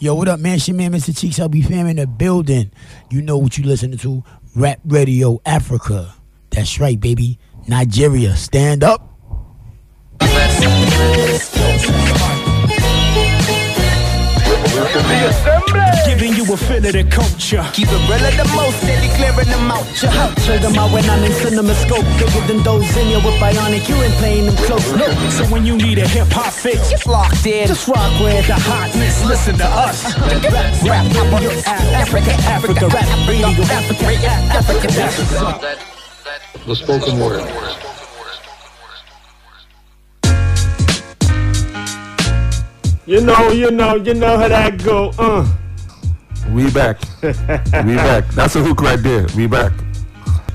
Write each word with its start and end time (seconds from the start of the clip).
Yo, 0.00 0.12
what 0.14 0.26
up, 0.26 0.40
man? 0.40 0.58
Your 0.66 0.76
man, 0.76 0.92
Mr. 0.92 1.16
Cheeks. 1.16 1.38
I'll 1.38 1.48
be 1.48 1.62
fam 1.62 1.86
in 1.86 1.96
the 1.96 2.06
building. 2.06 2.72
You 3.10 3.22
know 3.22 3.38
what 3.38 3.56
you 3.56 3.64
listening 3.64 3.98
to? 3.98 4.24
Rap 4.56 4.80
Radio 4.84 5.40
Africa. 5.46 6.14
That's 6.50 6.80
right, 6.80 6.98
baby. 6.98 7.38
Nigeria, 7.68 8.34
stand 8.34 8.82
up. 8.82 9.13
Giving 16.06 16.34
you 16.34 16.44
a 16.52 16.56
feel 16.56 16.84
of 16.84 16.92
the 16.92 17.04
culture. 17.10 17.64
Keep 17.72 17.88
it 17.90 18.02
real 18.08 18.22
of 18.22 18.34
the 18.36 18.46
most, 18.54 18.76
steady 18.82 19.08
clearing 19.16 19.48
them 19.48 19.70
out. 19.70 19.84
Ya. 20.02 20.10
Check 20.46 20.60
them 20.62 20.76
out 20.78 20.92
when 20.92 21.04
I'm 21.08 21.22
in 21.24 21.32
cinema 21.32 21.74
scope. 21.74 22.04
Bigger 22.18 22.42
than 22.46 22.62
those 22.62 22.86
in 22.96 23.06
here 23.08 23.18
with 23.24 23.34
bionic. 23.42 23.88
You 23.88 23.96
ain't 24.02 24.14
playing 24.22 24.46
them 24.46 24.56
close. 24.66 24.84
No. 24.94 25.08
So 25.30 25.44
when 25.46 25.64
you 25.66 25.76
need 25.76 25.98
a 25.98 26.06
hip 26.06 26.28
hop 26.30 26.52
fix, 26.52 26.92
It's 26.92 27.06
locked 27.06 27.46
in. 27.46 27.66
just 27.68 27.88
rock 27.88 28.12
with 28.20 28.46
the 28.46 28.54
hotness. 28.58 29.24
Listen 29.24 29.56
to 29.58 29.66
us. 29.66 30.04
rap, 30.86 31.04
rap, 31.14 31.32
Radio 31.32 31.50
Africa, 31.66 32.32
Africa, 32.46 32.86
rap 32.88 33.08
radio, 33.28 33.48
Africa, 33.72 34.06
Africa. 34.54 34.86
That's 34.92 35.18
what's 35.18 35.34
up. 35.42 35.62
The 36.66 36.76
spoken 36.76 37.18
word. 37.18 37.93
You 43.06 43.20
know, 43.20 43.50
you 43.50 43.70
know, 43.70 43.96
you 43.96 44.14
know 44.14 44.38
how 44.38 44.48
that 44.48 44.82
go. 44.82 45.12
Uh. 45.18 45.46
We 46.50 46.70
back. 46.70 47.00
we 47.22 47.30
back. 47.96 48.26
That's 48.28 48.56
a 48.56 48.62
hook 48.62 48.80
right 48.80 49.02
there. 49.02 49.26
We 49.36 49.46
back. 49.46 49.72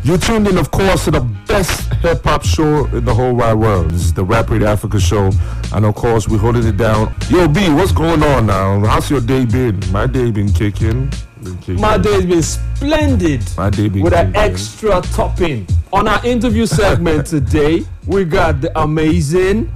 You 0.03 0.17
tuned 0.17 0.47
in, 0.47 0.57
of 0.57 0.71
course, 0.71 1.05
to 1.05 1.11
the 1.11 1.21
best 1.47 1.93
hip 1.95 2.23
hop 2.23 2.43
show 2.43 2.85
in 2.87 3.05
the 3.05 3.13
whole 3.13 3.35
wide 3.35 3.55
world. 3.55 3.91
This 3.91 4.01
is 4.05 4.13
the 4.13 4.23
Rap 4.23 4.49
Radio 4.49 4.67
Africa 4.67 4.99
show. 4.99 5.29
And 5.73 5.85
of 5.85 5.93
course, 5.95 6.27
we're 6.27 6.37
holding 6.39 6.65
it 6.65 6.77
down. 6.77 7.13
Yo, 7.29 7.47
B, 7.47 7.69
what's 7.69 7.91
going 7.91 8.23
on 8.23 8.47
now? 8.47 8.79
How's 8.85 9.11
your 9.11 9.21
day 9.21 9.45
been? 9.45 9.79
My 9.91 10.07
day 10.07 10.31
been 10.31 10.51
kicking. 10.51 11.11
Been 11.43 11.57
kicking. 11.57 11.81
My 11.81 11.97
day's 11.97 12.25
been 12.25 12.41
splendid 12.43 13.43
My 13.57 13.69
day 13.69 13.89
been 13.89 14.01
with 14.01 14.13
an 14.13 14.35
extra 14.35 15.01
topping. 15.01 15.67
On 15.91 16.07
our 16.07 16.25
interview 16.25 16.65
segment 16.65 17.27
today, 17.27 17.83
we 18.07 18.25
got 18.25 18.61
the 18.61 18.79
amazing, 18.81 19.71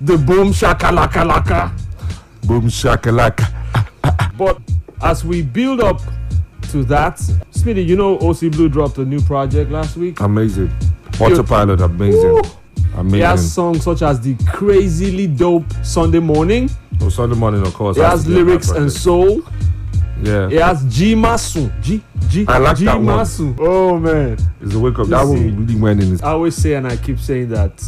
the 0.00 0.16
boom 0.18 0.52
shakalaka 0.52 1.24
laka. 1.24 1.72
Boom 2.46 2.68
shakalaka. 2.68 3.52
But 4.36 4.58
as 5.02 5.24
we 5.24 5.42
build 5.42 5.80
up 5.80 6.00
to 6.70 6.84
that, 6.84 7.16
Smitty, 7.52 7.86
you 7.86 7.96
know 7.96 8.18
OC 8.18 8.52
Blue 8.52 8.68
dropped 8.68 8.98
a 8.98 9.04
new 9.04 9.20
project 9.20 9.70
last 9.70 9.96
week. 9.96 10.20
Amazing. 10.20 10.70
Autopilot, 11.20 11.80
amazing. 11.80 12.32
Woo! 12.34 12.42
Amazing. 12.96 13.20
It 13.20 13.24
has 13.24 13.52
songs 13.52 13.84
such 13.84 14.02
as 14.02 14.20
the 14.20 14.34
crazily 14.46 15.26
dope 15.26 15.70
Sunday 15.82 16.18
morning. 16.18 16.70
Oh, 17.00 17.08
Sunday 17.08 17.36
morning, 17.36 17.62
of 17.62 17.74
course. 17.74 17.96
It 17.96 18.02
has 18.02 18.12
has 18.12 18.24
to 18.24 18.28
be 18.30 18.34
a 18.36 18.38
rap 18.38 18.46
lyrics 18.46 18.70
and 18.70 18.90
soul. 18.90 19.42
Yeah. 20.22 20.48
It 20.48 20.62
has 20.62 20.84
G 20.84 21.14
Masu. 21.14 21.70
G 21.82 22.02
G 22.28 22.46
I 22.48 22.58
like 22.58 22.78
G 22.78 22.86
that 22.86 22.96
one. 22.96 23.06
Masu. 23.06 23.54
Oh 23.60 23.98
man. 23.98 24.38
It's 24.62 24.74
a 24.74 24.78
wake 24.78 24.98
up. 24.98 25.08
That 25.08 25.24
see. 25.24 25.30
one 25.30 25.66
really 25.66 25.80
went 25.80 26.02
in 26.02 26.10
his 26.10 26.22
I 26.22 26.30
always 26.30 26.56
say 26.56 26.74
and 26.74 26.86
I 26.86 26.96
keep 26.96 27.18
saying 27.18 27.50
that 27.50 27.82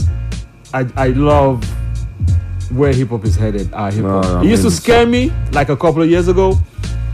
I 0.74 0.86
I 0.96 1.08
love 1.08 1.64
where 2.70 2.92
hip 2.92 3.08
hop 3.08 3.24
is 3.24 3.36
headed. 3.36 3.72
Uh, 3.72 3.76
Our 3.76 3.90
hip 3.90 4.04
hop. 4.04 4.24
No, 4.24 4.40
it 4.42 4.46
used 4.46 4.62
to 4.62 4.70
scare 4.70 5.06
me 5.06 5.32
like 5.52 5.68
a 5.68 5.76
couple 5.76 6.02
of 6.02 6.08
years 6.10 6.28
ago. 6.28 6.58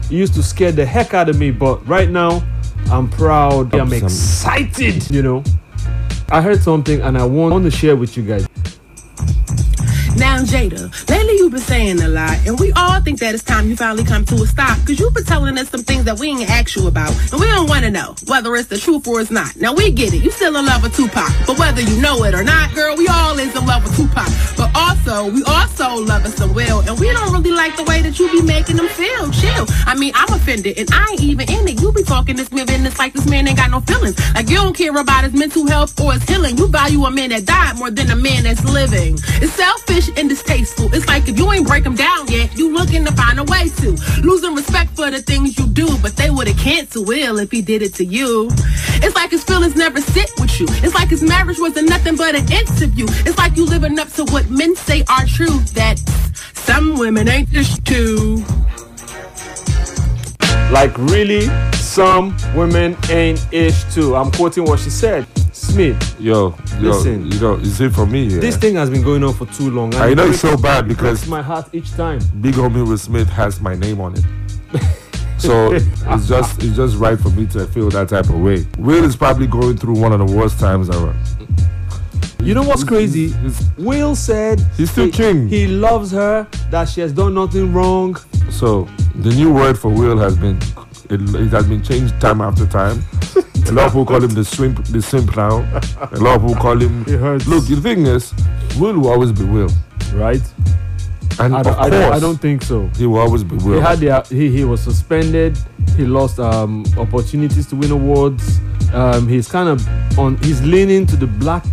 It 0.04 0.12
used 0.12 0.34
to 0.34 0.42
scare 0.42 0.72
the 0.72 0.84
heck 0.84 1.14
out 1.14 1.28
of 1.28 1.38
me, 1.38 1.50
but 1.50 1.86
right 1.88 2.10
now 2.10 2.42
I'm 2.90 3.08
proud. 3.08 3.74
I'm 3.74 3.92
excited. 3.92 5.10
You 5.10 5.22
know. 5.22 5.44
I 6.30 6.40
heard 6.40 6.60
something 6.62 7.00
and 7.02 7.16
I 7.18 7.24
want 7.24 7.64
to 7.64 7.70
share 7.70 7.96
with 7.96 8.16
you 8.16 8.22
guys. 8.22 8.46
Now, 10.16 10.38
Jada, 10.42 10.90
lately 11.10 11.36
you've 11.36 11.52
been 11.52 11.60
saying 11.60 12.00
a 12.00 12.08
lot, 12.08 12.38
and 12.46 12.58
we 12.58 12.72
all 12.72 13.00
think 13.00 13.18
that 13.20 13.34
it's 13.34 13.42
time 13.42 13.68
you 13.68 13.76
finally 13.76 14.04
come 14.04 14.24
to 14.26 14.34
a 14.36 14.46
stop, 14.46 14.78
because 14.80 14.98
you've 15.00 15.12
been 15.12 15.24
telling 15.24 15.58
us 15.58 15.68
some 15.68 15.82
things 15.82 16.04
that 16.04 16.18
we 16.18 16.28
ain't 16.28 16.48
asked 16.48 16.76
you 16.76 16.86
about, 16.86 17.10
and 17.32 17.40
we 17.40 17.46
don't 17.46 17.68
want 17.68 17.84
to 17.84 17.90
know 17.90 18.14
whether 18.26 18.54
it's 18.56 18.68
the 18.68 18.78
truth 18.78 19.06
or 19.08 19.20
it's 19.20 19.30
not. 19.30 19.56
Now, 19.56 19.74
we 19.74 19.90
get 19.90 20.14
it, 20.14 20.22
you 20.22 20.30
still 20.30 20.56
in 20.56 20.66
love 20.66 20.82
with 20.82 20.94
Tupac, 20.94 21.30
but 21.46 21.58
whether 21.58 21.80
you 21.80 22.00
know 22.00 22.22
it 22.24 22.34
or 22.34 22.44
not, 22.44 22.74
girl, 22.74 22.96
we 22.96 23.08
all 23.08 23.38
is 23.38 23.54
in 23.56 23.66
love 23.66 23.82
with 23.82 23.96
Tupac. 23.96 24.28
But 24.56 24.70
also, 24.74 25.30
we 25.30 25.42
also 25.44 26.04
love 26.04 26.24
us 26.24 26.34
some 26.34 26.54
Will, 26.54 26.80
and 26.80 26.98
we 27.00 27.10
don't 27.10 27.32
really 27.32 27.50
like 27.50 27.76
the 27.76 27.84
way 27.84 28.00
that 28.02 28.18
you 28.18 28.30
be 28.30 28.40
making 28.40 28.76
them 28.76 28.88
feel. 28.88 29.30
Chill. 29.32 29.66
I 29.86 29.96
mean, 29.96 30.12
I'm 30.14 30.32
offended, 30.32 30.78
and 30.78 30.88
I 30.92 31.12
ain't 31.12 31.22
even 31.22 31.50
in 31.50 31.66
it. 31.66 31.80
You 31.82 31.92
be 31.92 32.04
talking 32.04 32.36
this 32.36 32.48
business 32.48 32.98
like 32.98 33.12
this 33.12 33.26
man 33.26 33.48
ain't 33.48 33.56
got 33.56 33.70
no 33.70 33.80
feelings. 33.80 34.16
Like 34.34 34.48
you 34.48 34.56
don't 34.56 34.76
care 34.76 34.96
about 34.96 35.24
his 35.24 35.32
mental 35.32 35.66
health 35.66 35.98
or 36.00 36.12
his 36.12 36.22
healing. 36.22 36.56
You 36.56 36.68
value 36.68 37.02
a 37.04 37.10
man 37.10 37.30
that 37.30 37.44
died 37.46 37.76
more 37.78 37.90
than 37.90 38.10
a 38.10 38.16
man 38.16 38.44
that's 38.44 38.62
living. 38.64 39.18
It's 39.42 39.52
selfish 39.54 40.03
and 40.16 40.28
distasteful. 40.28 40.92
It's 40.94 41.06
like 41.06 41.28
if 41.28 41.38
you 41.38 41.50
ain't 41.52 41.66
break 41.66 41.84
them 41.84 41.94
down 41.94 42.26
yet, 42.28 42.56
you 42.56 42.72
looking 42.72 43.04
to 43.04 43.12
find 43.12 43.38
a 43.38 43.44
way 43.44 43.68
to. 43.68 43.90
Losing 44.22 44.54
respect 44.54 44.90
for 44.96 45.10
the 45.10 45.22
things 45.22 45.58
you 45.58 45.66
do, 45.66 45.88
but 46.02 46.16
they 46.16 46.30
would've 46.30 46.56
canceled 46.58 47.08
Will 47.08 47.38
if 47.38 47.50
he 47.50 47.62
did 47.62 47.82
it 47.82 47.94
to 47.94 48.04
you. 48.04 48.48
It's 49.02 49.14
like 49.14 49.30
his 49.30 49.44
feelings 49.44 49.76
never 49.76 50.00
sit 50.00 50.30
with 50.40 50.58
you. 50.60 50.66
It's 50.82 50.94
like 50.94 51.08
his 51.08 51.22
marriage 51.22 51.58
wasn't 51.58 51.88
nothing 51.88 52.16
but 52.16 52.34
an 52.34 52.50
interview. 52.50 53.06
It's 53.26 53.38
like 53.38 53.56
you 53.56 53.66
living 53.66 53.98
up 53.98 54.08
to 54.12 54.24
what 54.24 54.48
men 54.50 54.74
say 54.76 55.04
are 55.08 55.26
true, 55.26 55.58
that 55.74 55.98
some 56.54 56.98
women 56.98 57.28
ain't 57.28 57.50
this 57.50 57.78
too. 57.80 58.44
Like 60.70 60.96
really, 60.98 61.48
some 61.74 62.36
women 62.54 62.96
ain't 63.10 63.40
ish 63.52 63.84
too. 63.94 64.16
I'm 64.16 64.30
quoting 64.30 64.64
what 64.64 64.80
she 64.80 64.90
said. 64.90 65.26
Smith, 65.74 66.20
Yo, 66.20 66.54
yo, 66.78 66.90
Listen. 66.90 67.32
you 67.32 67.40
know, 67.40 67.54
is 67.54 67.80
it 67.80 67.90
for 67.92 68.06
me? 68.06 68.26
Yeah. 68.26 68.38
this 68.38 68.56
thing 68.56 68.76
has 68.76 68.90
been 68.90 69.02
going 69.02 69.24
on 69.24 69.34
for 69.34 69.44
too 69.46 69.70
long. 69.70 69.92
I 69.96 70.14
know 70.14 70.26
it's 70.26 70.38
so 70.38 70.56
bad 70.56 70.86
because 70.86 71.26
my 71.26 71.42
heart 71.42 71.68
each 71.72 71.90
time. 71.94 72.20
Big 72.40 72.54
Homie 72.54 72.86
Will 72.86 72.96
Smith 72.96 73.28
has 73.30 73.60
my 73.60 73.74
name 73.74 74.00
on 74.00 74.14
it. 74.14 74.24
So 75.36 75.72
it's 75.74 76.26
just 76.26 76.62
it's 76.62 76.76
just 76.76 76.96
right 76.96 77.18
for 77.20 77.28
me 77.30 77.46
to 77.48 77.66
feel 77.66 77.90
that 77.90 78.08
type 78.08 78.30
of 78.30 78.40
way. 78.40 78.64
Will 78.78 79.04
is 79.04 79.14
probably 79.14 79.46
going 79.46 79.76
through 79.76 79.98
one 80.00 80.12
of 80.12 80.26
the 80.26 80.32
worst 80.34 80.58
times 80.58 80.88
ever. 80.88 81.14
You 82.40 82.54
know 82.54 82.62
what's 82.62 82.84
crazy? 82.84 83.34
Will 83.76 84.14
said 84.16 84.60
He's 84.76 84.90
still 84.90 85.06
he, 85.06 85.10
king. 85.10 85.48
He 85.48 85.66
loves 85.66 86.12
her, 86.12 86.46
that 86.70 86.88
she 86.88 87.02
has 87.02 87.12
done 87.12 87.34
nothing 87.34 87.74
wrong. 87.74 88.16
So 88.48 88.88
the 89.16 89.30
new 89.30 89.52
word 89.52 89.78
for 89.78 89.90
Will 89.90 90.16
has 90.16 90.34
been 90.36 90.56
it, 91.10 91.20
it 91.34 91.48
has 91.48 91.66
been 91.66 91.82
changed 91.82 92.18
time 92.22 92.40
after 92.40 92.64
time. 92.64 93.02
A 93.66 93.72
lot 93.72 93.86
of 93.86 93.92
people 93.92 94.04
call 94.06 94.22
him 94.22 94.30
the 94.30 94.44
swimp 94.44 94.84
the 94.86 95.00
simp 95.02 95.36
now. 95.36 95.58
A 96.12 96.18
lot 96.18 96.36
of 96.36 96.42
people 96.42 96.54
call 96.56 96.78
him 96.80 97.02
It 97.02 97.18
hurts. 97.18 97.46
Look, 97.46 97.66
the 97.66 97.76
thing 97.76 98.06
is, 98.06 98.32
Will 98.78 98.98
will 98.98 99.08
always 99.08 99.32
be 99.32 99.44
Will. 99.44 99.70
Right? 100.12 100.42
And 101.40 101.54
I 101.54 101.60
of 101.60 101.64
don't, 101.64 101.74
course 101.74 101.86
I 101.86 101.90
don't, 101.90 102.12
I 102.12 102.18
don't 102.20 102.40
think 102.40 102.62
so. 102.62 102.88
he 102.96 103.06
will 103.06 103.18
always 103.18 103.42
be 103.42 103.56
Will. 103.56 103.74
He 103.74 103.80
had 103.80 103.98
the, 103.98 104.20
he, 104.34 104.50
he 104.50 104.64
was 104.64 104.80
suspended. 104.80 105.58
He 105.96 106.04
lost 106.04 106.38
um, 106.38 106.84
opportunities 106.96 107.66
to 107.68 107.76
win 107.76 107.90
awards. 107.90 108.60
Um, 108.92 109.26
he's 109.26 109.48
kind 109.48 109.68
of 109.68 109.82
on. 110.18 110.36
He's 110.38 110.62
leaning 110.62 111.06
to 111.06 111.16
the 111.16 111.26
black, 111.26 111.64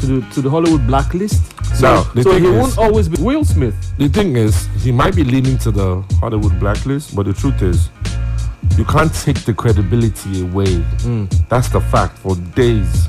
to 0.00 0.06
the 0.06 0.26
to 0.32 0.40
the 0.40 0.48
Hollywood 0.48 0.86
blacklist. 0.86 1.42
So, 1.76 1.82
Now, 2.14 2.22
so 2.22 2.32
he 2.38 2.46
is- 2.46 2.58
won't 2.58 2.78
always 2.78 3.08
be 3.08 3.20
Will 3.22 3.44
Smith. 3.44 3.74
The 3.98 4.08
thing 4.08 4.36
is, 4.36 4.66
he 4.82 4.92
might 4.92 5.14
be 5.14 5.24
leaning 5.24 5.58
to 5.58 5.70
the 5.70 6.00
Hollywood 6.20 6.58
blacklist, 6.58 7.14
but 7.14 7.26
the 7.26 7.34
truth 7.34 7.60
is, 7.60 7.90
you 8.76 8.84
can't 8.84 9.12
take 9.14 9.44
the 9.44 9.54
credibility 9.54 10.42
away. 10.42 10.76
Hmm. 11.02 11.26
That's 11.48 11.68
the 11.68 11.80
fact 11.80 12.18
for 12.18 12.36
days. 12.54 13.08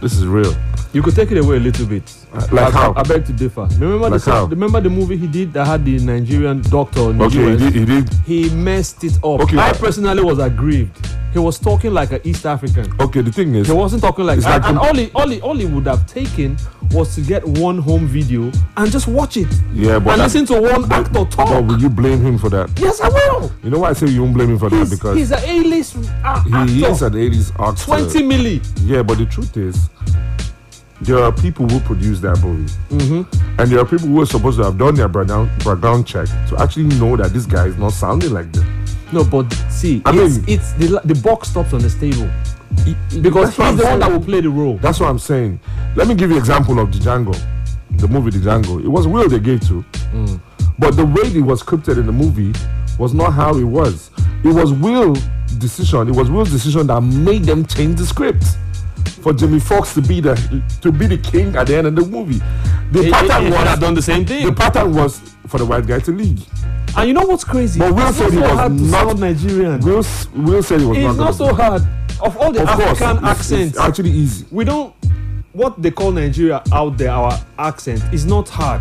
This 0.00 0.14
is 0.14 0.26
real. 0.26 0.54
You 0.92 1.02
could 1.02 1.14
take 1.14 1.30
it 1.30 1.38
away 1.38 1.56
a 1.56 1.60
little 1.60 1.86
bit. 1.86 2.12
Like 2.52 2.52
I, 2.52 2.70
how? 2.70 2.92
I, 2.96 3.02
beg 3.04 3.24
to 3.26 3.32
differ. 3.32 3.66
Remember 3.78 4.10
Like 4.10 4.20
the 4.22 4.30
how? 4.30 4.44
remember 4.46 4.80
the 4.80 4.90
movie 4.90 5.16
he 5.16 5.26
did 5.26 5.52
that 5.52 5.66
had 5.66 5.84
the 5.84 5.98
Nigerian 5.98 6.62
doctor 6.62 7.10
in 7.10 7.18
the 7.18 7.24
Okay, 7.26 7.50
he 7.52 7.56
did, 7.56 7.74
he 7.74 7.84
did. 7.84 8.08
He 8.26 8.50
messed 8.50 9.04
it 9.04 9.16
up. 9.18 9.40
Okay, 9.42 9.56
I 9.58 9.70
I- 9.70 9.72
personally 9.72 10.22
was 10.22 10.38
aggrieved. 10.38 11.06
He 11.32 11.40
was 11.40 11.58
talking 11.58 11.92
like 11.92 12.12
an 12.12 12.20
East 12.22 12.46
African. 12.46 12.92
Okay, 13.00 13.20
the 13.20 13.32
thing 13.32 13.56
is, 13.56 13.66
He 13.66 13.72
wasn't 13.72 14.02
talking 14.02 14.24
like, 14.24 14.36
and, 14.36 14.44
like 14.44 14.64
and 14.66 14.76
the- 14.76 14.80
all, 14.80 14.94
he, 14.94 15.10
all, 15.16 15.28
he, 15.28 15.40
all 15.40 15.56
he 15.56 15.66
would 15.66 15.84
have 15.86 16.06
taken 16.06 16.56
was 16.92 17.12
to 17.16 17.22
get 17.22 17.44
one 17.44 17.76
home 17.78 18.06
video 18.06 18.52
and 18.76 18.90
just 18.92 19.08
watch 19.08 19.36
it 19.36 19.48
yeah, 19.72 19.98
but 19.98 20.12
and 20.12 20.20
that- 20.20 20.24
listen 20.24 20.46
to 20.46 20.60
one 20.60 20.82
but- 20.88 20.92
actor 21.06 21.24
talk. 21.24 21.48
But 21.48 21.64
will 21.64 21.78
you 21.80 21.88
blame 21.90 22.20
him 22.20 22.38
for 22.38 22.48
that? 22.50 22.70
yes, 22.78 23.00
I 23.00 23.08
will. 23.08 23.50
You 23.64 23.70
know 23.70 23.80
why 23.80 23.90
I 23.90 23.92
say 23.94 24.06
you 24.06 24.22
won't 24.22 24.34
blame 24.34 24.50
him 24.50 24.58
for 24.58 24.70
that 24.70 24.88
because 24.90 25.16
he's 25.16 25.32
an 25.32 25.40
A-list 25.44 25.96
uh, 26.24 26.42
he 26.44 26.52
actor. 26.54 26.92
is 26.92 27.02
an 27.02 27.12
80s 27.14 27.50
actor. 27.60 27.84
20 27.84 28.22
milli. 28.22 28.62
Yeah, 28.84 29.02
but 29.02 29.18
the 29.18 29.26
truth 29.26 29.56
is, 29.56 29.88
there 31.02 31.18
are 31.18 31.32
people 31.32 31.68
who 31.68 31.80
produce 31.80 32.20
that 32.20 32.40
movie, 32.40 32.72
Mm-hmm. 32.90 33.60
and 33.60 33.70
there 33.70 33.78
are 33.80 33.84
people 33.84 34.08
who 34.08 34.20
are 34.22 34.26
supposed 34.26 34.58
to 34.58 34.64
have 34.64 34.78
done 34.78 34.94
their 34.94 35.08
background 35.08 35.50
background 35.64 36.06
check 36.06 36.26
to 36.48 36.56
actually 36.58 36.84
know 36.98 37.16
that 37.16 37.32
this 37.32 37.46
guy 37.46 37.66
is 37.66 37.76
not 37.76 37.92
sounding 37.92 38.32
like 38.32 38.50
this. 38.52 38.64
No, 39.12 39.24
but 39.24 39.50
see, 39.70 40.02
I 40.04 40.10
it's, 40.16 40.36
mean- 40.38 40.44
it's 40.48 40.72
the, 40.74 41.00
the 41.04 41.14
box 41.20 41.48
stops 41.48 41.72
on 41.72 41.80
the 41.80 41.90
stable 41.90 42.28
because 43.22 43.50
he's 43.50 43.60
I'm 43.60 43.76
the 43.76 43.84
one 43.84 43.98
that 44.00 44.10
will 44.10 44.20
play 44.20 44.40
the 44.40 44.50
role. 44.50 44.78
That's 44.78 44.98
what 45.00 45.08
I'm 45.08 45.18
saying. 45.18 45.60
Let 45.96 46.08
me 46.08 46.14
give 46.14 46.30
you 46.30 46.36
an 46.36 46.40
example 46.42 46.78
of 46.80 46.88
Django, 46.90 47.34
the 47.90 48.08
movie 48.08 48.30
The 48.30 48.38
Django. 48.38 48.82
It 48.84 48.88
was 48.88 49.06
Will 49.06 49.28
they 49.28 49.38
gave 49.40 49.60
to, 49.68 49.84
Mm. 50.12 50.40
but 50.78 50.92
the 50.96 51.04
way 51.04 51.22
it 51.28 51.40
was 51.40 51.62
scripted 51.62 51.98
in 51.98 52.06
the 52.06 52.12
movie 52.12 52.52
was 52.98 53.14
not 53.14 53.32
how 53.32 53.56
it 53.56 53.64
was. 53.64 54.10
It 54.44 54.48
was 54.54 54.72
Will's 54.72 55.20
decision. 55.58 56.08
It 56.08 56.14
was 56.16 56.30
Will's 56.30 56.50
decision 56.50 56.86
that 56.88 57.00
made 57.00 57.44
them 57.44 57.64
change 57.66 57.98
the 57.98 58.06
script 58.06 58.44
for 59.22 59.32
Jamie 59.32 59.60
Foxx 59.60 59.94
to 59.94 60.02
be 60.02 60.20
the 60.20 60.34
to 60.80 60.92
be 60.92 61.06
the 61.06 61.18
king 61.18 61.56
at 61.56 61.66
the 61.66 61.76
end 61.76 61.86
of 61.86 61.96
the 61.96 62.02
movie. 62.04 62.40
The 62.92 63.00
He- 63.00 63.04
he- 63.06 63.10
pattern 63.10 63.42
he 63.44 63.50
was 63.50 63.58
would 63.58 63.66
have 63.68 63.80
done 63.80 63.94
the 63.94 64.02
same 64.02 64.24
thing. 64.24 64.46
The 64.46 64.52
pattern 64.52 64.94
was 64.94 65.20
for 65.48 65.58
the 65.58 65.64
white 65.66 65.86
guy 65.86 65.98
to 66.00 66.12
lead. 66.12 66.40
And 66.96 67.08
you 67.08 67.14
know 67.14 67.22
what's 67.26 67.42
crazy? 67.44 67.78
But 67.80 67.92
Will 67.94 68.06
It's 68.08 68.18
said 68.18 68.32
he 68.32 68.38
so 68.38 68.54
was 68.56 68.90
not- 68.90 69.18
Nigerian. 69.18 69.80
Will 69.80 70.04
Will 70.36 70.62
said 70.62 70.80
he 70.80 70.86
was 70.86 70.96
it's 70.98 71.16
not. 71.16 71.24
not 71.24 71.34
so 71.34 71.52
hard. 71.54 71.82
Of 72.20 72.36
all 72.36 72.52
the 72.52 72.62
Of 72.62 72.68
African 72.68 73.16
it's- 73.16 73.22
accents, 73.24 73.70
It's 73.70 73.78
actually 73.78 74.10
easy. 74.10 74.46
we 74.50 74.64
don't. 74.64 74.94
What 75.52 75.80
they 75.82 75.90
call 75.90 76.10
Nigeria 76.12 76.62
out 76.72 76.96
there, 76.98 77.10
our 77.10 77.38
accent 77.58 78.02
is 78.12 78.24
not 78.26 78.48
hard. 78.48 78.80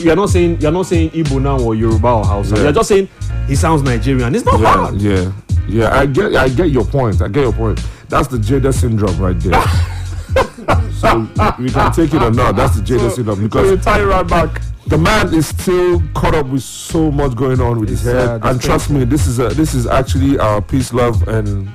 You're 0.00 0.16
not 0.16 0.30
saying 0.30 0.58
you're 0.60 0.70
not 0.72 0.86
saying 0.86 1.10
Igbo 1.10 1.40
now 1.40 1.58
or 1.60 1.74
Yoruba 1.74 2.08
or 2.08 2.24
Hausa. 2.24 2.56
Yeah. 2.56 2.62
You're 2.64 2.72
just 2.72 2.88
saying 2.88 3.08
he 3.46 3.56
sounds 3.56 3.82
Nigerian. 3.82 4.34
It's 4.34 4.44
not 4.44 4.60
Yeah, 4.60 4.72
hard. 4.72 4.94
yeah, 5.00 5.32
yeah. 5.68 5.98
I 5.98 6.06
get, 6.06 6.34
I 6.36 6.48
get 6.48 6.70
your 6.70 6.84
point. 6.84 7.22
I 7.22 7.28
get 7.28 7.42
your 7.44 7.52
point. 7.52 7.80
That's 8.08 8.28
the 8.28 8.38
Jada 8.38 8.72
syndrome 8.72 9.18
right 9.18 9.38
there. 9.40 9.60
so 10.92 11.20
we 11.58 11.70
can 11.70 11.92
take 11.92 12.14
it 12.14 12.22
or 12.22 12.30
not. 12.30 12.56
That's 12.56 12.76
the 12.80 12.82
Jada 12.82 13.10
syndrome 13.10 13.36
So 13.36 13.42
you 13.42 13.48
because 13.76 13.84
tie 13.84 14.00
it 14.00 14.04
right 14.04 14.26
back. 14.26 14.60
the 14.86 14.98
man 14.98 15.32
is 15.34 15.48
still 15.48 16.02
caught 16.14 16.34
up 16.34 16.46
with 16.46 16.62
so 16.62 17.10
much 17.10 17.34
going 17.36 17.60
on 17.60 17.80
with 17.80 17.88
his 17.90 18.02
head. 18.02 18.42
uh, 18.42 18.48
and 18.48 18.60
trust 18.60 18.90
me, 18.90 19.04
this 19.04 19.26
is 19.26 19.38
a, 19.38 19.48
this 19.48 19.74
is 19.74 19.86
actually 19.86 20.38
our 20.38 20.60
peace, 20.62 20.92
love, 20.92 21.26
and 21.28 21.68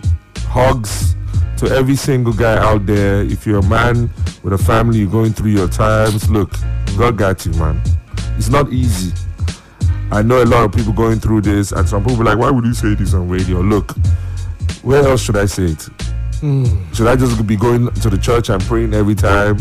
hugs 0.47 1.15
to 1.57 1.67
every 1.69 1.95
single 1.95 2.33
guy 2.33 2.57
out 2.57 2.85
there. 2.85 3.21
If 3.21 3.45
you're 3.45 3.59
a 3.59 3.63
man 3.69 4.09
with 4.41 4.53
a 4.53 4.57
family, 4.57 4.99
you're 4.99 5.11
going 5.11 5.33
through 5.33 5.51
your 5.51 5.67
times. 5.67 6.29
Look, 6.29 6.51
God 6.97 7.17
got 7.17 7.45
you, 7.45 7.51
man. 7.53 7.79
It's 8.37 8.49
not 8.49 8.71
easy. 8.73 9.13
I 10.11 10.21
know 10.21 10.43
a 10.43 10.45
lot 10.45 10.63
of 10.63 10.71
people 10.71 10.93
going 10.93 11.19
through 11.19 11.41
this, 11.41 11.71
and 11.71 11.87
some 11.87 12.03
people 12.03 12.21
are 12.21 12.25
like, 12.25 12.37
why 12.37 12.49
would 12.51 12.65
you 12.65 12.73
say 12.73 12.93
this 12.95 13.13
on 13.13 13.29
radio? 13.29 13.61
Look, 13.61 13.91
where 14.83 15.07
else 15.07 15.23
should 15.23 15.37
I 15.37 15.45
say 15.45 15.65
it? 15.65 15.87
Mm. 16.43 16.93
Should 16.95 17.07
I 17.07 17.15
just 17.15 17.47
be 17.47 17.55
going 17.55 17.89
to 17.91 18.09
the 18.09 18.17
church 18.17 18.49
and 18.49 18.61
praying 18.63 18.93
every 18.93 19.15
time? 19.15 19.57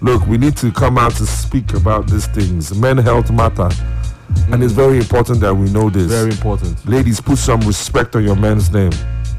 Look, 0.00 0.26
we 0.26 0.38
need 0.38 0.56
to 0.56 0.72
come 0.72 0.96
out 0.96 1.12
to 1.16 1.26
speak 1.26 1.74
about 1.74 2.06
these 2.08 2.26
things. 2.28 2.74
Men 2.74 2.96
health 2.96 3.30
matter. 3.30 3.68
And 4.50 4.62
it's 4.64 4.72
very 4.72 4.96
important 4.96 5.40
that 5.40 5.54
we 5.54 5.70
know 5.70 5.90
this. 5.90 6.06
Very 6.06 6.30
important. 6.30 6.84
Ladies, 6.88 7.20
put 7.20 7.36
some 7.36 7.60
respect 7.60 8.16
on 8.16 8.24
your 8.24 8.34
man's 8.34 8.72
name. 8.72 8.92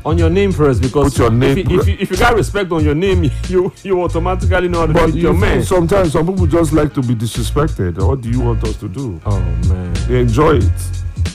On 0.05 0.17
your 0.17 0.29
name 0.29 0.51
first, 0.51 0.81
because 0.81 1.13
Put 1.13 1.17
your 1.19 1.31
name- 1.31 1.57
If, 1.57 1.69
you, 1.69 1.79
if, 1.79 1.87
you, 1.87 1.97
if 1.99 2.11
you 2.11 2.17
got 2.17 2.35
respect 2.35 2.71
on 2.71 2.83
your 2.83 2.93
name, 2.93 3.23
you 3.49 3.73
you 3.83 4.01
automatically 4.03 4.67
know 4.67 4.81
how 4.81 4.85
to 4.87 4.93
But 4.93 5.15
your 5.15 5.33
man. 5.33 5.63
sometimes 5.63 6.11
some 6.11 6.27
people 6.27 6.45
just 6.45 6.73
like 6.73 6.93
to 6.93 7.01
be 7.01 7.15
disrespected. 7.15 8.05
What 8.05 8.21
do 8.21 8.29
you 8.29 8.41
want 8.41 8.63
us 8.65 8.75
to 8.81 8.87
do? 8.89 9.19
oh 9.25 9.39
man, 9.67 9.93
They 10.07 10.19
enjoy 10.19 10.57
it. 10.57 10.71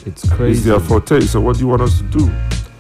it's 0.07 0.29
crazy. 0.31 0.59
It's 0.59 0.65
their 0.67 0.79
forte. 0.81 1.21
So 1.23 1.41
what 1.41 1.55
do 1.57 1.61
you 1.63 1.69
want 1.69 1.83
us 1.83 1.99
to 1.99 2.05
do? 2.05 2.31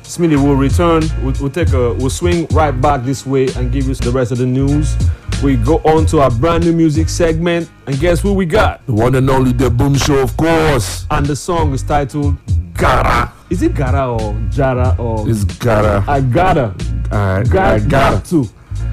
Smitty 0.09 0.43
will 0.43 0.55
return. 0.57 1.03
We'll, 1.23 1.35
we'll 1.41 1.51
take 1.51 1.73
a 1.75 1.93
we'll 1.95 2.09
swing 2.11 2.47
right 2.51 2.71
back 2.73 3.03
this 3.05 3.27
way 3.27 3.49
and 3.57 3.71
give 3.71 3.87
you 3.87 3.95
the 3.95 4.11
rest 4.11 4.33
of 4.33 4.39
the 4.39 4.47
news. 4.47 4.97
We 5.43 5.57
go 5.57 5.79
on 5.85 6.07
to 6.07 6.21
our 6.21 6.31
brand 6.31 6.65
new 6.65 6.73
music 6.73 7.09
segment, 7.09 7.71
and 7.87 7.99
guess 8.01 8.21
who 8.21 8.33
we 8.33 8.47
got? 8.47 8.85
The 8.87 8.95
one 8.95 9.15
and 9.15 9.29
only 9.31 9.53
The 9.53 9.69
Boomsha, 9.69 10.23
of 10.23 10.37
course. 10.37 11.07
And 11.11 11.25
the 11.27 11.37
song 11.37 11.73
is 11.75 11.83
titled 11.83 12.37
Gotta. 12.75 13.31
Is 13.51 13.63
it 13.63 13.75
Gara 13.75 14.11
or 14.11 14.35
Jara 14.51 14.97
or 14.99 15.29
It's 15.29 15.45
Gara. 15.45 16.03
I 16.09 16.21
gotta 16.23 16.75
I, 17.11 17.43
got, 17.45 17.57
I 17.75 17.79
got 17.79 17.89
gotta. 17.89 18.31
to 18.31 18.49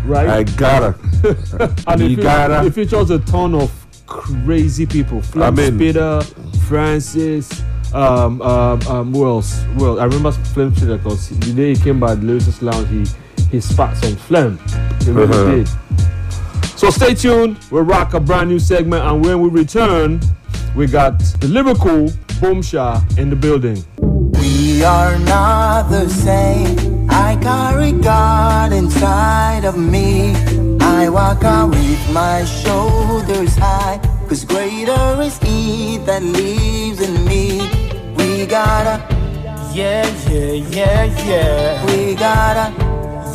right? 0.06 0.28
I 0.28 0.44
gotta. 0.44 0.96
and 1.88 2.02
you 2.02 2.18
it, 2.18 2.22
gotta. 2.22 2.66
it 2.68 2.74
features 2.74 3.10
a 3.10 3.20
ton 3.20 3.56
of 3.56 3.72
crazy 4.06 4.86
people. 4.86 5.22
Flem 5.22 5.44
I 5.48 5.52
mean- 5.52 5.78
Spitter, 5.78 6.22
Francis. 6.68 7.64
Um, 7.96 8.42
um, 8.42 8.82
um, 8.88 9.14
who 9.14 9.26
else? 9.26 9.64
Well, 9.78 10.00
I 10.00 10.04
remember 10.06 10.32
Flem 10.32 10.76
Spitter 10.76 10.98
because 10.98 11.30
the 11.30 11.54
day 11.54 11.74
he 11.76 11.82
came 11.82 12.00
by 12.00 12.14
the 12.16 12.26
Lyricist 12.26 12.62
Lounge, 12.62 12.90
he 12.90 13.06
he 13.52 13.62
spat 13.62 13.96
some 13.98 14.16
phlegm. 14.18 14.60
He 15.06 15.12
really 15.12 15.32
Uh-huh. 15.34 15.56
did. 15.56 15.70
So 16.78 16.90
stay 16.90 17.14
tuned. 17.14 17.58
We'll 17.72 17.84
rock 17.84 18.14
a 18.14 18.20
brand 18.20 18.50
new 18.50 18.60
segment, 18.60 19.06
and 19.06 19.24
when 19.24 19.40
we 19.40 19.48
return, 19.50 20.20
we 20.76 20.88
got 20.88 21.20
the 21.40 21.48
lyrical 21.48 22.10
Boomsha 22.42 23.00
in 23.18 23.30
the 23.30 23.36
building. 23.38 23.82
We 24.42 24.84
are 24.84 25.18
not 25.20 25.90
the 25.90 26.10
same. 26.10 27.08
I 27.10 27.38
carry 27.42 27.94
God 27.94 28.74
inside 28.74 29.64
of 29.64 29.78
me. 29.78 30.34
I 30.82 31.08
walk 31.08 31.46
out 31.46 31.70
with 31.70 32.02
my 32.12 32.44
shoulders 32.44 33.56
high. 33.56 34.00
Cause 34.28 34.44
greater 34.44 35.22
is 35.22 35.38
He 35.38 35.98
that 36.00 36.22
lives 36.24 37.00
in 37.00 37.14
me. 37.14 37.15
We 38.46 38.52
gotta, 38.52 39.02
yeah, 39.74 40.06
yeah, 40.30 40.52
yeah, 40.70 41.26
yeah. 41.26 41.86
We 41.88 42.14
gotta, 42.14 42.72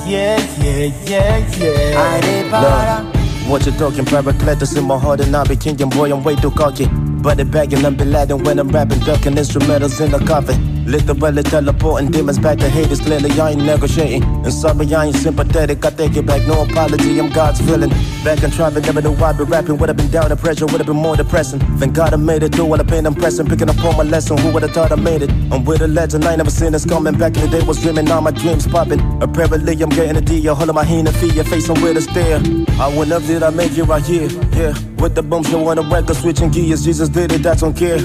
yeah, 0.09 0.39
yeah, 0.63 0.93
yeah, 1.05 1.39
yeah. 1.59 2.01
I 2.01 2.21
did 2.21 2.49
para. 2.49 3.20
What 3.51 3.67
you 3.67 3.73
talking, 3.73 4.05
Paracletus 4.05 4.79
in 4.79 4.85
my 4.85 4.97
heart 4.97 5.19
and 5.19 5.35
I 5.35 5.43
be 5.43 5.57
king 5.57 5.83
and 5.83 5.91
boy 5.91 6.13
I'm 6.13 6.23
way 6.23 6.37
too 6.37 6.53
cocky. 6.53 6.87
But 7.21 7.41
it 7.41 7.51
bagging 7.51 7.85
and 7.85 7.99
be 7.99 8.05
laden 8.05 8.45
when 8.45 8.61
I'm 8.61 8.69
rapping 8.69 9.01
Ducking 9.01 9.35
instrumentals 9.35 10.01
in 10.01 10.13
the 10.13 10.21
coffin. 10.21 10.87
Literally 10.87 11.43
teleporting 11.43 12.11
demons 12.11 12.39
back 12.39 12.59
to 12.59 12.69
haters 12.69 13.01
Clearly 13.01 13.31
I 13.39 13.51
ain't 13.51 13.63
negotiating 13.63 14.23
And 14.23 14.53
sorry 14.53 14.93
I 14.95 15.07
ain't 15.07 15.17
sympathetic 15.17 15.85
I 15.85 15.91
take 15.91 16.17
it 16.17 16.27
back, 16.27 16.47
no 16.49 16.63
apology, 16.63 17.19
I'm 17.21 17.29
God's 17.31 17.61
feeling. 17.61 17.91
Back 18.25 18.43
and 18.43 18.53
trying, 18.53 18.75
never 18.75 19.03
knew 19.03 19.15
I'd 19.17 19.37
be 19.37 19.45
rapping 19.45 19.77
Would 19.79 19.89
have 19.89 19.97
been 19.97 20.11
down 20.11 20.31
the 20.31 20.37
pressure, 20.37 20.67
would 20.67 20.79
have 20.79 20.87
been 20.87 20.97
more 20.97 21.17
depressing. 21.17 21.61
Thank 21.79 21.95
God 21.95 22.15
I 22.15 22.17
made 22.17 22.43
it 22.43 22.55
through 22.55 22.67
all 22.67 22.79
the 22.79 22.85
pain 22.85 23.05
I'm 23.05 23.15
pressing 23.15 23.47
Picking 23.47 23.69
up 23.69 23.85
on 23.85 23.97
my 23.99 24.05
lesson, 24.05 24.39
who 24.39 24.51
would 24.53 24.63
have 24.63 24.73
thought 24.73 24.93
I 24.93 24.97
made 24.97 25.23
it? 25.23 25.31
I'm 25.53 25.65
with 25.65 25.83
a 25.83 25.89
legend, 25.89 26.25
I 26.25 26.31
ain't 26.31 26.39
never 26.39 26.51
seen 26.51 26.73
this 26.73 26.87
coming 26.87 27.19
Back 27.19 27.37
in 27.37 27.51
the 27.51 27.59
day 27.59 27.67
was 27.67 27.83
dreaming, 27.83 28.11
all 28.11 28.23
my 28.23 28.31
dreams 28.31 28.67
popping. 28.67 29.01
Apparently 29.23 29.81
I'm 29.83 29.91
getting 29.91 30.17
a 30.17 30.21
deal, 30.21 30.55
holding 30.55 30.75
my 30.75 30.85
hand 30.85 31.09
and 31.09 31.17
I'm 31.17 31.83
with 31.83 31.97
a 31.97 32.01
stare. 32.01 32.41
I 32.81 32.89
went 32.97 33.13
up, 33.13 33.23
I 33.43 33.51
make 33.51 33.77
it 33.77 33.85
right 33.85 34.05
here? 34.05 34.29
Yeah, 34.53 34.75
with 34.99 35.15
the 35.15 35.23
show 35.51 35.69
on 35.69 35.77
the 35.77 35.83
record, 35.85 36.17
switching 36.17 36.51
gears 36.51 36.85
Jesus 36.85 37.09
did 37.09 37.33
it, 37.33 37.47
I 37.47 37.55
don't 37.55 37.77
care 37.77 37.99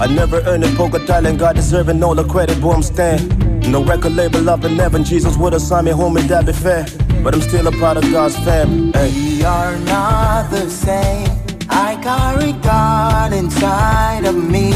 I 0.00 0.06
never 0.06 0.40
earned 0.42 0.64
it, 0.64 0.76
poker 0.76 1.04
talent, 1.06 1.38
God 1.38 1.56
deserving 1.56 2.02
all 2.02 2.14
the 2.14 2.24
credit, 2.24 2.60
boy 2.60 2.72
I'm 2.72 2.82
stand 2.82 3.70
No 3.70 3.84
record 3.84 4.14
label 4.14 4.48
up 4.50 4.64
in 4.64 4.76
heaven, 4.76 5.04
Jesus 5.04 5.36
would 5.36 5.54
assign 5.54 5.84
me 5.84 5.92
home 5.92 6.16
and 6.16 6.28
that 6.28 6.46
be 6.46 6.52
fair 6.52 6.86
But 7.22 7.34
I'm 7.34 7.40
still 7.40 7.66
a 7.66 7.72
part 7.72 7.96
of 7.96 8.04
God's 8.10 8.36
fam, 8.38 8.92
hey 8.92 9.10
We 9.40 9.44
are 9.46 9.78
not 9.78 10.50
the 10.50 10.68
same. 10.68 11.28
I 11.70 11.96
carry 12.02 12.52
God 12.60 13.32
inside 13.32 14.26
of 14.26 14.34
me. 14.34 14.72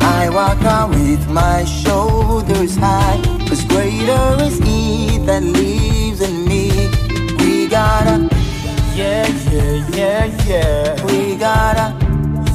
I 0.00 0.30
walk 0.30 0.62
out 0.62 0.88
with 0.88 1.28
my 1.28 1.64
shoulders 1.64 2.76
high. 2.76 3.20
Cause 3.46 3.62
greater 3.64 4.42
is 4.42 4.58
He 4.58 5.18
that 5.26 5.42
lives 5.42 6.22
in 6.22 6.46
me. 6.48 6.88
We 7.40 7.66
gotta, 7.66 8.29
yeah, 9.00 9.26
yeah, 9.50 9.96
yeah, 9.96 10.46
yeah. 10.46 11.04
We 11.06 11.36
gotta, 11.36 11.96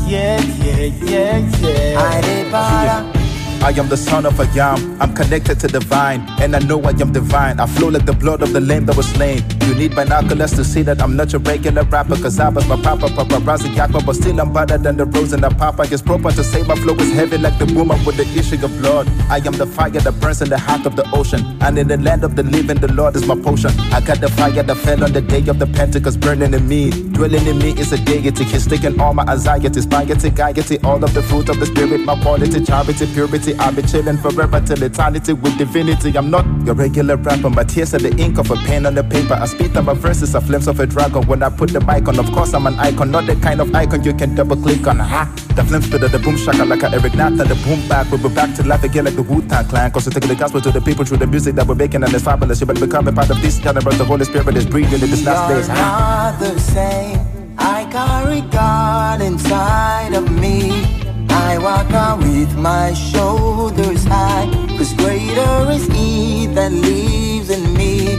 yeah, 0.08 0.40
yeah, 0.64 0.92
yeah, 1.04 1.38
yeah. 1.62 2.00
I 2.00 2.22
did. 2.22 3.25
I 3.66 3.72
am 3.72 3.90
the 3.90 3.98
son 3.98 4.28
of 4.28 4.40
a 4.40 4.46
yam. 4.54 5.02
I'm 5.02 5.16
connected 5.16 5.60
to 5.62 5.68
divine, 5.68 6.22
and 6.40 6.56
I 6.56 6.60
know 6.60 6.80
I 6.84 6.92
am 6.92 7.12
divine. 7.12 7.60
I 7.60 7.66
flow 7.66 7.88
like 7.88 8.06
the 8.06 8.14
blood 8.14 8.44
of 8.44 8.54
the 8.54 8.62
lamb 8.62 8.86
that 8.86 8.96
was 8.96 9.08
slain. 9.08 9.44
You 9.66 9.74
need 9.74 9.96
binoculars 9.96 10.52
to 10.52 10.64
see 10.64 10.84
that 10.84 11.02
I'm 11.02 11.16
not 11.16 11.32
your 11.32 11.42
regular 11.42 11.82
rapper, 11.82 12.16
cause 12.16 12.40
I 12.40 12.50
was 12.50 12.68
my 12.68 12.80
papa, 12.80 13.08
paparazzi 13.08 13.74
yakba, 13.74 14.06
but 14.06 14.18
still 14.18 14.40
I'm 14.40 14.54
better 14.54 14.78
than 14.78 14.98
the 14.98 15.06
rose 15.06 15.34
and 15.34 15.44
the 15.44 15.50
papa. 15.50 15.88
It's 15.90 16.04
proper 16.04 16.32
to 16.32 16.44
say 16.44 16.62
my 16.62 16.76
flow 16.76 16.94
is 16.94 17.12
heavy 17.12 17.40
like 17.40 17.58
the 17.58 17.66
woman 17.74 17.98
with 18.06 18.18
the 18.18 18.28
issue 18.40 18.64
of 18.64 18.72
blood. 18.82 19.08
I 19.32 19.38
am 19.38 19.54
the 19.54 19.66
fire 19.66 19.90
that 19.90 20.22
burns 20.22 20.44
in 20.44 20.50
the 20.50 20.60
heart 20.60 20.86
of 20.86 20.96
the 20.96 21.10
ocean, 21.12 21.42
and 21.62 21.80
in 21.80 21.88
the 21.88 21.98
land 21.98 22.24
of 22.24 22.36
the 22.36 22.44
living, 22.44 22.78
the 22.78 22.94
Lord 22.94 23.16
is 23.16 23.26
my 23.26 23.36
potion. 23.36 23.72
I 23.92 24.00
got 24.00 24.22
the 24.22 24.30
fire 24.30 24.62
that 24.62 24.78
fell 24.78 25.04
on 25.04 25.12
the 25.12 25.22
day 25.22 25.44
of 25.48 25.58
the 25.58 25.66
Pentecost, 25.66 26.20
burning 26.20 26.54
in 26.54 26.68
me. 26.68 26.92
Dwelling 26.92 27.48
in 27.48 27.58
me 27.58 27.72
is 27.80 27.92
a 27.92 27.98
deity. 27.98 28.44
He's 28.44 28.68
taking 28.68 29.02
all 29.02 29.16
my 29.16 29.24
anxieties, 29.24 29.88
piety, 29.88 30.30
gaiety, 30.30 30.78
all 30.84 31.04
of 31.04 31.16
the 31.16 31.24
fruit 31.24 31.50
of 31.50 31.60
the 31.60 31.66
spirit, 31.66 32.02
my 32.02 32.16
quality, 32.22 32.64
charity, 32.64 33.08
purity. 33.08 33.55
I'll 33.60 33.74
be 33.74 33.82
chilling 33.82 34.18
forever 34.18 34.60
till 34.62 34.82
eternity 34.84 35.34
with 35.34 35.58
divinity. 35.58 36.16
I'm 36.18 36.30
not 36.30 36.46
your 36.66 36.76
regular 36.76 37.16
rapper. 37.16 37.50
My 37.50 37.64
tears 37.64 37.94
are 37.94 38.00
the 38.00 38.16
ink 38.18 38.38
of 38.38 38.50
a 38.52 38.56
pen 38.56 38.86
on 38.86 38.96
the 38.96 39.04
paper. 39.04 39.34
I 39.34 39.46
spit 39.46 39.76
on 39.78 39.86
my 39.86 39.94
verses, 39.94 40.36
a 40.36 40.42
flames 40.42 40.68
of 40.68 40.80
a 40.80 40.86
dragon. 40.86 41.26
When 41.28 41.44
I 41.44 41.50
put 41.50 41.72
the 41.72 41.82
mic 41.82 42.08
on, 42.08 42.20
of 42.20 42.32
course 42.32 42.54
I'm 42.54 42.68
an 42.68 42.76
icon, 42.80 43.12
not 43.12 43.26
the 43.26 43.36
kind 43.36 43.62
of 43.62 43.74
icon 43.74 44.04
you 44.04 44.14
can 44.14 44.36
double 44.36 44.56
click 44.58 44.86
on. 44.88 45.00
Ha! 45.00 45.34
The 45.56 45.64
flame 45.64 45.82
spitter, 45.82 46.08
the 46.08 46.20
boom 46.20 46.38
shaka 46.38 46.66
like 46.66 46.84
a 46.84 46.92
Eric 46.92 47.16
Nathan, 47.16 47.48
the 47.48 47.56
boom 47.66 47.88
back. 47.88 48.12
We'll 48.12 48.22
be 48.22 48.34
back 48.34 48.56
to 48.58 48.64
life 48.68 48.84
again 48.84 49.06
like 49.06 49.16
the 49.16 49.24
Wu 49.24 49.42
Tang 49.42 49.66
Clan. 49.68 49.92
Cause 49.92 50.06
we're 50.06 50.12
taking 50.12 50.30
the 50.30 50.36
gospel 50.36 50.62
to 50.62 50.72
the 50.72 50.82
people 50.82 51.06
through 51.06 51.18
the 51.18 51.28
music 51.28 51.56
that 51.56 51.68
we're 51.68 51.76
making, 51.76 52.04
and 52.04 52.14
it's 52.14 52.24
fabulous. 52.24 52.60
You 52.60 52.68
better 52.68 52.86
become 52.86 53.08
a 53.08 53.14
part 53.14 53.30
of 53.30 53.42
this 53.42 53.60
genre. 53.60 53.82
The 53.82 54.06
Holy 54.06 54.26
Spirit 54.26 54.56
is 54.58 54.66
breathing 54.66 55.02
in 55.02 55.10
this 55.10 55.26
last 55.26 55.50
You're 55.50 55.60
days. 55.60 55.68
Ha! 55.68 56.36
not 56.38 56.40
the 56.40 56.60
same. 56.60 57.20
I 57.58 57.86
carry 57.92 58.42
God 58.52 59.22
inside 59.22 60.14
of 60.14 60.30
me. 60.32 61.05
I 61.30 61.58
walk 61.58 61.92
out 61.92 62.20
with 62.20 62.56
my 62.58 62.94
shoulders 62.94 64.04
high. 64.06 64.48
Cause 64.78 64.94
greater 64.94 65.72
is 65.72 65.88
He 65.88 66.48
that 66.48 66.72
lives 66.72 67.50
in 67.50 67.74
me. 67.74 68.18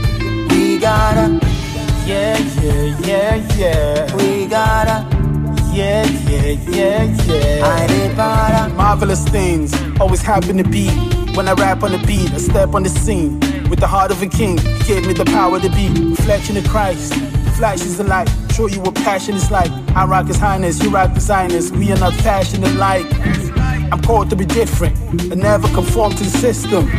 We 0.49 0.79
gotta, 0.79 1.39
yeah, 2.05 2.37
yeah, 2.61 2.97
yeah, 3.01 3.55
yeah. 3.57 4.15
We 4.15 4.47
gotta, 4.47 5.05
yeah, 5.73 6.05
yeah, 6.29 6.57
yeah, 6.69 7.03
yeah. 7.25 7.65
I 7.65 7.87
did 7.87 8.15
para. 8.15 8.69
Marvelous 8.75 9.27
things 9.29 9.73
always 9.99 10.21
happen 10.21 10.57
to 10.57 10.63
be. 10.63 10.89
When 11.35 11.47
I 11.47 11.53
rap 11.53 11.83
on 11.83 11.91
the 11.91 11.99
beat, 12.07 12.31
I 12.33 12.37
step 12.37 12.73
on 12.73 12.83
the 12.83 12.89
scene. 12.89 13.39
With 13.69 13.79
the 13.79 13.87
heart 13.87 14.11
of 14.11 14.21
a 14.21 14.27
king, 14.27 14.57
he 14.57 14.83
gave 14.85 15.05
me 15.05 15.13
the 15.13 15.25
power 15.25 15.59
to 15.59 15.69
be. 15.69 15.89
Reflection 16.09 16.57
of 16.57 16.67
Christ. 16.67 17.13
Flash 17.57 17.81
is 17.81 17.97
the 17.97 18.03
light. 18.03 18.29
Show 18.53 18.67
you 18.67 18.79
what 18.81 18.95
passion 18.95 19.35
is 19.35 19.51
like. 19.51 19.71
I 19.95 20.05
rock 20.05 20.27
his 20.27 20.37
highness, 20.37 20.81
you 20.81 20.89
rock 20.89 21.17
Zionist. 21.19 21.75
We 21.75 21.91
are 21.91 21.97
not 21.97 22.13
passionate 22.19 22.75
like. 22.75 23.05
I'm 23.91 24.01
called 24.01 24.29
to 24.29 24.35
be 24.35 24.45
different 24.45 24.97
and 25.31 25.37
never 25.37 25.67
conform 25.69 26.11
to 26.13 26.23
the 26.23 26.29
system. 26.29 26.89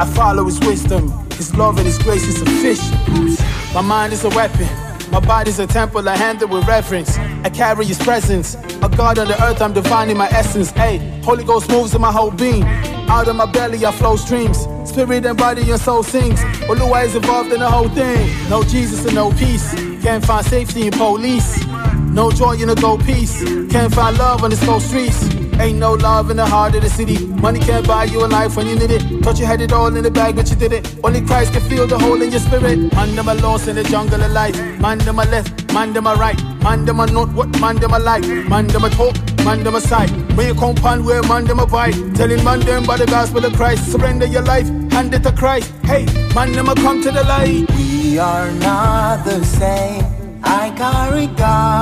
I 0.00 0.04
follow 0.04 0.44
his 0.44 0.58
wisdom, 0.60 1.10
his 1.32 1.54
love 1.54 1.76
and 1.76 1.86
his 1.86 1.98
grace 1.98 2.26
is 2.26 2.38
sufficient. 2.38 3.40
My 3.74 3.80
mind 3.80 4.12
is 4.12 4.24
a 4.24 4.30
weapon, 4.30 4.66
my 5.10 5.20
body's 5.20 5.58
a 5.58 5.66
temple 5.66 6.08
I 6.08 6.16
handle 6.16 6.48
with 6.48 6.66
reverence. 6.66 7.18
I 7.18 7.50
carry 7.50 7.84
his 7.84 7.98
presence, 7.98 8.54
a 8.82 8.88
God 8.88 9.18
on 9.18 9.28
the 9.28 9.42
earth, 9.44 9.60
I'm 9.60 9.72
defining 9.72 10.16
my 10.16 10.28
essence. 10.28 10.70
Hey, 10.70 10.98
Holy 11.24 11.44
Ghost 11.44 11.68
moves 11.70 11.94
in 11.94 12.00
my 12.00 12.12
whole 12.12 12.30
being. 12.30 12.64
Out 13.08 13.28
of 13.28 13.36
my 13.36 13.46
belly 13.50 13.84
I 13.84 13.92
flow 13.92 14.16
streams. 14.16 14.58
Spirit 14.88 15.26
and 15.26 15.36
body 15.36 15.68
and 15.70 15.80
soul 15.80 16.02
sings. 16.02 16.40
Oluwa 16.68 17.04
is 17.04 17.14
involved 17.14 17.52
in 17.52 17.60
the 17.60 17.70
whole 17.70 17.88
thing. 17.88 18.48
No 18.48 18.62
Jesus 18.62 19.04
and 19.04 19.14
no 19.14 19.30
peace. 19.32 19.74
Can't 20.02 20.24
find 20.24 20.46
safety 20.46 20.86
in 20.86 20.92
police. 20.92 21.64
No 22.10 22.30
joy 22.30 22.52
in 22.52 22.68
the 22.68 22.74
gold 22.74 23.04
piece. 23.04 23.42
Can't 23.70 23.92
find 23.94 24.16
love 24.18 24.42
on 24.44 24.50
the 24.50 24.56
slow 24.56 24.78
streets. 24.78 25.49
Ain't 25.60 25.78
no 25.78 25.92
love 25.92 26.30
in 26.30 26.38
the 26.38 26.46
heart 26.46 26.74
of 26.74 26.80
the 26.80 26.88
city. 26.88 27.26
Money 27.26 27.60
can't 27.60 27.86
buy 27.86 28.04
you 28.04 28.24
a 28.24 28.26
life 28.26 28.56
when 28.56 28.66
you 28.66 28.76
need 28.76 28.90
it. 28.90 29.02
Thought 29.22 29.38
you 29.38 29.44
had 29.44 29.60
it 29.60 29.72
all 29.72 29.94
in 29.94 30.02
the 30.02 30.10
bag, 30.10 30.34
but 30.34 30.48
you 30.48 30.56
did 30.56 30.72
it. 30.72 30.96
Only 31.04 31.20
Christ 31.20 31.52
can 31.52 31.60
feel 31.68 31.86
the 31.86 31.98
hole 31.98 32.22
in 32.22 32.30
your 32.30 32.40
spirit. 32.40 32.78
Man, 32.94 33.14
them 33.14 33.26
lost 33.26 33.68
in 33.68 33.76
the 33.76 33.84
jungle 33.84 34.22
of 34.22 34.32
life. 34.32 34.56
Man, 34.80 34.96
them 34.98 35.16
left. 35.16 35.72
Man, 35.74 35.92
them 35.92 36.06
right. 36.06 36.42
Man, 36.62 36.86
them 36.86 36.96
not 36.96 37.34
what 37.34 37.60
man, 37.60 37.76
them 37.76 37.90
like. 37.90 38.26
Man, 38.48 38.68
them 38.68 38.90
talk. 38.92 39.14
Man, 39.44 39.62
them 39.62 39.78
sight. 39.80 40.10
When 40.34 40.46
you 40.46 40.54
compound 40.54 41.04
where 41.04 41.22
man, 41.24 41.44
them 41.44 41.60
are 41.60 41.66
bite. 41.66 41.94
Telling 42.14 42.42
man, 42.42 42.60
them 42.60 42.86
by 42.86 42.96
the 42.96 43.04
gospel 43.04 43.44
of 43.44 43.52
Christ. 43.52 43.92
Surrender 43.92 44.24
your 44.24 44.42
life. 44.42 44.66
Hand 44.92 45.12
it 45.12 45.22
to 45.24 45.32
Christ. 45.32 45.70
Hey, 45.84 46.06
man, 46.34 46.52
them 46.52 46.66
come 46.76 47.02
to 47.02 47.10
the 47.10 47.24
light. 47.24 47.70
We 47.76 48.18
are 48.18 48.50
not 48.52 49.26
the 49.26 49.44
same. 49.44 50.06
I 50.42 50.70
carry 50.70 51.26
God 51.26 51.79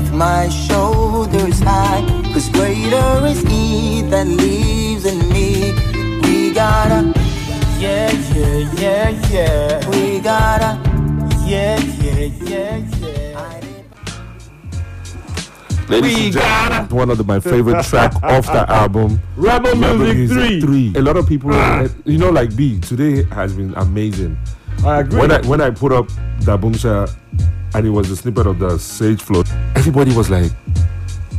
with 0.00 0.12
my 0.12 0.48
shoulders 0.48 1.60
high. 1.60 2.02
Cause 2.32 2.48
greater 2.50 3.26
is 3.26 3.42
He 3.42 4.02
that 4.02 4.26
lives 4.26 5.04
in 5.04 5.18
me. 5.28 5.72
We 6.22 6.52
gotta, 6.52 7.12
Yeah, 7.78 8.10
yeah, 8.34 8.72
yeah, 8.80 9.28
yeah. 9.30 9.90
we 9.90 10.20
gotta. 10.20 10.78
Yeah, 11.46 11.78
yeah, 12.00 12.30
yeah, 12.44 12.76
yeah. 13.00 13.60
Ladies 15.88 16.18
and 16.18 16.32
gentlemen, 16.32 16.96
one 16.96 17.10
of 17.10 17.18
the, 17.18 17.24
my 17.24 17.40
favorite 17.40 17.84
track 17.84 18.14
off 18.22 18.46
the 18.46 18.64
album. 18.82 19.20
Rebel 19.36 19.74
Muzik 19.74 20.62
3. 20.62 20.92
A 20.94 21.02
lot 21.02 21.16
of 21.16 21.26
people, 21.26 21.50
ah. 21.52 21.80
eh, 21.80 21.88
you 22.04 22.16
know, 22.16 22.30
like 22.30 22.54
B. 22.54 22.78
Today 22.78 23.24
has 23.34 23.54
been 23.54 23.74
amazing. 23.74 24.38
I 24.86 25.00
agree. 25.00 25.18
When 25.18 25.32
I 25.32 25.40
when 25.48 25.60
I 25.60 25.70
put 25.70 25.90
up 25.90 26.06
the 26.46 26.56
boomsha, 26.56 27.10
and 27.74 27.86
it 27.86 27.90
was 27.90 28.10
a 28.10 28.16
snippet 28.16 28.46
of 28.46 28.58
the 28.58 28.78
sage 28.78 29.22
flow, 29.22 29.42
everybody 29.76 30.14
was 30.14 30.30
like, 30.30 30.50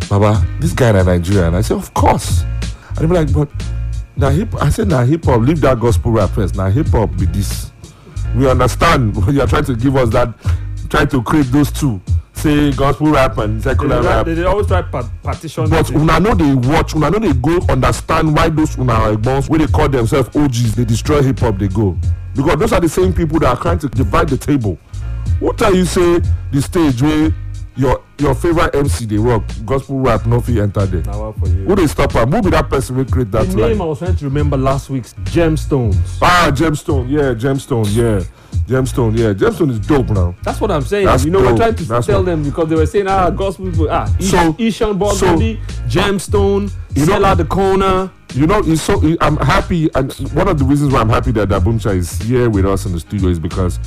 "Baba, 0.10 0.44
this 0.60 0.74
guy 0.74 0.98
in 0.98 1.06
Nigeria." 1.06 1.48
And 1.48 1.56
I 1.58 1.62
said, 1.62 1.78
"Of 1.78 1.94
course." 1.94 2.44
And 2.90 2.98
they 3.00 3.06
be 3.08 3.14
like, 3.14 3.34
"But 3.34 3.50
now 4.16 4.30
hip," 4.30 4.50
I 4.62 4.70
said, 4.70 4.88
"Now 4.88 5.04
hip 5.06 5.26
hop, 5.26 5.42
leave 5.42 5.62
that 5.62 5.80
gospel 5.80 6.12
rap 6.12 6.32
first. 6.32 6.56
Now 6.56 6.70
hip 6.70 6.88
hop 6.88 7.16
be 7.18 7.26
this. 7.26 7.72
We 8.36 8.50
understand 8.50 9.16
you 9.30 9.42
are 9.42 9.48
trying 9.48 9.66
to 9.66 9.76
give 9.76 9.96
us 9.96 10.10
that, 10.10 10.34
trying 10.90 11.08
to 11.10 11.22
create 11.24 11.48
those 11.52 11.72
two, 11.72 12.00
say 12.34 12.72
gospel 12.72 13.08
rap 13.12 13.38
and 13.38 13.62
secular 13.62 14.02
they, 14.02 14.08
rap." 14.08 14.26
they, 14.26 14.34
they 14.36 14.44
always 14.46 14.68
try 14.68 14.82
pa- 14.82 15.10
partition 15.24 15.70
But 15.70 15.92
una 15.92 16.20
know 16.20 16.34
they 16.34 16.54
watch, 16.56 16.96
una 16.96 17.10
know 17.10 17.20
they 17.20 17.34
go 17.34 17.60
understand 17.70 18.36
why 18.36 18.50
those 18.50 18.78
una 18.78 18.94
egbons 19.12 19.50
wey 19.50 19.60
they 19.60 19.68
call 19.68 19.90
themselves 19.90 20.34
OGs, 20.36 20.76
they 20.76 20.86
destroy 20.86 21.22
hip 21.22 21.40
hop, 21.40 21.58
they 21.58 21.68
go. 21.68 21.98
Because 22.34 22.56
those 22.58 22.72
are 22.72 22.80
the 22.80 22.88
same 22.88 23.12
people 23.14 23.40
that 23.40 23.58
are 23.58 23.62
trying 23.62 23.80
to 23.80 23.90
divide 23.90 24.30
the 24.30 24.38
table. 24.38 24.78
Who 25.42 25.52
tell 25.54 25.76
you 25.76 25.86
say 25.86 26.22
the 26.52 26.62
stage 26.62 27.02
where 27.02 27.34
your 27.76 28.04
your 28.20 28.36
favorite 28.36 28.76
MC 28.76 29.06
they 29.06 29.18
rock, 29.18 29.44
gospel 29.66 30.00
rap, 30.00 30.26
no 30.28 30.40
fit 30.40 30.58
enter 30.60 30.86
there? 30.86 31.02
Now, 31.02 31.32
what 31.32 31.40
for 31.40 31.48
you? 31.48 31.66
Who 31.66 31.76
they 31.76 31.88
stop 31.88 32.16
am? 32.16 32.32
Who 32.32 32.42
be 32.44 32.52
that 32.52 32.70
person 32.70 32.96
wey 32.98 33.06
create 33.06 33.32
that 33.32 33.48
the 33.50 33.56
name 33.56 33.82
I 33.82 33.86
was 33.86 34.00
trying 34.00 34.16
to 34.16 34.26
remember 34.26 34.56
last 34.56 34.90
week's 34.90 35.14
Gemstones. 35.26 35.98
Ah, 36.22 36.52
Gemstone, 36.54 37.10
yeah, 37.10 37.34
Gemstone, 37.34 37.88
yeah. 37.96 38.24
Gemstone, 38.68 39.18
yeah. 39.18 39.34
Gemstone 39.34 39.72
is 39.72 39.80
dope 39.80 40.10
now. 40.10 40.36
That's 40.44 40.62
what 40.62 40.70
I'm 40.70 40.84
saying. 40.84 41.06
That's 41.08 41.26
you 41.26 41.32
know, 41.32 41.40
we're 41.40 41.58
trying 41.58 41.74
to 41.76 41.84
That's 41.86 42.06
tell 42.06 42.20
what- 42.20 42.26
them 42.28 42.44
because 42.44 42.70
they 42.70 42.76
were 42.76 42.86
saying, 42.86 43.08
ah, 43.08 43.30
gospel 43.32 43.66
people, 43.72 43.88
ah, 43.90 44.14
Ish- 44.20 44.30
So- 44.30 44.56
Ishan 44.60 44.98
Burgundy, 45.00 45.60
Gemstone, 45.88 46.72
You 46.96 47.06
know- 47.06 47.14
Sella 47.14 47.36
the 47.36 47.46
Corner. 47.46 48.12
You 48.36 48.48
know, 48.48 48.60
it's 48.64 48.82
so 48.84 49.02
I'm 49.20 49.36
happy, 49.38 49.90
and 49.96 50.14
one 50.34 50.48
of 50.48 50.58
the 50.60 50.64
reasons 50.66 50.94
why 50.94 51.02
I'm 51.02 51.10
happy 51.10 51.32
that 51.32 51.50
Daboomsha 51.50 51.96
is 51.98 52.18
here 52.22 52.50
with 52.50 52.66
us 52.66 52.86
in 52.86 52.92
the 52.94 53.00
studio 53.00 53.30
is 53.30 53.40
because 53.40 53.78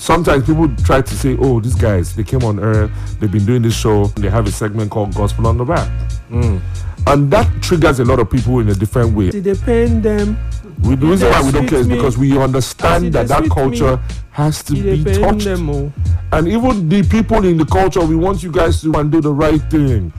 sometimes 0.00 0.46
people 0.46 0.68
try 0.84 1.02
to 1.02 1.14
say, 1.14 1.36
"Oh, 1.40 1.60
these 1.60 1.74
guys, 1.74 2.14
they 2.16 2.24
came 2.24 2.42
on 2.42 2.58
air, 2.58 2.88
they've 3.20 3.30
been 3.30 3.44
doing 3.44 3.62
this 3.62 3.74
show, 3.76 4.06
they 4.16 4.30
have 4.30 4.46
a 4.46 4.50
segment 4.50 4.90
called 4.90 5.14
Gospel 5.14 5.46
on 5.46 5.58
the 5.58 5.64
Back," 5.64 5.88
hmm. 6.28 6.58
and 7.06 7.30
that 7.30 7.46
triggers 7.62 8.00
a 8.00 8.04
lot 8.04 8.18
of 8.18 8.30
people 8.30 8.58
in 8.60 8.68
a 8.68 8.74
different 8.74 9.14
way. 9.14 9.30
Did 9.30 9.44
they 9.44 9.54
pain 9.54 10.00
them? 10.00 10.38
We, 10.82 10.94
the 10.94 11.06
reason 11.06 11.28
why 11.30 11.42
we 11.42 11.52
don't 11.52 11.66
care 11.68 11.80
is 11.80 11.86
because 11.88 12.16
we 12.16 12.38
understand 12.38 13.12
that 13.12 13.28
that 13.28 13.50
culture 13.50 13.96
me. 13.98 14.02
has 14.30 14.62
to 14.64 14.74
Did 14.74 15.04
be 15.04 15.12
touched. 15.12 15.44
them? 15.44 15.68
Oh. 15.68 15.92
And 16.32 16.48
even 16.48 16.88
the 16.88 17.02
people 17.02 17.44
in 17.44 17.58
the 17.58 17.66
culture, 17.66 18.00
we 18.00 18.16
want 18.16 18.42
you 18.42 18.50
guys 18.50 18.80
to 18.80 18.92
and 18.94 19.12
do 19.12 19.20
the 19.20 19.32
right 19.32 19.60
thing. 19.70 20.10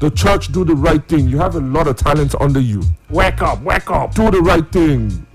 The 0.00 0.10
church 0.10 0.52
do 0.52 0.64
the 0.64 0.74
right 0.74 1.06
thing. 1.06 1.28
You 1.28 1.38
have 1.38 1.54
a 1.56 1.60
lot 1.60 1.86
of 1.86 1.96
talent 1.96 2.34
under 2.40 2.60
you. 2.60 2.82
Wake 3.10 3.42
up, 3.42 3.62
wake 3.62 3.90
up. 3.90 4.14
Do 4.14 4.30
the 4.30 4.40
right 4.40 4.70
thing. 4.72 5.25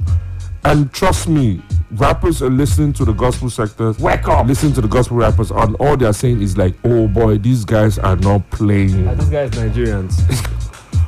And 0.63 0.91
trust 0.94 1.27
me, 1.27 1.62
rappers 1.91 2.41
are 2.44 2.50
listening 2.50 2.94
to 2.94 3.06
the 3.06 3.13
gospel 3.13 3.50
sector. 3.50 3.94
Wake 4.00 4.27
up. 4.27 4.46
Listen 4.46 4.72
to 4.74 4.82
the 4.82 4.88
gospel 4.88 5.18
rappers, 5.18 5.51
and 5.51 5.75
all 5.77 5.98
they're 5.98 6.13
saying 6.13 6.41
is 6.41 6.58
like, 6.58 6.75
oh 6.84 7.08
boy, 7.08 7.38
these 7.39 7.65
guys 7.65 7.98
are 7.98 8.15
not 8.18 8.48
playing. 8.51 9.08
Ah, 9.08 9.15
These 9.15 9.30
guys 9.30 9.50
Nigerians. 9.51 10.48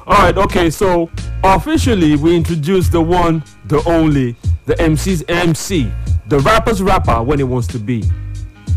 All 0.05 0.17
right, 0.17 0.38
okay, 0.38 0.69
so 0.69 1.10
officially 1.45 2.17
we 2.17 2.36
introduced 2.36 2.91
the 2.91 3.00
one, 3.00 3.41
the 3.67 3.81
only, 3.88 4.36
the 4.65 4.75
MC's 4.81 5.24
MC, 5.29 5.89
the 6.27 6.39
rapper's 6.39 6.81
rapper 6.81 7.24
when 7.24 7.38
he 7.39 7.45
wants 7.45 7.67
to 7.67 7.79
be, 7.79 8.03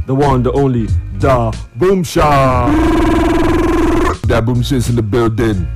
the 0.07 0.15
one, 0.15 0.45
the 0.45 0.53
only, 0.53 0.87
the 1.19 1.59
Boomsha. 1.75 2.71
That 4.29 4.45
boom 4.45 4.61
shit's 4.61 4.89
in 4.89 4.97
the 4.97 5.03
building. 5.03 5.69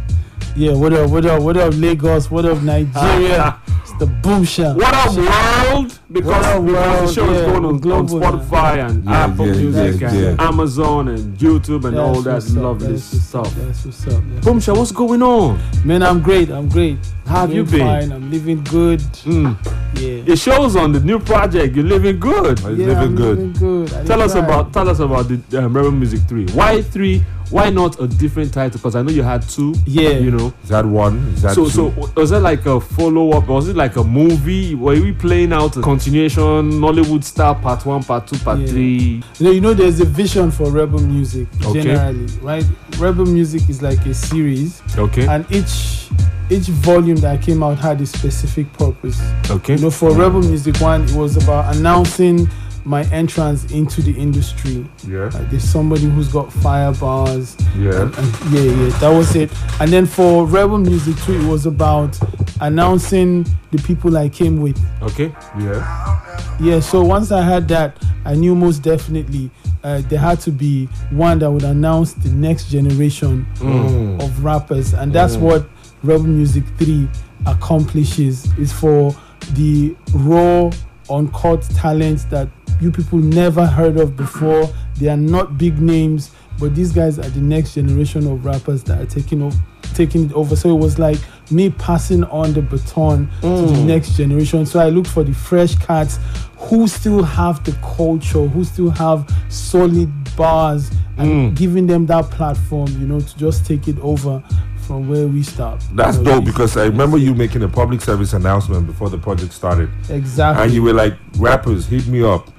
Yeah, 0.60 0.74
what 0.74 0.92
up, 0.92 1.08
what 1.10 1.24
up, 1.24 1.42
what 1.42 1.56
up, 1.56 1.72
Lagos, 1.74 2.30
what 2.30 2.44
up, 2.44 2.60
Nigeria? 2.62 3.58
it's 3.80 3.94
the 3.94 4.04
Boomsha. 4.04 4.76
What 4.76 4.92
up, 4.92 5.16
world? 5.16 5.98
Because, 6.12 6.26
What 6.28 6.44
up, 6.44 6.66
because 6.66 6.74
world? 6.98 7.08
the 7.08 7.12
show 7.14 7.30
is 7.30 7.40
going 7.46 7.56
on, 7.56 7.64
on 7.64 7.78
global. 7.78 8.20
Spotify 8.20 8.86
and 8.90 9.02
Yeah, 9.06 9.24
Apple 9.24 9.46
yeah, 9.46 9.52
Music 9.54 10.00
yeah, 10.02 10.10
and 10.10 10.38
yeah. 10.38 10.46
Amazon 10.48 11.08
and 11.08 11.38
YouTube 11.38 11.86
and 11.86 11.96
all 11.98 12.16
that 12.20 12.24
That's 12.32 12.44
what's 12.44 12.56
up, 12.58 12.62
lovely 12.62 12.92
that's 12.92 13.10
what's 13.14 13.34
up, 13.34 13.46
stuff. 13.46 13.54
That's 13.64 13.84
what's 13.86 14.06
up. 14.08 14.12
yeah. 14.12 14.40
Boomsha, 14.40 14.76
what's 14.76 14.92
going 14.92 15.22
on? 15.22 15.58
Man, 15.86 16.02
I'm 16.02 16.20
great. 16.20 16.50
I'm 16.50 16.68
great. 16.68 16.98
How 17.24 17.40
have 17.40 17.54
you 17.54 17.64
Doing 17.64 17.78
been? 17.78 17.86
Fine. 18.10 18.12
I'm 18.12 18.30
living 18.30 18.62
good. 18.64 19.00
Mm. 19.24 19.56
Yeah. 19.98 20.32
It 20.34 20.38
shows 20.38 20.76
on 20.76 20.92
the 20.92 21.00
new 21.00 21.20
project. 21.20 21.74
You're 21.74 21.86
living 21.86 22.20
good. 22.20 22.58
He's 22.58 22.76
yeah, 22.78 22.86
living 22.88 22.96
I'm 22.98 23.16
good. 23.16 23.38
Living 23.38 23.52
good. 23.54 23.94
I 23.94 24.04
Tell 24.04 24.20
us 24.20 24.32
try. 24.32 24.44
about 24.44 24.72
tell 24.74 24.88
us 24.90 24.98
about 24.98 25.26
the 25.28 25.64
um, 25.64 25.72
Rebel 25.74 25.90
Muzik 25.92 26.20
Three. 26.28 26.46
Why 26.48 26.82
three? 26.82 27.24
Why 27.50 27.68
not 27.70 28.00
a 28.00 28.06
different 28.06 28.52
title? 28.54 28.78
Because 28.78 28.94
I 28.94 29.02
know 29.02 29.10
you 29.10 29.22
had 29.22 29.42
two. 29.48 29.74
Yeah. 29.84 30.10
You 30.10 30.30
know. 30.30 30.52
Is 30.62 30.68
that 30.68 30.86
one? 30.86 31.18
Is 31.34 31.42
that 31.42 31.54
So 31.54 31.64
two? 31.64 31.70
so 31.70 32.10
was 32.16 32.30
that 32.30 32.40
like 32.40 32.64
a 32.66 32.80
follow 32.80 33.30
up? 33.32 33.48
Was 33.48 33.68
it 33.68 33.76
like 33.76 33.96
a 33.96 34.04
movie? 34.04 34.74
Were 34.74 34.92
we 35.00 35.12
playing 35.12 35.52
out 35.52 35.76
a 35.76 35.82
continuation, 35.82 36.70
Nollywood 36.72 37.24
style, 37.24 37.56
part 37.56 37.84
one, 37.84 38.02
part 38.04 38.26
two, 38.28 38.38
part 38.38 38.60
Yeah. 38.60 38.66
three? 38.68 39.22
You 39.38 39.44
know, 39.46 39.50
you 39.50 39.60
know, 39.60 39.74
there's 39.74 40.00
a 40.00 40.04
vision 40.04 40.50
for 40.50 40.70
rebel 40.70 41.00
music 41.00 41.48
Okay. 41.64 41.82
generally, 41.82 42.26
right? 42.40 42.64
Rebel 42.98 43.26
music 43.26 43.68
is 43.68 43.82
like 43.82 44.04
a 44.06 44.14
series, 44.14 44.80
Okay. 44.96 45.26
and 45.26 45.44
each 45.50 46.08
each 46.50 46.66
volume 46.66 47.16
that 47.18 47.40
came 47.40 47.62
out 47.62 47.78
had 47.78 48.00
a 48.00 48.06
specific 48.06 48.72
purpose. 48.72 49.20
okay. 49.50 49.74
You 49.76 49.82
know, 49.82 49.90
for 49.90 50.10
mm. 50.10 50.18
Rebel 50.18 50.42
Muzik 50.42 50.80
One, 50.80 51.02
it 51.04 51.12
was 51.12 51.36
about 51.36 51.76
announcing 51.76 52.48
my 52.84 53.02
entrance 53.12 53.70
into 53.72 54.00
the 54.02 54.12
industry. 54.18 54.86
yeah, 55.06 55.24
Like 55.32 55.50
there's 55.50 55.64
somebody 55.64 56.04
who's 56.04 56.28
got 56.28 56.52
fire 56.52 56.92
bars. 56.92 57.56
yeah. 57.76 58.02
And, 58.02 58.14
and 58.16 58.52
yeah, 58.52 58.60
yeah, 58.62 58.98
that 58.98 59.10
was 59.10 59.34
it. 59.36 59.50
And 59.80 59.90
then 59.90 60.06
for 60.06 60.46
Rebel 60.46 60.78
Muzik 60.78 61.16
Two, 61.24 61.34
it 61.40 61.44
was 61.46 61.66
about 61.66 62.18
announcing 62.60 63.44
the 63.70 63.78
people 63.78 64.16
I 64.16 64.28
came 64.28 64.60
with. 64.60 64.78
Okay. 65.02 65.32
Yeah. 65.58 66.56
Yeah, 66.60 66.80
so 66.80 67.02
once 67.02 67.32
I 67.32 67.42
had 67.42 67.68
that, 67.68 67.96
I 68.24 68.34
knew 68.34 68.54
most 68.54 68.80
definitely 68.82 69.50
uh, 69.82 70.02
there 70.08 70.18
had 70.18 70.40
to 70.40 70.50
be 70.50 70.86
one 71.10 71.38
that 71.38 71.50
would 71.50 71.64
announce 71.64 72.12
the 72.12 72.28
next 72.30 72.68
generation 72.70 73.46
Mm. 73.56 74.22
of 74.22 74.44
rappers, 74.44 74.92
and 74.94 75.10
that's 75.12 75.36
what 75.36 75.66
Rebel 76.02 76.24
Muzik 76.26 76.64
3 76.78 77.08
accomplishes. 77.46 78.46
Is 78.58 78.72
for 78.72 79.14
the 79.54 79.96
raw, 80.14 80.70
uncut 81.08 81.62
talents 81.74 82.24
that 82.24 82.48
you 82.80 82.90
people 82.90 83.18
never 83.18 83.66
heard 83.66 83.96
of 83.98 84.16
before. 84.16 84.68
They 84.98 85.08
are 85.08 85.16
not 85.16 85.58
big 85.58 85.80
names, 85.80 86.30
but 86.58 86.74
these 86.74 86.92
guys 86.92 87.18
are 87.18 87.28
the 87.28 87.40
next 87.40 87.74
generation 87.74 88.26
of 88.30 88.44
rappers 88.44 88.82
that 88.84 89.00
are 89.00 89.06
taking 89.06 89.42
off, 89.42 89.54
taking 89.94 90.26
it 90.26 90.32
over. 90.32 90.56
So 90.56 90.70
it 90.70 90.78
was 90.78 90.98
like 90.98 91.18
me 91.50 91.70
passing 91.70 92.24
on 92.24 92.52
the 92.52 92.62
baton 92.62 93.28
to 93.40 93.46
Mm. 93.46 93.74
the 93.74 93.84
next 93.84 94.16
generation. 94.16 94.66
So 94.66 94.78
I 94.80 94.88
looked 94.88 95.08
for 95.08 95.24
the 95.24 95.32
fresh 95.34 95.74
cats 95.76 96.18
who 96.56 96.86
still 96.86 97.22
have 97.22 97.64
the 97.64 97.72
culture, 97.96 98.46
who 98.46 98.64
still 98.64 98.90
have 98.90 99.26
solid 99.48 100.10
bars, 100.36 100.90
and 101.18 101.28
Mm. 101.52 101.54
giving 101.56 101.86
them 101.86 102.06
that 102.06 102.30
platform, 102.30 102.88
you 103.00 103.06
know, 103.06 103.20
to 103.20 103.38
just 103.38 103.64
take 103.66 103.88
it 103.88 103.96
over 104.00 104.42
from 104.86 105.08
where 105.08 105.26
we 105.26 105.42
start. 105.42 105.82
That's 105.94 106.16
You 106.18 106.24
know, 106.24 106.34
dope 106.36 106.44
because 106.44 106.76
I 106.76 106.84
remember 106.86 107.16
you 107.16 107.34
making 107.34 107.62
a 107.62 107.68
public 107.68 108.00
service 108.00 108.32
announcement 108.32 108.86
before 108.86 109.08
the 109.08 109.18
project 109.18 109.52
started. 109.52 109.88
Exactly. 110.08 110.64
And 110.64 110.72
you 110.72 110.82
were 110.82 110.92
like, 110.94 111.14
rappers, 111.38 111.86
hit 111.86 112.06
me 112.08 112.22
up. 112.22 112.49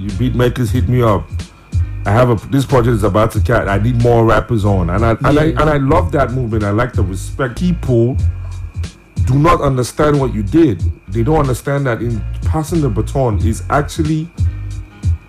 You 0.00 0.10
beat 0.18 0.34
makers, 0.34 0.70
hit 0.70 0.88
me 0.88 1.02
up. 1.02 1.28
I 2.06 2.10
have 2.12 2.30
a 2.30 2.46
this 2.48 2.64
project 2.64 2.94
is 2.94 3.02
about 3.04 3.30
to 3.32 3.40
cat. 3.40 3.68
I 3.68 3.76
need 3.78 4.02
more 4.02 4.24
rappers 4.24 4.64
on, 4.64 4.88
and 4.88 5.04
I 5.04 5.10
and 5.10 5.38
I 5.38 5.44
and 5.44 5.60
I 5.68 5.76
love 5.76 6.10
that 6.12 6.32
movement. 6.32 6.64
I 6.64 6.70
like 6.70 6.94
the 6.94 7.02
respect. 7.02 7.58
People 7.58 8.16
do 9.26 9.38
not 9.38 9.60
understand 9.60 10.18
what 10.18 10.32
you 10.32 10.42
did. 10.42 10.82
They 11.08 11.22
don't 11.22 11.38
understand 11.38 11.84
that 11.86 12.00
in 12.00 12.20
passing 12.46 12.80
the 12.80 12.88
baton 12.88 13.38
is 13.46 13.62
actually 13.68 14.30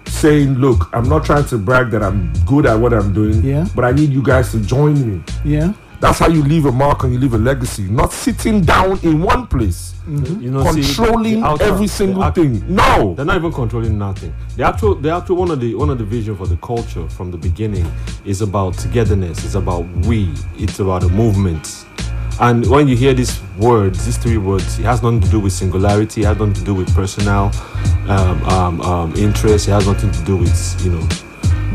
saying, 0.07 0.55
"Look, 0.55 0.89
I'm 0.93 1.09
not 1.09 1.25
trying 1.25 1.45
to 1.45 1.57
brag 1.57 1.91
that 1.91 2.01
I'm 2.01 2.31
good 2.45 2.65
at 2.65 2.75
what 2.79 2.93
I'm 2.93 3.11
doing, 3.11 3.43
Yeah. 3.43 3.67
but 3.75 3.83
I 3.83 3.91
need 3.91 4.11
you 4.11 4.23
guys 4.23 4.51
to 4.51 4.59
join 4.59 4.93
me." 5.05 5.21
Yeah. 5.43 5.73
That's 6.01 6.17
how 6.19 6.27
you 6.27 6.41
leave 6.43 6.65
a 6.65 6.71
mark 6.71 7.03
and 7.03 7.13
you 7.13 7.19
leave 7.19 7.35
a 7.35 7.37
legacy. 7.37 7.83
Not 7.83 8.11
sitting 8.11 8.61
down 8.61 8.99
in 9.03 9.21
one 9.21 9.45
place, 9.47 9.93
You 10.07 10.49
know, 10.49 10.63
controlling 10.63 11.43
outer- 11.43 11.63
every 11.63 11.85
single 11.87 12.23
act- 12.23 12.35
thing. 12.37 12.63
No. 12.67 13.13
They're 13.15 13.23
not 13.25 13.37
even 13.37 13.51
controlling 13.53 13.97
nothing. 13.99 14.33
The 14.57 14.63
actual, 14.63 14.95
the 14.95 15.11
actual 15.11 15.35
one 15.37 15.51
of 15.51 15.59
the 15.61 15.75
one 15.75 15.91
of 15.91 15.99
the 15.99 16.03
vision 16.03 16.35
for 16.35 16.47
the 16.47 16.57
culture 16.57 17.07
from 17.07 17.29
the 17.31 17.37
beginning 17.37 17.85
is 18.25 18.41
about 18.41 18.73
togetherness. 18.79 19.45
It's 19.45 19.53
about 19.55 19.85
we. 20.07 20.29
It's 20.57 20.79
about 20.79 21.03
a 21.03 21.09
movement. 21.09 21.85
And 22.39 22.65
when 22.67 22.87
you 22.87 22.95
hear 22.95 23.13
these 23.13 23.39
words, 23.59 24.03
these 24.05 24.17
three 24.17 24.37
words, 24.39 24.79
it 24.79 24.85
has 24.85 25.03
nothing 25.03 25.21
to 25.21 25.29
do 25.29 25.39
with 25.39 25.53
singularity. 25.53 26.21
It 26.21 26.25
has 26.25 26.37
nothing 26.39 26.55
to 26.55 26.63
do 26.63 26.73
with 26.73 26.89
personal 26.95 27.51
um, 28.09 28.41
um, 28.49 28.81
um, 28.81 29.13
interest. 29.15 29.67
It 29.67 29.71
has 29.71 29.85
nothing 29.85 30.09
to 30.11 30.21
do 30.23 30.35
with 30.35 30.55
you 30.83 30.91
know 30.93 31.07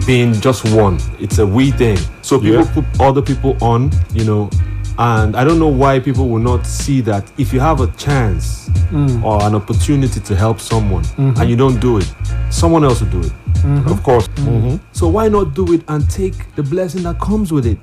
being 0.04 0.34
just 0.34 0.64
one. 0.74 0.98
It's 1.18 1.38
a 1.38 1.46
we 1.46 1.70
thing. 1.70 1.98
So 2.22 2.38
people 2.38 2.64
Yeah. 2.64 2.74
put 2.74 2.84
other 3.00 3.22
people 3.22 3.56
on, 3.60 3.90
you 4.12 4.24
know, 4.24 4.50
and 4.98 5.36
I 5.36 5.44
don't 5.44 5.58
know 5.58 5.68
why 5.68 6.00
people 6.00 6.28
will 6.28 6.42
not 6.42 6.66
see 6.66 7.00
that 7.02 7.24
if 7.36 7.52
you 7.52 7.60
have 7.60 7.80
a 7.80 7.86
chance 7.98 8.70
mm. 8.90 9.22
or 9.22 9.42
an 9.42 9.54
opportunity 9.54 10.20
to 10.20 10.34
help 10.34 10.58
someone 10.60 11.02
mm-hmm. 11.04 11.40
and 11.40 11.50
you 11.50 11.56
don't 11.56 11.78
do 11.80 11.98
it, 11.98 12.10
someone 12.50 12.84
else 12.84 13.00
will 13.02 13.10
do 13.10 13.20
it. 13.20 13.32
Mm-hmm. 13.56 13.90
Of 13.90 14.02
course. 14.02 14.28
Mhm. 14.36 14.80
So 14.92 15.08
why 15.08 15.28
not 15.28 15.54
do 15.54 15.72
it 15.72 15.82
and 15.88 16.08
take 16.08 16.34
the 16.56 16.62
blessing 16.62 17.02
that 17.02 17.18
comes 17.20 17.52
with 17.52 17.66
it? 17.66 17.78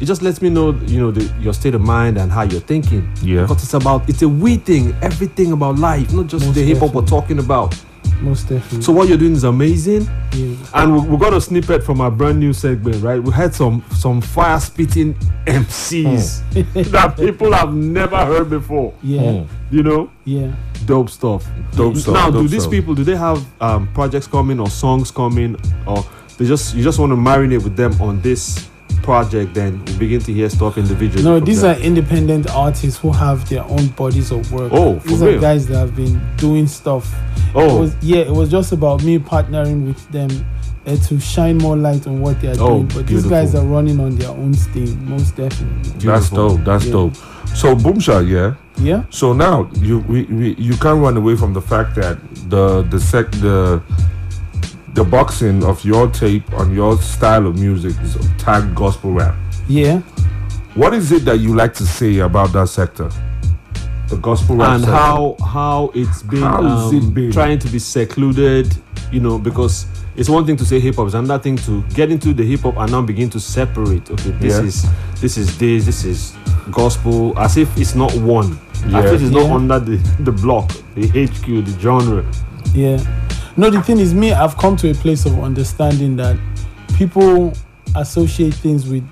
It 0.00 0.06
just 0.06 0.22
lets 0.22 0.40
me 0.40 0.48
know, 0.48 0.70
you 0.86 1.00
know, 1.00 1.10
the, 1.10 1.30
your 1.40 1.52
state 1.52 1.74
of 1.74 1.80
mind 1.80 2.18
and 2.18 2.30
how 2.30 2.42
you're 2.42 2.60
thinking. 2.60 3.08
Yeah. 3.22 3.42
Because 3.42 3.64
it's 3.64 3.74
about, 3.74 4.08
it's 4.08 4.22
a 4.22 4.28
we 4.28 4.56
thing, 4.56 4.94
everything 5.02 5.52
about 5.52 5.78
life, 5.78 6.12
not 6.12 6.28
just 6.28 6.46
Most 6.46 6.54
the 6.54 6.62
hip 6.62 6.78
hop 6.78 6.94
we're 6.94 7.04
talking 7.04 7.40
about. 7.40 7.74
Most 8.20 8.48
definitely. 8.48 8.82
So 8.82 8.92
what 8.92 9.08
you're 9.08 9.18
doing 9.18 9.32
is 9.34 9.44
amazing. 9.44 10.02
yeah. 10.32 10.54
And 10.74 10.94
we, 10.94 11.00
we 11.10 11.16
got 11.18 11.32
a 11.32 11.40
snippet 11.40 11.82
from 11.84 12.00
our 12.00 12.10
brand 12.10 12.40
new 12.40 12.52
segment, 12.52 13.02
right? 13.02 13.22
We 13.22 13.32
had 13.32 13.54
some 13.54 13.84
some 13.96 14.20
fire 14.20 14.58
spitting 14.60 15.14
MCs 15.46 16.42
that 16.90 17.16
people 17.16 17.52
have 17.52 17.74
never 17.74 18.16
heard 18.26 18.50
before. 18.50 18.92
yeah. 19.02 19.44
You 19.70 19.82
know, 19.82 20.10
Yeah. 20.24 20.52
dope 20.86 21.10
stuff. 21.10 21.46
Dope 21.76 21.96
stuff, 21.96 22.14
Now, 22.14 22.30
dope 22.30 22.42
do 22.42 22.48
these 22.48 22.62
stuff. 22.62 22.70
people 22.72 22.94
do 22.94 23.04
they 23.04 23.16
have 23.16 23.44
um, 23.60 23.88
projects 23.92 24.26
coming 24.26 24.58
or 24.60 24.68
songs 24.68 25.10
coming, 25.10 25.56
or 25.86 26.04
they 26.38 26.46
just 26.46 26.74
you 26.74 26.82
just 26.82 26.98
want 26.98 27.10
to 27.12 27.16
marinate 27.16 27.62
with 27.62 27.76
them 27.76 28.00
on 28.00 28.20
this 28.22 28.68
project? 29.02 29.54
Then 29.54 29.84
we 29.86 29.98
begin 29.98 30.20
to 30.22 30.32
hear 30.32 30.48
stuff 30.48 30.78
individually. 30.78 31.24
No, 31.24 31.40
these 31.40 31.62
them. 31.62 31.76
are 31.76 31.80
independent 31.80 32.50
artists 32.50 32.98
who 33.00 33.12
have 33.12 33.48
their 33.48 33.64
own 33.64 33.88
bodies 33.88 34.30
of 34.30 34.50
work. 34.52 34.70
Oh, 34.72 34.96
these 35.00 35.20
real? 35.20 35.36
are 35.36 35.40
guys 35.40 35.66
that 35.68 35.76
have 35.78 35.96
been 35.96 36.20
doing 36.36 36.66
stuff. 36.66 37.12
It 37.48 37.52
oh 37.56 37.80
was, 37.80 37.96
yeah, 38.02 38.18
it 38.20 38.32
was 38.32 38.50
just 38.50 38.72
about 38.72 39.02
me 39.02 39.18
partnering 39.18 39.86
with 39.86 40.08
them 40.10 40.30
uh, 40.86 40.96
to 40.96 41.18
shine 41.18 41.56
more 41.58 41.76
light 41.76 42.06
on 42.06 42.20
what 42.20 42.40
they 42.40 42.48
are 42.48 42.56
Oh, 42.60 42.82
doing. 42.82 42.86
But 42.88 43.06
these 43.06 43.24
guys 43.26 43.54
are 43.54 43.64
running 43.64 43.98
on 44.00 44.16
their 44.16 44.30
own 44.30 44.54
steam, 44.54 45.08
most 45.08 45.36
definitely. 45.36 45.90
That's 45.92 46.28
Beautiful. 46.30 46.48
dope. 46.56 46.64
That's 46.64 46.84
Yeah. 46.86 46.92
dope. 46.92 47.14
So 47.54 47.74
Boomsha, 47.74 48.28
yeah. 48.28 48.54
Yeah, 48.80 49.02
So 49.10 49.32
now 49.32 49.68
you 49.80 49.98
we, 50.00 50.22
we, 50.24 50.54
you 50.54 50.76
can't 50.76 51.00
run 51.00 51.16
away 51.16 51.34
from 51.34 51.52
the 51.52 51.60
fact 51.60 51.96
that 51.96 52.16
the 52.48 52.82
the 52.82 53.00
sec 53.00 53.28
the 53.32 53.82
the 54.94 55.04
boxing 55.04 55.64
of 55.64 55.84
your 55.84 56.08
tape 56.10 56.50
on 56.54 56.74
your 56.74 56.96
style 57.00 57.46
of 57.46 57.58
music 57.58 57.94
is 58.02 58.16
tagged 58.38 58.74
gospel 58.74 59.12
rap. 59.12 59.34
yeah. 59.68 60.00
What 60.74 60.94
is 60.94 61.10
it 61.10 61.24
that 61.24 61.38
you 61.40 61.56
like 61.56 61.74
to 61.74 61.86
say 61.86 62.18
about 62.18 62.52
that 62.52 62.68
sector? 62.68 63.10
The 64.08 64.16
gospel 64.16 64.56
rap 64.56 64.70
and 64.76 64.84
sector. 64.84 64.96
how 64.96 65.36
how 65.44 65.90
it's 65.94 66.22
been, 66.22 66.42
How 66.42 66.62
has 66.62 66.92
it 66.92 67.02
um, 67.02 67.10
been? 67.12 67.32
trying 67.32 67.58
to 67.58 67.68
be 67.68 67.78
secluded, 67.80 68.76
you 69.10 69.18
know, 69.20 69.38
because 69.38 69.86
it's 70.16 70.28
one 70.28 70.46
thing 70.46 70.56
to 70.56 70.64
say 70.64 70.78
hip 70.78 70.94
hop, 70.94 71.06
it's 71.06 71.14
another 71.14 71.42
thing 71.42 71.56
to 71.58 71.82
get 71.94 72.12
into 72.12 72.32
the 72.32 72.44
hip 72.44 72.60
hop 72.60 72.76
and 72.76 72.92
now 72.92 73.02
begin 73.02 73.28
to 73.30 73.40
separate. 73.40 74.08
Okay, 74.10 74.30
this 74.38 74.54
Yeah. 74.58 74.64
is 74.64 74.86
this 75.20 75.36
is 75.36 75.58
this, 75.58 75.84
this 75.86 76.04
is 76.04 76.36
gospel, 76.70 77.36
as 77.38 77.56
if 77.56 77.76
it's 77.76 77.94
not 77.96 78.14
one. 78.14 78.56
Yeah. 78.86 79.00
As 79.00 79.12
if 79.12 79.22
it's 79.22 79.30
Yeah. 79.32 79.42
not 79.42 79.50
under 79.56 79.78
the, 79.80 79.96
the 80.20 80.32
block, 80.32 80.70
the 80.94 81.08
HQ, 81.08 81.64
the 81.64 81.74
genre. 81.80 82.24
Yeah. 82.72 82.98
No, 83.58 83.70
the 83.70 83.82
thing 83.82 83.98
is, 83.98 84.14
me, 84.14 84.32
I've 84.32 84.56
come 84.56 84.76
to 84.76 84.90
a 84.90 84.94
place 84.94 85.26
of 85.26 85.36
understanding 85.40 86.14
that 86.14 86.38
people 86.96 87.52
associate 87.96 88.54
things 88.54 88.88
with 88.88 89.02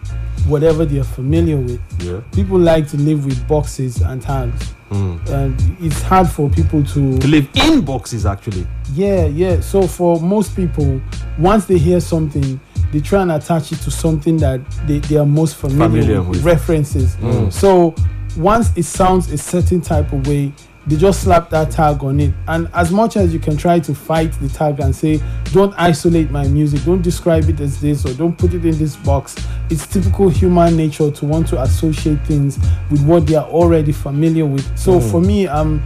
whatever 0.47 0.85
they 0.85 1.01
are 1.01 1.05
familiar 1.05 1.57
with. 1.57 1.81
Yeah. 1.99 2.21
People 2.33 2.57
like 2.57 2.87
to 2.91 2.97
live 2.97 3.25
with 3.25 3.47
boxes 3.49 4.01
and 4.03 4.23
tags. 4.23 4.71
Hmm. 4.91 5.17
And 5.27 5.61
it's 5.81 6.01
hard 6.01 6.29
for 6.29 6.49
people 6.49 6.85
to. 6.85 7.19
To 7.19 7.27
live 7.27 7.49
in 7.57 7.85
boxes, 7.85 8.25
actually. 8.25 8.69
Yeah, 8.95 9.27
yeah. 9.27 9.59
So 9.59 9.89
for 9.89 10.21
most 10.21 10.55
people, 10.55 11.01
once 11.41 11.65
they 11.65 11.77
hear 11.79 11.99
something, 11.99 12.61
they 12.93 13.01
try 13.01 13.23
and 13.23 13.33
attach 13.33 13.73
it 13.73 13.81
to 13.81 13.91
something 13.91 14.37
that 14.37 14.61
they, 14.87 15.01
they 15.01 15.17
are 15.17 15.27
most 15.27 15.57
familiar, 15.57 15.89
Familiar 16.03 16.19
with, 16.23 16.29
with. 16.37 16.45
references. 16.45 17.17
Hmm. 17.17 17.51
So 17.51 17.97
once 18.37 18.71
it 18.77 18.85
sounds 18.85 19.33
a 19.33 19.39
certain 19.39 19.81
type 19.81 20.13
of 20.13 20.25
way, 20.29 20.53
they 20.87 20.97
just 20.97 21.23
slap 21.23 21.51
that 21.51 21.71
tag 21.71 22.03
on 22.05 22.21
it. 22.21 22.33
And 22.47 22.69
as 22.73 22.93
much 22.93 23.17
as 23.17 23.33
you 23.33 23.41
can 23.41 23.57
try 23.57 23.81
to 23.81 23.95
fight 23.95 24.33
the 24.35 24.49
tag 24.49 24.81
and 24.81 24.95
say, 24.95 25.21
don't 25.53 25.75
isolate 25.77 26.31
my 26.31 26.47
music, 26.47 26.85
don't 26.85 27.03
describe 27.03 27.49
it 27.49 27.61
as 27.61 27.81
this, 27.81 28.07
or 28.07 28.15
don't 28.15 28.37
put 28.37 28.55
it 28.55 28.65
in 28.65 28.79
this 28.79 28.97
box, 28.97 29.35
it's 29.69 29.87
typical 29.87 30.29
human 30.29 30.77
nature 30.77 31.11
to 31.11 31.25
want 31.25 31.49
to 31.49 31.61
associate 31.61 32.25
things 32.27 32.59
with 32.91 33.05
what 33.05 33.27
they 33.27 33.35
are 33.35 33.47
already 33.47 33.93
familiar 33.93 34.47
with. 34.47 34.79
So 34.79 34.93
mm-hmm. 34.93 35.11
for 35.11 35.21
me, 35.21 35.49
I'm 35.49 35.85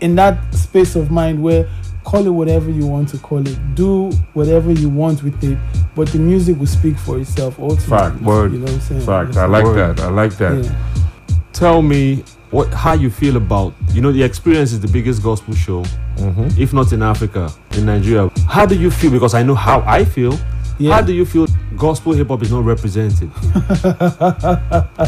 in 0.00 0.14
that 0.16 0.54
space 0.54 0.96
of 0.96 1.10
mind 1.10 1.42
where 1.42 1.68
call 2.04 2.26
it 2.26 2.30
whatever 2.30 2.70
you 2.70 2.86
want 2.86 3.08
to 3.08 3.18
call 3.18 3.46
it, 3.46 3.74
do 3.74 4.10
whatever 4.34 4.72
you 4.72 4.88
want 4.88 5.22
with 5.22 5.42
it, 5.44 5.56
but 5.94 6.08
the 6.08 6.18
music 6.18 6.58
will 6.58 6.66
speak 6.66 6.98
for 6.98 7.18
itself 7.18 7.58
ultimately. 7.58 7.88
Fact. 7.88 8.20
Word. 8.22 8.52
You 8.52 8.58
know 8.58 8.64
what 8.64 8.74
I'm 8.74 8.80
saying? 8.80 9.00
Fact. 9.02 9.36
I 9.36 9.46
like 9.46 9.64
word. 9.64 9.96
that. 9.96 10.04
I 10.04 10.10
like 10.10 10.36
that. 10.38 10.64
Yeah. 10.64 11.36
Tell 11.52 11.80
me 11.80 12.24
what 12.52 12.68
how 12.72 12.92
you 12.92 13.10
feel 13.10 13.36
about 13.36 13.74
you 13.92 14.00
know 14.00 14.12
the 14.12 14.22
experience 14.22 14.72
is 14.72 14.78
the 14.80 14.88
biggest 14.88 15.22
gospel 15.22 15.54
show, 15.54 15.82
Mm-hmm. 16.16 16.60
if 16.62 16.72
not 16.72 16.92
in 16.92 17.02
Africa, 17.02 17.50
in 17.72 17.86
Nigeria. 17.86 18.30
How 18.46 18.66
do 18.66 18.76
you 18.78 18.90
feel? 18.90 19.10
Because 19.10 19.34
I 19.34 19.42
know 19.42 19.54
how 19.56 19.80
I 19.86 20.04
feel. 20.04 20.38
Yeah. 20.78 20.94
How 20.94 21.00
do 21.02 21.12
you 21.12 21.24
feel 21.24 21.46
gospel 21.76 22.12
hip 22.12 22.28
hop 22.28 22.42
is 22.42 22.50
not 22.52 22.64
represented? 22.64 23.30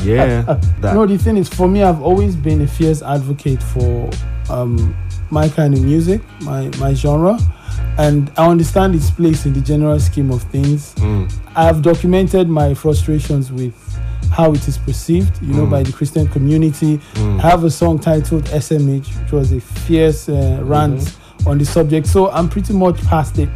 yeah. 0.02 0.42
That. 0.80 0.94
No, 0.94 1.06
the 1.06 1.18
thing 1.18 1.36
is, 1.36 1.48
for 1.48 1.68
me, 1.68 1.82
I've 1.82 2.00
always 2.02 2.36
been 2.36 2.60
a 2.62 2.66
fierce 2.66 3.02
advocate 3.02 3.62
for 3.62 4.10
um, 4.50 4.96
my 5.30 5.48
kind 5.48 5.74
of 5.74 5.82
music, 5.82 6.20
my 6.40 6.68
my 6.78 6.94
genre, 6.94 7.38
and 7.98 8.30
I 8.36 8.48
understand 8.48 8.94
its 8.94 9.10
place 9.10 9.46
in 9.46 9.52
the 9.52 9.60
general 9.60 9.98
scheme 10.00 10.30
of 10.30 10.42
things. 10.44 10.94
Mm. 10.94 11.32
I've 11.56 11.82
documented 11.82 12.48
my 12.48 12.74
frustrations 12.74 13.52
with 13.52 13.74
how 14.30 14.52
it 14.52 14.66
is 14.68 14.78
perceived, 14.78 15.40
you 15.42 15.54
know, 15.54 15.66
Mm. 15.66 15.70
by 15.70 15.82
the 15.82 15.92
Christian 15.92 16.26
community. 16.28 16.98
Mm. 17.14 17.38
I 17.42 17.48
have 17.50 17.64
a 17.64 17.70
song 17.70 17.98
titled 17.98 18.44
SMH, 18.50 19.08
which 19.22 19.32
was 19.32 19.52
a 19.52 19.60
fierce 19.60 20.28
uh, 20.28 20.60
rant 20.62 21.16
on 21.46 21.58
the 21.58 21.64
subject. 21.64 22.06
So 22.06 22.30
I'm 22.30 22.48
pretty 22.48 22.72
much 22.72 23.00
past 23.04 23.38
it. 23.38 23.48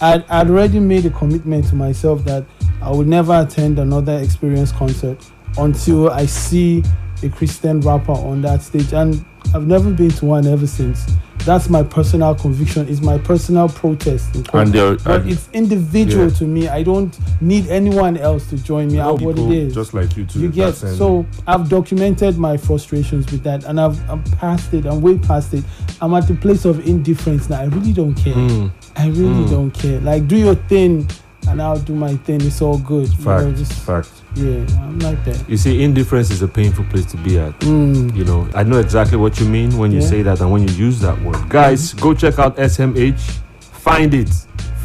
I'd, 0.00 0.24
I'd 0.28 0.50
already 0.50 0.80
made 0.80 1.06
a 1.06 1.10
commitment 1.10 1.66
to 1.68 1.76
myself 1.76 2.24
that 2.24 2.44
I 2.82 2.90
would 2.90 3.06
never 3.06 3.32
attend 3.40 3.78
another 3.78 4.18
experience 4.18 4.72
concert 4.72 5.18
until 5.56 6.10
I 6.10 6.26
see 6.26 6.82
a 7.22 7.28
Christian 7.28 7.80
rapper 7.80 8.12
on 8.12 8.42
that 8.42 8.62
stage. 8.62 8.92
And 8.92 9.24
I've 9.54 9.66
never 9.66 9.90
been 9.90 10.10
to 10.10 10.26
one 10.26 10.46
ever 10.46 10.66
since. 10.66 11.06
That's 11.44 11.68
my 11.68 11.82
personal 11.82 12.34
conviction. 12.34 12.88
It's 12.88 13.02
my 13.02 13.18
personal 13.18 13.68
protest. 13.68 14.34
And 14.54 14.72
there- 14.72 14.96
but 14.96 15.20
and- 15.22 15.30
it's 15.30 15.48
individual 15.52 16.28
Yeah. 16.28 16.34
to 16.38 16.44
me. 16.46 16.68
I 16.68 16.82
don't 16.82 17.14
need 17.42 17.66
anyone 17.68 18.16
else 18.16 18.46
to 18.50 18.56
join 18.56 18.88
me. 18.88 18.96
No, 18.96 19.14
what 19.14 19.38
it 19.38 19.72
just 19.74 19.92
like 19.92 20.16
you 20.16 20.24
too. 20.24 20.40
You 20.40 20.48
get 20.48 20.74
so 20.74 21.26
I've 21.46 21.68
documented 21.68 22.38
my 22.38 22.56
frustrations 22.56 23.30
with 23.30 23.42
that, 23.42 23.64
and 23.64 23.78
I've 23.80 23.98
I'm 24.08 24.22
past 24.40 24.72
it. 24.72 24.86
I'm 24.86 25.00
way 25.02 25.18
past 25.18 25.52
it. 25.54 25.64
I'm 26.00 26.14
at 26.14 26.26
the 26.28 26.34
place 26.34 26.64
of 26.64 26.86
indifference 26.86 27.50
now. 27.50 27.60
I 27.60 27.64
really 27.66 27.92
don't 27.92 28.14
care. 28.14 28.34
Mm. 28.34 28.70
I 28.96 29.08
really 29.08 29.44
Mm. 29.44 29.50
don't 29.50 29.70
care. 29.70 30.00
Like, 30.00 30.26
do 30.28 30.36
your 30.36 30.54
thing. 30.54 31.06
and 31.46 31.60
I'll 31.60 31.78
do 31.78 31.94
my 31.94 32.16
thing. 32.16 32.40
It's 32.40 32.62
all 32.62 32.78
good. 32.78 33.06
You 33.18 33.24
know, 33.26 33.38
Fact. 33.44 33.58
just 33.58 33.72
Fact. 33.74 34.08
Yeah, 34.36 34.64
I'm 34.82 34.98
like 35.00 35.24
that. 35.24 35.44
You 35.48 35.56
see, 35.56 35.82
indifference 35.82 36.30
is 36.30 36.42
a 36.42 36.48
painful 36.48 36.84
place 36.86 37.06
to 37.06 37.16
be 37.18 37.38
at. 37.38 37.58
Mm. 37.60 38.14
You 38.16 38.24
know, 38.24 38.48
I 38.54 38.62
know 38.64 38.78
exactly 38.78 39.16
what 39.16 39.38
you 39.40 39.46
mean 39.46 39.76
when 39.78 39.92
you 39.92 40.00
Yeah. 40.00 40.06
say 40.06 40.22
that 40.22 40.40
and 40.40 40.50
when 40.50 40.66
you 40.66 40.74
use 40.74 41.00
that 41.00 41.20
word. 41.22 41.48
Guys, 41.48 41.92
go 41.94 42.14
check 42.14 42.38
out 42.38 42.56
SMH. 42.58 43.20
Find 43.60 44.12
it. 44.14 44.28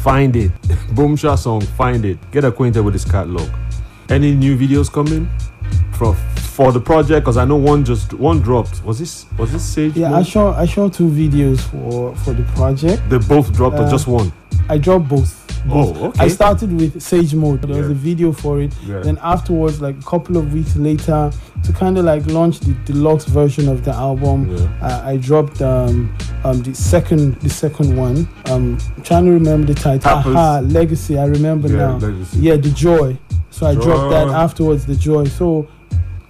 Find 0.02 0.34
it. 0.36 0.50
Boomsha 0.94 1.36
song. 1.38 1.60
Find 1.62 2.04
it. 2.04 2.18
Get 2.30 2.44
acquainted 2.44 2.82
with 2.82 2.94
his 2.94 3.04
catalog. 3.04 3.48
Any 4.08 4.34
new 4.34 4.56
videos 4.56 4.90
coming 4.92 5.28
for 5.92 6.14
for 6.14 6.72
the 6.72 6.80
project? 6.80 7.24
Because 7.24 7.36
I 7.36 7.44
know 7.44 7.56
one 7.56 7.84
just 7.84 8.12
one 8.14 8.40
dropped. 8.40 8.84
Was 8.84 8.98
this 8.98 9.26
was 9.38 9.52
this 9.52 9.62
Sage? 9.64 9.96
Yeah, 9.96 10.14
I 10.14 10.22
shot 10.22 10.56
I 10.58 10.66
shot 10.66 10.92
two 10.94 11.08
videos 11.08 11.60
for 11.60 12.14
for 12.16 12.32
the 12.34 12.42
project. 12.54 13.02
They 13.08 13.18
both 13.18 13.52
dropped 13.52 13.76
or 13.78 13.84
Uh, 13.84 13.90
just 13.90 14.06
one? 14.08 14.32
I 14.68 14.78
dropped 14.78 15.08
both. 15.08 15.39
Oh, 15.68 16.06
okay. 16.08 16.24
I 16.24 16.28
started 16.28 16.72
with 16.72 17.00
Sage 17.02 17.34
Mode. 17.34 17.62
There 17.62 17.76
was 17.76 17.86
Yeah. 17.86 17.92
a 17.92 17.94
video 17.94 18.32
for 18.32 18.60
it. 18.60 18.72
Yeah. 18.86 19.00
Then 19.00 19.18
afterwards, 19.22 19.80
like 19.80 19.98
a 19.98 20.02
couple 20.04 20.36
of 20.36 20.52
weeks 20.54 20.74
later, 20.76 21.30
to 21.64 21.72
kind 21.72 21.98
of 21.98 22.04
like 22.04 22.26
launch 22.26 22.60
the 22.60 22.72
deluxe 22.86 23.26
version 23.26 23.68
of 23.68 23.84
the 23.84 23.92
album, 23.92 24.48
Yeah. 24.56 24.68
uh, 24.80 25.02
I 25.04 25.16
dropped 25.18 25.60
um, 25.60 26.14
um, 26.44 26.62
the 26.62 26.74
second 26.74 27.34
the 27.40 27.50
second 27.50 27.96
one. 27.96 28.26
Um, 28.46 28.78
I'm 28.96 29.02
trying 29.02 29.26
to 29.26 29.32
remember 29.32 29.72
the 29.72 29.80
title. 29.80 30.10
Aha, 30.10 30.60
Legacy. 30.64 31.18
I 31.18 31.26
remember 31.26 31.68
now. 31.68 31.98
Legacy. 31.98 32.38
Yeah, 32.40 32.56
the 32.56 32.70
Joy. 32.70 33.18
So 33.50 33.66
I 33.66 33.74
dropped 33.74 34.10
that 34.10 34.28
afterwards. 34.28 34.86
The 34.86 34.96
Joy. 34.96 35.24
So 35.26 35.68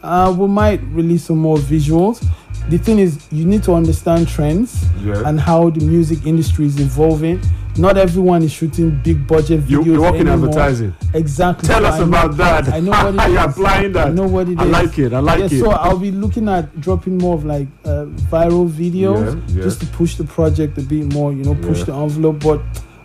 uh, 0.02 0.34
we 0.36 0.48
might 0.48 0.80
release 0.92 1.24
some 1.24 1.38
more 1.38 1.58
visuals. 1.58 2.24
The 2.68 2.78
thing 2.78 2.98
is, 2.98 3.18
you 3.32 3.44
need 3.44 3.62
to 3.64 3.74
understand 3.74 4.28
trends 4.28 4.84
Yeah. 5.04 5.22
and 5.26 5.40
how 5.40 5.70
the 5.70 5.84
music 5.84 6.26
industry 6.26 6.66
is 6.66 6.78
evolving. 6.78 7.40
Not 7.76 7.96
everyone 7.96 8.42
is 8.42 8.52
shooting 8.52 9.00
big 9.02 9.26
budget 9.26 9.62
You, 9.68 9.80
videos. 9.80 9.84
you 9.86 10.00
work 10.02 10.14
in 10.16 10.28
anymore. 10.28 10.48
advertising. 10.48 10.92
Exactly. 11.14 11.68
Tell 11.68 11.86
us 11.86 11.94
I 11.94 11.98
know- 12.00 12.04
about 12.04 12.36
that. 12.36 12.68
I 12.74 12.80
know 12.80 12.90
what 12.90 13.14
it 13.28 13.32
You're 13.32 13.40
applying 13.40 13.92
that. 13.92 14.08
I 14.08 14.10
know 14.10 14.26
what 14.26 14.48
it 14.48 14.58
I 14.58 14.64
is. 14.64 14.70
like 14.70 14.98
it. 14.98 15.12
I 15.12 15.18
like 15.20 15.38
yeah, 15.38 15.44
it. 15.46 15.60
So 15.60 15.70
I'll 15.70 15.98
be 15.98 16.10
looking 16.10 16.48
at 16.48 16.80
dropping 16.80 17.16
more 17.18 17.34
of 17.36 17.44
like 17.44 17.68
uh, 17.84 18.06
viral 18.30 18.68
videos 18.68 19.24
Yeah, 19.48 19.56
yeah. 19.56 19.62
just 19.62 19.80
to 19.80 19.86
push 19.86 20.16
the 20.16 20.24
project 20.24 20.78
a 20.78 20.82
bit 20.82 21.12
more. 21.12 21.32
You 21.32 21.44
know, 21.44 21.54
push 21.54 21.78
Yeah. 21.78 21.84
the 21.86 21.94
envelope. 21.94 22.40
But 22.40 22.60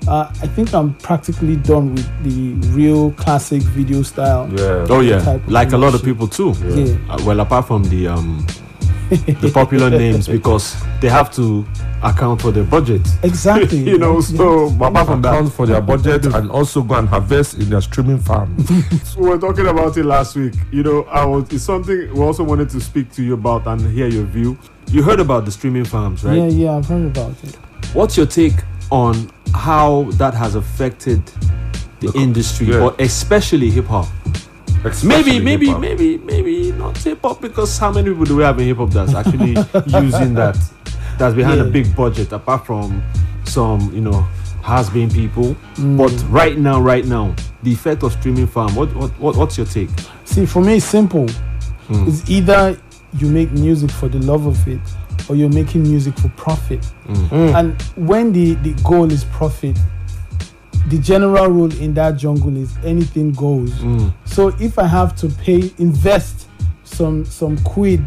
uh, 0.07 0.29
I 0.41 0.47
think 0.47 0.73
I'm 0.73 0.95
practically 0.95 1.55
done 1.57 1.93
with 1.95 2.07
the 2.23 2.53
real 2.71 3.11
classic 3.11 3.61
video 3.61 4.01
style. 4.01 4.49
Yeah. 4.51 4.85
Oh 4.89 4.99
yeah, 5.01 5.39
like 5.47 5.71
a 5.73 5.77
lot 5.77 5.93
of 5.95 6.03
people 6.03 6.27
too. 6.27 6.53
Yeah. 6.67 6.97
Uh, 7.09 7.17
well, 7.25 7.39
apart 7.39 7.67
from 7.67 7.83
the 7.85 8.07
um, 8.07 8.45
the 9.41 9.51
popular 9.53 9.89
names, 9.89 10.27
because 10.27 10.75
they 11.01 11.09
have 11.09 11.31
to 11.35 11.65
account 12.03 12.41
for 12.41 12.51
their 12.51 12.63
budget. 12.63 13.01
Exactly. 13.23 13.77
you 13.91 13.97
know, 13.97 14.21
so 14.21 14.69
but 14.71 14.91
apart 14.91 15.07
from 15.07 15.21
that, 15.21 15.33
account 15.33 15.53
for 15.53 15.65
their 15.65 15.81
budget 15.81 16.25
and 16.33 16.51
also 16.51 16.81
go 16.81 16.95
and 16.95 17.07
harvest 17.07 17.55
in 17.55 17.69
their 17.69 17.81
streaming 17.81 18.19
farm. 18.19 18.55
so 19.03 19.19
we 19.19 19.29
were 19.29 19.39
talking 19.39 19.67
about 19.67 19.97
it 19.97 20.05
last 20.05 20.35
week. 20.35 20.53
You 20.71 20.83
know, 20.83 21.03
I 21.03 21.25
was 21.25 21.51
it's 21.51 21.63
something 21.63 22.13
we 22.13 22.21
also 22.21 22.43
wanted 22.43 22.69
to 22.69 22.81
speak 22.81 23.11
to 23.13 23.23
you 23.23 23.33
about 23.33 23.65
and 23.67 23.81
hear 23.91 24.07
your 24.07 24.25
view. 24.25 24.57
You 24.87 25.01
heard 25.03 25.19
about 25.19 25.45
the 25.45 25.51
streaming 25.51 25.85
farms, 25.85 26.23
right? 26.23 26.37
Yeah, 26.37 26.47
yeah, 26.47 26.77
I've 26.77 26.85
heard 26.85 27.05
about 27.05 27.31
it. 27.43 27.55
What's 27.93 28.17
your 28.17 28.25
take 28.25 28.53
on 28.91 29.31
how 29.53 30.03
that 30.13 30.33
has 30.33 30.55
affected 30.55 31.25
the 31.99 32.11
co- 32.11 32.19
industry, 32.19 32.67
yeah. 32.67 32.79
but 32.79 33.01
especially 33.01 33.71
hip 33.71 33.85
hop? 33.85 34.07
Maybe, 34.85 34.95
Especially 34.97 35.39
maybe, 35.39 35.65
hip-hop. 35.65 35.81
maybe, 35.81 36.17
maybe 36.19 36.71
not 36.73 36.95
hip 36.97 37.19
hop 37.23 37.41
because 37.41 37.75
how 37.77 37.91
many 37.91 38.09
people 38.09 38.25
do 38.25 38.35
we 38.35 38.43
have 38.43 38.59
in 38.59 38.67
hip 38.67 38.77
hop 38.77 38.91
that's 38.91 39.15
actually 39.15 39.49
using 39.99 40.35
that? 40.35 40.55
That's 41.17 41.33
behind 41.33 41.59
a 41.59 41.65
big 41.65 41.95
budget, 41.95 42.31
apart 42.31 42.67
from 42.67 43.01
some, 43.45 43.91
you 43.95 44.01
know, 44.01 44.21
has 44.61 44.89
been 44.91 45.09
people. 45.09 45.55
Mm. 45.75 45.97
But 45.97 46.11
right 46.29 46.57
now, 46.59 46.79
right 46.79 47.03
now, 47.05 47.33
the 47.63 47.71
effect 47.71 48.03
of 48.03 48.11
streaming 48.13 48.45
farm. 48.45 48.75
What, 48.75 48.93
what, 48.95 49.09
what 49.19 49.35
what's 49.35 49.57
your 49.57 49.65
take? 49.65 49.89
See, 50.25 50.45
for 50.45 50.61
me, 50.61 50.77
it's 50.77 50.85
simple. 50.85 51.25
Mm. 51.87 52.07
It's 52.07 52.29
either 52.29 52.77
you 53.13 53.27
make 53.27 53.51
music 53.53 53.89
for 53.89 54.07
the 54.07 54.19
love 54.19 54.45
of 54.45 54.67
it, 54.67 54.81
or 55.27 55.35
you're 55.35 55.49
making 55.49 55.81
music 55.81 56.15
for 56.19 56.29
profit. 56.29 56.81
Mm. 57.07 57.55
And 57.55 57.81
when 58.07 58.33
the, 58.33 58.53
the 58.55 58.73
goal 58.83 59.11
is 59.11 59.23
profit, 59.25 59.77
the 60.87 60.99
general 60.99 61.47
rule 61.47 61.71
in 61.79 61.93
that 61.95 62.17
jungle 62.17 62.55
is 62.55 62.75
anything 62.83 63.31
goes. 63.31 63.71
Mm. 63.71 64.13
So 64.25 64.49
if 64.59 64.77
I 64.77 64.85
have 64.85 65.15
to 65.17 65.29
pay, 65.29 65.71
invest 65.77 66.47
some 66.83 67.25
some 67.25 67.57
quid 67.59 68.01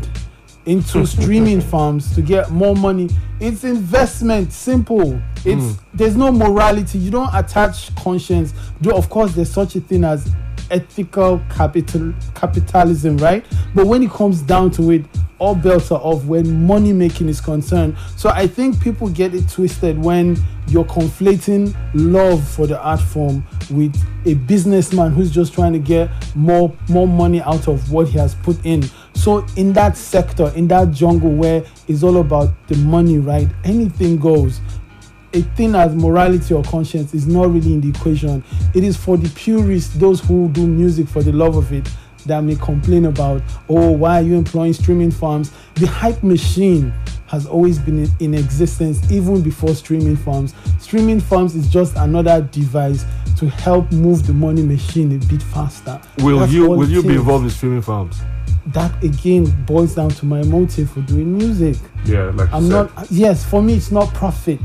into 0.66 1.06
streaming 1.14 1.60
farms 1.60 2.14
to 2.14 2.22
get 2.22 2.50
more 2.50 2.76
money, 2.76 3.08
it's 3.40 3.64
investment. 3.64 4.52
Simple. 4.52 5.20
It's 5.44 5.78
there's 5.94 6.16
no 6.16 6.30
morality. 6.30 6.98
You 6.98 7.10
don't 7.10 7.34
attach 7.34 7.94
conscience. 7.96 8.52
Though 8.80 8.96
of 8.96 9.08
course 9.10 9.34
there's 9.34 9.50
such 9.50 9.76
a 9.76 9.80
thing 9.80 10.04
as 10.04 10.30
ethical 10.70 11.40
capital 11.50 12.12
capitalism, 12.34 13.16
right? 13.18 13.44
But 13.74 13.86
when 13.86 14.02
it 14.02 14.10
comes 14.10 14.42
down 14.42 14.70
to 14.72 14.90
it, 14.90 15.04
all 15.38 15.54
belts 15.54 15.92
are 15.92 16.00
off 16.00 16.24
when 16.24 16.66
money 16.66 16.92
making 16.92 17.28
is 17.28 17.40
concerned. 17.40 17.96
So 18.16 18.30
I 18.30 18.46
think 18.46 18.80
people 18.80 19.08
get 19.08 19.34
it 19.34 19.48
twisted 19.48 19.98
when 19.98 20.36
you're 20.66 20.84
conflating 20.84 21.74
love 21.94 22.46
for 22.46 22.66
the 22.66 22.80
art 22.80 23.00
form 23.00 23.46
with 23.70 23.96
a 24.26 24.34
businessman 24.34 25.12
who's 25.12 25.30
just 25.30 25.54
trying 25.54 25.72
to 25.72 25.78
get 25.78 26.10
more 26.34 26.74
more 26.88 27.06
money 27.06 27.40
out 27.40 27.68
of 27.68 27.90
what 27.92 28.08
he 28.08 28.18
has 28.18 28.34
put 28.36 28.58
in. 28.64 28.82
So 29.14 29.46
in 29.56 29.72
that 29.74 29.96
sector, 29.96 30.52
in 30.54 30.68
that 30.68 30.92
jungle 30.92 31.32
where 31.32 31.64
it's 31.86 32.02
all 32.02 32.18
about 32.18 32.50
the 32.68 32.76
money, 32.78 33.18
right? 33.18 33.48
Anything 33.64 34.18
goes 34.18 34.60
a 35.32 35.42
thing 35.42 35.74
as 35.74 35.94
morality 35.94 36.54
or 36.54 36.62
conscience 36.64 37.14
is 37.14 37.26
not 37.26 37.52
really 37.52 37.72
in 37.72 37.80
the 37.80 37.90
equation. 37.90 38.42
It 38.74 38.84
is 38.84 38.96
for 38.96 39.16
the 39.16 39.28
purists, 39.30 39.94
those 39.94 40.20
who 40.20 40.48
do 40.48 40.66
music 40.66 41.08
for 41.08 41.22
the 41.22 41.32
love 41.32 41.56
of 41.56 41.72
it, 41.72 41.88
that 42.26 42.42
may 42.42 42.56
complain 42.56 43.06
about, 43.06 43.42
oh, 43.68 43.90
why 43.90 44.20
are 44.20 44.22
you 44.22 44.36
employing 44.36 44.72
streaming 44.72 45.10
farms? 45.10 45.52
The 45.74 45.86
hype 45.86 46.22
machine 46.22 46.92
has 47.26 47.46
always 47.46 47.78
been 47.78 48.08
in, 48.20 48.34
existence 48.34 49.10
even 49.10 49.42
before 49.42 49.74
streaming 49.74 50.16
farms. 50.16 50.54
Streaming 50.78 51.20
farms 51.20 51.54
is 51.54 51.68
just 51.68 51.96
another 51.96 52.40
device 52.40 53.04
to 53.36 53.48
help 53.48 53.90
move 53.92 54.26
the 54.26 54.32
money 54.32 54.62
machine 54.62 55.12
a 55.12 55.26
bit 55.26 55.42
faster. 55.42 56.00
Will 56.18 56.40
That's 56.40 56.52
you 56.52 56.68
will 56.68 56.88
you 56.88 57.02
be 57.02 57.14
involved 57.14 57.44
in 57.44 57.50
streaming 57.50 57.82
farms? 57.82 58.20
That 58.68 59.02
again 59.04 59.44
boils 59.66 59.94
down 59.94 60.10
to 60.10 60.26
my 60.26 60.42
motive 60.42 60.90
for 60.90 61.00
doing 61.02 61.36
music. 61.36 61.76
Yeah, 62.04 62.30
like 62.34 62.52
I'm 62.52 62.68
not. 62.68 62.90
Yes, 63.10 63.44
for 63.44 63.62
me, 63.62 63.74
it's 63.74 63.90
not 63.90 64.12
profit. 64.14 64.60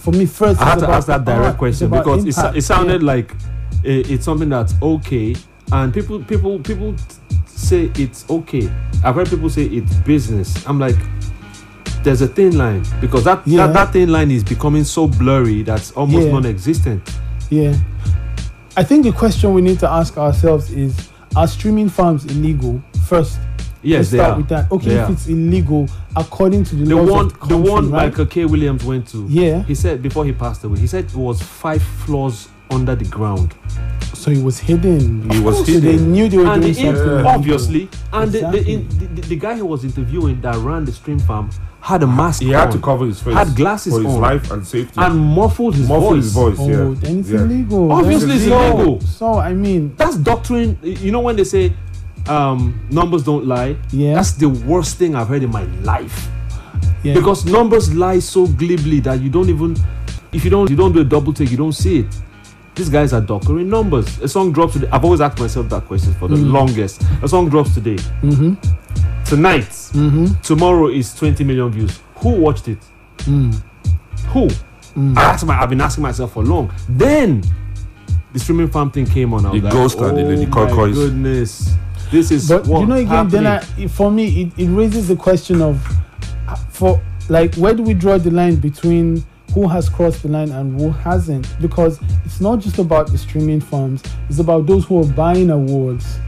For 0.00 0.12
me, 0.12 0.26
first, 0.26 0.60
I 0.60 0.70
had 0.70 0.78
to 0.80 0.84
about 0.86 0.96
ask 0.96 1.06
that 1.08 1.24
direct 1.24 1.58
question 1.58 1.92
it's 1.92 1.98
because 1.98 2.24
it, 2.24 2.36
impact. 2.36 2.56
it 2.56 2.62
sounded 2.62 3.02
Yeah. 3.02 3.06
like 3.06 3.34
it, 3.84 4.10
it's 4.10 4.24
something 4.24 4.48
that's 4.48 4.74
okay, 4.82 5.34
and 5.72 5.92
people 5.92 6.20
people 6.24 6.58
people 6.60 6.94
say 7.46 7.90
it's 7.96 8.28
okay. 8.30 8.70
I've 9.04 9.14
heard 9.14 9.28
people 9.28 9.50
say 9.50 9.64
it's 9.64 9.94
business. 9.96 10.66
I'm 10.66 10.78
like, 10.78 10.96
there's 12.02 12.22
a 12.22 12.28
thin 12.28 12.56
line 12.56 12.82
because 13.00 13.24
that 13.24 13.42
Yeah. 13.46 13.66
that, 13.66 13.72
that 13.74 13.92
thin 13.92 14.10
line 14.10 14.30
is 14.30 14.42
becoming 14.42 14.84
so 14.84 15.06
blurry 15.06 15.62
that's 15.62 15.92
almost 15.92 16.26
Yeah. 16.26 16.32
non-existent. 16.32 17.02
Yeah. 17.50 17.74
I 18.76 18.82
think 18.84 19.04
the 19.04 19.12
question 19.12 19.52
we 19.52 19.60
need 19.60 19.78
to 19.80 19.90
ask 19.90 20.16
ourselves 20.16 20.70
is: 20.70 21.08
Are 21.36 21.46
streaming 21.46 21.88
farms 21.90 22.24
illegal? 22.24 22.80
First, 23.06 23.38
Yes, 23.82 23.98
let's 23.98 24.10
they 24.10 24.16
start 24.18 24.30
are. 24.32 24.36
with 24.36 24.48
that. 24.48 24.72
Okay, 24.72 24.88
They 24.90 24.94
if 24.96 25.08
are. 25.08 25.12
it's 25.12 25.26
illegal 25.28 25.88
according 26.16 26.64
to 26.64 26.74
the, 26.76 26.84
The 26.84 26.96
laws 26.96 27.10
one 27.10 27.24
of 27.26 27.40
the, 27.40 27.46
the 27.46 27.56
one 27.56 27.90
right? 27.90 28.08
Michael 28.10 28.26
K. 28.26 28.44
Williams 28.44 28.84
went 28.84 29.08
to. 29.08 29.26
Yeah. 29.28 29.62
He 29.64 29.74
said 29.74 30.02
before 30.02 30.24
he 30.24 30.32
passed 30.32 30.64
away, 30.64 30.78
he 30.78 30.86
said 30.86 31.04
it 31.06 31.14
was 31.14 31.40
five 31.42 31.82
floors 31.82 32.48
under 32.70 32.94
the 32.94 33.06
ground. 33.06 33.54
So 34.14 34.30
it 34.30 34.42
was 34.42 34.58
hidden. 34.58 35.30
He 35.30 35.40
was 35.40 35.66
hidden. 35.66 35.82
So 35.82 35.88
they 35.88 35.96
knew 36.04 36.28
they 36.28 36.36
were 36.36 36.46
and 36.46 36.62
doing 36.62 36.74
the 36.74 36.80
in- 36.80 36.86
something. 36.96 37.12
illegal. 37.12 37.26
obviously, 37.28 37.88
and 38.12 38.30
the, 38.32 38.40
the, 38.40 38.66
in, 38.68 38.88
the, 39.14 39.20
the 39.22 39.36
guy 39.36 39.54
he 39.54 39.62
was 39.62 39.82
interviewing 39.84 40.40
that 40.42 40.56
ran 40.56 40.84
the 40.84 40.92
stream 40.92 41.18
farm 41.18 41.50
had 41.80 42.02
a 42.02 42.06
mask 42.06 42.42
He 42.42 42.52
on, 42.52 42.60
had 42.66 42.72
to 42.72 42.78
cover 42.78 43.06
his 43.06 43.22
face. 43.22 43.32
had 43.32 43.56
glasses 43.56 43.94
for 43.94 44.02
his 44.02 44.14
on, 44.14 44.20
life 44.20 44.50
and 44.50 44.66
safety. 44.66 44.92
and 45.00 45.18
muffled 45.18 45.74
his 45.74 45.88
Muffle 45.88 46.10
voice. 46.10 46.24
his 46.24 46.32
voice. 46.34 46.56
Oh, 46.60 46.68
yeah. 46.68 46.94
then 47.00 47.20
it's 47.20 47.30
yeah. 47.30 47.40
illegal. 47.40 47.90
Obviously 47.92 48.26
Then 48.28 48.36
it's 48.36 48.46
so- 48.46 48.70
illegal. 48.76 49.00
So 49.00 49.34
I 49.38 49.54
mean, 49.54 49.94
That's 49.96 50.16
doctrine. 50.16 50.78
You 50.82 51.10
know 51.12 51.20
when 51.20 51.36
they 51.36 51.44
say 51.44 51.72
um, 52.30 52.80
numbers 52.90 53.24
don't 53.24 53.46
lie. 53.46 53.76
Yeah. 53.90 54.14
That's 54.14 54.32
the 54.32 54.48
worst 54.48 54.96
thing 54.98 55.14
I've 55.14 55.28
heard 55.28 55.42
in 55.42 55.50
my 55.50 55.64
life. 55.82 56.28
yeah. 57.02 57.14
Because 57.14 57.44
numbers 57.44 57.94
lie 57.94 58.20
so 58.20 58.46
glibly 58.46 59.00
that 59.00 59.20
you 59.20 59.28
don't 59.30 59.48
even, 59.48 59.76
if 60.32 60.44
you 60.44 60.50
don't, 60.50 60.70
you 60.70 60.76
don't 60.76 60.92
do 60.92 61.00
a 61.00 61.04
double 61.04 61.32
take, 61.32 61.50
you 61.50 61.56
don't 61.56 61.72
see 61.72 62.00
it. 62.00 62.06
These 62.76 62.88
guys 62.88 63.12
are 63.12 63.20
doctoring 63.20 63.68
numbers. 63.68 64.20
A 64.20 64.28
song 64.28 64.52
drops 64.52 64.74
today. 64.74 64.88
I've 64.92 65.04
always 65.04 65.20
asked 65.20 65.40
myself 65.40 65.68
that 65.70 65.84
question 65.86 66.14
for 66.14 66.28
the 66.28 66.36
Mm. 66.36 66.52
longest. 66.52 67.02
A 67.22 67.28
song 67.28 67.48
drops 67.50 67.74
today. 67.74 67.96
mm-hmm. 68.22 68.54
Tonight, 69.24 69.68
Mm-hmm. 69.92 70.40
tomorrow 70.42 70.88
is 70.88 71.14
20 71.14 71.44
million 71.44 71.70
views. 71.70 72.00
Who 72.16 72.30
watched 72.30 72.68
it? 72.68 72.78
Mm. 73.18 73.54
Who? 74.28 74.48
I 75.18 75.22
asked 75.32 75.46
my, 75.46 75.60
I've 75.60 75.68
been 75.70 75.80
asking 75.80 76.02
myself 76.02 76.32
for 76.32 76.42
long. 76.44 76.72
Then 76.88 77.42
the 78.32 78.38
streaming 78.38 78.68
farm 78.70 78.90
thing 78.90 79.06
came 79.06 79.34
on. 79.34 79.44
I 79.46 79.50
was 79.50 79.60
The 79.60 79.64
like, 79.66 79.72
Ghost 79.74 79.98
and 79.98 80.16
the 80.16 80.22
oh 80.22 80.28
Lady 80.28 80.46
my 80.46 80.52
Cockroach." 80.52 80.94
goodness, 80.94 81.74
this 82.10 82.30
is 82.30 82.48
But 82.48 82.66
what 82.66 82.80
you 82.80 82.86
know, 82.86 82.94
again, 82.96 83.28
then 83.28 83.46
I, 83.46 83.60
for 83.88 84.10
me, 84.10 84.42
it, 84.42 84.58
it 84.58 84.68
raises 84.68 85.08
the 85.08 85.16
question 85.16 85.60
of, 85.62 85.84
uh, 86.48 86.56
for 86.70 87.00
like, 87.28 87.54
where 87.56 87.74
do 87.74 87.82
we 87.82 87.94
draw 87.94 88.18
the 88.18 88.30
line 88.30 88.56
between 88.56 89.24
who 89.54 89.66
has 89.68 89.88
crossed 89.88 90.22
the 90.22 90.28
line 90.28 90.50
and 90.52 90.80
who 90.80 90.90
hasn't 90.90 91.46
because 91.60 91.98
it's 92.24 92.40
not 92.40 92.60
just 92.60 92.78
about 92.78 93.10
the 93.10 93.18
streaming 93.18 93.60
firms 93.60 94.00
it's 94.28 94.38
about 94.38 94.64
those 94.64 94.84
who 94.84 95.00
are 95.02 95.12
buying 95.12 95.50
awards 95.50 96.18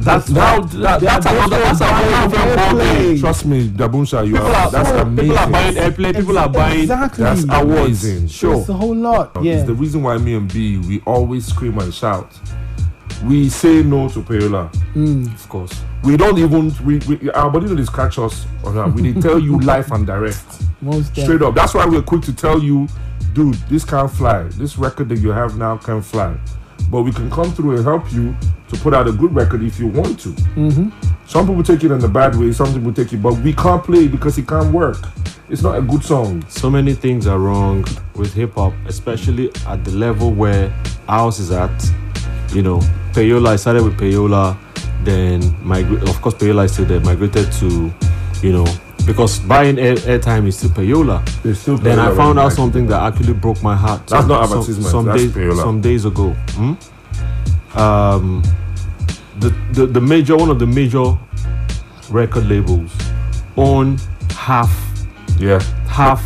That's 0.00 0.30
how 0.30 0.60
that, 0.60 1.00
They 1.00 1.06
are 1.08 1.20
that's 1.20 1.26
another 1.26 1.56
those 1.58 1.78
that's 1.78 1.80
who 1.80 2.14
are 2.14 2.28
different 2.28 2.58
ballgame. 2.80 3.20
Trust 3.20 3.46
me, 3.46 3.68
Daboomsha, 3.70 4.24
you 4.26 4.34
People 4.34 4.46
are. 4.46 4.54
are 4.54 4.70
That's 4.70 4.90
amazing. 4.90 5.16
people 5.30 5.38
are 5.38 5.50
buying 5.50 5.74
airplay. 5.76 6.16
People 6.16 6.38
are 6.38 6.48
buying 6.48 6.80
exactly 6.82 7.24
That's 7.24 7.44
awards. 7.44 8.04
amazing. 8.04 8.28
Sure. 8.28 8.54
it's 8.60 8.68
a 8.68 8.72
whole 8.72 8.94
lot 8.94 9.36
yeah 9.42 9.54
It's 9.54 9.66
the 9.66 9.74
reason 9.74 10.02
why 10.04 10.16
me 10.18 10.34
and 10.36 10.52
B 10.52 10.78
we 10.78 11.00
always 11.06 11.46
scream 11.46 11.76
and 11.80 11.92
shout. 11.92 12.30
We 13.22 13.48
say 13.48 13.82
no 13.82 14.08
to 14.10 14.20
Payola. 14.20 14.74
Hmm. 14.92 15.26
Of 15.26 15.48
course. 15.48 15.82
We 16.02 16.16
don't 16.16 16.38
even 16.38 16.72
we, 16.84 16.98
we 17.08 17.30
our 17.30 17.50
body 17.50 17.66
don't 17.68 17.84
scratch 17.86 18.18
us 18.18 18.46
on 18.64 18.74
that. 18.74 18.92
We 18.92 19.12
dey 19.12 19.20
tell 19.20 19.38
you 19.38 19.58
life 19.60 19.90
and 19.92 20.06
direct. 20.06 20.44
most 20.82 21.06
Straight 21.12 21.22
definitely. 21.26 21.46
up. 21.48 21.54
That's 21.54 21.74
why 21.74 21.86
we're 21.86 22.02
quick 22.02 22.22
to 22.22 22.34
tell 22.34 22.62
you, 22.62 22.86
dude, 23.32 23.54
this 23.70 23.84
can't 23.84 24.10
fly. 24.10 24.42
This 24.44 24.76
record 24.76 25.08
that 25.08 25.18
you 25.18 25.30
have 25.30 25.56
now 25.56 25.76
can't 25.78 26.04
fly. 26.04 26.36
But 26.90 27.02
we 27.02 27.12
can 27.12 27.30
come 27.30 27.50
through 27.52 27.76
and 27.76 27.84
help 27.84 28.12
you 28.12 28.36
to 28.68 28.76
put 28.76 28.92
out 28.92 29.08
a 29.08 29.12
good 29.12 29.34
record 29.34 29.62
if 29.62 29.78
you 29.78 29.86
want 29.88 30.20
to. 30.20 30.28
Mm-hmm. 30.28 30.90
Some 31.26 31.46
people 31.46 31.62
take 31.62 31.82
it 31.84 31.90
in 31.90 31.98
the 31.98 32.08
bad 32.08 32.36
way, 32.36 32.52
some 32.52 32.72
people 32.74 32.92
take 32.92 33.12
it, 33.14 33.22
but 33.22 33.32
we 33.38 33.54
can't 33.54 33.82
play 33.82 34.04
it 34.04 34.12
because 34.12 34.36
it 34.36 34.46
can't 34.46 34.72
work. 34.72 34.98
It's 35.48 35.62
not 35.62 35.78
a 35.78 35.82
good 35.82 36.04
song. 36.04 36.44
So 36.48 36.68
many 36.68 36.92
things 36.94 37.26
are 37.26 37.38
wrong 37.38 37.84
with 38.14 38.34
hip 38.34 38.54
hop, 38.54 38.74
especially 38.86 39.50
at 39.66 39.82
the 39.84 39.92
level 39.92 40.32
where 40.32 40.72
ours 41.08 41.38
is 41.38 41.50
at. 41.50 41.70
You 42.52 42.62
know, 42.62 42.80
Payola. 43.14 43.48
I 43.50 43.56
started 43.56 43.82
with 43.84 43.96
Payola, 43.98 44.56
then 45.04 45.40
migra- 45.62 46.02
Of 46.08 46.20
course, 46.20 46.34
Payola 46.34 46.64
is 46.64 46.72
still 46.72 46.84
there. 46.86 47.00
Migrated 47.00 47.50
to, 47.60 47.92
you 48.42 48.52
know, 48.52 48.66
because 49.06 49.38
buying 49.40 49.78
air- 49.78 49.96
airtime 49.96 50.46
is 50.46 50.56
still 50.58 50.70
Payola. 50.70 51.24
They 51.42 51.54
still 51.54 51.76
Then 51.76 51.98
I 51.98 52.06
found 52.14 52.36
when 52.36 52.38
out 52.38 52.50
you 52.50 52.56
something 52.56 52.86
that 52.88 53.02
actually 53.02 53.34
broke 53.34 53.62
my 53.62 53.76
heart. 53.76 54.06
That's 54.06 54.26
not 54.26 54.48
some- 54.48 54.58
advertisement, 54.58 54.90
Some, 54.90 55.04
that's 55.06 55.22
days, 55.22 55.32
Payola. 55.32 55.62
some 55.62 55.80
days 55.80 56.04
ago. 56.04 56.30
Hmm? 56.56 56.74
Um, 57.78 58.42
the, 59.40 59.50
the 59.72 59.86
the 59.86 60.00
major 60.00 60.36
one 60.36 60.48
of 60.48 60.58
the 60.60 60.66
major 60.66 61.18
record 62.10 62.46
labels 62.48 62.92
own 63.56 63.98
half 64.30 64.70
Yeah. 65.38 65.58
half 65.88 66.24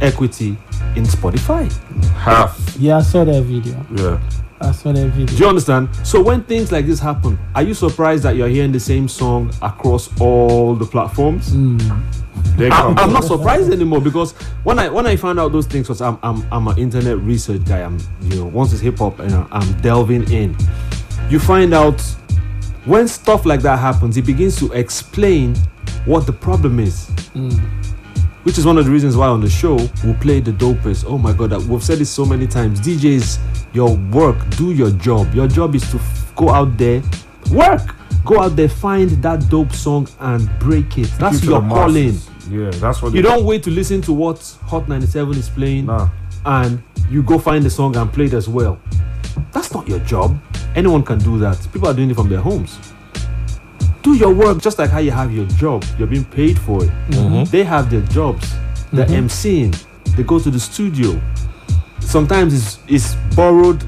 equity 0.00 0.56
in 0.96 1.04
Spotify. 1.04 1.70
Half. 2.16 2.58
yeah 2.78 2.98
i 2.98 3.02
saw 3.02 3.24
that 3.24 3.42
video 3.44 3.76
Yeah. 3.94 4.18
I 4.60 4.72
saw 4.72 4.92
that 4.92 5.06
video 5.08 5.26
Do 5.26 5.36
you 5.36 5.48
understand? 5.48 5.88
So 6.04 6.22
when 6.22 6.42
things 6.44 6.70
like 6.70 6.86
this 6.86 7.00
happen, 7.00 7.38
are 7.54 7.62
you 7.62 7.74
surprised 7.74 8.24
that 8.24 8.36
you're 8.36 8.48
hearing 8.48 8.72
the 8.72 8.80
same 8.80 9.08
song 9.08 9.52
across 9.62 10.08
all 10.20 10.74
the 10.74 10.84
platforms? 10.84 11.52
Hmm. 11.52 11.78
They 12.56 12.70
I'm. 12.70 12.98
I'm 12.98 13.12
not 13.12 13.24
surprised 13.24 13.72
anymore 13.72 14.00
because 14.00 14.32
when 14.64 14.78
I 14.78 14.88
when 14.88 15.06
I 15.06 15.16
found 15.16 15.40
out 15.40 15.52
those 15.52 15.66
things, 15.66 15.86
because 15.86 16.02
I'm 16.02 16.18
I'm 16.22 16.46
I'm 16.52 16.68
an 16.68 16.78
internet 16.78 17.18
research 17.18 17.64
guy. 17.64 17.82
I'm 17.82 17.98
you 18.22 18.36
know 18.36 18.46
once 18.46 18.72
it's 18.72 18.82
hip 18.82 18.98
hop 18.98 19.18
and 19.18 19.32
I'm 19.50 19.80
delving 19.80 20.30
in, 20.30 20.56
you 21.30 21.38
find 21.38 21.72
out 21.72 22.00
when 22.84 23.08
stuff 23.08 23.46
like 23.46 23.60
that 23.62 23.78
happens, 23.78 24.16
it 24.16 24.26
begins 24.26 24.58
to 24.58 24.72
explain 24.72 25.54
what 26.04 26.26
the 26.26 26.32
problem 26.32 26.80
is. 26.80 27.08
Hmm. 27.32 27.50
Which 28.42 28.56
is 28.56 28.64
one 28.64 28.78
of 28.78 28.86
the 28.86 28.90
reasons 28.90 29.16
why 29.16 29.26
on 29.26 29.40
the 29.40 29.50
show 29.50 29.76
we 30.04 30.12
play 30.14 30.40
the 30.40 30.52
dopest. 30.52 31.04
Oh 31.06 31.18
my 31.18 31.32
god, 31.32 31.52
we've 31.68 31.82
said 31.82 31.98
this 31.98 32.08
so 32.10 32.24
many 32.24 32.46
times. 32.46 32.80
DJs, 32.80 33.38
your 33.74 33.94
work, 34.12 34.36
do 34.56 34.72
your 34.72 34.90
job. 34.92 35.34
Your 35.34 35.46
job 35.46 35.74
is 35.74 35.88
to 35.90 35.98
f- 35.98 36.32
go 36.36 36.48
out 36.48 36.76
there, 36.78 37.02
work, 37.52 37.94
go 38.24 38.40
out 38.40 38.56
there, 38.56 38.68
find 38.68 39.10
that 39.22 39.46
dope 39.50 39.72
song 39.72 40.08
and 40.20 40.48
break 40.58 40.96
it. 40.96 41.10
That's 41.18 41.44
your 41.44 41.60
calling. 41.60 42.16
Yeah, 42.48 42.70
that's 42.70 43.02
what 43.02 43.12
You 43.14 43.20
don't 43.22 43.44
wait 43.44 43.62
to 43.64 43.70
listen 43.70 44.00
to 44.02 44.12
what 44.12 44.38
Hot 44.64 44.88
97 44.88 45.36
is 45.36 45.48
playing 45.50 45.86
Nah. 45.86 46.08
and 46.46 46.82
you 47.10 47.22
go 47.22 47.38
find 47.38 47.62
the 47.62 47.70
song 47.70 47.94
and 47.96 48.10
play 48.12 48.24
it 48.24 48.32
as 48.32 48.48
well. 48.48 48.78
That's 49.52 49.72
not 49.72 49.86
your 49.86 49.98
job. 50.00 50.40
Anyone 50.74 51.02
can 51.02 51.18
do 51.18 51.38
that. 51.40 51.58
People 51.72 51.88
are 51.88 51.94
doing 51.94 52.10
it 52.10 52.14
from 52.14 52.28
their 52.28 52.40
homes. 52.40 52.78
Do 54.02 54.14
your 54.14 54.32
work 54.34 54.60
just 54.60 54.78
like 54.78 54.90
how 54.90 54.98
you 54.98 55.10
have 55.10 55.32
your 55.32 55.46
job. 55.46 55.84
You're 55.98 56.08
being 56.08 56.24
paid 56.24 56.58
for 56.58 56.84
it. 56.84 56.90
Mm-hmm. 57.08 57.44
They 57.50 57.64
have 57.64 57.90
their 57.90 58.02
jobs. 58.02 58.50
They're 58.92 59.06
emceeing. 59.06 59.70
Mm-hmm. 59.70 60.16
They 60.16 60.22
go 60.22 60.38
to 60.38 60.50
the 60.50 60.60
studio. 60.60 61.20
Sometimes 62.00 62.54
it's, 62.54 62.78
it's 62.88 63.14
borrowed 63.36 63.86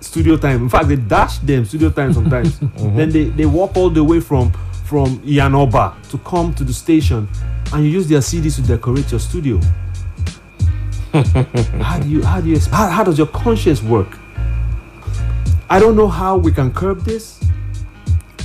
studio 0.00 0.36
time. 0.36 0.62
In 0.62 0.68
fact, 0.68 0.88
they 0.88 0.96
dash 0.96 1.38
them 1.38 1.64
studio 1.64 1.90
time 1.90 2.12
sometimes. 2.12 2.58
Mm-hmm. 2.80 2.96
Then 2.96 3.10
they, 3.10 3.24
they 3.24 3.46
walk 3.46 3.76
all 3.76 3.90
the 3.90 4.02
way 4.02 4.20
from 4.20 4.52
from 4.84 5.20
Yanoba 5.20 5.94
to 6.10 6.18
come 6.18 6.52
to 6.54 6.64
the 6.64 6.72
station 6.72 7.28
and 7.72 7.84
you 7.84 7.90
use 7.90 8.08
their 8.08 8.18
CDs 8.18 8.56
to 8.56 8.62
decorate 8.62 9.08
your 9.12 9.20
studio. 9.20 9.60
how 11.80 11.98
do 12.00 12.08
you 12.08 12.24
how 12.24 12.40
do 12.40 12.48
you 12.48 12.58
how, 12.70 12.88
how 12.88 13.04
does 13.04 13.16
your 13.16 13.28
conscience 13.28 13.82
work? 13.82 14.18
I 15.68 15.78
don't 15.78 15.94
know 15.94 16.08
how 16.08 16.36
we 16.36 16.50
can 16.50 16.72
curb 16.72 17.02
this, 17.02 17.40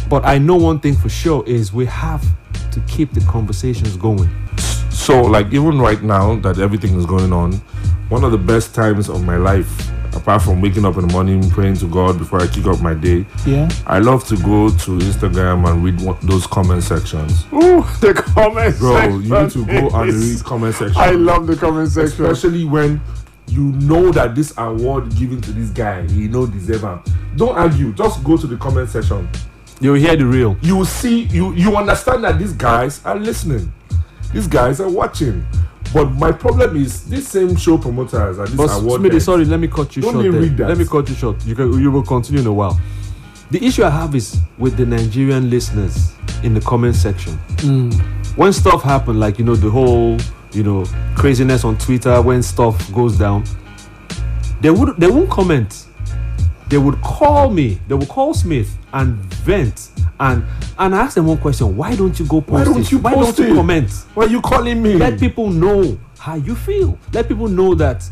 but 0.09 0.25
I 0.25 0.37
know 0.37 0.55
one 0.55 0.79
thing 0.79 0.95
for 0.95 1.09
sure 1.09 1.43
is 1.47 1.73
we 1.73 1.85
have 1.85 2.23
to 2.71 2.79
keep 2.81 3.13
the 3.13 3.21
conversations 3.21 3.97
going. 3.97 4.29
So, 4.89 5.21
like, 5.21 5.51
even 5.53 5.79
right 5.79 6.01
now 6.01 6.35
that 6.37 6.59
everything 6.59 6.95
is 6.97 7.05
going 7.05 7.31
on, 7.33 7.53
one 8.09 8.23
of 8.23 8.31
the 8.31 8.37
best 8.37 8.73
times 8.73 9.09
of 9.09 9.23
my 9.23 9.37
life, 9.37 9.89
apart 10.15 10.41
from 10.41 10.61
waking 10.61 10.85
up 10.85 10.95
in 10.95 11.07
the 11.07 11.13
morning, 11.13 11.49
praying 11.49 11.75
to 11.77 11.87
God 11.87 12.17
before 12.17 12.41
I 12.41 12.47
kick 12.47 12.65
off 12.65 12.81
my 12.81 12.93
day, 12.93 13.25
yeah 13.45 13.69
I 13.85 13.99
love 13.99 14.25
to 14.27 14.37
go 14.37 14.69
to 14.69 14.91
Instagram 14.99 15.69
and 15.69 15.83
read 15.83 15.99
one, 16.01 16.17
those 16.21 16.47
comment 16.47 16.83
sections. 16.83 17.45
Ooh, 17.53 17.83
the 17.99 18.13
comment 18.15 18.77
Bro, 18.77 19.19
you 19.19 19.41
need 19.41 19.51
to 19.51 19.65
go 19.65 19.89
and 19.89 20.13
read 20.13 20.43
comment 20.43 20.75
section. 20.75 20.97
I 20.97 21.11
love 21.11 21.47
the 21.47 21.55
comment 21.55 21.89
section. 21.89 22.25
Especially 22.25 22.63
when 22.63 23.01
you 23.47 23.71
know 23.73 24.11
that 24.11 24.33
this 24.35 24.53
award 24.57 25.15
given 25.15 25.41
to 25.41 25.51
this 25.51 25.69
guy, 25.69 26.07
he 26.07 26.27
no 26.27 26.45
deserve 26.47 26.81
him. 26.81 27.03
Don't 27.35 27.55
argue. 27.55 27.93
Just 27.93 28.23
go 28.23 28.37
to 28.37 28.47
the 28.47 28.57
comment 28.57 28.89
section. 28.89 29.27
You'll 29.81 29.95
hear 29.95 30.15
the 30.15 30.25
real. 30.25 30.57
You 30.61 30.77
will 30.77 30.85
see. 30.85 31.23
You 31.23 31.53
you 31.53 31.75
understand 31.75 32.23
that 32.23 32.39
these 32.39 32.53
guys 32.53 33.03
are 33.05 33.15
listening. 33.15 33.71
These 34.33 34.47
guys 34.47 34.79
are 34.81 34.89
watching. 34.89 35.45
But 35.93 36.11
my 36.11 36.31
problem 36.31 36.75
is 36.75 37.05
this 37.09 37.27
same 37.27 37.55
show 37.55 37.77
promoters 37.77 38.37
and 38.37 38.47
this 38.47 38.55
But 38.55 38.69
award. 38.81 39.01
Smitty, 39.01 39.21
sorry, 39.21 39.45
let 39.45 39.59
me 39.59 39.67
cut 39.67 39.95
you 39.95 40.01
Don't 40.01 40.13
short. 40.13 40.25
even 40.25 40.41
read 40.41 40.57
that. 40.57 40.67
Let 40.69 40.77
me 40.77 40.85
cut 40.85 41.07
you 41.09 41.15
short. 41.15 41.45
You 41.45 41.55
can 41.55 41.71
you 41.79 41.91
will 41.91 42.03
continue 42.03 42.41
in 42.41 42.47
a 42.47 42.53
while. 42.53 42.79
The 43.51 43.63
issue 43.63 43.83
I 43.83 43.89
have 43.89 44.15
is 44.15 44.37
with 44.57 44.75
the 44.75 44.85
Nigerian 44.85 45.49
listeners 45.49 46.13
in 46.43 46.53
the 46.53 46.61
comment 46.61 46.95
section. 46.95 47.33
Hmm. 47.59 47.91
When 48.35 48.51
stuff 48.51 48.81
happen, 48.81 49.19
like 49.19 49.37
you 49.39 49.45
know 49.45 49.55
the 49.55 49.69
whole 49.69 50.17
you 50.51 50.63
know 50.63 50.85
craziness 51.15 51.63
on 51.63 51.77
Twitter, 51.77 52.21
when 52.21 52.41
stuff 52.43 52.91
goes 52.93 53.17
down, 53.17 53.43
they 54.61 54.71
would 54.71 54.97
they 54.97 55.07
won't 55.09 55.29
comment. 55.29 55.85
They 56.69 56.77
would 56.77 56.99
call 57.01 57.49
me. 57.51 57.79
They 57.87 57.93
would 57.95 58.09
call 58.09 58.33
Smith 58.33 58.75
and 58.95 59.15
vent. 59.45 59.91
And 60.19 60.43
and 60.79 60.95
I 60.95 61.03
ask 61.03 61.15
them 61.15 61.27
one 61.27 61.37
question: 61.37 61.75
Why 61.77 61.95
don't 61.95 62.17
you 62.19 62.25
go 62.25 62.41
post 62.41 62.51
Why 62.51 62.63
don't 62.63 62.81
it? 62.81 62.91
you 62.91 62.97
Why 62.99 63.13
post 63.13 63.37
don't 63.37 63.47
you 63.47 63.53
it? 63.53 63.57
comment? 63.57 63.91
Why 64.13 64.25
are 64.25 64.29
you 64.29 64.41
calling 64.41 64.81
me? 64.81 64.95
let 64.95 65.19
people 65.19 65.49
know 65.49 65.99
how 66.17 66.35
you 66.35 66.55
feel. 66.55 66.97
Let 67.13 67.27
people 67.27 67.47
know 67.47 67.75
that 67.75 68.09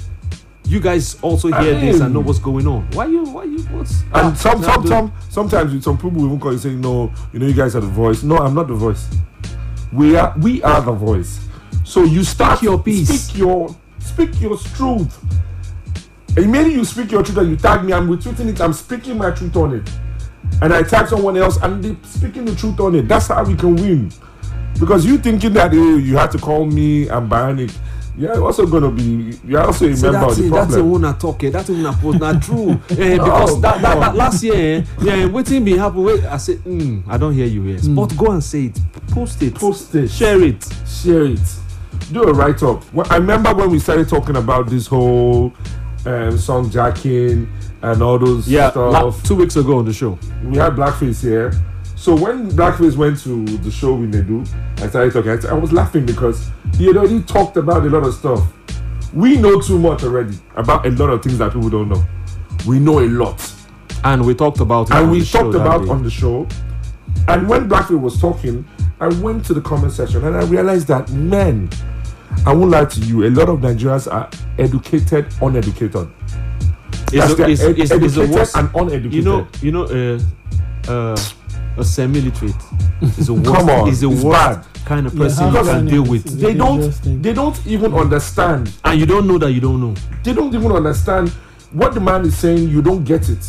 you 0.65 0.80
guys 0.80 1.19
also 1.22 1.52
I 1.52 1.63
hear 1.63 1.80
this 1.80 2.00
and 2.02 2.13
know 2.13 2.19
what's 2.19 2.39
going 2.39 2.67
on. 2.67 2.89
Why 2.91 3.06
you? 3.08 3.24
Why 3.24 3.46
you? 3.46 3.60
What's 3.63 4.02
And 4.04 4.12
ah, 4.13 4.34
some, 4.34 4.62
some, 4.63 4.86
some, 4.88 5.13
sometimes 5.30 5.74
with 5.74 5.84
some 5.84 5.98
people 5.98 6.26
even 6.26 6.39
call 6.39 6.52
you 6.52 6.58
saying, 6.58 6.80
"No, 6.82 7.12
you 7.32 7.39
know, 7.39 7.48
you 7.48 7.54
guys 7.54 7.76
are 7.76 7.82
the 7.82 7.88
voice." 7.88 8.24
No, 8.24 8.38
I'm 8.38 8.54
not 8.54 8.67
the 8.67 8.76
voice. 8.76 9.08
We 9.93 10.15
are, 10.15 10.34
we 10.39 10.62
are 10.63 10.82
the 10.82 10.91
voice. 10.91 11.39
So 11.84 12.04
you 12.04 12.24
start 12.24 12.63
your 12.63 12.82
piece. 12.82 13.10
Speak 13.26 13.38
your, 13.38 13.76
speak 14.00 14.41
your 14.41 14.58
truth. 14.58 15.19
And 16.36 16.46
Immediately 16.46 16.74
you 16.76 16.86
speak 16.86 17.12
your 17.12 17.22
truth 17.22 17.38
and 17.38 17.50
you 17.52 17.58
tag 17.58 17.86
me, 17.86 17.93
I'm 17.93 18.08
retweeting 18.08 18.48
it. 18.48 18.60
I'm 18.60 18.74
speaking 18.74 19.17
my 19.19 19.30
truth 19.30 19.56
on 19.56 19.76
it, 19.76 19.88
and 20.63 20.73
I 20.73 20.82
tag 20.84 21.08
someone 21.08 21.38
else 21.38 21.58
and 21.62 21.84
they 21.84 21.95
speaking 22.08 22.45
the 22.45 22.56
truth 22.56 22.80
on 22.80 22.95
it. 22.95 23.08
That's 23.08 23.28
how 23.28 23.43
we 23.43 23.56
can 23.56 23.76
win. 23.76 24.12
Because 24.80 25.06
you 25.06 25.17
thinking 25.19 25.54
that 25.54 25.71
oh, 25.73 25.97
you 25.97 26.17
have 26.17 26.32
to 26.32 26.38
call 26.39 26.65
me 26.65 27.08
and 27.10 27.30
ban 27.30 27.60
it. 27.60 27.78
You're 28.17 28.43
also 28.43 28.65
gonna 28.67 28.91
be. 28.91 29.38
You're 29.45 29.62
also 29.62 29.88
a 29.89 29.95
So 29.95 30.12
member 30.12 30.28
that's 30.28 30.38
of 30.38 30.43
the 30.43 30.47
it. 30.47 30.52
That's 30.52 30.67
the 30.67 30.73
problem. 30.78 30.91
one 30.91 31.06
I 31.06 31.13
talk. 31.13 31.43
eh, 31.43 31.49
That's 31.49 31.67
the 31.67 31.73
one 31.73 31.86
I 31.88 31.93
post. 31.95 32.19
Not 32.19 32.41
true. 32.47 32.69
Eh, 32.91 33.17
because 33.17 33.52
Oh, 33.52 33.60
that, 33.60 33.82
that, 33.82 33.99
that 33.99 34.15
last 34.15 34.43
year, 34.43 34.56
eh, 34.56 34.84
yeah, 35.02 35.26
waiting 35.26 35.65
be 35.65 35.76
happen. 35.78 36.04
Wait, 36.04 36.23
I 36.26 36.38
said, 36.38 36.58
mm, 36.60 37.04
I 37.08 37.17
don't 37.17 37.34
hear 37.34 37.47
you 37.47 37.63
here. 37.63 37.80
But 37.89 38.15
go 38.15 38.32
and 38.32 38.43
say 38.43 38.65
it. 38.65 38.80
Post 39.10 39.41
it. 39.41 39.56
Post 39.56 39.95
it. 39.95 40.10
Share 40.12 40.41
it. 40.43 40.63
share 40.88 41.26
it. 41.26 41.39
Do 42.12 42.23
a 42.23 42.34
write 42.34 42.62
up. 42.62 42.84
I 43.12 43.17
remember 43.17 43.54
when 43.56 43.71
we 43.71 43.80
started 43.80 44.08
talking 44.08 44.36
about 44.36 44.67
this 44.69 44.86
whole 44.88 45.52
um, 46.06 46.38
song 46.38 46.69
jacking 46.69 47.52
and 47.84 48.02
all 48.02 48.17
those 48.17 48.48
Yeah, 48.48 48.72
la- 48.76 49.12
stuff. 49.12 49.24
two 49.24 49.36
weeks 49.36 49.56
ago 49.56 49.78
on 49.78 49.86
the 49.86 49.93
show. 49.93 50.17
we 50.43 50.58
had 50.58 50.74
Blackface 50.74 51.22
here. 51.22 51.54
So 51.96 52.15
when 52.15 52.50
Blackface 52.52 52.96
went 52.98 53.19
to 53.24 53.46
the 53.60 53.72
show 53.72 53.93
we 53.93 54.08
do, 54.08 54.43
I 54.78 54.88
started 54.88 55.13
talking. 55.13 55.50
I 55.50 55.54
was 55.54 55.72
laughing 55.72 56.06
because 56.06 56.50
he 56.76 56.88
had 56.88 56.98
already 56.98 57.22
talked 57.22 57.56
about 57.58 57.84
a 57.86 57.89
lot 57.89 58.04
of 58.06 58.13
stuff. 58.13 58.41
We 59.13 59.38
know 59.38 59.60
too 59.62 59.78
much 59.80 60.04
already 60.04 60.38
about 60.56 60.86
a 60.86 60.89
lot 60.89 61.12
of 61.12 61.22
things 61.22 61.38
that 61.38 61.54
people 61.54 61.69
don't 61.69 61.89
know. 61.89 62.04
We 62.65 62.80
know 62.80 63.00
a 63.00 63.08
lot 63.08 63.54
And 64.04 64.26
we 64.26 64.34
talked 64.34 64.60
about 64.60 64.89
it. 64.89 64.96
and 64.96 65.12
we 65.12 65.24
talked 65.24 65.56
about 65.56 65.88
on 65.88 66.04
the 66.04 66.10
show. 66.10 66.48
And 67.28 67.48
when 67.48 67.69
Blackface 67.69 68.00
was 68.00 68.19
talking, 68.19 68.65
I 69.00 69.08
went 69.08 69.46
to 69.46 69.54
the 69.54 69.62
comment 69.62 69.93
section 69.93 70.26
and 70.26 70.36
I 70.36 70.43
realized 70.46 70.88
that 70.88 71.10
men, 71.12 71.69
I 72.46 72.54
won't 72.54 72.72
lie 72.72 72.86
to 72.86 73.00
you. 73.02 73.26
A 73.26 73.30
lot 73.30 73.50
of 73.50 73.60
Nigerians 73.60 74.12
are 74.12 74.30
educated, 74.58 75.28
uneducated. 75.41 76.10
It's 77.13 77.21
That's 77.21 77.34
a, 77.34 77.36
their 77.36 77.49
it's, 77.49 77.62
ed- 77.62 77.80
it's, 77.80 77.91
it's 77.91 78.15
the 78.15 78.28
worst. 78.28 78.56
and 78.58 78.69
uneducated. 78.73 79.13
You 79.13 79.21
know, 79.21 79.47
you 79.62 79.71
know, 79.71 79.84
uh, 79.84 80.91
uh, 80.91 81.17
a 81.78 81.84
semi-literate 81.84 82.56
is 83.17 83.28
the 83.28 83.34
worst. 83.34 83.45
Come 83.56 83.69
on, 83.69 83.88
is 83.89 84.02
the 84.02 84.10
it's 84.12 84.23
worst 84.23 84.62
bad. 84.62 84.86
kind 84.86 85.06
of 85.08 85.15
person 85.15 85.49
how 85.49 85.60
you 85.60 85.65
can 85.69 85.86
deal 85.86 86.04
with, 86.04 86.23
they 86.39 86.54
don't. 86.54 86.91
They 87.23 87.34
don't 87.34 87.67
even 87.67 87.93
understand. 87.93 88.73
and 88.84 88.99
you 88.99 89.06
don't 89.06 89.28
know 89.28 89.38
that 89.38 89.52
you 89.52 89.62
don't 89.62 89.80
know. 89.82 89.93
They 90.23 90.34
don't 90.34 90.54
even 90.54 90.71
understand 90.71 91.30
what 91.71 91.93
the 91.93 91.99
man 91.99 92.26
is 92.26 92.38
saying. 92.38 92.69
You 92.69 92.82
don't 92.82 93.04
get 93.04 93.30
it, 93.30 93.45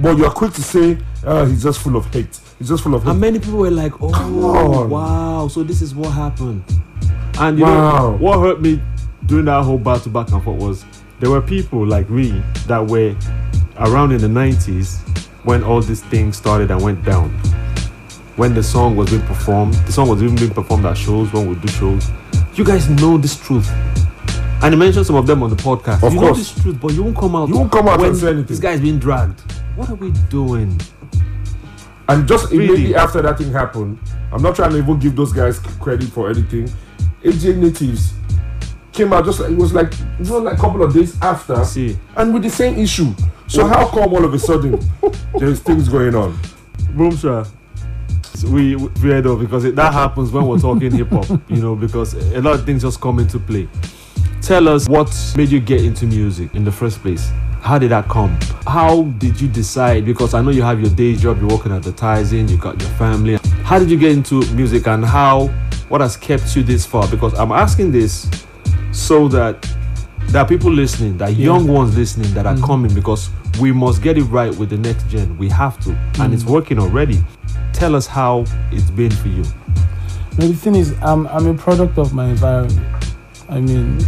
but 0.00 0.16
you 0.16 0.24
are 0.26 0.32
quick 0.32 0.52
to 0.54 0.62
say, 0.62 0.98
uh, 1.24 1.44
"He's 1.46 1.62
just 1.62 1.80
full 1.80 1.96
of 1.96 2.06
hate. 2.12 2.38
He's 2.58 2.68
just 2.68 2.82
full 2.82 2.94
of 2.94 3.02
hate." 3.04 3.10
And 3.10 3.20
many 3.20 3.38
people 3.38 3.58
were 3.58 3.70
like, 3.70 3.92
"Oh, 4.00 4.86
wow! 4.86 5.48
So 5.48 5.62
this 5.62 5.82
is 5.82 5.94
what 5.94 6.10
happened." 6.12 6.62
And 7.40 7.58
you 7.58 7.64
Wow. 7.64 8.10
know 8.10 8.16
what 8.18 8.38
hurt 8.40 8.60
me 8.60 8.80
during 9.26 9.44
that 9.44 9.62
whole 9.62 9.78
battle 9.78 10.10
back 10.10 10.30
and 10.32 10.42
forth 10.42 10.60
was 10.60 10.84
there 11.20 11.30
were 11.30 11.40
people 11.42 11.86
like 11.86 12.08
me 12.10 12.42
that 12.66 12.84
were 12.86 13.14
around 13.78 14.12
in 14.12 14.20
the 14.20 14.28
'90s 14.28 14.98
when 15.44 15.62
all 15.62 15.80
these 15.80 16.02
things 16.04 16.36
started 16.36 16.70
and 16.70 16.82
went 16.82 17.04
down. 17.04 17.30
When 18.36 18.54
the 18.54 18.62
song 18.62 18.96
was 18.96 19.10
being 19.10 19.22
performed, 19.22 19.74
the 19.74 19.92
song 19.92 20.08
was 20.08 20.22
even 20.22 20.36
being 20.36 20.50
performed 20.54 20.84
at 20.86 20.96
shows 20.96 21.32
when 21.32 21.48
we 21.48 21.54
do 21.56 21.68
shows. 21.68 22.08
You 22.54 22.64
guys 22.64 22.88
know 22.88 23.18
this 23.18 23.38
truth. 23.38 23.68
And 24.60 24.72
you 24.72 24.76
mentioned 24.78 25.06
some 25.06 25.16
of 25.16 25.26
them 25.26 25.42
on 25.42 25.50
the 25.50 25.56
podcast. 25.56 26.02
Of 26.02 26.12
you 26.12 26.18
course. 26.18 26.30
know 26.30 26.34
this 26.34 26.62
truth, 26.62 26.80
but 26.80 26.92
you 26.92 27.02
won't 27.04 27.16
come 27.16 27.36
out. 27.36 27.48
You 27.48 27.56
won't 27.56 27.70
come 27.70 27.86
out 27.88 28.00
when 28.00 28.10
and 28.10 28.16
say 28.18 28.28
anything. 28.28 28.46
This 28.46 28.58
guy's 28.58 28.80
being 28.80 28.98
dragged. 28.98 29.40
What 29.76 29.88
are 29.90 29.94
we 29.94 30.10
doing? 30.30 30.80
And 32.08 32.26
just 32.26 32.50
Really? 32.50 32.64
immediately 32.66 32.94
after 32.96 33.22
that 33.22 33.38
thing 33.38 33.52
happened, 33.52 33.98
I'm 34.32 34.42
not 34.42 34.56
trying 34.56 34.70
to 34.70 34.78
even 34.78 34.98
give 34.98 35.14
those 35.14 35.32
guys 35.32 35.58
credit 35.80 36.08
for 36.08 36.28
anything. 36.30 36.68
AJ 37.22 37.56
Natives 37.58 38.12
came 38.98 39.12
out 39.12 39.24
just 39.24 39.38
it 39.38 39.56
was 39.56 39.72
like 39.72 39.92
it 39.92 40.18
was 40.18 40.30
like 40.30 40.54
a 40.54 40.60
couple 40.60 40.82
of 40.82 40.92
days 40.92 41.16
after, 41.22 41.64
See. 41.64 41.96
and 42.16 42.34
with 42.34 42.42
the 42.42 42.50
same 42.50 42.76
issue. 42.76 43.14
So 43.46 43.64
how 43.64 43.86
come 43.88 44.12
all 44.12 44.24
of 44.24 44.34
a 44.34 44.38
sudden 44.40 44.78
there's 45.38 45.60
things 45.60 45.88
going 45.88 46.16
on? 46.16 46.36
Boomsha. 46.96 47.48
We 48.50 48.74
we 48.74 48.88
weird 49.00 49.24
though 49.24 49.36
because 49.36 49.64
it, 49.64 49.76
that 49.76 49.92
happens 49.92 50.32
when 50.32 50.46
we're 50.48 50.58
talking 50.58 50.90
hip 50.90 51.10
hop, 51.10 51.28
you 51.48 51.62
know, 51.62 51.76
because 51.76 52.14
a 52.14 52.40
lot 52.40 52.54
of 52.54 52.66
things 52.66 52.82
just 52.82 53.00
come 53.00 53.20
into 53.20 53.38
play. 53.38 53.68
Tell 54.42 54.66
us 54.68 54.88
what 54.88 55.10
made 55.36 55.50
you 55.50 55.60
get 55.60 55.84
into 55.84 56.04
music 56.04 56.56
in 56.56 56.64
the 56.64 56.72
first 56.72 57.00
place. 57.00 57.30
How 57.60 57.78
did 57.78 57.92
that 57.92 58.08
come? 58.08 58.36
How 58.66 59.02
did 59.18 59.40
you 59.40 59.46
decide? 59.46 60.06
Because 60.06 60.34
I 60.34 60.42
know 60.42 60.50
you 60.50 60.62
have 60.62 60.80
your 60.80 60.90
day 60.90 61.14
job, 61.14 61.38
you're 61.40 61.50
working 61.50 61.70
advertising, 61.70 62.48
you 62.48 62.56
got 62.56 62.80
your 62.80 62.90
family. 62.90 63.38
How 63.62 63.78
did 63.78 63.90
you 63.90 63.98
get 63.98 64.10
into 64.10 64.44
music 64.54 64.88
and 64.88 65.04
how 65.04 65.46
what 65.88 66.00
has 66.00 66.16
kept 66.16 66.56
you 66.56 66.64
this 66.64 66.84
far? 66.84 67.06
Because 67.08 67.34
I'm 67.34 67.52
asking 67.52 67.92
this 67.92 68.28
so 68.98 69.28
that 69.28 69.66
there 70.28 70.42
are 70.42 70.46
people 70.48 70.70
listening, 70.70 71.16
that 71.18 71.30
are 71.30 71.32
young 71.32 71.66
ones 71.66 71.96
listening 71.96 72.32
that 72.34 72.46
are 72.46 72.54
mm. 72.54 72.64
coming 72.64 72.92
because 72.92 73.30
we 73.60 73.72
must 73.72 74.02
get 74.02 74.18
it 74.18 74.24
right 74.24 74.54
with 74.56 74.70
the 74.70 74.76
next 74.76 75.08
gen. 75.08 75.38
We 75.38 75.48
have 75.48 75.80
to, 75.84 75.92
and 76.20 76.34
it's 76.34 76.42
mm. 76.42 76.50
working 76.50 76.78
already. 76.78 77.18
Tell 77.72 77.94
us 77.94 78.06
how 78.06 78.44
it's 78.72 78.90
been 78.90 79.10
for 79.10 79.28
you. 79.28 79.44
No, 80.36 80.48
the 80.48 80.54
thing 80.54 80.74
is, 80.74 80.94
I'm 81.00 81.26
I'm 81.28 81.46
a 81.46 81.54
product 81.54 81.96
of 81.96 82.12
my 82.12 82.26
environment. 82.26 82.86
I 83.48 83.60
mean, 83.60 83.98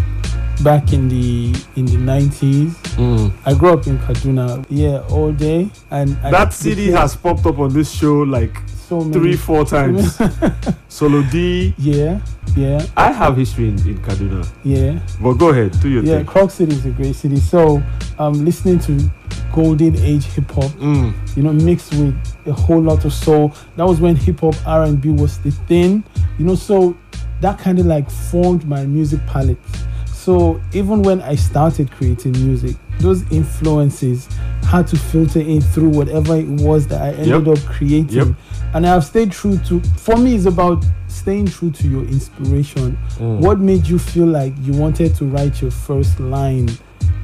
back 0.62 0.92
in 0.92 1.09
the 1.09 1.55
in 1.76 1.87
the 1.87 1.96
90s, 1.96 2.70
mm. 2.96 3.33
I 3.46 3.55
grew 3.55 3.70
up 3.70 3.87
in 3.87 3.98
Kaduna. 3.98 4.64
Yeah, 4.68 4.98
all 5.09 5.33
day, 5.33 5.70
and 5.90 6.18
I 6.22 6.31
That 6.31 6.53
CD 6.53 6.88
has 6.88 7.16
popped 7.16 7.46
up 7.46 7.59
on 7.59 7.72
this 7.72 7.90
show 7.90 8.18
like 8.18 8.57
so 8.90 9.00
many, 9.00 9.12
three, 9.12 9.37
four 9.37 9.64
times. 9.64 10.20
Solo 10.88 11.22
D. 11.31 11.72
Yeah, 11.79 12.20
yeah, 12.57 12.85
I 12.96 13.12
have 13.12 13.37
history 13.37 13.68
in, 13.68 13.79
in 13.87 13.98
Kaduna, 14.03 14.44
yeah, 14.64 14.98
but 15.22 15.35
go 15.35 15.50
ahead, 15.50 15.81
do 15.81 15.88
your 15.88 16.03
yeah. 16.03 16.16
thing. 16.16 16.26
Croc 16.26 16.50
City 16.50 16.72
is 16.74 16.85
a 16.85 16.90
great 16.90 17.14
city. 17.14 17.37
So, 17.37 17.81
um, 18.18 18.44
listening 18.44 18.81
to 18.81 19.11
golden 19.53 19.94
age 19.96 20.24
hip 20.24 20.50
hop, 20.50 20.70
Mm. 20.72 21.12
you 21.37 21.42
know, 21.44 21.53
mixed 21.53 21.92
with 21.94 22.14
a 22.46 22.53
whole 22.53 22.81
lot 22.83 23.05
of 23.05 23.12
soul. 23.12 23.55
That 23.76 23.85
was 23.87 24.00
when 24.00 24.16
hip 24.16 24.40
hop 24.40 24.57
R 24.66 24.83
and 24.83 25.00
B 25.00 25.11
was 25.11 25.38
the 25.38 25.53
thing, 25.53 26.03
you 26.38 26.44
know. 26.44 26.57
So 26.57 26.96
that 27.40 27.59
kind 27.61 27.79
of 27.79 27.87
like 27.87 28.11
formed 28.11 28.66
my 28.66 28.85
music 28.87 29.24
palette. 29.26 29.59
So 30.07 30.61
even 30.72 31.03
when 31.03 31.22
I 31.22 31.35
started 31.37 31.90
creating 31.92 32.33
music, 32.33 32.76
those 32.98 33.22
influences 33.33 34.29
had 34.68 34.87
to 34.88 34.96
filter 34.98 35.40
in 35.40 35.61
through 35.62 35.88
whatever 35.88 36.37
it 36.37 36.46
was 36.46 36.87
that 36.88 37.00
I 37.00 37.09
ended 37.12 37.46
Yep. 37.46 37.59
up 37.59 37.64
creating. 37.64 38.09
Yep. 38.11 38.29
And 38.74 38.87
I 38.87 38.90
have 38.90 39.04
stayed 39.04 39.33
true 39.33 39.59
to. 39.66 39.80
For 39.96 40.16
me, 40.16 40.35
it's 40.37 40.46
about 40.46 40.85
staying 41.09 41.46
true 41.46 41.70
to 41.72 41.88
your 41.88 42.04
inspiration. 42.04 42.96
Mm. 43.18 43.40
What 43.40 43.59
made 43.59 43.87
you 43.87 43.98
feel 43.98 44.26
like 44.26 44.52
you 44.61 44.72
wanted 44.72 45.14
to 45.16 45.24
write 45.24 45.61
your 45.61 45.70
first 45.72 46.20
line? 46.20 46.68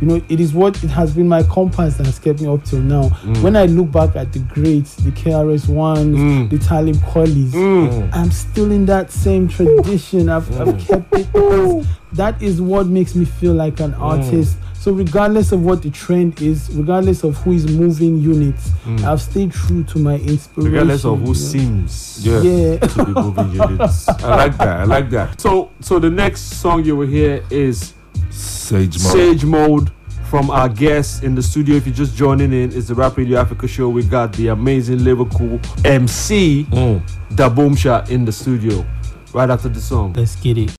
You 0.00 0.06
know, 0.08 0.22
it 0.28 0.40
is 0.40 0.52
what 0.52 0.82
it 0.84 0.90
has 0.90 1.14
been 1.14 1.26
my 1.28 1.42
compass 1.44 1.96
that 1.96 2.04
has 2.06 2.18
kept 2.18 2.40
me 2.42 2.48
up 2.48 2.64
till 2.64 2.80
now. 2.80 3.08
When 3.40 3.56
I 3.56 3.64
look 3.64 3.90
back 3.92 4.14
at 4.14 4.30
the 4.32 4.40
greats, 4.40 4.96
the 4.96 5.10
KRS 5.10 5.68
ones, 5.68 6.16
Mm. 6.18 6.50
the 6.50 6.58
Talib 6.58 6.96
Kweli's, 6.96 7.54
Mm. 7.54 8.10
I'm 8.12 8.30
still 8.30 8.70
in 8.72 8.84
that 8.86 9.10
same 9.10 9.48
tradition. 9.48 10.28
I've, 10.28 10.50
I've 10.60 10.78
kept 10.78 11.14
it 11.14 11.26
that 12.12 12.40
is 12.42 12.60
what 12.60 12.86
makes 12.86 13.14
me 13.14 13.24
feel 13.24 13.54
like 13.54 13.80
an 13.80 13.94
artist. 13.94 14.56
So 14.86 14.92
regardless 14.92 15.50
of 15.50 15.64
what 15.64 15.82
the 15.82 15.90
trend 15.90 16.40
is, 16.40 16.70
regardless 16.72 17.24
of 17.24 17.36
who 17.38 17.50
is 17.54 17.66
moving 17.68 18.18
units, 18.20 18.70
I've 19.04 19.20
stayed 19.20 19.50
true 19.50 19.82
to 19.82 19.98
my 19.98 20.14
inspiration. 20.14 20.70
Regardless 20.70 21.04
of 21.04 21.16
who 21.18 21.22
you 21.22 21.26
know. 21.26 21.32
seems 21.32 22.24
Yeah. 22.24 22.40
Yeah. 22.42 22.76
to 22.78 23.04
be 23.04 23.10
moving 23.20 23.50
units. 23.68 24.08
I 24.08 24.36
like 24.36 24.56
that. 24.58 24.68
I 24.68 24.84
like 24.84 25.10
that. 25.10 25.40
So, 25.40 25.70
so 25.80 25.98
the 25.98 26.08
next 26.08 26.60
song 26.60 26.84
you 26.84 26.94
will 26.94 27.08
hear 27.08 27.42
is 27.50 27.94
Sage 28.30 29.02
mode. 29.02 29.12
Sage 29.12 29.44
Mode 29.44 29.90
from 30.30 30.52
our 30.52 30.68
guest 30.68 31.24
in 31.24 31.34
the 31.34 31.42
studio. 31.42 31.74
If 31.74 31.84
you're 31.88 31.92
just 31.96 32.14
joining 32.14 32.52
in, 32.52 32.70
it's 32.72 32.86
the 32.86 32.94
Rap 32.94 33.16
Radio 33.16 33.40
Africa 33.40 33.66
show. 33.66 33.88
We 33.88 34.04
got 34.04 34.34
the 34.34 34.48
amazing 34.54 35.02
lyrical 35.02 35.58
MC, 35.84 36.64
Mm. 36.70 37.02
Daboomsha, 37.32 38.08
in 38.08 38.24
the 38.24 38.30
studio. 38.30 38.86
Right 39.34 39.50
after 39.50 39.68
the 39.68 39.80
song. 39.80 40.12
Let's 40.12 40.36
get 40.36 40.58
it. 40.58 40.76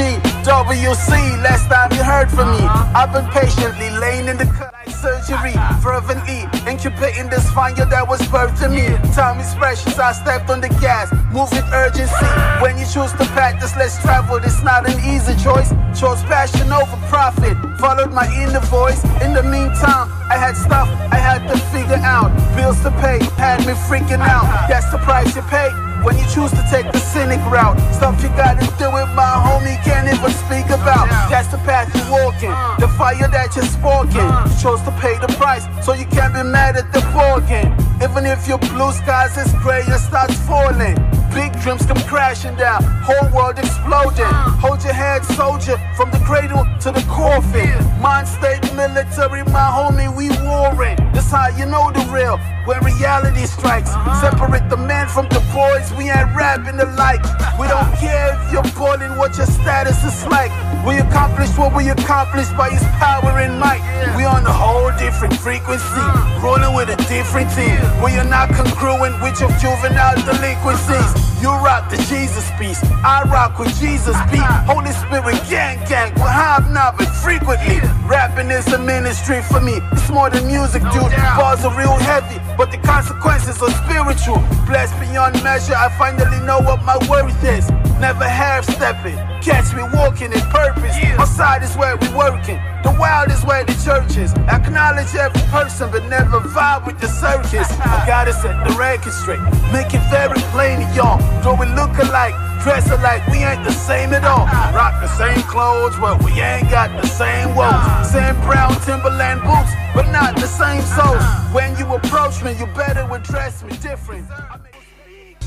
EGWC, 0.00 1.12
last 1.44 1.68
time 1.68 1.92
you 1.92 2.02
heard 2.02 2.30
from 2.30 2.48
me. 2.56 2.64
Uh-huh. 2.64 2.96
I've 2.96 3.12
been 3.12 3.28
patiently 3.36 3.90
laying 4.00 4.28
in 4.28 4.38
the 4.38 4.46
cut 4.46 4.72
like 4.72 4.88
surgery, 4.88 5.52
fervently 5.84 6.48
incubating 6.64 7.28
this 7.28 7.44
fire 7.52 7.74
that 7.74 8.08
was 8.08 8.20
birthed 8.32 8.64
in 8.64 8.72
me. 8.72 8.88
Time 9.12 9.38
is 9.40 9.52
precious, 9.54 9.98
I 9.98 10.12
stepped 10.12 10.48
on 10.48 10.62
the 10.62 10.72
gas, 10.80 11.12
move 11.36 11.52
with 11.52 11.68
urgency. 11.72 12.30
When 12.64 12.78
you 12.78 12.86
choose 12.88 13.12
to 13.20 13.28
this, 13.60 13.76
let's 13.76 14.00
travel. 14.00 14.36
It's 14.36 14.62
not 14.62 14.88
an 14.88 14.96
easy 15.04 15.36
choice. 15.36 15.68
Chose 15.92 16.22
passion 16.24 16.72
over 16.72 16.96
profit, 17.12 17.56
followed 17.78 18.12
my 18.12 18.24
inner 18.40 18.64
voice. 18.72 19.04
In 19.20 19.34
the 19.34 19.42
meantime, 19.42 20.08
I 20.32 20.36
had 20.40 20.56
stuff 20.56 20.88
I 21.12 21.20
had 21.20 21.44
to 21.52 21.58
figure 21.68 22.00
out. 22.00 22.32
Bills 22.56 22.80
to 22.82 22.90
pay 23.04 23.20
had 23.36 23.60
me 23.66 23.74
freaking 23.84 24.24
out. 24.24 24.48
Uh-huh. 24.48 24.66
That's 24.68 24.90
the 24.90 24.98
price 24.98 25.36
you 25.36 25.42
pay. 25.42 25.89
When 26.04 26.16
you 26.16 26.24
choose 26.32 26.50
to 26.52 26.64
take 26.70 26.90
the 26.92 26.98
cynic 26.98 27.40
route, 27.52 27.78
stuff 27.92 28.22
you 28.22 28.28
gotta 28.30 28.64
do 28.80 28.88
with 28.90 29.10
my 29.12 29.36
homie 29.44 29.76
can't 29.84 30.08
even 30.08 30.32
speak 30.32 30.66
about. 30.72 31.08
That's 31.28 31.48
the 31.48 31.58
path 31.58 31.92
you're 31.94 32.10
walking, 32.10 32.54
the 32.80 32.88
fire 32.96 33.28
that 33.28 33.54
you're 33.54 33.68
sparking. 33.68 34.24
You 34.24 34.54
chose 34.62 34.80
to 34.88 34.92
pay 34.96 35.18
the 35.18 35.28
price, 35.36 35.68
so 35.84 35.92
you 35.92 36.06
can't 36.06 36.32
be 36.32 36.42
mad 36.42 36.76
at 36.76 36.90
the 36.92 37.00
bargain. 37.12 37.76
Even 38.00 38.24
if 38.24 38.48
your 38.48 38.58
blue 38.72 38.92
skies 38.92 39.36
is 39.36 39.52
gray 39.60 39.82
and 39.84 40.00
starts 40.00 40.40
falling, 40.48 40.96
big 41.34 41.52
dreams 41.60 41.84
come 41.84 42.00
crashing 42.08 42.56
down, 42.56 42.82
whole 43.04 43.28
world 43.36 43.58
exploding. 43.58 44.32
Hold 44.64 44.82
your 44.82 44.94
head, 44.94 45.22
soldier, 45.36 45.76
from 45.96 46.10
the 46.10 46.18
cradle 46.24 46.64
to 46.80 46.90
the 46.90 47.04
coffin. 47.12 47.76
Mind 48.00 48.26
state 48.26 48.64
military, 48.72 49.44
my 49.52 49.68
homie, 49.68 50.08
we 50.16 50.30
warring. 50.48 50.96
This 51.12 51.30
how 51.30 51.48
you 51.48 51.66
know 51.66 51.92
the 51.92 52.00
real. 52.08 52.40
When 52.70 52.84
reality 52.84 53.46
strikes, 53.46 53.90
uh-huh. 53.90 54.30
separate 54.30 54.70
the 54.70 54.76
man 54.76 55.08
from 55.08 55.26
the 55.26 55.42
boys. 55.50 55.90
We 55.98 56.06
ain't 56.06 56.30
rapping 56.38 56.78
alike. 56.78 57.18
We 57.58 57.66
don't 57.66 57.82
uh-huh. 57.82 57.98
care 57.98 58.38
if 58.38 58.54
you're 58.54 58.70
balling, 58.78 59.18
what 59.18 59.34
your 59.34 59.50
status 59.50 59.98
is 60.06 60.22
like. 60.30 60.54
We 60.86 61.02
accomplish 61.02 61.50
what 61.58 61.74
we 61.74 61.90
accomplished 61.90 62.54
by 62.56 62.70
his 62.70 62.86
power 63.02 63.34
and 63.42 63.58
might. 63.58 63.82
We 64.14 64.22
on 64.22 64.46
a 64.46 64.54
whole 64.54 64.94
different 65.02 65.34
frequency, 65.34 65.82
uh-huh. 65.82 66.46
rolling 66.46 66.70
with 66.78 66.94
a 66.94 66.98
different 67.10 67.50
team. 67.58 67.74
We 68.06 68.14
are 68.22 68.30
not 68.30 68.54
congruent 68.54 69.18
with 69.18 69.42
your 69.42 69.50
juvenile 69.58 70.22
delinquencies. 70.22 71.10
You 71.42 71.48
rock 71.48 71.88
the 71.88 71.96
Jesus 72.04 72.44
piece, 72.60 72.84
I 73.00 73.24
rock 73.32 73.58
with 73.58 73.72
Jesus 73.80 74.12
beat. 74.30 74.44
Holy 74.68 74.92
Spirit 74.92 75.40
gang 75.48 75.80
gang, 75.88 76.12
we're 76.20 76.28
hobnobbing 76.28 77.08
frequently. 77.24 77.80
Rapping 78.04 78.50
is 78.52 78.68
a 78.68 78.78
ministry 78.78 79.40
for 79.40 79.58
me. 79.58 79.80
It's 79.92 80.10
more 80.10 80.28
than 80.28 80.46
music, 80.46 80.82
dude. 80.92 81.08
Bars 81.40 81.64
are 81.64 81.72
real 81.72 81.96
heavy, 81.96 82.36
but 82.60 82.70
the 82.70 82.76
consequences 82.76 83.56
are 83.62 83.70
spiritual. 83.70 84.36
Blessed 84.68 84.92
beyond 85.00 85.42
measure, 85.42 85.72
I 85.74 85.88
finally 85.96 86.44
know 86.44 86.60
what 86.60 86.84
my 86.84 86.98
worth 87.08 87.42
is. 87.42 87.70
Never 87.98 88.28
half 88.28 88.64
stepping. 88.64 89.16
Catch 89.40 89.72
me 89.72 89.82
walking 89.94 90.30
in 90.30 90.40
purpose. 90.52 90.94
Outside 91.16 91.62
is 91.62 91.74
where 91.74 91.96
we 91.96 92.08
working. 92.12 92.60
The 92.84 92.96
wild 93.00 93.30
is 93.30 93.44
where 93.44 93.64
the 93.64 93.72
church 93.84 94.16
is. 94.16 94.32
Acknowledge 94.48 95.14
every 95.14 95.40
person, 95.48 95.90
but 95.90 96.04
never 96.08 96.40
vibe 96.40 96.86
with 96.86 97.00
the 97.00 97.08
circus. 97.08 97.68
I 97.80 98.04
gotta 98.06 98.32
set 98.32 98.56
the 98.68 98.74
record 98.76 99.12
straight. 99.12 99.40
Make 99.72 99.92
it 99.92 100.04
very 100.10 100.40
plain 100.52 100.80
to 100.80 100.88
y'all. 100.94 101.16
Though 101.40 101.56
we 101.56 101.66
look 101.72 101.96
alike, 101.96 102.36
dress 102.60 102.90
alike, 102.90 103.26
we 103.28 103.44
ain't 103.44 103.64
the 103.64 103.72
same 103.72 104.12
at 104.12 104.24
all. 104.24 104.44
Rock 104.76 105.00
the 105.00 105.08
same 105.16 105.42
clothes, 105.44 105.96
but 106.00 106.22
we 106.24 106.32
ain't 106.40 106.70
got 106.70 106.88
the 107.00 107.08
same 107.08 107.54
woes. 107.54 107.72
Same 108.10 108.34
brown 108.42 108.74
Timberland 108.82 109.40
boots, 109.42 109.70
but 109.94 110.10
not 110.10 110.34
the 110.34 110.48
same 110.48 110.82
soles. 110.82 111.22
Uh-huh. 111.22 111.54
When 111.54 111.76
you 111.78 111.86
approach 111.94 112.39
me, 112.42 112.52
you 112.58 112.66
better 112.74 113.06
address 113.12 113.62
me 113.62 113.76
different. 113.78 114.26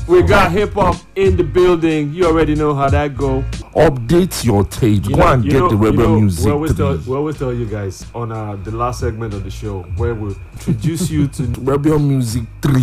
We 0.06 0.22
got 0.22 0.52
hip 0.52 0.74
hop 0.74 0.96
in 1.16 1.36
the 1.36 1.42
building. 1.44 2.12
You 2.12 2.26
already 2.26 2.54
know 2.54 2.74
how 2.74 2.90
that 2.90 3.16
go. 3.16 3.42
Update 3.74 4.44
your 4.44 4.64
tape. 4.64 5.04
You 5.06 5.12
Go 5.12 5.16
know- 5.16 5.32
and 5.32 5.44
you 5.44 5.50
get 5.50 5.58
know- 5.60 5.68
the 5.70 5.76
you 5.90 5.92
know, 5.96 6.18
music. 6.20 6.44
We 6.44 6.52
always, 6.52 6.74
tell, 6.76 6.96
we 6.98 7.16
always 7.16 7.38
tell 7.38 7.52
you 7.54 7.64
guys 7.64 8.04
on 8.14 8.30
uh, 8.30 8.56
the 8.56 8.70
last 8.70 9.00
segment 9.00 9.32
of 9.32 9.44
the 9.44 9.50
show 9.50 9.82
where 9.96 10.14
we 10.14 10.34
introduce 10.52 11.10
you 11.10 11.26
to 11.28 11.42
Rebel 11.60 11.98
Muzik 11.98 12.44
3. 12.60 12.82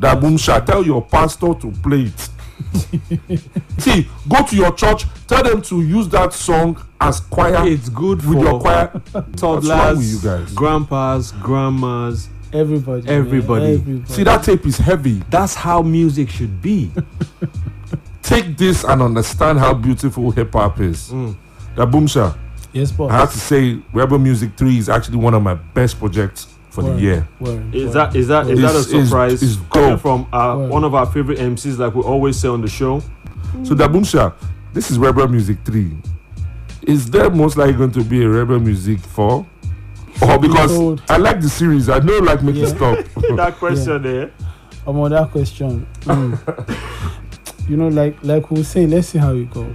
Daboomsha. 0.00 0.64
Tell 0.64 0.84
your 0.86 1.02
pastor 1.04 1.54
to 1.54 1.70
play 1.82 2.02
it. 2.12 2.28
See, 3.78 4.08
go 4.28 4.44
to 4.46 4.56
your 4.56 4.72
church, 4.74 5.04
tell 5.26 5.42
them 5.42 5.60
to 5.62 5.82
use 5.82 6.08
that 6.10 6.32
song 6.32 6.80
as 7.00 7.18
choir 7.20 7.66
It's 7.66 7.88
good 7.88 8.24
with 8.24 8.38
for 8.38 8.44
your 8.44 8.60
choir. 8.60 9.02
Toddlers, 9.36 9.98
with 9.98 10.06
you 10.12 10.20
guys? 10.30 10.54
grandpas, 10.54 11.32
grandmas. 11.42 12.28
Everybody. 12.52 13.02
man, 13.06 13.14
Everybody. 13.14 13.72
everybody. 13.74 14.12
See, 14.12 14.24
that 14.24 14.42
tape 14.44 14.66
is 14.66 14.76
heavy. 14.78 15.22
That's 15.30 15.54
how 15.54 15.82
music 15.82 16.28
should 16.30 16.60
be. 16.60 16.90
Take 18.22 18.56
this 18.56 18.84
and 18.84 19.02
understand 19.02 19.58
how 19.58 19.74
beautiful 19.74 20.30
hip 20.30 20.52
hop 20.52 20.80
is. 20.80 21.08
Mm. 21.10 21.36
Daboomsha. 21.76 22.36
Yes, 22.72 22.92
boss. 22.92 23.10
I 23.10 23.16
have 23.16 23.32
to 23.32 23.38
say, 23.38 23.78
Rebel 23.92 24.18
Muzik 24.18 24.56
3 24.56 24.78
is 24.78 24.88
actually 24.88 25.18
one 25.18 25.34
of 25.34 25.42
my 25.42 25.54
best 25.54 25.98
projects 25.98 26.46
for 26.70 26.82
the 26.82 26.94
year. 26.98 27.28
word, 27.40 27.74
Is 27.74 27.86
word. 27.86 27.92
that 27.94 28.16
is 28.16 28.28
that 28.28 28.48
is 28.48 28.60
that 28.60 28.66
a 28.74 28.78
It's- 28.78 28.86
it's- 28.88 29.08
surprise 29.08 29.42
it's 29.42 29.56
coming 29.70 29.90
dope. 29.90 30.00
from 30.00 30.26
uh, 30.32 30.54
Word. 30.56 30.70
one 30.70 30.84
of 30.84 30.94
our 30.94 31.04
favorite 31.04 31.38
MCs, 31.38 31.78
like 31.78 31.94
we 31.94 32.00
always 32.00 32.38
say 32.38 32.48
on 32.48 32.62
the 32.62 32.68
show? 32.68 33.00
So 33.64 33.74
Daboomsha, 33.74 34.32
this 34.72 34.90
is 34.90 34.98
Rebel 34.98 35.28
Muzik 35.28 35.58
3. 35.64 35.90
Is 36.86 37.10
there 37.10 37.28
most 37.28 37.58
likely 37.58 37.74
going 37.74 37.90
to 37.92 38.02
be 38.02 38.22
a 38.24 38.28
Rebel 38.28 38.58
Muzik 38.58 39.00
4? 39.00 39.44
Or 40.22 40.38
because 40.38 40.70
told. 40.76 41.02
I 41.08 41.16
like 41.16 41.40
the 41.40 41.48
series, 41.48 41.88
I 41.88 41.98
don't 41.98 42.24
like 42.24 42.42
making 42.42 42.62
Yeah. 42.62 42.68
stop. 42.68 42.98
that 43.36 43.56
question 43.58 44.02
there. 44.02 44.30
Um, 44.86 44.98
on 45.00 45.10
that 45.12 45.30
question, 45.30 45.86
mm. 46.02 47.68
you 47.68 47.76
know, 47.76 47.88
like 47.88 48.16
like 48.22 48.50
we 48.50 48.62
say, 48.62 48.86
let's 48.86 49.08
see 49.08 49.18
how 49.18 49.32
it 49.34 49.50
goes. 49.50 49.74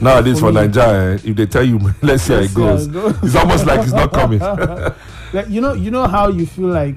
Nowadays 0.00 0.38
for 0.40 0.46
For 0.46 0.52
me- 0.52 0.60
Nigeria, 0.62 1.14
eh, 1.14 1.18
if 1.24 1.36
they 1.36 1.46
tell 1.46 1.64
you, 1.64 1.78
let's 2.02 2.22
see 2.22 2.32
how 2.34 2.40
Let's 2.40 2.52
it 2.52 2.54
see 2.54 2.60
how 2.62 2.66
goes. 2.68 2.86
it 2.86 2.92
goes. 2.92 3.22
It's 3.24 3.34
almost 3.36 3.66
like 3.66 3.80
it's 3.80 3.92
not 3.92 4.12
coming. 4.12 4.38
Like 4.40 5.48
you 5.48 5.60
know, 5.60 5.72
you 5.74 5.90
know 5.90 6.06
how 6.06 6.28
you 6.28 6.46
feel 6.46 6.68
like 6.68 6.94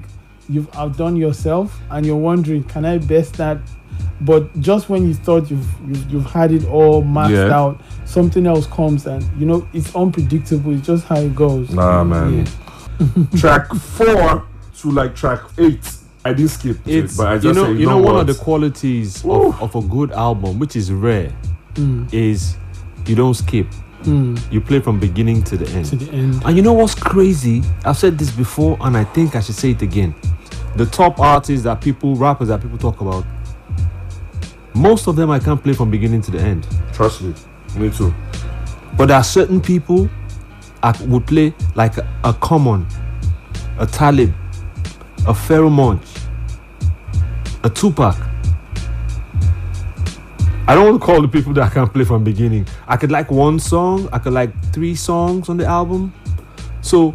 you've 0.48 0.74
outdone 0.76 1.16
yourself, 1.16 1.78
and 1.90 2.06
you're 2.06 2.16
wondering, 2.16 2.64
can 2.64 2.84
I 2.84 2.98
best 2.98 3.34
that? 3.34 3.58
But 4.22 4.58
just 4.60 4.88
when 4.88 5.06
you 5.06 5.14
thought 5.14 5.50
you've 5.50 5.68
you've, 5.86 6.10
you've 6.10 6.26
had 6.26 6.52
it 6.52 6.64
all 6.66 7.02
maxed 7.02 7.30
Yeah. 7.48 7.54
out, 7.58 7.80
something 8.06 8.46
else 8.46 8.66
comes, 8.66 9.06
and 9.06 9.22
you 9.38 9.44
know 9.46 9.66
it's 9.74 9.94
unpredictable. 9.94 10.72
It's 10.72 10.86
just 10.86 11.04
how 11.06 11.16
it 11.16 11.34
goes. 11.34 11.70
Nah, 11.70 12.02
man. 12.04 12.46
Track 13.36 13.68
four 13.74 14.46
to 14.78 14.90
like 14.90 15.14
track 15.14 15.40
eight. 15.58 15.80
I 16.24 16.32
didn't 16.32 16.50
skip 16.52 16.78
it, 16.86 17.10
but 17.16 17.26
I 17.28 17.34
just 17.38 17.44
you 17.46 17.52
know 17.54 17.70
you 17.72 17.86
know 17.86 17.98
one 17.98 18.16
of 18.16 18.26
the 18.28 18.34
qualities 18.34 19.24
of, 19.24 19.60
of 19.60 19.74
a 19.74 19.82
good 19.82 20.12
album, 20.12 20.58
which 20.58 20.76
is 20.76 20.92
rare, 20.92 21.32
Mm, 21.74 22.12
is 22.12 22.56
you 23.06 23.16
don't 23.16 23.34
skip. 23.34 23.66
mm, 24.02 24.38
You 24.52 24.60
play 24.60 24.78
from 24.80 25.00
beginning 25.00 25.42
to 25.44 25.56
the 25.56 25.68
end. 25.74 25.86
to 25.86 25.96
the 25.96 26.10
end. 26.12 26.42
And 26.44 26.56
you 26.56 26.62
know 26.62 26.74
what's 26.74 26.94
crazy? 26.94 27.62
I've 27.84 27.96
said 27.96 28.18
this 28.18 28.30
before, 28.30 28.76
and 28.82 28.96
I 28.96 29.04
think 29.04 29.34
I 29.34 29.40
should 29.40 29.54
say 29.56 29.70
it 29.70 29.82
again. 29.82 30.14
The 30.76 30.86
top 30.86 31.18
artists 31.18 31.64
that 31.64 31.80
people, 31.80 32.14
rappers 32.14 32.48
that 32.48 32.60
people 32.62 32.78
talk 32.78 33.00
about, 33.00 33.24
most 34.74 35.06
of 35.06 35.16
them 35.16 35.30
I 35.30 35.38
can't 35.38 35.62
play 35.62 35.72
from 35.72 35.90
beginning 35.90 36.22
to 36.22 36.30
the 36.30 36.40
end. 36.40 36.66
Trust 36.92 37.22
me, 37.22 37.34
me 37.76 37.90
too. 37.90 38.14
But 38.96 39.06
there 39.06 39.16
are 39.16 39.24
certain 39.24 39.60
people 39.60 40.08
I 40.82 40.92
would 41.04 41.26
play 41.26 41.54
like 41.74 41.96
a, 41.98 42.20
a 42.24 42.32
Common, 42.34 42.86
a 43.78 43.86
Talib, 43.86 44.32
a 45.26 45.32
Pharoahe 45.32 45.70
Monch, 45.70 46.04
a 47.62 47.70
Tupac. 47.70 48.16
I 50.66 50.74
don't 50.74 50.84
want 50.84 51.00
to 51.00 51.04
call 51.04 51.20
the 51.20 51.28
people 51.28 51.52
that 51.54 51.70
I 51.70 51.74
can't 51.74 51.92
play 51.92 52.04
from 52.04 52.24
beginning. 52.24 52.66
I 52.86 52.96
could 52.96 53.10
like 53.10 53.30
one 53.30 53.58
song, 53.58 54.08
I 54.12 54.18
could 54.18 54.32
like 54.32 54.50
three 54.72 54.94
songs 54.94 55.48
on 55.48 55.56
the 55.56 55.66
album. 55.66 56.12
So 56.80 57.14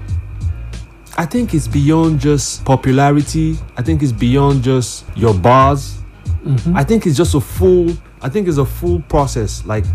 I 1.18 1.26
think 1.26 1.54
it's 1.54 1.68
beyond 1.68 2.20
just 2.20 2.64
popularity. 2.64 3.58
I 3.76 3.82
think 3.82 4.04
it's 4.04 4.12
beyond 4.12 4.64
just 4.64 5.06
your 5.16 5.34
bars. 5.34 5.98
Mm-hmm. 6.44 6.78
I 6.78 6.84
think 6.84 7.08
it's 7.08 7.18
just 7.18 7.36
a 7.36 7.42
full 7.42 7.96
I 8.22 8.30
think 8.30 8.48
it's 8.48 8.58
a 8.58 8.66
full 8.66 9.02
process. 9.04 9.66
Like 9.66 9.86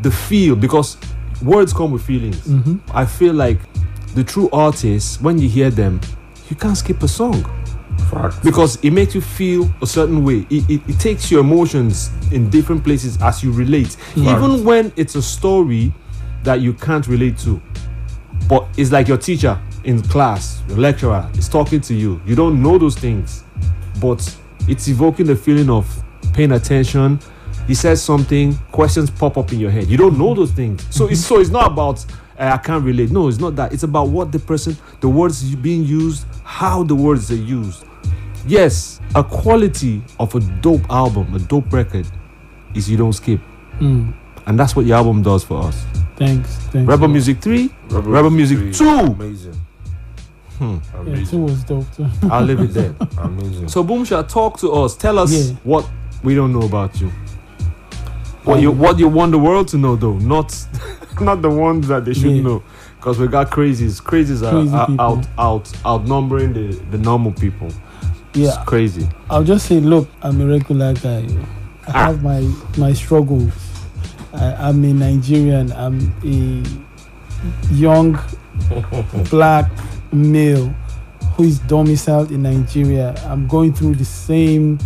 the 0.00 0.10
feel 0.10 0.56
because 0.56 0.96
words 1.42 1.72
come 1.72 1.92
with 1.92 2.02
feelings. 2.02 2.40
Mm-hmm. 2.46 2.78
I 2.96 3.04
feel 3.06 3.34
like 3.34 3.58
the 4.14 4.24
true 4.24 4.48
artists, 4.52 5.20
when 5.20 5.38
you 5.38 5.48
hear 5.48 5.70
them, 5.70 6.00
you 6.48 6.56
can't 6.56 6.76
skip 6.76 7.02
a 7.02 7.08
song 7.08 7.44
Fact. 8.10 8.42
because 8.42 8.76
it 8.84 8.90
makes 8.90 9.14
you 9.14 9.20
feel 9.20 9.72
a 9.82 9.86
certain 9.86 10.24
way. 10.24 10.46
It, 10.50 10.68
it, 10.68 10.80
it 10.88 10.98
takes 10.98 11.30
your 11.30 11.40
emotions 11.40 12.10
in 12.32 12.50
different 12.50 12.82
places 12.82 13.20
as 13.22 13.42
you 13.42 13.52
relate, 13.52 13.96
mm-hmm. 14.14 14.28
even 14.28 14.64
when 14.64 14.92
it's 14.96 15.14
a 15.14 15.22
story 15.22 15.92
that 16.42 16.60
you 16.60 16.72
can't 16.72 17.06
relate 17.06 17.38
to. 17.38 17.60
But 18.48 18.66
it's 18.76 18.90
like 18.90 19.06
your 19.06 19.18
teacher 19.18 19.60
in 19.84 20.02
class, 20.02 20.62
your 20.68 20.78
lecturer 20.78 21.30
is 21.34 21.48
talking 21.48 21.80
to 21.82 21.94
you. 21.94 22.20
You 22.26 22.34
don't 22.34 22.62
know 22.62 22.78
those 22.78 22.96
things, 22.96 23.44
but 24.00 24.36
it's 24.68 24.88
evoking 24.88 25.26
the 25.26 25.36
feeling 25.36 25.70
of 25.70 25.86
paying 26.32 26.52
attention. 26.52 27.20
He 27.70 27.74
says 27.76 28.02
something, 28.02 28.56
questions 28.72 29.10
pop 29.10 29.38
up 29.38 29.52
in 29.52 29.60
your 29.60 29.70
head. 29.70 29.86
You 29.86 29.96
don't 29.96 30.18
know 30.18 30.34
those 30.34 30.50
things, 30.50 30.84
so 30.90 31.06
it's 31.06 31.24
so 31.24 31.38
it's 31.38 31.50
not 31.50 31.70
about 31.70 32.04
uh, 32.36 32.50
I 32.54 32.56
can't 32.58 32.82
relate. 32.84 33.12
No, 33.12 33.28
it's 33.28 33.38
not 33.38 33.54
that. 33.54 33.72
It's 33.72 33.84
about 33.84 34.08
what 34.08 34.32
the 34.32 34.40
person, 34.40 34.76
the 34.98 35.08
words 35.08 35.54
being 35.54 35.84
used, 35.84 36.26
how 36.42 36.82
the 36.82 36.96
words 36.96 37.30
are 37.30 37.36
used. 37.36 37.84
Yes, 38.44 39.00
a 39.14 39.22
quality 39.22 40.02
of 40.18 40.34
a 40.34 40.40
dope 40.60 40.82
album, 40.90 41.32
a 41.32 41.38
dope 41.38 41.72
record, 41.72 42.08
is 42.74 42.90
you 42.90 42.96
don't 42.96 43.12
skip, 43.12 43.40
Mm, 43.78 44.14
and 44.46 44.58
that's 44.58 44.74
what 44.74 44.84
your 44.84 44.96
album 44.96 45.22
does 45.22 45.44
for 45.44 45.62
us. 45.62 45.84
thanks, 46.16 46.56
thanks. 46.72 46.88
Rebel 46.88 47.06
Muzik 47.06 47.40
Three, 47.40 47.70
Rebel 47.90 48.30
Muzik 48.30 48.58
three, 48.58 48.72
Two. 48.72 48.88
Amazing. 48.88 49.54
Hmm. 50.58 50.64
Yeah, 50.94 51.00
Amazing. 51.02 51.26
two 51.26 51.38
was 51.44 51.62
dope 51.62 51.86
too. 51.94 52.06
I'll 52.32 52.42
leave 52.44 52.58
it 52.60 52.74
there. 52.74 52.92
Amazing. 53.18 53.68
So 53.68 53.84
Boomsha, 53.84 54.28
talk 54.28 54.58
to 54.58 54.72
us. 54.72 54.96
Tell 54.96 55.20
us 55.20 55.32
Yeah. 55.32 55.54
what 55.62 55.88
we 56.24 56.34
don't 56.34 56.52
know 56.52 56.62
about 56.66 57.00
you. 57.00 57.12
What 58.44 58.60
you 58.60 58.70
what 58.72 58.98
you 58.98 59.08
want 59.08 59.32
the 59.32 59.38
world 59.38 59.68
to 59.68 59.76
know 59.78 59.96
though, 59.96 60.18
not 60.18 60.56
not 61.20 61.42
the 61.42 61.50
ones 61.50 61.88
that 61.88 62.04
they 62.04 62.14
should 62.14 62.36
Yeah. 62.36 62.42
know. 62.42 62.62
Because 62.96 63.18
we 63.18 63.28
got 63.28 63.50
crazies. 63.50 64.02
Crazies 64.02 64.42
are, 64.46 64.50
Crazy 64.50 64.74
are 64.74 64.90
out 65.00 65.26
out 65.38 65.72
outnumbering 65.86 66.52
the, 66.52 66.74
the 66.90 66.98
normal 66.98 67.32
people. 67.32 67.68
Yeah, 68.34 68.48
It's 68.48 68.56
crazy. 68.64 69.08
I'll 69.28 69.42
just 69.44 69.66
say, 69.66 69.80
look, 69.80 70.08
I'm 70.22 70.40
a 70.40 70.46
regular 70.46 70.94
guy. 70.94 71.24
I 71.86 71.92
Ah. 71.92 72.06
have 72.06 72.22
my 72.22 72.40
my 72.76 72.92
struggles. 72.92 73.52
I, 74.32 74.52
I'm 74.68 74.84
a 74.84 74.92
Nigerian. 74.92 75.72
I'm 75.72 76.12
a 76.24 76.62
young 77.74 78.18
black 79.30 79.70
male 80.12 80.68
who 81.34 81.44
is 81.44 81.58
domiciled 81.60 82.30
in 82.30 82.42
Nigeria. 82.42 83.14
I'm 83.26 83.46
going 83.46 83.72
through 83.72 83.94
the 83.96 84.04
same 84.04 84.78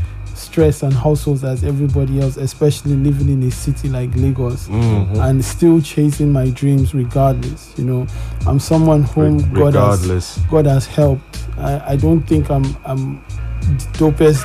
stress 0.55 0.84
and 0.84 0.92
hustles 0.92 1.42
as 1.42 1.64
everybody 1.64 2.20
else, 2.20 2.36
especially 2.36 2.94
living 2.94 3.28
in 3.28 3.42
a 3.42 3.50
city 3.50 3.88
like 3.88 4.09
Lagos 4.14 4.68
Mhm. 4.68 5.18
and 5.28 5.44
still 5.44 5.80
chasing 5.80 6.30
my 6.30 6.48
dreams 6.50 6.94
regardless. 6.94 7.74
You 7.76 7.84
know, 7.84 8.07
I'm 8.46 8.61
someone 8.61 9.02
whom 9.02 9.38
Re- 9.50 9.62
God 9.72 9.74
has. 9.74 10.38
God 10.48 10.66
has 10.66 10.86
helped. 10.86 11.40
I, 11.59 11.94
I 11.94 11.96
don't 11.96 12.20
think 12.28 12.50
I'm 12.52 12.64
I'm 12.86 13.20
the 13.62 13.98
dopest 13.98 14.44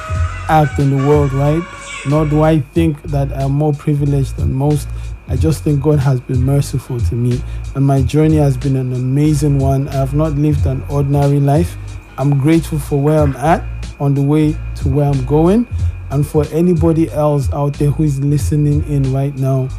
act 0.50 0.80
in 0.80 0.90
the 0.98 1.08
world, 1.08 1.32
right? 1.32 1.62
Nor 2.10 2.26
do 2.26 2.42
I 2.42 2.62
think 2.74 3.00
that 3.04 3.32
I'm 3.32 3.52
more 3.52 3.74
privileged 3.74 4.36
than 4.38 4.52
most. 4.52 4.88
I 5.28 5.36
just 5.36 5.64
think 5.64 5.80
God 5.84 6.00
has 6.00 6.20
been 6.22 6.42
merciful 6.44 7.00
to 7.02 7.14
me, 7.16 7.40
and 7.76 7.86
my 7.86 8.02
journey 8.02 8.38
has 8.38 8.58
been 8.58 8.76
an 8.78 8.94
amazing 8.94 9.60
one. 9.60 9.88
I 9.90 9.98
have 10.06 10.16
not 10.16 10.32
lived 10.34 10.66
an 10.66 10.82
ordinary 10.90 11.40
life. 11.40 11.78
I'm 12.18 12.40
grateful 12.40 12.80
for 12.80 13.00
where 13.00 13.20
I'm 13.22 13.36
at 13.36 13.62
on 14.00 14.16
the 14.16 14.24
way 14.24 14.56
to 14.78 14.90
where 14.90 15.06
I'm 15.06 15.24
going, 15.26 15.68
and 16.12 16.26
for 16.26 16.46
anybody 16.52 17.10
else 17.12 17.52
out 17.54 17.74
there 17.74 17.92
who 17.92 18.04
is 18.04 18.20
listening 18.20 18.84
in 18.88 19.12
right 19.14 19.36
now 19.36 19.70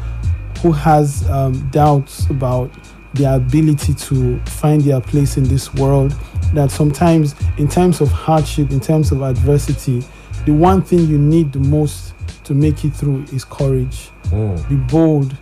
who 0.62 0.72
has 0.72 1.28
um, 1.30 1.68
doubts 1.70 2.28
about 2.28 2.70
their 3.14 3.34
ability 3.36 3.94
to 3.94 4.38
find 4.44 4.82
their 4.82 5.00
place 5.00 5.36
in 5.36 5.44
this 5.44 5.72
world. 5.74 6.14
That 6.54 6.70
sometimes, 6.70 7.34
in 7.58 7.68
times 7.68 8.00
of 8.00 8.10
hardship, 8.10 8.70
in 8.70 8.80
times 8.80 9.12
of 9.12 9.22
adversity, 9.22 10.02
the 10.46 10.52
one 10.52 10.82
thing 10.82 11.00
you 11.06 11.18
need 11.18 11.52
the 11.52 11.60
most 11.60 12.14
to 12.44 12.54
make 12.54 12.84
it 12.84 12.90
through 12.90 13.24
is 13.32 13.44
courage. 13.44 14.10
Mm. 14.26 14.68
Be 14.68 14.76
bold. 14.76 15.36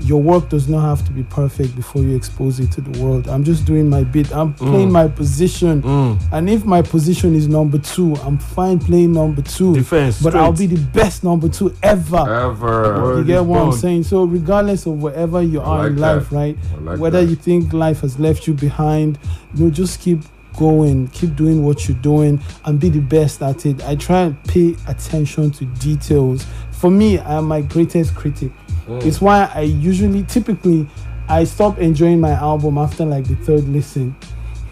Your 0.00 0.20
work 0.20 0.48
does 0.48 0.68
not 0.68 0.80
have 0.80 1.06
to 1.06 1.12
be 1.12 1.22
perfect 1.22 1.76
before 1.76 2.02
you 2.02 2.16
expose 2.16 2.58
it 2.60 2.70
to 2.72 2.80
the 2.80 3.00
world. 3.02 3.28
I'm 3.28 3.44
just 3.44 3.64
doing 3.64 3.88
my 3.88 4.02
bit. 4.04 4.32
I'm 4.34 4.52
playing 4.52 4.88
Mm. 4.88 4.92
my 4.92 5.08
position. 5.08 5.82
Mm. 5.82 6.18
And 6.32 6.50
if 6.50 6.64
my 6.64 6.82
position 6.82 7.34
is 7.34 7.46
number 7.48 7.78
two, 7.78 8.14
I'm 8.16 8.36
fine 8.38 8.78
playing 8.80 9.12
number 9.12 9.40
two. 9.42 9.72
Defense. 9.74 10.20
But 10.20 10.34
I'll 10.34 10.52
be 10.52 10.66
the 10.66 10.80
best 10.92 11.22
number 11.22 11.48
two 11.48 11.72
ever. 11.82 12.16
Ever. 12.28 13.02
Word 13.02 13.18
You 13.18 13.24
get 13.24 13.44
what 13.44 13.62
I'm 13.62 13.72
saying? 13.72 14.02
So 14.04 14.24
regardless 14.24 14.84
of 14.86 15.00
wherever 15.00 15.40
you 15.42 15.60
are 15.60 15.78
like 15.84 15.90
in 15.90 15.96
that. 15.96 16.14
life, 16.16 16.32
right? 16.32 16.58
Like 16.82 16.98
Whether 16.98 17.20
that. 17.24 17.30
you 17.30 17.36
think 17.36 17.72
life 17.72 18.00
has 18.00 18.18
left 18.18 18.46
you 18.48 18.54
behind, 18.54 19.18
you 19.54 19.64
know, 19.66 19.70
just 19.70 20.00
keep 20.00 20.22
going, 20.56 21.08
keep 21.08 21.34
doing 21.36 21.64
what 21.64 21.88
you're 21.88 21.98
doing, 21.98 22.40
and 22.64 22.78
be 22.78 22.88
the 22.88 23.00
best 23.00 23.42
at 23.42 23.64
it. 23.66 23.82
I 23.84 23.94
try 23.96 24.22
and 24.22 24.44
pay 24.44 24.76
attention 24.86 25.50
to 25.52 25.64
details. 25.64 26.46
For 26.70 26.90
me, 26.90 27.18
I 27.18 27.38
am 27.38 27.46
my 27.46 27.60
greatest 27.60 28.14
critic. 28.14 28.52
Mm. 28.86 29.04
It's 29.04 29.20
why 29.20 29.50
I 29.54 29.62
usually, 29.62 30.22
typically, 30.24 30.86
I 31.28 31.44
stop 31.44 31.78
enjoying 31.78 32.20
my 32.20 32.32
album 32.32 32.78
after 32.78 33.04
like 33.04 33.24
the 33.26 33.36
third 33.36 33.68
listen. 33.68 34.14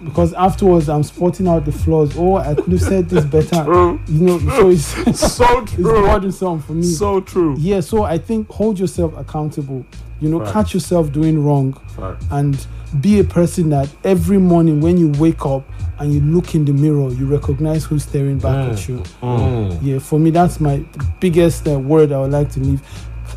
Because 0.05 0.35
afterwards, 0.35 0.89
I'm 0.89 1.05
spotting 1.05 1.47
out 1.47 1.65
the 1.65 1.71
flaws. 1.71 2.17
Oh, 2.17 2.35
I 2.37 2.55
could 2.57 2.73
have 2.73 2.83
said 2.83 3.09
this 3.09 3.25
better. 3.25 3.63
True. 3.65 4.01
You 4.09 4.21
know, 4.21 4.39
so 4.41 4.69
it's 4.71 4.87
So 5.37 5.61
it's 5.63 5.73
true. 5.75 5.85
burdensome 6.03 6.61
for 6.61 6.73
me. 6.73 6.83
So 6.83 7.21
true. 7.21 7.55
Yeah, 7.59 7.79
so 7.81 8.03
I 8.03 8.19
think 8.19 8.49
hold 8.51 8.81
yourself 8.81 9.17
accountable. 9.17 9.87
You 10.21 10.29
know, 10.29 10.41
Facts. 10.41 10.53
catch 10.53 10.75
yourself 10.75 11.13
doing 11.13 11.43
wrong 11.45 11.75
Facts. 11.97 12.27
and 12.33 12.67
be 13.01 13.21
a 13.21 13.25
person 13.25 13.71
that 13.71 13.89
every 14.03 14.39
morning 14.39 14.81
when 14.81 14.97
you 14.99 15.09
wake 15.21 15.47
up 15.47 15.65
and 16.01 16.13
you 16.13 16.21
look 16.21 16.55
in 16.57 16.65
the 16.65 16.73
mirror, 16.73 17.09
you 17.13 17.27
recognize 17.27 17.85
who's 17.85 18.03
staring 18.03 18.39
back 18.39 18.73
at 18.73 18.89
you. 18.89 18.99
Mm. 19.23 19.79
Yeah, 19.83 19.99
for 20.01 20.19
me, 20.19 20.31
that's 20.31 20.59
my 20.59 20.79
biggest 21.21 21.67
uh, 21.69 21.79
word 21.79 22.11
I 22.11 22.21
would 22.21 22.33
like 22.33 22.51
to 22.53 22.61
leave. 22.61 22.83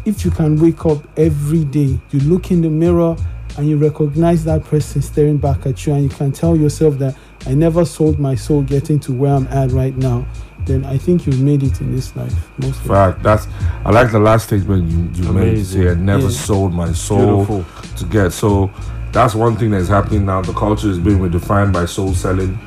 If 0.05 0.23
you 0.23 0.31
can 0.31 0.59
wake 0.61 0.85
up 0.85 0.99
every 1.17 1.63
day, 1.65 1.99
you 2.11 2.19
look 2.21 2.51
in 2.51 2.61
the 2.61 2.69
mirror 2.69 3.15
and 3.57 3.67
you 3.67 3.77
recognize 3.77 4.43
that 4.45 4.63
person 4.63 5.01
staring 5.01 5.37
back 5.37 5.65
at 5.65 5.85
you, 5.85 5.93
and 5.93 6.03
you 6.03 6.09
can 6.09 6.31
tell 6.31 6.55
yourself 6.55 6.97
that 6.99 7.15
I 7.47 7.53
never 7.53 7.85
sold 7.85 8.19
my 8.19 8.35
soul 8.35 8.61
getting 8.63 8.99
to 9.01 9.13
where 9.13 9.33
I'm 9.33 9.47
at 9.47 9.71
right 9.71 9.95
now, 9.97 10.25
then 10.65 10.83
I 10.85 10.97
think 10.97 11.25
you've 11.25 11.41
made 11.41 11.63
it 11.63 11.79
in 11.81 11.95
this 11.95 12.15
life. 12.15 12.33
Most 12.59 12.81
Fact. 12.81 13.23
That's. 13.23 13.47
I 13.85 13.91
like 13.91 14.11
the 14.11 14.19
last 14.19 14.47
statement 14.47 14.91
you 14.91 15.23
you 15.25 15.31
made. 15.33 15.49
Amazing. 15.49 15.81
Say 15.83 15.89
I 15.89 15.93
never 15.95 16.23
Yeah. 16.23 16.29
sold 16.29 16.73
my 16.73 16.91
soul 16.91 17.45
Beautiful. 17.45 17.65
to 17.97 18.05
get. 18.05 18.33
So 18.33 18.69
that's 19.11 19.33
one 19.35 19.55
thing 19.55 19.71
that's 19.71 19.87
happening 19.87 20.25
now. 20.25 20.41
The 20.41 20.53
culture 20.53 20.89
is 20.89 20.99
being 20.99 21.19
redefined 21.19 21.71
by 21.71 21.85
soul 21.85 22.13
selling, 22.13 22.57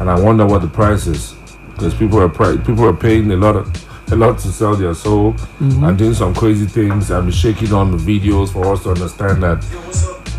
and 0.00 0.10
I 0.10 0.18
wonder 0.20 0.44
what 0.46 0.62
the 0.62 0.68
price 0.68 1.06
is 1.06 1.34
because 1.74 1.94
people 1.94 2.18
are 2.20 2.28
pri- 2.28 2.56
people 2.58 2.84
are 2.86 2.92
paying 2.96 3.30
a 3.30 3.36
lot 3.36 3.56
of 3.56 3.70
a 4.10 4.16
lot 4.16 4.38
to 4.38 4.48
sell 4.48 4.76
their 4.76 4.94
soul 4.94 5.32
mm-hmm. 5.32 5.84
and 5.84 5.98
doing 5.98 6.14
some 6.14 6.34
crazy 6.34 6.66
things 6.66 7.10
and 7.10 7.26
be 7.26 7.32
shaking 7.32 7.72
on 7.72 7.90
the 7.90 7.96
videos 7.96 8.52
for 8.52 8.72
us 8.72 8.82
to 8.82 8.90
understand 8.90 9.42
that 9.42 9.62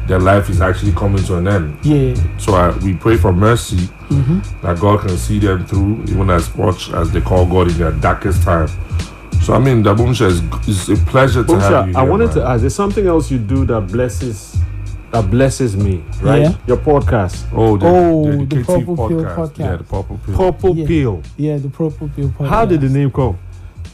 their 0.07 0.19
life 0.19 0.49
is 0.49 0.61
actually 0.61 0.91
coming 0.91 1.23
to 1.23 1.37
an 1.37 1.47
end. 1.47 1.77
Yeah, 1.83 2.13
So 2.37 2.53
I, 2.53 2.77
we 2.77 2.93
pray 2.93 3.17
for 3.17 3.33
mercy 3.33 3.77
mm-hmm. 3.77 4.39
that 4.61 4.79
God 4.79 5.01
can 5.01 5.17
see 5.17 5.39
them 5.39 5.65
through, 5.65 6.03
even 6.03 6.29
as 6.29 6.55
much 6.55 6.91
as 6.91 7.11
they 7.11 7.21
call 7.21 7.45
God 7.45 7.71
in 7.71 7.77
their 7.77 7.91
darkest 7.91 8.43
time. 8.43 8.67
So 9.41 9.53
I 9.53 9.59
mean, 9.59 9.83
Daboomsha 9.83 10.27
is 10.27 10.41
it's 10.67 11.01
a 11.01 11.05
pleasure 11.05 11.43
to 11.43 11.59
have 11.59 11.87
you. 11.87 11.93
Boomsha, 11.93 11.97
I 11.97 12.03
wanted 12.03 12.27
man. 12.27 12.35
to 12.35 12.43
ask. 12.45 12.61
There's 12.61 12.75
something 12.75 13.05
else 13.05 13.29
you 13.29 13.37
do 13.37 13.65
that 13.65 13.81
blesses 13.81 14.57
that 15.11 15.29
blesses 15.29 15.77
me, 15.77 16.03
right? 16.21 16.41
Yeah. 16.41 16.55
Your 16.67 16.77
podcast, 16.77 17.45
Oh, 17.53 17.77
the, 17.77 17.85
Oh, 17.87 18.25
the, 18.25 18.37
the 18.37 18.43
educative 18.43 18.65
Purple 18.65 18.95
Pill 19.07 19.23
podcast. 19.23 19.35
podcast. 19.35 19.59
Yeah, 19.59 19.75
the 19.77 19.83
purple 19.83 20.19
pill. 20.25 20.37
Purple 20.37 20.75
Yeah. 20.77 20.87
Pill. 20.87 21.23
yeah, 21.37 21.57
the 21.57 21.69
Purple 21.69 22.09
Pill 22.15 22.29
podcast. 22.29 22.47
How 22.47 22.65
did 22.65 22.81
the 22.81 22.89
name 22.89 23.11
come? 23.11 23.37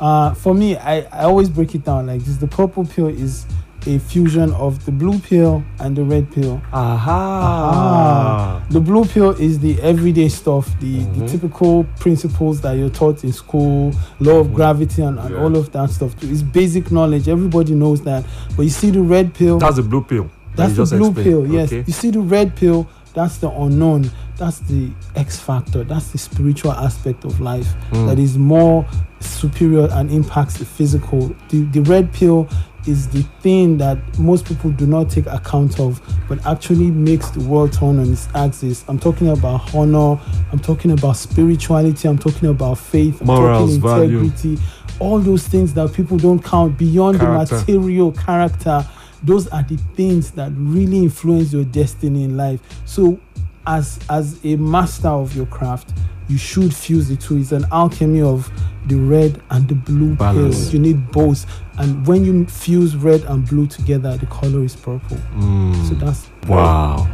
Uh, 0.02 0.34
for 0.34 0.54
me, 0.56 0.76
I, 0.78 1.02
I 1.12 1.24
always 1.26 1.48
break 1.50 1.76
it 1.76 1.84
down 1.86 2.08
like 2.08 2.22
this. 2.22 2.38
The 2.38 2.48
purple 2.48 2.84
pill 2.86 3.08
is 3.08 3.46
a 3.88 3.98
fusion 4.00 4.52
of 4.54 4.84
the 4.86 4.92
blue 4.92 5.18
pill 5.20 5.64
and 5.80 5.96
the 5.96 6.04
red 6.04 6.32
pill. 6.32 6.62
Aha. 6.72 8.64
The 8.70 8.80
blue 8.80 9.06
pill 9.06 9.32
is 9.32 9.60
the 9.60 9.80
everyday 9.82 10.30
stuff, 10.30 10.68
the, 10.80 11.00
Mm-hmm. 11.02 11.20
the 11.20 11.28
typical 11.28 11.84
principles 12.00 12.62
that 12.62 12.74
you're 12.74 12.90
taught 12.90 13.24
in 13.24 13.32
school, 13.34 13.92
law 14.20 14.40
of 14.40 14.54
gravity, 14.54 15.02
and, 15.02 15.18
and 15.20 15.30
Mm-hmm. 15.30 15.36
Yeah. 15.36 15.44
all 15.44 15.56
of 15.58 15.72
that 15.72 15.90
stuff. 15.92 16.14
It's 16.24 16.42
basic 16.42 16.92
knowledge. 16.92 17.28
Everybody 17.28 17.74
knows 17.76 18.02
that. 18.04 18.26
But 18.56 18.64
you 18.64 18.70
see 18.70 18.92
the 18.92 19.02
red 19.02 19.34
pill. 19.34 19.58
That's 19.60 19.76
the 19.78 19.84
blue 19.84 20.04
pill. 20.04 20.30
That's 20.56 20.76
the 20.76 20.86
blue 20.98 21.08
explained. 21.10 21.16
pill, 21.30 21.48
yes. 21.48 21.70
Okay. 21.70 21.84
You 21.88 21.94
see 21.94 22.12
the 22.12 22.20
red 22.20 22.56
pill, 22.56 22.88
that's 23.14 23.38
the 23.38 23.50
unknown. 23.50 24.12
That's 24.42 24.58
the 24.58 24.90
X 25.16 25.40
factor. 25.40 25.84
That's 25.84 26.08
the 26.12 26.18
spiritual 26.18 26.72
aspect 26.72 27.26
of 27.26 27.40
life 27.40 27.68
Hmm. 27.92 28.08
that 28.08 28.18
is 28.18 28.40
more 28.40 28.88
superior 29.20 29.88
and 29.92 30.10
impacts 30.10 30.58
the 30.58 30.66
physical. 30.66 31.36
The, 31.50 31.62
the 31.66 31.82
red 31.82 32.12
pill 32.12 32.50
is 32.88 33.08
the 33.10 33.22
thing 33.44 33.78
that 33.78 34.00
most 34.18 34.46
people 34.46 34.72
do 34.72 34.88
not 34.88 35.12
take 35.12 35.28
account 35.28 35.80
of, 35.80 36.02
but 36.28 36.44
actually 36.48 36.90
makes 36.90 37.30
the 37.30 37.42
world 37.42 37.72
turn 37.72 38.00
on 38.00 38.12
its 38.12 38.28
axis. 38.34 38.84
I'm 38.88 38.98
talking 38.98 39.28
about 39.30 39.76
honor, 39.76 40.20
I'm 40.52 40.58
talking 40.58 40.90
about 40.90 41.18
spirituality, 41.18 42.08
I'm 42.08 42.18
talking 42.18 42.50
about 42.50 42.80
faith, 42.80 43.22
I'm 43.22 43.28
Morals, 43.28 43.78
talking 43.78 43.82
value. 43.82 44.20
integrity, 44.22 44.58
all 44.98 45.20
those 45.20 45.48
things 45.48 45.76
that 45.76 45.94
people 45.94 46.18
don't 46.18 46.44
count 46.44 46.80
beyond 46.80 47.20
Character. 47.20 47.58
the 47.60 47.74
material 47.78 48.12
character 48.14 48.84
those 49.24 49.48
are 49.50 49.62
the 49.62 49.78
things 49.96 50.32
that 50.32 50.52
really 50.56 50.98
influence 50.98 51.54
your 51.54 51.64
destiny 51.64 52.24
in 52.24 52.36
life 52.36 52.60
so 52.86 53.20
as 53.68 54.00
as 54.10 54.40
a 54.44 54.56
master 54.58 55.08
of 55.10 55.36
your 55.36 55.46
craft 55.48 55.92
you 56.28 56.38
should 56.38 56.74
fuse 56.74 57.08
the 57.10 57.16
two 57.16 57.38
it's 57.38 57.52
an 57.52 57.66
alchemy 57.72 58.22
of 58.22 58.50
the 58.88 58.96
red 58.96 59.42
and 59.52 59.68
the 59.68 59.76
blue 59.76 60.16
Balance. 60.16 60.56
pills 60.56 60.74
you 60.74 60.80
need 60.80 61.12
both 61.12 61.46
and 61.78 62.06
when 62.08 62.24
you 62.26 62.46
fuse 62.48 62.96
red 62.96 63.22
and 63.26 63.48
blue 63.48 63.68
together 63.68 64.16
the 64.18 64.26
color 64.28 64.64
is 64.64 64.76
purple 64.76 65.18
Mm. 65.36 65.88
so 65.90 65.96
that's 65.96 66.28
Wow. 66.48 67.08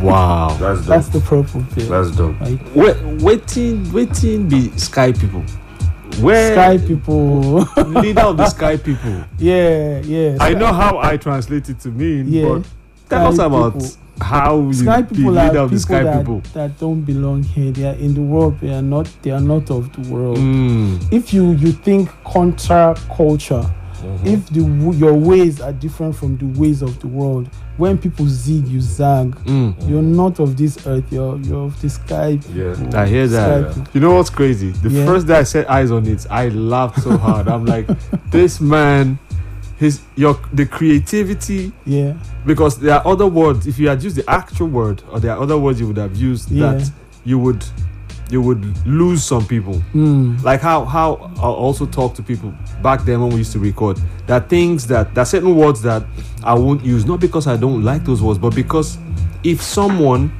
wow. 0.00 0.56
That's 0.60 0.78
dope. 0.80 0.86
that's 0.86 1.08
the 1.08 1.20
purple 1.20 1.64
pill 1.74 1.88
That's 1.88 2.16
dope. 2.16 2.38
right 2.40 2.76
Wait, 2.76 2.96
waiting, 3.22 3.92
waiting 3.92 4.48
be 4.48 4.70
sky 4.78 5.12
people. 5.12 5.42
Where 6.20 6.52
sky 6.52 6.78
people 6.78 7.60
leader 7.86 8.20
of 8.22 8.36
the 8.36 8.46
sky 8.48 8.76
people. 8.76 9.24
yeah 9.38 10.00
yeah 10.00 10.36
I 10.40 10.54
know 10.54 10.72
how 10.72 10.98
I 10.98 11.16
translate 11.16 11.68
it 11.68 11.80
to 11.80 11.88
mean, 11.88 12.28
Yeah. 12.28 12.48
but 12.48 12.66
tell 13.10 13.26
us 13.28 13.38
about 13.38 13.72
people. 13.74 13.88
how 14.20 14.72
Sky 14.72 15.02
people 15.02 15.38
are 15.38 15.50
people 15.50 15.78
sky 15.78 16.02
that, 16.02 16.18
people. 16.18 16.40
that 16.54 16.78
don't 16.78 17.02
belong 17.02 17.42
here. 17.42 17.70
They 17.72 17.86
are 17.88 17.94
in 17.94 18.14
the 18.14 18.20
world. 18.22 18.58
They 18.60 18.72
are 18.72 18.82
not. 18.82 19.08
They 19.22 19.30
are 19.30 19.40
not 19.40 19.70
of 19.70 19.92
the 19.92 20.10
world. 20.12 20.38
Mm. 20.38 21.12
If 21.12 21.32
you 21.34 21.52
you 21.52 21.72
think 21.72 22.10
contra 22.24 22.94
culture, 23.16 23.68
Mm-hmm. 24.00 24.26
if 24.28 24.46
the 24.48 24.62
your 24.96 25.12
ways 25.12 25.60
are 25.60 25.74
different 25.74 26.16
from 26.16 26.38
the 26.38 26.46
ways 26.58 26.80
of 26.80 26.98
the 27.00 27.06
world, 27.06 27.50
when 27.76 27.98
people 27.98 28.24
zig, 28.26 28.66
you 28.66 28.80
zag. 28.80 29.32
Mm. 29.44 29.74
You're 29.86 30.00
not 30.00 30.40
of 30.40 30.56
this 30.56 30.86
earth. 30.86 31.04
You're 31.12 31.36
you're 31.40 31.66
of 31.66 31.78
the 31.82 31.90
sky. 31.90 32.38
Yeah. 32.54 32.74
I 32.94 33.06
hear 33.06 33.26
that. 33.28 33.74
People. 33.74 33.90
You 33.92 34.00
know 34.00 34.14
what's 34.14 34.30
crazy? 34.30 34.70
The 34.70 34.88
Yeah. 34.88 35.04
first 35.04 35.26
day 35.26 35.34
I 35.34 35.42
set 35.42 35.68
eyes 35.68 35.90
on 35.90 36.06
it, 36.06 36.26
I 36.30 36.48
laughed 36.48 37.02
so 37.02 37.14
hard. 37.18 37.46
I'm 37.46 37.66
like, 37.66 37.86
this 38.30 38.58
man, 38.58 39.18
his 39.80 40.00
your 40.14 40.38
the 40.52 40.66
creativity 40.66 41.72
Yeah, 41.86 42.12
because 42.46 42.78
there 42.78 42.94
are 42.94 43.06
other 43.06 43.26
words. 43.26 43.66
If 43.66 43.78
you 43.78 43.88
had 43.88 44.02
used 44.04 44.16
the 44.16 44.30
actual 44.30 44.68
word, 44.68 45.02
or 45.10 45.18
there 45.18 45.32
are 45.32 45.40
other 45.42 45.58
words 45.58 45.80
you 45.80 45.86
would 45.88 45.96
have 45.96 46.14
used 46.16 46.50
Yeah. 46.52 46.74
that 46.74 46.90
you 47.24 47.38
would 47.38 47.64
you 48.30 48.40
would 48.40 48.62
lose 48.86 49.24
some 49.24 49.44
people. 49.44 49.82
mm. 49.92 50.40
Like 50.44 50.60
how 50.60 50.84
how 50.84 51.32
I 51.38 51.46
also 51.46 51.86
talk 51.86 52.14
to 52.14 52.22
people 52.22 52.52
back 52.82 53.04
then 53.04 53.20
when 53.20 53.30
we 53.30 53.38
used 53.38 53.52
to 53.52 53.58
record. 53.58 53.98
There 54.26 54.36
are 54.36 54.46
things 54.48 54.86
that 54.86 55.14
there 55.14 55.22
are 55.22 55.26
certain 55.26 55.56
words 55.56 55.80
that 55.82 56.04
I 56.44 56.54
won't 56.54 56.84
use, 56.84 57.04
not 57.06 57.18
because 57.20 57.46
I 57.48 57.56
don't 57.56 57.82
like 57.82 58.04
those 58.04 58.22
words, 58.22 58.38
but 58.38 58.54
because 58.54 58.98
if 59.42 59.60
someone 59.62 60.30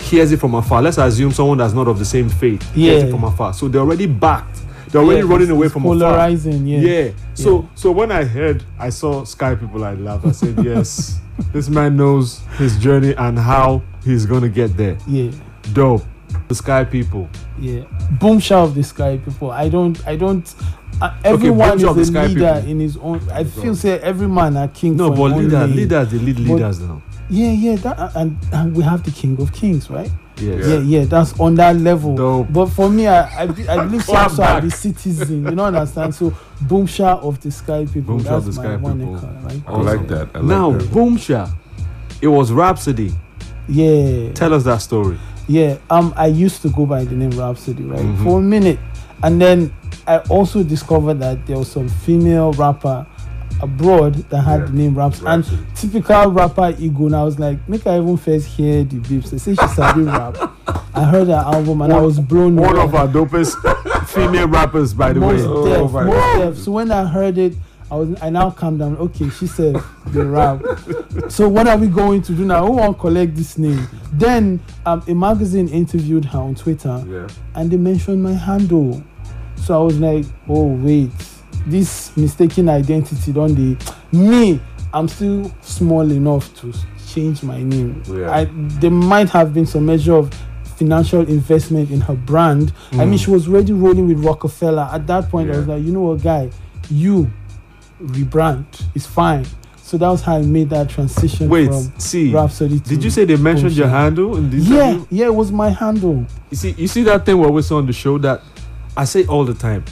hears 0.00 0.30
it 0.30 0.38
from 0.40 0.54
afar, 0.54 0.80
let's 0.82 0.98
assume 0.98 1.32
someone 1.32 1.58
that's 1.58 1.74
not 1.74 1.88
of 1.88 1.98
the 1.98 2.04
same 2.04 2.28
faith 2.28 2.62
hears 2.74 3.02
it 3.04 3.10
from 3.10 3.24
afar. 3.24 3.52
So 3.52 3.66
they're 3.68 3.80
already 3.82 4.06
backed. 4.06 4.60
They're 4.90 5.02
already 5.02 5.26
Yeah, 5.26 5.32
running 5.32 5.50
away 5.50 5.68
from 5.68 5.82
polarizing. 5.82 6.66
Yeah, 6.66 6.78
Yeah. 6.80 7.10
So 7.34 7.60
Yeah. 7.62 7.68
so 7.74 7.90
when 7.92 8.10
I 8.12 8.24
heard 8.24 8.64
I 8.78 8.90
saw 8.90 9.24
Sky 9.24 9.54
people, 9.54 9.84
I 9.84 9.94
laughed. 9.94 10.26
I 10.26 10.32
said, 10.32 10.58
Yes, 10.64 11.18
this 11.52 11.68
man 11.68 11.96
knows 11.96 12.40
his 12.56 12.76
journey 12.78 13.14
and 13.16 13.38
how 13.38 13.82
he's 14.04 14.26
gonna 14.26 14.48
get 14.48 14.76
there. 14.76 14.96
yeah. 15.06 15.30
Dope. 15.72 16.02
The 16.48 16.54
Sky 16.54 16.84
people. 16.84 17.28
Yeah, 17.60 17.82
Boomsha 18.18 18.52
of 18.52 18.74
the 18.74 18.82
sky 18.82 19.16
people. 19.18 19.50
I 19.50 19.68
don't, 19.68 19.96
I 20.06 20.14
don't. 20.16 20.46
Uh, 21.00 21.14
everyone 21.24 21.78
Boomsha 21.78 21.88
of 21.90 21.96
the 21.96 22.02
is 22.02 22.08
a 22.10 22.22
leader 22.28 22.54
people. 22.56 22.70
in 22.70 22.80
his 22.80 22.96
own. 22.98 23.20
I 23.32 23.44
feel 23.44 23.74
say 23.74 23.98
every 24.00 24.28
man 24.28 24.56
a 24.56 24.68
king. 24.68 24.96
No, 24.96 25.10
but 25.10 25.36
leader, 25.36 25.66
leaders, 25.66 26.10
they 26.10 26.18
lead 26.18 26.36
But- 26.36 26.44
leaders 26.44 26.80
now. 26.80 27.02
Yeah, 27.30 27.50
yeah, 27.52 27.76
that, 27.76 28.12
and, 28.16 28.38
and 28.52 28.74
we 28.74 28.82
have 28.84 29.02
the 29.02 29.10
King 29.10 29.38
of 29.42 29.52
Kings, 29.52 29.90
right? 29.90 30.10
Yes. 30.40 30.66
Yeah, 30.66 30.78
yeah, 30.78 31.04
that's 31.04 31.38
on 31.40 31.54
that 31.56 31.76
level. 31.76 32.14
Dope. 32.14 32.52
But 32.52 32.66
for 32.66 32.88
me, 32.88 33.06
I 33.06 33.42
I, 33.42 33.46
be- 33.46 33.68
I 33.68 33.84
believe 33.84 34.04
Clap 34.04 34.30
some 34.30 34.44
are 34.44 34.60
the 34.60 34.70
citizen. 34.70 35.44
You 35.44 35.50
know 35.52 35.64
understand? 35.64 36.14
So 36.14 36.30
Boomsha 36.64 37.20
of 37.22 37.40
the 37.40 37.50
sky 37.50 37.86
people. 37.86 38.16
Boomsha 38.18 38.22
that's 38.24 38.36
of 38.36 38.44
the 38.46 38.52
sky 38.52 38.76
one 38.76 38.98
people. 38.98 39.18
color, 39.18 39.32
right? 39.42 39.62
I 39.66 39.76
like 39.76 40.08
that. 40.08 40.28
I 40.34 40.38
like 40.38 40.44
now, 40.44 40.70
that. 40.72 40.82
Boomsha, 40.90 41.50
It 42.22 42.28
was 42.28 42.52
Rhapsody. 42.52 43.12
Yeah. 43.68 44.32
Tell 44.32 44.54
us 44.54 44.64
that 44.64 44.78
story. 44.78 45.18
Yeah, 45.46 45.78
um, 45.90 46.12
I 46.16 46.26
used 46.26 46.62
to 46.62 46.68
go 46.70 46.84
by 46.86 47.04
the 47.04 47.14
name 47.14 47.30
Rhapsody, 47.30 47.82
right, 47.82 47.98
Mhm. 48.00 48.22
for 48.24 48.38
a 48.38 48.42
minute, 48.42 48.78
and 49.22 49.40
then 49.40 49.72
I 50.06 50.18
also 50.28 50.62
discovered 50.62 51.20
that 51.20 51.46
there 51.46 51.56
was 51.58 51.70
some 51.70 51.88
female 51.88 52.52
rapper 52.52 53.06
abroad 53.60 54.14
that 54.30 54.42
had 54.42 54.68
the 54.68 54.72
name 54.72 54.94
Raps, 54.96 55.20
and 55.26 55.44
typical 55.74 56.30
rapper 56.30 56.74
ego. 56.78 57.06
And 57.06 57.16
I 57.16 57.24
was 57.24 57.38
like, 57.38 57.66
make 57.68 57.86
I 57.86 57.98
even 57.98 58.16
first 58.16 58.46
hear 58.46 58.84
the 58.84 58.96
beeps. 58.96 59.30
They 59.30 59.38
say 59.38 59.54
she 59.54 59.68
sabi 59.68 60.02
rap. 60.02 60.36
I 60.94 61.04
heard 61.04 61.28
her 61.28 61.34
album 61.34 61.82
and 61.82 61.92
I 61.92 62.00
was 62.00 62.18
blown 62.20 62.56
One 62.56 62.74
away. 62.76 62.84
of 62.84 62.94
our 62.94 63.08
dopest 63.08 63.54
female 64.08 64.48
rappers, 64.48 64.94
by 64.94 65.12
the 65.12 65.20
most 65.20 65.46
way. 65.46 65.70
deaf, 65.70 65.90
most 65.92 66.38
deaf. 66.38 66.56
So 66.56 66.72
when 66.72 66.90
I 66.90 67.04
heard 67.04 67.38
it, 67.38 67.54
I 67.90 67.94
was 67.96 68.22
I 68.22 68.28
now 68.30 68.50
calm 68.50 68.76
down. 68.78 68.96
Okay, 68.98 69.30
she 69.30 69.46
said 69.46 69.74
the 70.08 70.24
rap. 70.26 70.62
so 71.30 71.48
what 71.48 71.66
are 71.66 71.76
we 71.78 71.86
going 71.86 72.20
to 72.22 72.32
do 72.34 72.44
now? 72.44 72.66
Who 72.66 72.72
want 72.72 72.96
to 72.96 73.00
collect 73.00 73.34
this 73.34 73.56
name? 73.56 73.88
Then 74.12 74.60
um, 74.84 75.02
a 75.08 75.14
magazine 75.14 75.68
interviewed 75.68 76.24
her 76.26 76.38
on 76.38 76.54
Twitter, 76.54 77.02
Yeah. 77.08 77.28
and 77.54 77.70
they 77.70 77.76
mentioned 77.78 78.22
my 78.22 78.32
handle. 78.32 79.02
So 79.56 79.80
I 79.80 79.84
was 79.84 79.98
like, 79.98 80.26
oh 80.48 80.66
wait, 80.66 81.10
this 81.70 82.16
mistaken 82.16 82.68
identity 82.68 83.32
don't 83.32 83.54
they? 83.54 83.76
Me, 84.16 84.60
I'm 84.92 85.08
still 85.08 85.52
small 85.60 86.10
enough 86.10 86.54
to 86.60 86.72
change 87.06 87.42
my 87.42 87.62
name. 87.62 88.02
Yeah. 88.06 88.30
I, 88.30 88.46
there 88.52 88.90
might 88.90 89.28
have 89.30 89.52
been 89.54 89.66
some 89.66 89.86
measure 89.86 90.14
of 90.14 90.32
financial 90.76 91.20
investment 91.28 91.90
in 91.90 92.00
her 92.02 92.14
brand. 92.14 92.72
I 92.92 93.04
mean, 93.04 93.18
Mm. 93.18 93.24
she 93.24 93.30
was 93.30 93.48
already 93.48 93.72
rolling 93.72 94.06
with 94.08 94.24
Rockefeller. 94.24 94.88
At 94.92 95.06
that 95.08 95.28
point, 95.28 95.50
I 95.50 95.56
was 95.58 95.66
like, 95.66 95.82
you 95.82 95.92
know 95.92 96.02
what, 96.02 96.22
guy, 96.22 96.50
you 96.88 97.30
rebrand. 98.02 98.64
It's 98.94 99.06
fine. 99.06 99.44
So 99.82 99.96
that 99.96 100.08
was 100.08 100.22
how 100.22 100.36
I 100.36 100.42
made 100.42 100.68
that 100.70 100.90
transition 100.90 101.48
Wait, 101.48 101.66
from 101.68 101.92
see, 101.98 102.30
Rhapsody 102.32 102.78
to 102.78 102.88
Did 102.90 103.02
you 103.02 103.10
say 103.10 103.24
they 103.24 103.36
mentioned 103.36 103.72
your 103.72 103.88
handle 103.88 104.36
in 104.36 104.50
this? 104.50 104.68
Yeah, 104.68 104.90
interview? 104.90 105.06
yeah, 105.10 105.26
it 105.26 105.34
was 105.34 105.50
my 105.50 105.70
handle. 105.70 106.26
You 106.50 106.56
see, 106.56 106.70
you 106.76 106.86
see 106.88 107.02
that 107.04 107.24
thing 107.24 107.38
where 107.38 107.50
we 107.50 107.62
saw 107.62 107.78
on 107.78 107.86
the 107.86 107.92
show 107.92 108.18
that 108.18 108.42
I 108.96 109.04
say 109.04 109.24
all 109.26 109.44
the 109.44 109.54
time. 109.54 109.84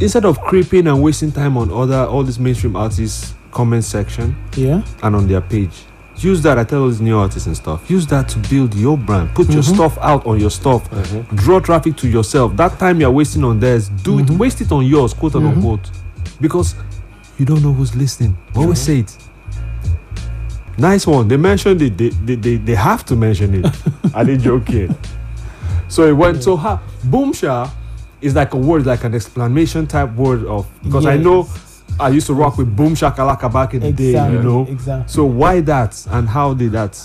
Instead 0.00 0.24
of 0.24 0.40
creeping 0.40 0.86
and 0.86 1.02
wasting 1.02 1.30
time 1.32 1.56
on 1.56 1.70
other 1.70 2.04
all 2.06 2.22
these 2.24 2.38
mainstream 2.38 2.76
artists' 2.76 3.34
comment 3.52 3.84
section 3.84 4.34
Yeah. 4.56 4.82
and 5.02 5.14
on 5.14 5.28
their 5.28 5.40
page, 5.40 5.84
use 6.16 6.42
that. 6.42 6.58
I 6.58 6.64
tell 6.64 6.82
all 6.82 6.88
these 6.88 7.00
new 7.00 7.16
artists 7.16 7.46
and 7.46 7.56
stuff. 7.56 7.88
Use 7.90 8.06
that 8.08 8.28
to 8.30 8.38
build 8.50 8.74
your 8.74 8.98
brand. 8.98 9.34
Put 9.34 9.50
your 9.50 9.62
Mhm. 9.62 9.74
stuff 9.74 9.96
out 10.00 10.26
on 10.26 10.40
your 10.40 10.50
stuff. 10.50 10.90
Mm-hmm. 10.90 11.36
Draw 11.36 11.60
traffic 11.60 11.96
to 11.96 12.08
yourself. 12.08 12.56
That 12.56 12.78
time 12.78 13.00
you're 13.00 13.10
wasting 13.10 13.44
on 13.44 13.60
theirs, 13.60 13.88
do 13.88 14.18
it. 14.18 14.26
Mm-hmm. 14.26 14.38
Waste 14.38 14.60
it 14.60 14.72
on 14.72 14.84
yours, 14.84 15.14
quote 15.14 15.36
unquote, 15.36 15.82
mm-hmm. 15.84 16.42
because 16.42 16.74
you 17.38 17.46
don't 17.46 17.62
know 17.62 17.72
who's 17.72 17.94
listening. 17.94 18.36
Always 18.56 18.80
say 18.80 19.00
it. 19.00 19.16
Nice 20.76 21.06
one. 21.06 21.28
They 21.28 21.36
mentioned 21.36 21.80
it. 21.82 21.96
They 21.96 22.08
they, 22.08 22.34
they, 22.34 22.56
they 22.56 22.74
have 22.74 23.04
to 23.06 23.14
mention 23.16 23.54
it. 23.64 23.66
are 24.14 24.24
didn't 24.24 24.42
joking. 24.42 24.96
So 25.88 26.06
it 26.08 26.12
went 26.12 26.42
so 26.42 26.56
ha 26.56 26.80
boomsha 27.06 27.70
is 28.24 28.34
like 28.34 28.54
a 28.54 28.56
word, 28.56 28.86
like 28.86 29.04
an 29.04 29.14
exclamation 29.14 29.86
type 29.86 30.12
word 30.14 30.46
of 30.46 30.66
because 30.82 31.04
I 31.06 31.16
know 31.16 31.46
I 32.00 32.08
used 32.08 32.26
to 32.28 32.34
rock 32.34 32.56
with 32.56 32.74
boom 32.74 32.94
shakalaka 32.94 33.52
back 33.52 33.74
in 33.74 33.80
the 33.80 33.92
day, 33.92 34.12
you 34.32 34.42
know. 34.42 34.66
exactly. 34.66 35.12
So 35.12 35.24
why 35.24 35.60
that 35.60 36.04
and 36.10 36.28
how 36.28 36.54
did 36.54 36.72
that 36.72 36.98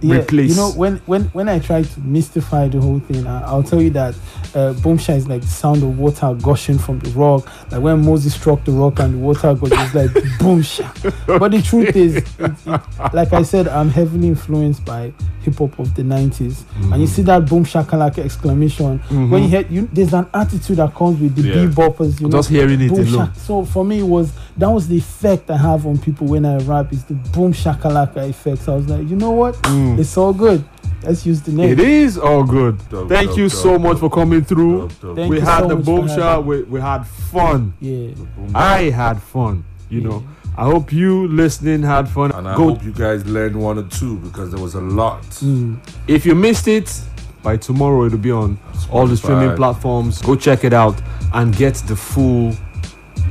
yeah, 0.00 0.16
replace? 0.16 0.50
You 0.50 0.56
know, 0.56 0.70
when 0.72 0.96
when 1.06 1.24
when 1.26 1.48
I 1.48 1.58
try 1.58 1.82
to 1.82 2.00
mystify 2.00 2.68
the 2.68 2.80
whole 2.80 3.00
thing, 3.00 3.26
I, 3.26 3.42
I'll 3.42 3.62
tell 3.62 3.80
you 3.80 3.90
that 3.90 4.14
uh, 4.54 4.74
Boomsha 4.74 5.16
is 5.16 5.28
like 5.28 5.42
the 5.42 5.46
sound 5.46 5.82
of 5.82 5.98
water 5.98 6.34
gushing 6.42 6.78
from 6.78 6.98
the 7.00 7.10
rock. 7.10 7.46
Like 7.70 7.82
when 7.82 8.04
Moses 8.04 8.34
struck 8.34 8.64
the 8.64 8.72
rock 8.72 8.98
and 9.00 9.14
the 9.14 9.18
water 9.18 9.54
goes, 9.54 9.72
it's 9.72 9.94
like 9.94 10.10
Boomsha. 10.38 11.38
But 11.38 11.52
the 11.52 11.62
truth 11.62 11.94
is, 11.96 12.16
it, 12.16 12.28
it, 12.38 12.80
like 13.12 13.32
I 13.32 13.42
said, 13.42 13.68
I'm 13.68 13.88
heavily 13.90 14.28
influenced 14.28 14.84
by 14.84 15.12
hip 15.42 15.56
hop 15.56 15.78
of 15.78 15.94
the 15.94 16.02
90s. 16.02 16.64
And 16.92 17.00
you 17.00 17.06
mm. 17.06 17.08
see 17.08 17.22
that 17.22 17.46
Boom 17.46 17.64
Shakalaka 17.64 18.18
exclamation. 18.18 18.98
Mm-hmm. 18.98 19.30
When 19.30 19.42
you 19.44 19.48
hear, 19.48 19.66
you, 19.70 19.88
there's 19.92 20.12
an 20.12 20.26
attitude 20.34 20.76
that 20.76 20.94
comes 20.94 21.20
with 21.20 21.34
the 21.34 21.42
Yeah. 21.42 21.54
beboppers. 21.66 22.20
You 22.20 22.28
know, 22.28 22.38
Just 22.38 22.50
hearing 22.50 22.80
it 22.80 22.90
alone. 22.90 23.34
So 23.34 23.64
for 23.64 23.84
me, 23.84 24.00
it 24.00 24.04
was 24.06 24.32
that 24.56 24.68
was 24.68 24.88
the 24.88 24.98
effect 24.98 25.50
I 25.50 25.56
have 25.56 25.86
on 25.86 25.98
people 25.98 26.26
when 26.26 26.44
I 26.44 26.58
rap. 26.58 26.92
Is 26.92 27.04
the 27.04 27.14
boom 27.14 27.52
shakalaka 27.52 28.28
effect. 28.28 28.62
So 28.62 28.74
I 28.74 28.76
was 28.76 28.88
like, 28.88 29.08
you 29.08 29.16
know 29.16 29.30
what? 29.30 29.54
Mm. 29.62 29.89
It's 29.98 30.16
all 30.16 30.32
good. 30.32 30.64
Let's 31.02 31.24
use 31.24 31.40
the 31.40 31.52
name. 31.52 31.70
It 31.70 31.80
is 31.80 32.18
all 32.18 32.44
good. 32.44 32.76
Dope, 32.90 33.08
Thank 33.08 33.30
dope, 33.30 33.38
you 33.38 33.48
dope, 33.48 33.58
so 33.58 33.78
much 33.78 33.98
for 33.98 34.10
coming 34.10 34.44
through. 34.44 34.80
Dope, 34.80 35.00
dope. 35.00 35.16
Thank 35.16 35.30
we 35.30 35.36
you 35.38 35.42
had 35.42 35.60
so 35.60 35.68
the 35.68 35.76
much 35.76 35.84
boom 35.84 36.08
having 36.08 36.16
shot. 36.16 36.44
We, 36.44 36.62
we 36.64 36.80
had 36.80 37.04
fun. 37.04 37.72
Yeah. 37.80 38.12
I 38.54 38.90
had 38.90 39.22
fun. 39.22 39.64
You 39.88 40.02
know. 40.02 40.24
I 40.58 40.64
hope 40.64 40.92
you 40.92 41.26
listening 41.28 41.82
had 41.82 42.06
fun. 42.08 42.32
And 42.32 42.46
I 42.46 42.54
Go 42.54 42.74
hope 42.74 42.84
you 42.84 42.92
guys 42.92 43.24
learned 43.24 43.56
one 43.56 43.78
or 43.78 43.84
two 43.84 44.18
because 44.18 44.50
there 44.50 44.60
was 44.60 44.74
a 44.74 44.80
lot. 44.80 45.22
Mm. 45.22 45.78
If 46.06 46.26
you 46.26 46.34
missed 46.34 46.68
it, 46.68 47.00
by 47.42 47.56
tomorrow 47.56 48.04
it'll 48.04 48.18
be 48.18 48.30
on 48.30 48.58
all 48.90 49.06
the 49.06 49.16
streaming 49.16 49.56
platforms. 49.56 50.20
Go 50.20 50.36
check 50.36 50.64
it 50.64 50.74
out 50.74 51.00
and 51.32 51.56
get 51.56 51.76
the 51.86 51.96
full 51.96 52.52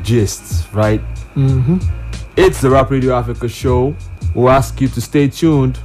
gist, 0.01 0.74
right? 0.74 1.01
Mm-hmm. 1.36 1.78
It's 2.36 2.62
the 2.62 2.70
Rap 2.70 2.89
Radio 2.89 3.14
Africa 3.14 3.47
show. 3.47 3.95
We'll 4.34 4.49
ask 4.49 4.80
you 4.82 4.88
to 4.88 5.01
stay 5.01 5.28
tuned. 5.28 5.78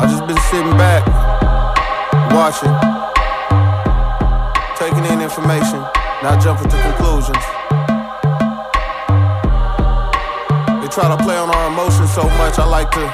I 0.00 0.06
just 0.06 0.26
been 0.26 0.40
sitting 0.48 0.72
back, 0.78 1.04
watching, 2.32 2.72
taking 4.80 5.04
in 5.04 5.20
information, 5.20 5.78
not 6.22 6.40
jumping 6.40 6.70
to 6.70 6.82
conclusions. 6.88 7.44
They 10.80 10.88
try 10.88 11.14
to 11.14 11.22
play 11.22 11.36
on 11.36 11.50
our 11.50 11.68
emotions 11.68 12.14
so 12.14 12.24
much, 12.40 12.58
I 12.58 12.64
like 12.64 12.90
to 12.92 13.04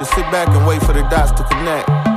just 0.00 0.14
sit 0.14 0.30
back 0.30 0.48
and 0.48 0.66
wait 0.66 0.82
for 0.82 0.92
the 0.92 1.00
dots 1.08 1.32
to 1.32 1.44
connect. 1.44 2.09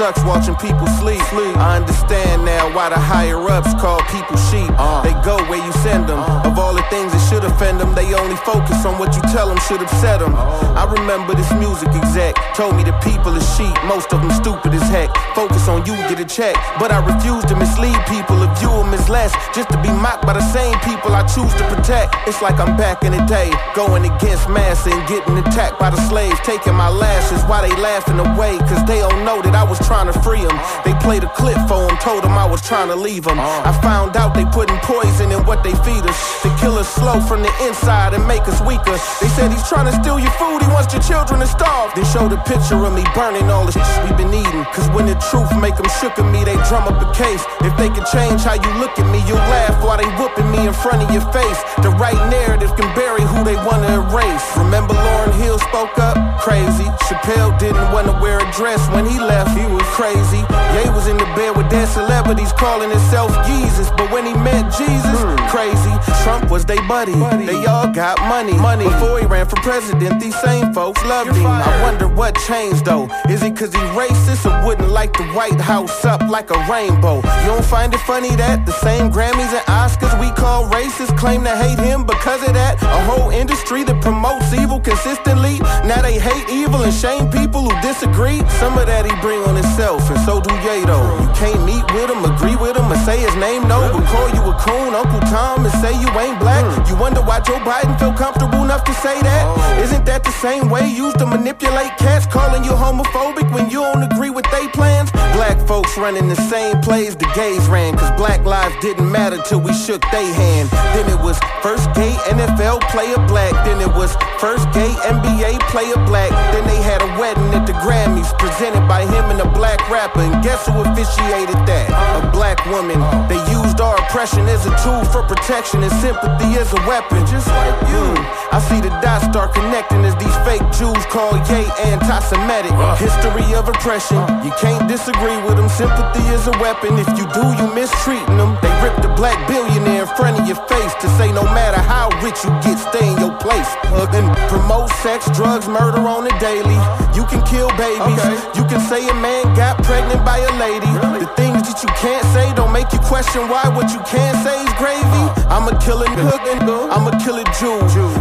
Sucks 0.00 0.24
watching 0.24 0.56
people 0.56 0.86
sleep. 0.96 1.20
I 1.60 1.76
understand 1.76 2.46
now 2.46 2.72
why 2.74 2.88
the 2.88 2.96
higher 2.96 3.36
ups 3.36 3.76
call 3.76 4.00
people 4.08 4.40
sheep. 4.48 4.72
Uh. 4.80 5.04
They 5.04 5.12
go 5.20 5.36
where 5.44 5.60
you 5.60 5.72
send 5.84 6.08
them. 6.08 6.20
Uh. 6.24 6.48
Of 6.48 6.56
all 6.56 6.72
the 6.72 6.80
things 6.88 7.12
that 7.12 7.20
should 7.28 7.44
offend 7.44 7.84
them, 7.84 7.92
they 7.92 8.08
only 8.16 8.36
focus 8.48 8.80
on 8.88 8.96
what 8.96 9.12
you 9.12 9.20
tell 9.28 9.52
them 9.52 9.60
should 9.68 9.82
upset 9.84 10.20
them. 10.20 10.32
Oh. 10.32 10.72
I 10.72 10.88
remember 10.88 11.36
this 11.36 11.52
music 11.52 11.92
exec 11.92 12.32
told 12.56 12.80
me 12.80 12.82
the 12.82 12.96
people 13.04 13.36
is 13.36 13.44
sheep. 13.60 13.76
Most 13.84 14.08
of 14.16 14.24
them 14.24 14.32
stupid 14.32 14.72
as 14.72 14.88
heck. 14.88 15.12
Focus 15.36 15.68
on 15.68 15.84
you, 15.84 15.92
get 16.08 16.16
a 16.16 16.24
check. 16.24 16.56
But 16.80 16.96
I 16.96 17.04
refuse 17.04 17.44
to 17.52 17.54
mislead 17.60 18.00
people 18.08 18.40
if 18.40 18.56
view 18.56 18.72
them 18.72 18.96
as 18.96 19.04
less. 19.12 19.36
Just 19.52 19.68
to 19.68 19.76
be 19.84 19.92
mocked 19.92 20.24
by 20.24 20.32
the 20.32 20.46
same 20.48 20.80
people 20.80 21.12
I 21.12 21.28
choose 21.28 21.52
to 21.60 21.64
protect. 21.68 22.16
It's 22.24 22.40
like 22.40 22.56
I'm 22.56 22.72
back 22.80 23.04
in 23.04 23.12
the 23.12 23.20
day, 23.28 23.52
going 23.76 24.08
against 24.08 24.48
mass 24.48 24.88
and 24.88 24.96
getting 25.04 25.36
attacked 25.44 25.76
by 25.76 25.92
the 25.92 26.00
slaves. 26.08 26.40
Taking 26.40 26.72
my 26.72 26.88
lashes 26.88 27.44
while 27.44 27.60
they 27.60 27.74
laughing 27.76 28.16
away, 28.16 28.56
cause 28.64 28.80
they 28.88 29.04
don't 29.04 29.28
know 29.28 29.44
that 29.44 29.52
I 29.52 29.64
was 29.68 29.76
trying 29.90 30.06
to 30.06 30.14
free 30.22 30.46
them. 30.46 30.54
They 30.86 30.94
played 31.02 31.26
a 31.26 31.30
clip 31.34 31.58
for 31.66 31.82
them, 31.82 31.98
told 31.98 32.22
them 32.22 32.38
I 32.38 32.46
was 32.46 32.62
trying 32.62 32.86
to 32.94 32.94
leave 32.94 33.26
them. 33.26 33.42
I 33.42 33.74
found 33.82 34.14
out 34.14 34.38
they 34.38 34.46
putting 34.46 34.78
poison 34.86 35.34
in 35.34 35.42
what 35.50 35.66
they 35.66 35.74
feed 35.82 36.06
us. 36.06 36.14
To 36.46 36.48
kill 36.62 36.78
us 36.78 36.86
slow 36.94 37.18
from 37.18 37.42
the 37.42 37.50
inside 37.66 38.14
and 38.14 38.22
make 38.22 38.46
us 38.46 38.62
weaker. 38.62 38.94
They 39.18 39.26
said 39.34 39.50
he's 39.50 39.66
trying 39.66 39.90
to 39.90 39.94
steal 39.98 40.22
your 40.22 40.30
food, 40.38 40.62
he 40.62 40.70
wants 40.70 40.94
your 40.94 41.02
children 41.02 41.42
to 41.42 41.48
starve. 41.50 41.90
Then 41.98 42.06
showed 42.06 42.30
a 42.30 42.38
picture 42.46 42.78
of 42.78 42.94
me 42.94 43.02
burning 43.18 43.50
all 43.50 43.66
the 43.66 43.74
shit 43.74 43.98
we 44.06 44.14
been 44.14 44.30
eating. 44.30 44.62
Cause 44.70 44.86
when 44.94 45.10
the 45.10 45.18
truth 45.26 45.50
make 45.58 45.74
them 45.74 45.90
shook 45.98 46.14
at 46.22 46.26
me, 46.30 46.46
they 46.46 46.54
drum 46.70 46.86
up 46.86 47.02
a 47.02 47.10
case. 47.10 47.42
If 47.66 47.74
they 47.74 47.90
can 47.90 48.06
change 48.14 48.46
how 48.46 48.54
you 48.54 48.70
look 48.78 48.94
at 48.94 49.10
me, 49.10 49.18
you'll 49.26 49.42
laugh 49.50 49.74
while 49.82 49.98
they 49.98 50.06
whooping 50.22 50.46
me 50.54 50.70
in 50.70 50.72
front 50.72 51.02
of 51.02 51.10
your 51.10 51.26
face. 51.34 51.58
The 51.82 51.90
right 51.98 52.20
narrative 52.30 52.70
can 52.78 52.86
bury 52.94 53.26
who 53.26 53.42
they 53.42 53.58
wanna 53.66 53.90
erase. 54.06 54.46
Remember 54.54 54.94
Lauryn 54.94 55.34
Hill 55.42 55.58
spoke 55.58 55.98
up? 55.98 56.14
Crazy. 56.38 56.86
Chappelle 57.10 57.58
didn't 57.58 57.90
wanna 57.90 58.14
wear 58.22 58.38
a 58.38 58.48
dress 58.54 58.78
when 58.94 59.02
he 59.04 59.18
left. 59.18 59.50
He 59.58 59.66
was 59.66 59.79
crazy. 59.96 60.42
Ye 60.74 60.88
was 60.90 61.08
in 61.08 61.16
the 61.16 61.28
bed 61.36 61.56
with 61.56 61.68
dead 61.70 61.86
celebrities 61.86 62.52
calling 62.52 62.90
himself 62.90 63.30
Jesus. 63.46 63.90
But 63.96 64.10
when 64.10 64.26
he 64.26 64.34
met 64.34 64.70
Jesus, 64.76 65.18
hmm. 65.20 65.36
crazy. 65.48 65.94
Trump 66.22 66.50
was 66.50 66.64
they 66.64 66.80
buddy. 66.86 67.12
They 67.44 67.66
all 67.66 67.88
got 67.88 68.18
money. 68.20 68.54
money. 68.54 68.84
Before 68.84 69.18
he 69.18 69.26
ran 69.26 69.46
for 69.46 69.56
president, 69.56 70.20
these 70.20 70.38
same 70.40 70.72
folks 70.72 71.02
loved 71.04 71.36
him. 71.36 71.46
I 71.46 71.82
wonder 71.82 72.08
what 72.08 72.36
changed 72.46 72.84
though. 72.84 73.08
Is 73.28 73.42
it 73.42 73.56
cause 73.56 73.72
he 73.72 73.80
racist 73.96 74.44
or 74.46 74.66
wouldn't 74.66 74.90
like 74.90 75.12
the 75.16 75.24
White 75.32 75.60
House 75.60 76.04
up 76.04 76.22
like 76.28 76.50
a 76.50 76.58
rainbow? 76.70 77.16
You 77.16 77.46
don't 77.46 77.64
find 77.64 77.92
it 77.94 78.00
funny 78.00 78.34
that 78.36 78.66
the 78.66 78.72
same 78.72 79.10
Grammys 79.10 79.52
and 79.52 79.66
Oscars 79.66 80.18
we 80.20 80.30
call 80.32 80.68
racist 80.68 81.16
claim 81.18 81.44
to 81.44 81.56
hate 81.56 81.78
him 81.78 82.04
because 82.04 82.46
of 82.46 82.54
that? 82.54 82.82
A 82.82 83.02
whole 83.04 83.30
industry 83.30 83.84
that 83.84 84.02
promotes 84.02 84.52
evil 84.52 84.80
consistently. 84.80 85.58
Now 85.84 86.02
they 86.02 86.18
hate 86.18 86.48
evil 86.50 86.82
and 86.82 86.92
shame 86.92 87.30
people 87.30 87.68
who 87.68 87.80
disagree. 87.80 88.38
Some 88.60 88.78
of 88.78 88.86
that 88.86 89.04
he 89.06 89.12
bring 89.20 89.40
on 89.44 89.56
and 89.78 90.20
so 90.26 90.40
do 90.40 90.50
though. 90.84 91.20
You 91.20 91.28
can't 91.34 91.64
meet 91.64 91.84
with 91.94 92.10
him, 92.10 92.24
agree 92.24 92.56
with 92.56 92.76
him, 92.76 92.90
or 92.90 92.96
say 93.06 93.18
his 93.18 93.34
name 93.36 93.68
no. 93.68 93.80
But 93.92 94.04
call 94.06 94.28
you 94.30 94.42
a 94.42 94.54
coon, 94.58 94.94
Uncle 94.94 95.20
Tom, 95.30 95.64
and 95.64 95.72
say 95.80 95.92
you 95.92 96.08
ain't 96.18 96.38
black. 96.40 96.64
Mm. 96.64 96.88
You 96.88 96.96
wonder 96.96 97.20
why 97.20 97.40
Joe 97.40 97.58
Biden 97.60 97.98
feel 97.98 98.12
comfortable 98.12 98.64
enough 98.64 98.84
to 98.84 98.94
say 98.94 99.20
that? 99.22 99.44
Oh. 99.46 99.82
Isn't 99.82 100.04
that 100.06 100.24
the 100.24 100.32
same 100.32 100.68
way 100.68 100.88
used 100.88 101.18
to 101.18 101.26
manipulate 101.26 101.96
cats, 101.98 102.26
calling 102.26 102.64
you 102.64 102.72
homophobic 102.72 103.52
when 103.52 103.70
you 103.70 103.80
don't 103.80 104.02
agree 104.02 104.30
with 104.30 104.46
they 104.50 104.68
plans? 104.68 105.10
black 105.40 105.56
folks 105.66 105.96
running 105.96 106.28
the 106.28 106.36
same 106.52 106.78
plays 106.80 107.16
the 107.16 107.24
gays 107.34 107.66
ran. 107.68 107.96
Cause 107.96 108.10
black 108.20 108.44
lives 108.44 108.74
didn't 108.82 109.10
matter 109.10 109.38
till 109.48 109.60
we 109.60 109.72
shook 109.72 110.02
they 110.12 110.26
hand. 110.32 110.68
Then 110.94 111.08
it 111.08 111.20
was 111.24 111.38
first 111.62 111.88
gay 111.94 112.12
NFL 112.28 112.80
player 112.92 113.16
black. 113.26 113.52
Then 113.64 113.80
it 113.80 113.92
was 113.96 114.12
first 114.38 114.70
gay 114.72 114.92
NBA 115.08 115.60
player 115.72 115.96
black. 116.04 116.30
Then 116.52 116.66
they 116.66 116.80
had 116.82 117.00
a 117.00 117.10
wedding 117.18 117.50
at 117.54 117.66
the 117.66 117.72
Grammys 117.84 118.30
presented 118.38 118.86
by 118.86 119.02
him 119.02 119.24
and 119.32 119.40
a 119.40 119.49
black 119.54 119.78
rapper. 119.90 120.20
And 120.20 120.42
guess 120.42 120.66
who 120.66 120.80
officiated 120.80 121.58
that? 121.66 121.90
A 121.90 122.30
black 122.30 122.58
woman. 122.66 122.98
They 123.28 123.40
used 123.50 123.80
our 123.80 123.96
oppression 123.96 124.48
as 124.48 124.66
a 124.66 124.74
tool 124.82 125.04
for 125.10 125.22
protection 125.22 125.82
and 125.82 125.92
sympathy 126.00 126.58
as 126.58 126.72
a 126.72 126.80
weapon. 126.86 127.26
Just 127.26 127.48
like 127.48 127.78
you. 127.90 128.06
I 128.50 128.58
see 128.58 128.80
the 128.80 128.90
dots 128.98 129.24
start 129.30 129.54
connecting 129.54 130.04
as 130.04 130.14
these 130.18 130.34
fake 130.42 130.64
Jews 130.74 131.04
call 131.06 131.38
Ye 131.50 131.70
anti-Semitic. 131.86 132.74
History 132.98 133.46
of 133.54 133.68
oppression. 133.68 134.18
You 134.42 134.52
can't 134.58 134.88
disagree 134.88 135.38
with 135.46 135.56
them. 135.56 135.68
Sympathy 135.68 136.24
is 136.34 136.46
a 136.46 136.54
weapon. 136.58 136.98
If 136.98 137.08
you 137.14 137.26
do, 137.30 137.44
you 137.58 137.66
mistreating 137.74 138.36
them. 138.36 138.58
They 138.62 138.72
rip 138.82 138.98
the 139.02 139.12
black 139.14 139.38
billionaire 139.46 140.02
in 140.02 140.10
front 140.18 140.40
of 140.40 140.46
your 140.46 140.58
face 140.66 140.94
to 141.00 141.08
say 141.14 141.30
no 141.32 141.44
matter 141.54 141.78
how 141.78 142.10
rich 142.24 142.42
you 142.42 142.50
get, 142.64 142.78
stay 142.78 143.06
in 143.06 143.18
your 143.18 143.36
place. 143.38 143.68
And 144.10 144.26
promote 144.48 144.90
sex, 145.04 145.30
drugs, 145.30 145.68
murder 145.68 146.02
on 146.02 146.24
the 146.24 146.34
daily. 146.42 146.74
You 147.14 147.24
can 147.30 147.44
kill 147.46 147.68
babies. 147.78 148.18
You 148.58 148.64
can 148.66 148.80
say 148.80 149.06
a 149.06 149.14
man 149.14 149.39
got 149.56 149.82
pregnant 149.84 150.24
by 150.24 150.38
a 150.38 150.52
lady. 150.58 150.86
The 151.20 151.49
things 151.60 151.74
that 151.74 151.82
you 151.82 151.92
can't 151.96 152.24
say 152.32 152.52
don't 152.54 152.72
make 152.72 152.92
you 152.92 152.98
question 153.00 153.48
why 153.48 153.68
what 153.68 153.92
you 153.92 154.00
can't 154.08 154.36
say 154.44 154.64
is 154.64 154.72
gravy. 154.74 155.24
I'm 155.50 155.68
a 155.68 155.76
killer 155.80 156.06
hook 156.08 156.40
and 156.46 156.62
I'm 156.90 157.06
a 157.06 157.14
killer 157.22 157.44
Jew. 157.58 157.80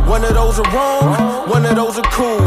One 0.09 0.23
of 0.23 0.33
those 0.33 0.59
are 0.59 0.69
wrong, 0.73 1.47
one 1.47 1.65
of 1.65 1.75
those 1.75 1.97
are 1.97 2.09
cool. 2.11 2.39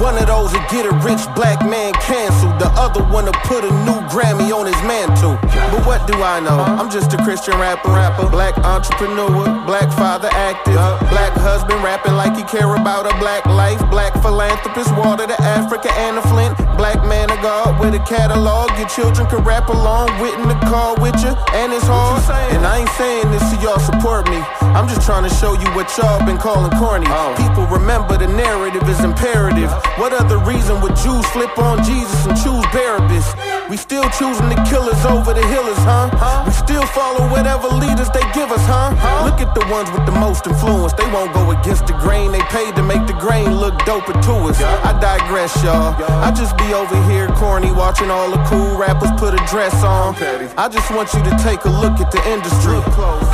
One 0.00 0.16
of 0.16 0.26
those 0.26 0.52
will 0.52 0.66
get 0.70 0.86
a 0.86 0.94
rich 1.04 1.22
black 1.36 1.64
man 1.64 1.92
canceled. 2.00 2.58
The 2.58 2.70
other 2.74 3.02
one 3.04 3.26
will 3.26 3.40
put 3.44 3.64
a 3.64 3.70
new 3.84 4.00
Grammy 4.08 4.50
on 4.50 4.66
his 4.66 4.80
mantle. 4.82 5.38
But 5.42 5.86
what 5.86 6.06
do 6.06 6.14
I 6.22 6.40
know? 6.40 6.58
I'm 6.58 6.90
just 6.90 7.12
a 7.12 7.18
Christian 7.22 7.54
rapper, 7.58 7.90
rapper, 7.90 8.28
black 8.28 8.56
entrepreneur, 8.58 9.44
black 9.66 9.92
father 9.92 10.28
active, 10.32 10.74
black 11.10 11.32
husband 11.34 11.82
rapping 11.84 12.14
like 12.14 12.36
he 12.36 12.42
care 12.44 12.74
about 12.74 13.06
a 13.06 13.16
black 13.18 13.44
life, 13.46 13.78
black 13.90 14.14
philanthropist, 14.22 14.90
water 14.96 15.26
to 15.26 15.36
Africa 15.42 15.92
and 15.92 16.16
a 16.16 16.22
Flint, 16.22 16.56
black 16.76 17.04
man 17.06 17.30
of 17.30 17.40
God 17.42 17.78
with 17.78 17.94
a 17.94 18.02
catalog. 18.04 18.70
Your 18.78 18.88
children 18.88 19.28
can 19.28 19.44
rap 19.44 19.68
along 19.68 20.08
with 20.20 20.39
in 20.42 20.48
the 20.48 20.60
car 20.66 20.96
with 21.00 21.16
you, 21.22 21.32
and 21.52 21.72
it's 21.72 21.86
hard. 21.86 22.22
And 22.54 22.64
I 22.64 22.80
ain't 22.80 22.94
saying 22.96 23.30
this 23.30 23.44
so 23.50 23.60
y'all 23.60 23.78
support 23.78 24.28
me. 24.28 24.40
I'm 24.74 24.88
just 24.88 25.04
trying 25.04 25.28
to 25.28 25.34
show 25.36 25.52
you 25.52 25.68
what 25.76 25.90
y'all 25.96 26.24
been 26.24 26.38
calling 26.38 26.72
corny. 26.78 27.06
People 27.36 27.66
remember 27.66 28.16
the 28.16 28.28
narrative 28.28 28.88
is 28.88 29.00
imperative. 29.04 29.70
What 29.98 30.12
other 30.12 30.38
reason 30.38 30.80
would 30.80 30.96
Jews 30.96 31.26
flip 31.30 31.58
on 31.58 31.84
Jesus 31.84 32.26
and 32.26 32.36
choose 32.40 32.64
Barabbas? 32.72 33.26
We 33.68 33.76
still 33.76 34.08
choosing 34.10 34.48
the 34.48 34.58
killers 34.68 35.04
over 35.04 35.34
the 35.34 35.46
healers, 35.46 35.78
huh? 35.84 36.10
We 36.46 36.52
still 36.52 36.86
follow 36.86 37.28
whatever 37.30 37.68
leaders 37.68 38.10
they 38.10 38.24
give 38.32 38.50
us, 38.50 38.64
huh? 38.66 38.94
Look 39.24 39.40
at 39.40 39.54
the 39.54 39.64
ones 39.70 39.90
with 39.90 40.06
the 40.06 40.12
most 40.12 40.46
influence. 40.46 40.92
They 40.94 41.06
won't 41.12 41.32
go 41.32 41.50
against 41.52 41.86
the 41.86 41.94
grain. 41.94 42.32
They 42.32 42.42
paid 42.50 42.74
to 42.76 42.82
make 42.82 43.06
the 43.06 43.14
grain 43.14 43.54
look 43.54 43.74
doper 43.86 44.14
to 44.26 44.34
us. 44.50 44.60
I 44.60 44.98
digress, 45.00 45.54
y'all. 45.62 45.94
I 46.22 46.30
just 46.32 46.56
be 46.56 46.72
over 46.74 46.96
here 47.10 47.28
corny, 47.36 47.70
watching 47.72 48.10
all 48.10 48.30
the 48.30 48.42
cool 48.44 48.76
rappers 48.76 49.10
put 49.18 49.34
a 49.34 49.42
dress 49.46 49.74
on. 49.84 50.14
I 50.30 50.68
just 50.68 50.88
want 50.94 51.12
you 51.12 51.22
to 51.24 51.36
take 51.42 51.64
a 51.64 51.68
look 51.68 51.98
at 51.98 52.12
the 52.12 52.22
industry. 52.30 52.78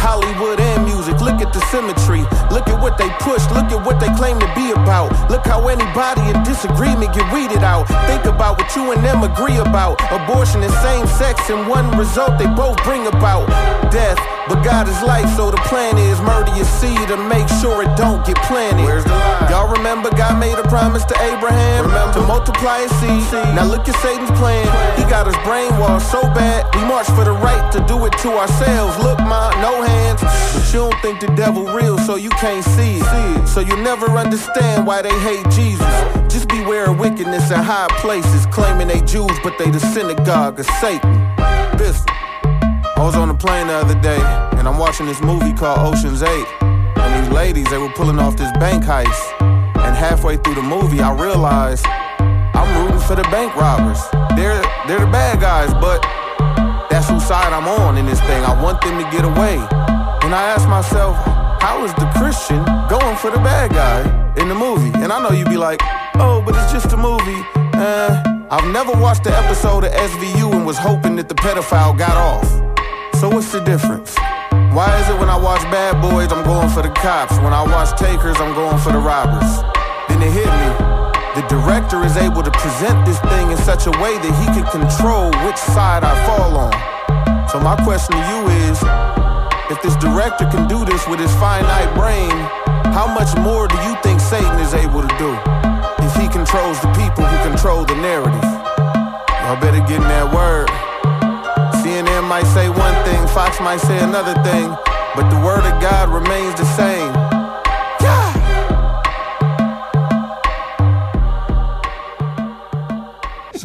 Hollywood 0.01 0.59
and 0.59 0.85
music, 0.85 0.96
look 1.21 1.41
at 1.41 1.53
the 1.53 1.61
symmetry. 1.73 2.23
Look 2.51 2.69
at 2.69 2.81
what 2.81 2.99
they 2.99 3.09
push, 3.21 3.43
look 3.51 3.71
at 3.73 3.81
what 3.85 4.01
they 4.01 4.13
claim 4.15 4.39
to 4.41 4.51
be 4.55 4.71
about. 4.73 5.13
Look 5.31 5.47
how 5.47 5.69
anybody 5.69 6.23
in 6.31 6.43
disagreement 6.43 7.15
get 7.15 7.27
weeded 7.33 7.63
out. 7.63 7.89
Think 8.07 8.25
about 8.25 8.59
what 8.59 8.75
you 8.77 8.93
and 8.93 9.05
them 9.05 9.23
agree 9.23 9.57
about. 9.57 10.01
Abortion 10.11 10.63
and 10.63 10.73
same 10.85 11.07
sex, 11.07 11.51
and 11.51 11.69
one 11.69 11.91
result 11.99 12.39
they 12.39 12.47
both 12.47 12.83
bring 12.85 13.07
about 13.07 13.47
death. 13.91 14.19
But 14.49 14.63
God 14.63 14.87
is 14.89 15.03
life, 15.03 15.27
so 15.35 15.51
the 15.51 15.59
plan 15.67 15.99
is 15.99 16.21
murder 16.23 16.55
your 16.55 16.71
seed 16.79 17.09
to 17.09 17.17
make 17.17 17.49
sure 17.61 17.83
it 17.83 17.91
don't 17.97 18.25
get 18.25 18.37
planted. 18.47 18.85
Where's 18.85 19.03
the 19.03 19.11
lie? 19.11 19.49
Y'all 19.51 19.67
remember 19.67 20.09
God 20.15 20.39
made 20.39 20.55
a 20.55 20.63
promise 20.69 21.05
to 21.07 21.17
Abraham 21.19 21.91
to 22.15 22.21
multiply 22.23 22.87
his 22.87 22.95
seed. 23.03 23.27
Now 23.59 23.65
look 23.65 23.89
at 23.89 23.97
Satan's 24.01 24.31
plan. 24.39 24.67
He 24.97 25.03
got 25.11 25.27
us 25.27 25.35
brainwashed 25.43 26.11
so 26.11 26.23
bad, 26.31 26.63
we 26.77 26.83
march 26.87 27.07
for 27.09 27.25
the 27.25 27.33
right 27.33 27.73
to 27.73 27.81
do 27.87 28.05
it 28.07 28.13
to 28.23 28.39
ourselves. 28.39 28.97
Look, 29.03 29.19
ma, 29.19 29.51
no 29.61 29.83
hands. 29.83 30.23
But 30.23 30.63
you 30.73 30.87
don't 30.87 31.03
think 31.07 31.21
the 31.21 31.37
devil 31.37 31.67
real, 31.67 31.97
so 31.99 32.17
you 32.17 32.31
can't 32.31 32.65
see 32.65 32.99
it. 33.01 33.47
So 33.47 33.61
you 33.61 33.77
never 33.77 34.07
understand 34.07 34.85
why 34.85 35.03
they 35.03 35.17
hate 35.21 35.49
Jesus. 35.51 35.87
Just 36.27 36.49
beware 36.49 36.91
of 36.91 36.99
wickedness 36.99 37.49
in 37.53 37.61
high 37.61 37.87
places, 38.01 38.45
claiming 38.47 38.89
they 38.89 39.01
Jews, 39.03 39.39
but 39.45 39.57
they 39.57 39.71
the 39.71 39.79
synagogue 39.79 40.59
of 40.59 40.67
Satan. 40.81 41.15
Listen. 41.79 42.07
I 42.09 43.03
was 43.05 43.15
on 43.15 43.31
a 43.31 43.35
plane 43.35 43.69
the 43.69 43.75
other 43.75 43.95
day, 44.01 44.21
and 44.59 44.67
I'm 44.67 44.79
watching 44.79 45.07
this 45.07 45.23
movie 45.23 45.53
called 45.53 45.79
Ocean's 45.79 46.23
8. 46.23 46.47
And 46.63 47.25
these 47.25 47.33
ladies, 47.33 47.71
they 47.71 47.79
were 47.79 47.93
pulling 47.93 48.19
off 48.19 48.37
this 48.37 48.51
bank 48.59 48.83
heist. 48.83 49.41
And 49.41 49.95
halfway 49.95 50.39
through 50.39 50.57
the 50.57 50.63
movie, 50.63 50.99
I 50.99 51.13
realized 51.13 51.87
I'm 51.87 52.83
rooting 52.83 52.99
for 53.07 53.15
the 53.15 53.29
bank 53.31 53.55
robbers. 53.55 54.03
They're 54.35 54.61
they're 54.89 55.07
the 55.07 55.13
bad 55.13 55.39
guys, 55.41 55.73
but 55.75 56.03
that's 56.91 57.09
whose 57.09 57.25
side 57.25 57.53
I'm 57.53 57.69
on 57.69 57.97
in 57.97 58.07
this 58.07 58.21
thing. 58.23 58.43
I 58.43 58.61
want 58.61 58.83
them 58.83 58.99
to 58.99 59.09
get 59.17 59.25
away. 59.25 59.96
And 60.27 60.35
I 60.35 60.43
ask 60.43 60.69
myself, 60.69 61.15
how 61.63 61.85
is 61.85 61.95
the 61.95 62.11
Christian 62.19 62.59
going 62.91 63.15
for 63.15 63.31
the 63.31 63.39
bad 63.39 63.71
guy 63.71 64.03
in 64.35 64.49
the 64.49 64.57
movie? 64.57 64.91
And 64.99 65.13
I 65.13 65.23
know 65.23 65.31
you'd 65.31 65.49
be 65.49 65.57
like, 65.57 65.79
oh, 66.19 66.43
but 66.45 66.57
it's 66.59 66.73
just 66.73 66.93
a 66.93 66.97
movie. 66.97 67.47
Uh, 67.79 68.11
I've 68.51 68.67
never 68.73 68.91
watched 68.91 69.23
the 69.23 69.31
episode 69.31 69.85
of 69.85 69.93
SVU 69.93 70.51
and 70.51 70.67
was 70.67 70.79
hoping 70.79 71.15
that 71.15 71.29
the 71.29 71.37
pedophile 71.37 71.97
got 71.97 72.19
off. 72.19 72.43
So 73.21 73.31
what's 73.31 73.53
the 73.53 73.61
difference? 73.61 74.19
Why 74.75 74.91
is 74.99 75.09
it 75.09 75.15
when 75.15 75.31
I 75.31 75.39
watch 75.39 75.63
Bad 75.71 76.03
Boys, 76.03 76.33
I'm 76.33 76.43
going 76.43 76.71
for 76.71 76.83
the 76.83 76.91
cops? 76.91 77.39
When 77.39 77.55
I 77.55 77.63
watch 77.63 77.97
Takers, 77.97 78.35
I'm 78.43 78.53
going 78.53 78.79
for 78.83 78.91
the 78.91 78.99
robbers. 78.99 79.63
Then 80.11 80.19
it 80.27 80.35
hit 80.35 80.51
me. 80.51 80.71
The 81.39 81.47
director 81.47 82.03
is 82.03 82.17
able 82.17 82.43
to 82.43 82.51
present 82.51 83.07
this 83.07 83.21
thing 83.31 83.53
in 83.53 83.59
such 83.59 83.87
a 83.87 83.95
way 84.03 84.19
that 84.19 84.35
he 84.43 84.47
can 84.51 84.67
control 84.75 85.31
which 85.47 85.57
side 85.71 86.03
I 86.03 86.19
fall 86.27 86.67
on. 86.67 86.75
So 87.47 87.61
my 87.61 87.77
question 87.87 88.19
to 88.19 88.23
you 88.27 88.43
is, 88.67 88.83
if 89.71 89.83
this 89.83 89.97
director 89.97 90.47
can 90.47 90.69
do 90.69 90.85
this 90.85 91.07
with 91.09 91.19
his 91.19 91.33
finite 91.37 91.93
brain, 91.95 92.31
how 92.95 93.07
much 93.07 93.37
more 93.39 93.67
do 93.67 93.77
you 93.83 93.97
think 94.03 94.21
Satan 94.21 94.59
is 94.61 94.75
able 94.75 95.03
to 95.03 95.13
do? 95.19 95.31
If 96.07 96.15
he 96.15 96.29
controls 96.29 96.81
the 96.81 96.91
people 96.95 97.25
who 97.25 97.51
control 97.51 97.85
the 97.85 97.97
narrative. 97.97 98.43
Y'all 99.43 99.61
better 99.61 99.81
get 99.81 100.03
in 100.03 100.09
that 100.09 100.31
word. 100.33 100.69
CNN 101.83 102.29
might 102.29 102.47
say 102.47 102.69
one 102.69 102.95
thing, 103.05 103.27
Fox 103.29 103.61
might 103.61 103.81
say 103.81 103.99
another 103.99 104.35
thing, 104.43 104.71
but 105.15 105.29
the 105.31 105.41
word 105.45 105.65
of 105.67 105.81
God 105.83 106.11
remains 106.11 106.55
the 106.55 106.65
same. 106.65 107.36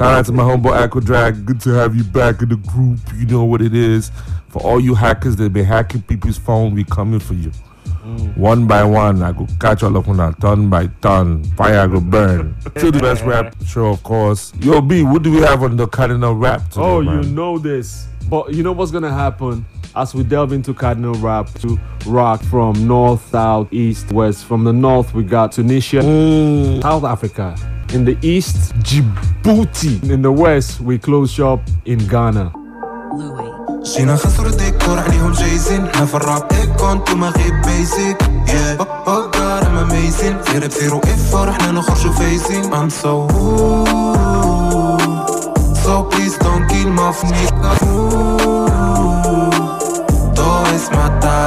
Shout 0.01 0.13
out 0.15 0.25
to 0.25 0.31
my 0.31 0.41
homeboy 0.41 0.71
Aqua 0.81 0.99
Drag. 0.99 1.45
Good 1.45 1.61
to 1.61 1.69
have 1.75 1.95
you 1.95 2.03
back 2.03 2.41
in 2.41 2.49
the 2.49 2.55
group. 2.55 2.97
You 3.15 3.27
know 3.27 3.43
what 3.43 3.61
it 3.61 3.75
is. 3.75 4.11
For 4.49 4.59
all 4.63 4.79
you 4.79 4.95
hackers 4.95 5.35
that 5.35 5.53
been 5.53 5.63
hacking 5.63 6.01
people's 6.01 6.39
phone, 6.39 6.73
we 6.73 6.83
coming 6.83 7.19
for 7.19 7.35
you. 7.35 7.51
Mm. 8.03 8.35
One 8.35 8.65
by 8.65 8.83
one, 8.83 9.21
I 9.21 9.31
go 9.31 9.45
catch 9.59 9.83
all 9.83 9.95
of 9.95 10.07
them, 10.07 10.33
ton 10.41 10.71
by 10.71 10.87
ton. 11.01 11.43
Fire 11.55 11.87
go 11.87 12.01
burn. 12.01 12.55
Still 12.75 12.91
the 12.91 12.99
best 12.99 13.23
rap 13.25 13.55
show, 13.63 13.89
of 13.89 14.01
course. 14.01 14.51
Yo, 14.59 14.81
B, 14.81 15.03
what 15.03 15.21
do 15.21 15.31
we 15.31 15.41
have 15.41 15.61
on 15.61 15.77
the 15.77 15.87
Cardinal 15.87 16.33
Rap 16.33 16.67
today, 16.71 16.81
Oh, 16.83 17.03
man? 17.03 17.21
you 17.21 17.29
know 17.29 17.59
this. 17.59 18.07
But 18.30 18.54
you 18.54 18.62
know 18.62 18.72
what's 18.72 18.90
gonna 18.90 19.12
happen 19.24 19.64
as 19.94 20.14
we 20.14 20.22
delve 20.24 20.52
into 20.52 20.74
Cardinal 20.74 21.14
Rap 21.14 21.46
to 21.62 21.78
rock 22.06 22.42
from 22.42 22.72
north, 22.86 23.22
south, 23.30 23.72
east, 23.72 24.10
west. 24.12 24.44
From 24.44 24.64
the 24.64 24.72
north, 24.72 25.14
we 25.14 25.22
got 25.22 25.52
Tunisia, 25.52 26.02
South 26.82 27.04
Africa. 27.04 27.54
In 27.94 28.04
the 28.04 28.16
east, 28.22 28.74
Djibouti. 28.86 30.10
In 30.10 30.22
the 30.22 30.32
west, 30.32 30.80
we 30.80 30.98
close 30.98 31.30
shop 31.32 31.60
in 31.84 31.98
Ghana. 32.08 32.52
جينا 33.96 34.16
خسروا 34.16 34.50
الديكور 34.50 34.98
عليهم 34.98 35.32
جايزين 35.32 35.84
احنا 35.84 36.06
في 36.06 36.14
الراب 36.14 36.42
ايكون 36.52 36.90
انتوما 36.90 37.28
غير 37.28 37.52
بيزيك 37.66 38.22
يا 38.48 38.74
بقار 38.74 39.66
ام 39.66 39.76
اميزين 39.76 40.36
غير 40.36 40.66
بزيرو 40.66 40.98
افور 40.98 41.50
احنا 41.50 41.72
نخرجوا 41.72 42.12
فايزين 42.12 42.64
I'm 42.74 42.90
so 42.90 44.59
So 45.83 46.03
please 46.11 46.37
don't 46.37 46.67
kill 46.67 46.89
my 46.89 47.11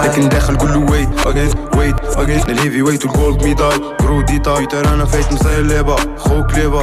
لكن 0.05 0.29
داخل 0.29 0.57
كله 0.57 0.79
ويت 0.91 1.27
وقيت 1.27 1.55
ويت 1.77 1.95
وقيت 2.19 2.49
الهيفي 2.49 2.83
ويت 2.83 3.07
والجولد 3.07 3.45
ميداي 3.45 3.79
كرو 4.01 4.21
ديتاي 4.23 4.67
ترى 4.67 4.89
أنا 4.89 5.05
فايت 5.05 5.33
مسير 5.33 5.61
ليبا 5.61 5.97
خوك 6.19 6.55
ليبا 6.55 6.83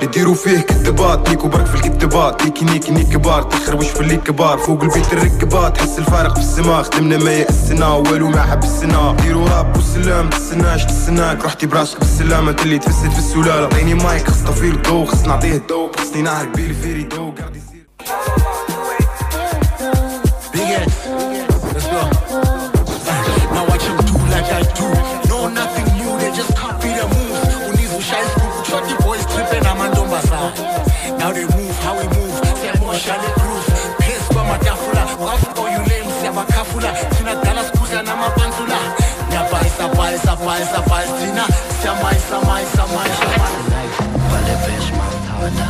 بيديروا 0.00 0.34
فيه 0.34 0.60
كتبات 0.60 1.28
نيكو 1.28 1.48
برك 1.48 1.66
في 1.66 1.74
الكتبات 1.74 2.44
نيكي 2.44 2.64
نيكي 2.64 2.92
نيكي 2.92 3.16
بار. 3.16 3.42
تخربش 3.42 3.86
في 3.86 4.00
اللي 4.00 4.16
كبار. 4.16 4.58
فوق 4.58 4.82
البيت 4.82 5.12
الركبات 5.12 5.78
حس 5.78 5.98
الفارق 5.98 6.34
في 6.34 6.40
السماء 6.40 6.82
خدمنا 6.82 7.16
ما 7.16 7.32
يأسنا. 7.32 7.86
والو 7.86 8.28
ما 8.28 8.42
حب 8.42 8.62
السنا. 8.62 9.16
ديروا 9.22 9.48
راب 9.48 9.76
والسلام 9.76 10.30
تستناش 10.30 10.84
تستناك 10.84 11.44
رحتي 11.44 11.66
براسك 11.66 11.98
بالسلامة. 11.98 12.56
اللي 12.62 12.78
تفسد 12.78 13.10
في 13.10 13.18
السلالة. 13.18 13.66
عطيني 13.66 13.94
مايك. 13.94 14.28
خص 14.28 14.42
طفيل 14.42 14.74
الضو 14.74 15.04
خص 15.04 15.24
نعطيه 15.26 15.56
الضو 15.56 15.92
خصني 15.98 16.22
نعرف 16.22 16.48
بيلي 16.48 16.74
فيري 16.74 17.02
دو 17.02 17.30
قاعد 17.38 17.56
يصير 17.56 18.49
pa 40.50 40.58
isa 40.58 40.82
pa 40.82 40.98
isa 41.06 41.14
pa 41.14 41.18
Tina, 41.22 41.46
samai 41.78 42.16
samai 42.26 42.62
samai 42.74 43.08
samai. 43.22 43.86
Vale 44.30 44.54
vesh 44.66 44.90
mantana 44.98 45.68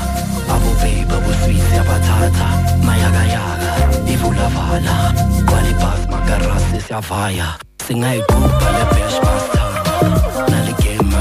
Abo 0.49 0.71
babe, 0.81 1.13
abo 1.17 1.31
sweet 1.45 1.69
ya 1.77 1.83
batata 1.85 2.49
Mayaga 2.81 3.25
yaga, 3.35 3.73
ivula 4.09 4.49
vala 4.57 4.97
Kwali 5.45 5.73
pas 5.77 6.01
magaras 6.09 6.65
ya 6.89 7.01
vaya 7.01 7.49
Singay 7.85 8.25
go 8.29 8.41
vale 8.41 8.85
vesh 8.97 9.19
mantana 9.21 10.49
Nali 10.49 10.73
game 10.81 11.13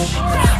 apanish, 0.00 0.57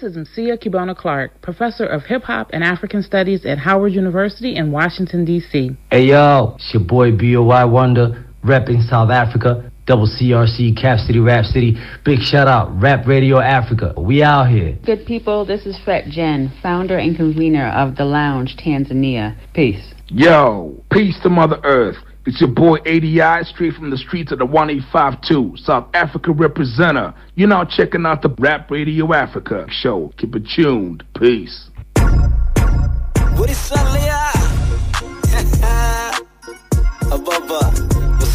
This 0.00 0.12
is 0.12 0.28
Msia 0.28 0.56
Kibona 0.56 0.96
Clark, 0.96 1.40
professor 1.42 1.84
of 1.84 2.04
hip 2.04 2.22
hop 2.22 2.50
and 2.52 2.62
African 2.62 3.02
studies 3.02 3.44
at 3.44 3.58
Howard 3.58 3.92
University 3.92 4.54
in 4.54 4.70
Washington, 4.70 5.24
D.C. 5.24 5.76
Hey 5.90 6.04
yo, 6.04 6.54
it's 6.54 6.72
your 6.72 6.84
boy 6.84 7.10
Boi 7.10 7.66
Wonder, 7.66 8.24
repping 8.44 8.88
South 8.88 9.10
Africa, 9.10 9.72
double 9.86 10.06
CRC, 10.06 10.80
Cap 10.80 11.00
City, 11.00 11.18
Rap 11.18 11.46
City. 11.46 11.76
Big 12.04 12.20
shout 12.20 12.46
out, 12.46 12.70
Rap 12.80 13.08
Radio 13.08 13.40
Africa. 13.40 13.92
We 13.98 14.22
out 14.22 14.48
here. 14.48 14.78
Good 14.86 15.04
people, 15.04 15.44
this 15.44 15.66
is 15.66 15.76
Fat 15.84 16.04
Jen, 16.04 16.52
founder 16.62 16.98
and 16.98 17.16
convener 17.16 17.68
of 17.70 17.96
The 17.96 18.04
Lounge 18.04 18.56
Tanzania. 18.56 19.36
Peace. 19.52 19.94
Yo, 20.06 20.80
peace 20.92 21.18
to 21.24 21.28
Mother 21.28 21.58
Earth. 21.64 21.96
It's 22.28 22.40
your 22.42 22.50
boy 22.50 22.76
ADI, 22.84 23.44
straight 23.44 23.72
from 23.72 23.88
the 23.88 23.96
streets 23.96 24.32
of 24.32 24.38
the 24.38 24.44
1852, 24.44 25.56
South 25.64 25.88
Africa 25.94 26.30
representer. 26.30 27.14
You're 27.36 27.48
now 27.48 27.64
checking 27.64 28.04
out 28.04 28.20
the 28.20 28.28
Rap 28.38 28.70
Radio 28.70 29.14
Africa 29.14 29.64
show. 29.70 30.12
Keep 30.18 30.36
it 30.36 30.46
tuned. 30.54 31.04
Peace. 31.18 31.70
What 31.96 33.48
is 33.48 33.56
what's 33.72 33.72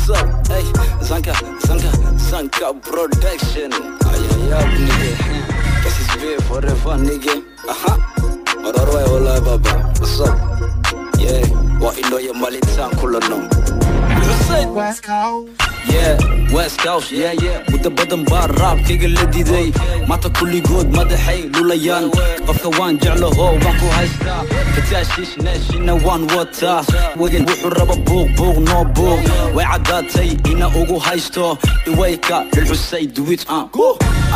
up? 0.09 0.25
Hey, 0.47 0.63
Zanka, 1.05 1.33
Zanka, 1.61 1.91
Zanka 2.17 2.73
Production. 2.81 3.69
Nigga. 3.69 5.13
This 5.83 5.99
is 5.99 6.07
forever, 6.47 6.97
nigga. 6.97 7.43
Baba. 9.43 9.93
What's 9.99 10.19
up? 10.19 10.52
Yeah, 11.23 12.33
Malitan 12.33 12.91
Kulono. 12.99 13.47
West 14.75 15.03
Coast. 15.03 15.72
yeah 15.87 16.53
ويست 16.53 16.81
كوست 16.81 17.09
yeah 17.11 17.41
yeah. 17.41 17.73
متبدن 17.73 18.23
بار 18.23 18.59
راب 18.61 18.79
كيغ 18.81 19.05
اللي 19.05 19.25
دي 19.25 19.43
دي 19.43 19.73
ماتا 20.07 20.29
كل 20.29 20.63
جود 20.63 20.97
مدحي 20.97 21.41
لوليان 21.41 22.11
قفك 22.47 22.79
وان 22.79 22.97
جعله 22.97 23.27
هو 23.27 23.53
وانكو 23.53 23.85
هايستا 23.97 24.45
كتاشيش 24.77 25.37
ناش 25.43 25.75
إنا 25.75 25.93
وان 25.93 26.23
واتا 26.23 26.83
وغن 27.17 27.45
وحو 27.49 27.67
ربا 27.67 27.95
بوغ 27.95 28.27
بوغ 28.27 28.59
نو 28.59 28.83
بوغ 28.83 29.19
وعداتي 29.55 30.37
إنا 30.45 30.65
اوغو 30.65 30.97
هايستو 30.97 31.55
إويكا 31.87 32.45
للحسي 32.55 33.05
دويت 33.05 33.49
آن 33.49 33.67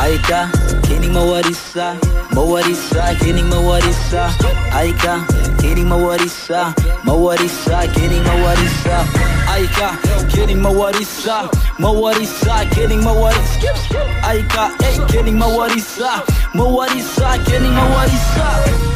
أيكا 0.03 0.49
كيني 0.87 1.07
مواريسا 1.07 1.97
مواريسا 2.33 3.13
كيني 3.13 3.41
مواريسا 3.43 4.31
أيكا 4.79 5.21
كيني 5.61 5.83
مواريسا 5.83 6.73
مواريسا 7.05 7.85
كيني 7.85 8.19
مواريسا 8.19 9.05
أيكا 9.53 9.89
كيني 10.33 10.55
مواريسا 10.55 11.36
mawarisa. 11.41 11.49
Mawarisa, 11.79 12.65
kening 12.73 13.03
mawarisa. 13.03 13.71
Ayka, 14.23 14.69
eh, 14.83 14.97
kening 15.07 15.37
mawarisa. 15.37 16.23
Mawarisa, 16.53 17.37
kening 17.45 17.73
mawarisa. 17.73 18.47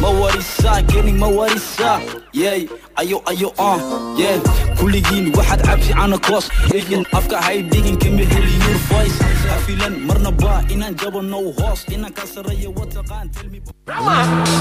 Mawarisa, 0.01 0.81
kening 0.87 1.17
mawarisa. 1.19 1.99
Yeah, 2.33 2.63
ayo, 2.97 3.21
ayo, 3.27 3.49
uh, 3.59 3.77
yeah. 4.17 4.39
Kulligiin 4.79 5.33
waxaad 5.35 5.61
cabsi 5.61 5.93
cana 5.93 6.17
koos. 6.17 6.49
Egin 6.73 7.05
afka 7.13 7.41
hay 7.41 7.61
digin 7.63 7.97
kama 7.97 8.23
heli 8.25 8.53
your 8.65 8.77
voice. 8.89 9.17
Hafilan 9.51 9.99
marna 10.07 10.31
ba 10.31 10.63
inaan 10.69 10.95
jabo 10.95 11.21
no 11.21 11.51
hoos. 11.59 11.85
Inaan 11.91 12.13
ka 12.13 12.23
sareeyo 12.25 12.71
wataqaan 12.73 13.29
tell 13.33 13.49
me. 13.51 13.61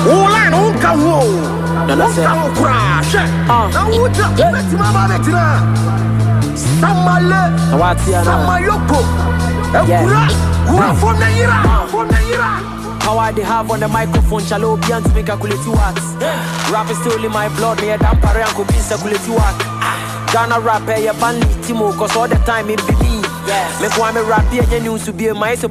Ula 0.05 0.51
nunca 0.51 0.95
vou. 0.97 1.31
Nunca 1.87 2.35
vou 2.35 2.51
crash. 2.59 3.15
Na 3.73 3.87
uta, 3.89 4.29
beti 4.37 4.77
mama 4.77 5.09
betina. 5.09 5.63
Samale. 6.81 7.43
Samayoko. 7.71 8.99
Ekura. 9.73 10.27
Kura 10.67 10.95
from 10.95 11.19
the 11.19 11.27
ira. 11.27 11.87
From 11.89 12.09
the 12.09 12.17
ira. 12.17 12.99
Power 13.01 13.33
they 13.33 13.43
have 13.43 13.71
on 13.71 13.81
the 13.81 13.89
microphone, 13.89 14.43
shallow 14.43 14.77
pian 14.77 15.03
to 15.03 15.09
make 15.15 15.27
calculate 15.27 15.65
you 15.65 15.73
what. 15.73 15.97
Rap 16.73 16.91
is 16.91 16.99
still 16.99 17.25
in 17.25 17.33
my 17.33 17.49
blood, 17.57 17.81
near 17.81 17.97
damn 17.99 18.21
pare 18.21 18.43
and 18.43 18.51
could 18.55 18.67
be 18.69 18.75
circulate 18.75 19.25
you 19.27 19.35
what. 19.35 19.57
Ghana 20.33 20.61
rap, 20.61 20.89
eh, 20.89 21.05
ya 21.05 21.13
ban 21.15 21.41
Timo, 21.63 21.93
cause 21.97 22.15
all 22.17 22.29
the 22.29 22.37
time 22.47 22.71
it 22.71 22.79
be 22.87 22.95
me. 23.51 23.59
Me 23.83 23.89
kwa 23.95 24.13
me 24.15 24.23
rap 24.23 24.47
my 25.35 25.57
so 25.59 25.67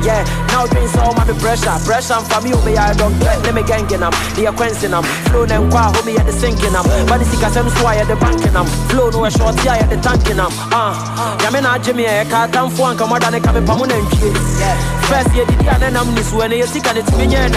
Yeah, 0.00 0.24
now 0.48 0.64
things 0.66 0.96
all 0.96 1.12
my 1.14 1.24
pressure. 1.38 1.76
Pressure 1.84 2.16
and 2.16 2.26
for 2.26 2.40
me, 2.40 2.52
over 2.56 2.72
I 2.76 2.92
let 3.44 3.54
me 3.54 3.62
gang 3.62 3.84
in 3.92 4.00
them. 4.00 4.12
The 4.36 4.48
acquainting 4.48 4.90
them. 4.96 5.04
Flow 5.28 5.44
and 5.44 5.68
kwa, 5.70 5.92
homie 5.92 6.16
at 6.18 6.24
the 6.26 6.32
sinking 6.32 6.72
them. 6.72 6.84
But 7.06 7.20
it's 7.20 7.30
so 7.68 7.84
at 7.88 8.08
the 8.08 8.16
banking 8.16 8.52
them. 8.56 8.66
Flow 8.88 9.10
no 9.10 9.28
short, 9.28 9.56
yeah, 9.64 9.82
at 9.84 9.90
the 9.90 9.96
tanking 10.00 10.36
them. 10.40 10.48
Ah, 10.72 10.96
yeah, 11.42 11.50
me 11.50 11.60
not 11.60 11.82
Jimmy, 11.82 12.06
I 12.06 12.24
can't 12.24 12.52
come 12.52 12.70
for 12.70 12.88
and 12.88 12.98
come 12.98 13.12
out 13.12 13.24
and 13.24 13.44
come 13.44 13.56
in 13.56 13.64
Pamun 13.64 13.92
and 13.92 14.06
First 15.10 15.34
year, 15.34 15.44
the 15.44 15.56
other 15.66 15.90
name 15.90 16.16
is 16.18 16.32
when 16.32 16.52
you 16.52 16.66
see, 16.66 16.80
and 16.86 16.98
it's 16.98 17.10
me 17.18 17.26
and 17.34 17.50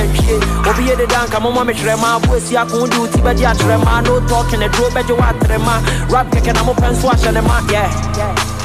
Over 0.65 0.81
here, 0.81 0.95
the 0.97 1.05
dank, 1.07 1.33
I'm 1.35 1.45
on 1.45 1.53
my 1.53 1.73
trema, 1.73 2.17
boys, 2.25 2.51
ya 2.51 2.65
can 2.65 2.89
do 2.89 3.05
Tibadia 3.07 3.53
trema, 3.53 4.01
no 4.03 4.19
talking, 4.27 4.59
draw, 4.73 4.89
bet 4.89 5.07
you 5.13 5.19
what 5.19 5.35
trema. 5.45 5.81
Rap 6.09 6.31
kick 6.31 6.47
and 6.47 6.57
I'm 6.57 6.69
open 6.69 6.95
swash 6.95 7.25
and 7.25 7.37
mark, 7.45 7.69
yeah. 7.71 7.89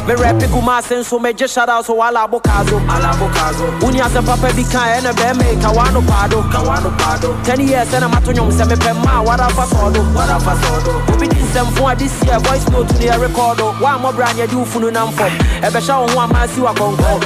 Me 0.06 0.14
rap 0.14 0.40
gu 0.40 0.60
ma 0.62 0.80
sen 0.80 1.04
so 1.04 1.18
me 1.18 1.34
just 1.34 1.54
shout 1.54 1.68
out 1.68 1.84
so 1.84 1.94
ala 2.00 2.26
bokazo. 2.28 2.80
Ala 2.88 3.12
bokazo. 3.20 3.68
Uni 3.86 4.00
ase 4.00 4.24
papa 4.24 4.48
bi 4.56 4.64
kan 4.64 4.88
ene 5.04 5.12
be 5.12 5.28
me 5.36 5.44
kawano 5.60 6.00
pado. 6.00 6.40
Kawano 6.48 6.90
pado. 6.96 7.36
Ten 7.44 7.60
years 7.60 7.92
and 7.92 8.04
I'm 8.04 8.12
at 8.14 8.22
nyom 8.24 8.50
se 8.50 8.64
me 8.64 8.76
pe 8.76 8.92
ma 9.04 9.22
wara 9.22 9.50
fa 9.52 9.66
sodo. 9.68 10.00
Wara 10.16 10.40
fa 10.40 10.56
sodo. 10.64 11.14
Obi 11.14 11.28
din 11.28 11.44
sem 11.52 11.66
fun 11.76 11.96
this 11.98 12.24
year 12.24 12.38
voice 12.40 12.66
note 12.70 12.88
to 12.88 12.94
the 12.94 13.08
record. 13.20 13.60
Oh. 13.60 13.76
Wa 13.82 13.98
mo 13.98 14.12
brand 14.12 14.38
you 14.38 14.64
funu 14.64 14.90
nam 14.90 15.12
fom. 15.12 15.28
E 15.60 15.68
be 15.70 15.80
sha 15.80 16.00
wo 16.00 16.08
ho 16.08 16.20
ama 16.20 16.48
si 16.48 16.60
wa 16.62 16.72
konko. 16.72 17.20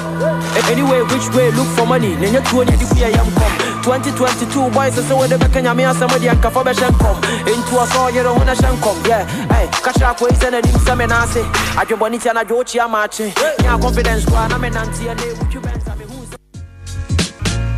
Eh, 0.56 0.72
anyway, 0.72 1.02
which 1.02 1.30
way 1.36 1.50
look 1.52 1.68
for 1.78 1.86
money? 1.86 2.16
Nenye 2.16 2.42
tuo 2.50 2.64
ni 2.64 2.76
di 2.76 2.84
kuya 2.86 3.14
yam 3.14 3.30
kom. 3.38 3.52
2022 3.82 4.70
boys 4.70 4.94
say 4.94 5.14
we 5.14 5.28
de 5.28 5.38
be 5.38 5.46
kenya 5.54 5.72
me 5.74 5.84
asem 5.84 6.08
de 6.18 6.26
anka 6.26 6.50
for 6.50 6.64
be 6.64 6.74
shen 6.74 6.92
kom. 6.98 7.14
Into 7.46 7.78
us 7.78 7.94
all 7.94 8.10
you 8.10 8.24
know 8.24 8.34
na 8.42 8.54
shen 8.54 8.74
kom. 8.82 8.98
Yeah. 9.12 9.26
Hey, 9.52 9.66
kasha 9.84 10.14
ko 10.16 10.26
ise 10.28 10.50
na 10.50 10.60
dim 10.62 10.78
se 10.80 10.94
me 10.94 11.06
na 11.06 11.26
se. 11.26 11.42
Adwo 11.76 11.98
boni 11.98 12.18
tia 12.18 12.32
na 12.32 12.44
dwo 12.44 12.64
chi 12.64 12.78
amache. 12.78 13.34
Nya 13.58 13.78
confidence 13.78 14.24
kwa 14.24 14.48
na 14.48 14.58
me 14.58 14.70
nanti 14.70 15.02
e 15.02 15.14
na 15.14 15.22
wuchu 15.36 15.62
ben 15.62 15.80
sa 15.80 15.94
me 15.96 16.06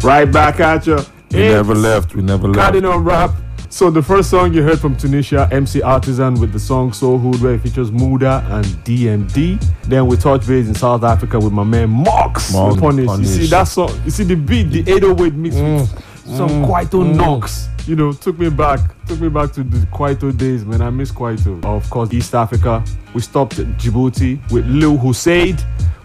Right 0.04 0.30
back 0.30 0.60
at 0.60 0.86
you. 0.86 0.98
We 1.32 1.38
never 1.38 1.74
left. 1.74 2.14
We 2.14 2.22
never 2.22 2.46
left. 2.46 2.60
Cardinal 2.60 3.00
Rap. 3.00 3.32
So 3.68 3.90
the 3.90 4.00
first 4.02 4.30
song 4.30 4.54
you 4.54 4.62
heard 4.62 4.78
from 4.78 4.96
Tunisia, 4.96 5.48
MC 5.50 5.82
Artisan 5.82 6.34
with 6.34 6.52
the 6.52 6.60
song 6.60 6.92
Soul 6.92 7.18
Hood, 7.18 7.42
where 7.42 7.54
it 7.54 7.62
features 7.62 7.90
Muda 7.90 8.46
and 8.52 8.64
DMD. 8.84 9.60
Then 9.88 10.06
we 10.06 10.16
touch 10.16 10.46
base 10.46 10.68
in 10.68 10.76
South 10.76 11.02
Africa 11.02 11.40
with 11.40 11.52
my 11.52 11.64
man 11.64 11.90
Mox. 11.90 12.52
Mon- 12.52 12.70
with 12.70 12.80
Punish. 12.80 13.18
You 13.18 13.24
see 13.24 13.46
that 13.46 13.64
song? 13.64 13.90
You 14.04 14.12
see 14.12 14.22
the 14.22 14.36
beat, 14.36 14.70
the 14.70 14.88
808 14.88 15.34
mixed 15.34 15.58
with 15.58 15.90
mm. 15.90 16.13
Some 16.24 16.48
mm, 16.48 16.66
Kwaito 16.66 17.04
mm. 17.04 17.16
knocks. 17.16 17.68
You 17.86 17.96
know, 17.96 18.12
took 18.12 18.38
me 18.38 18.48
back, 18.48 18.80
took 19.06 19.20
me 19.20 19.28
back 19.28 19.52
to 19.52 19.62
the 19.62 19.86
Kwaito 19.86 20.36
days, 20.36 20.64
man. 20.64 20.80
I 20.80 20.90
miss 20.90 21.12
Kwaito. 21.12 21.62
Of 21.64 21.88
course, 21.90 22.12
East 22.12 22.34
Africa. 22.34 22.82
We 23.12 23.20
stopped 23.20 23.58
at 23.58 23.66
Djibouti 23.78 24.50
with 24.50 24.66
Lil 24.66 24.96
Hussein 24.96 25.56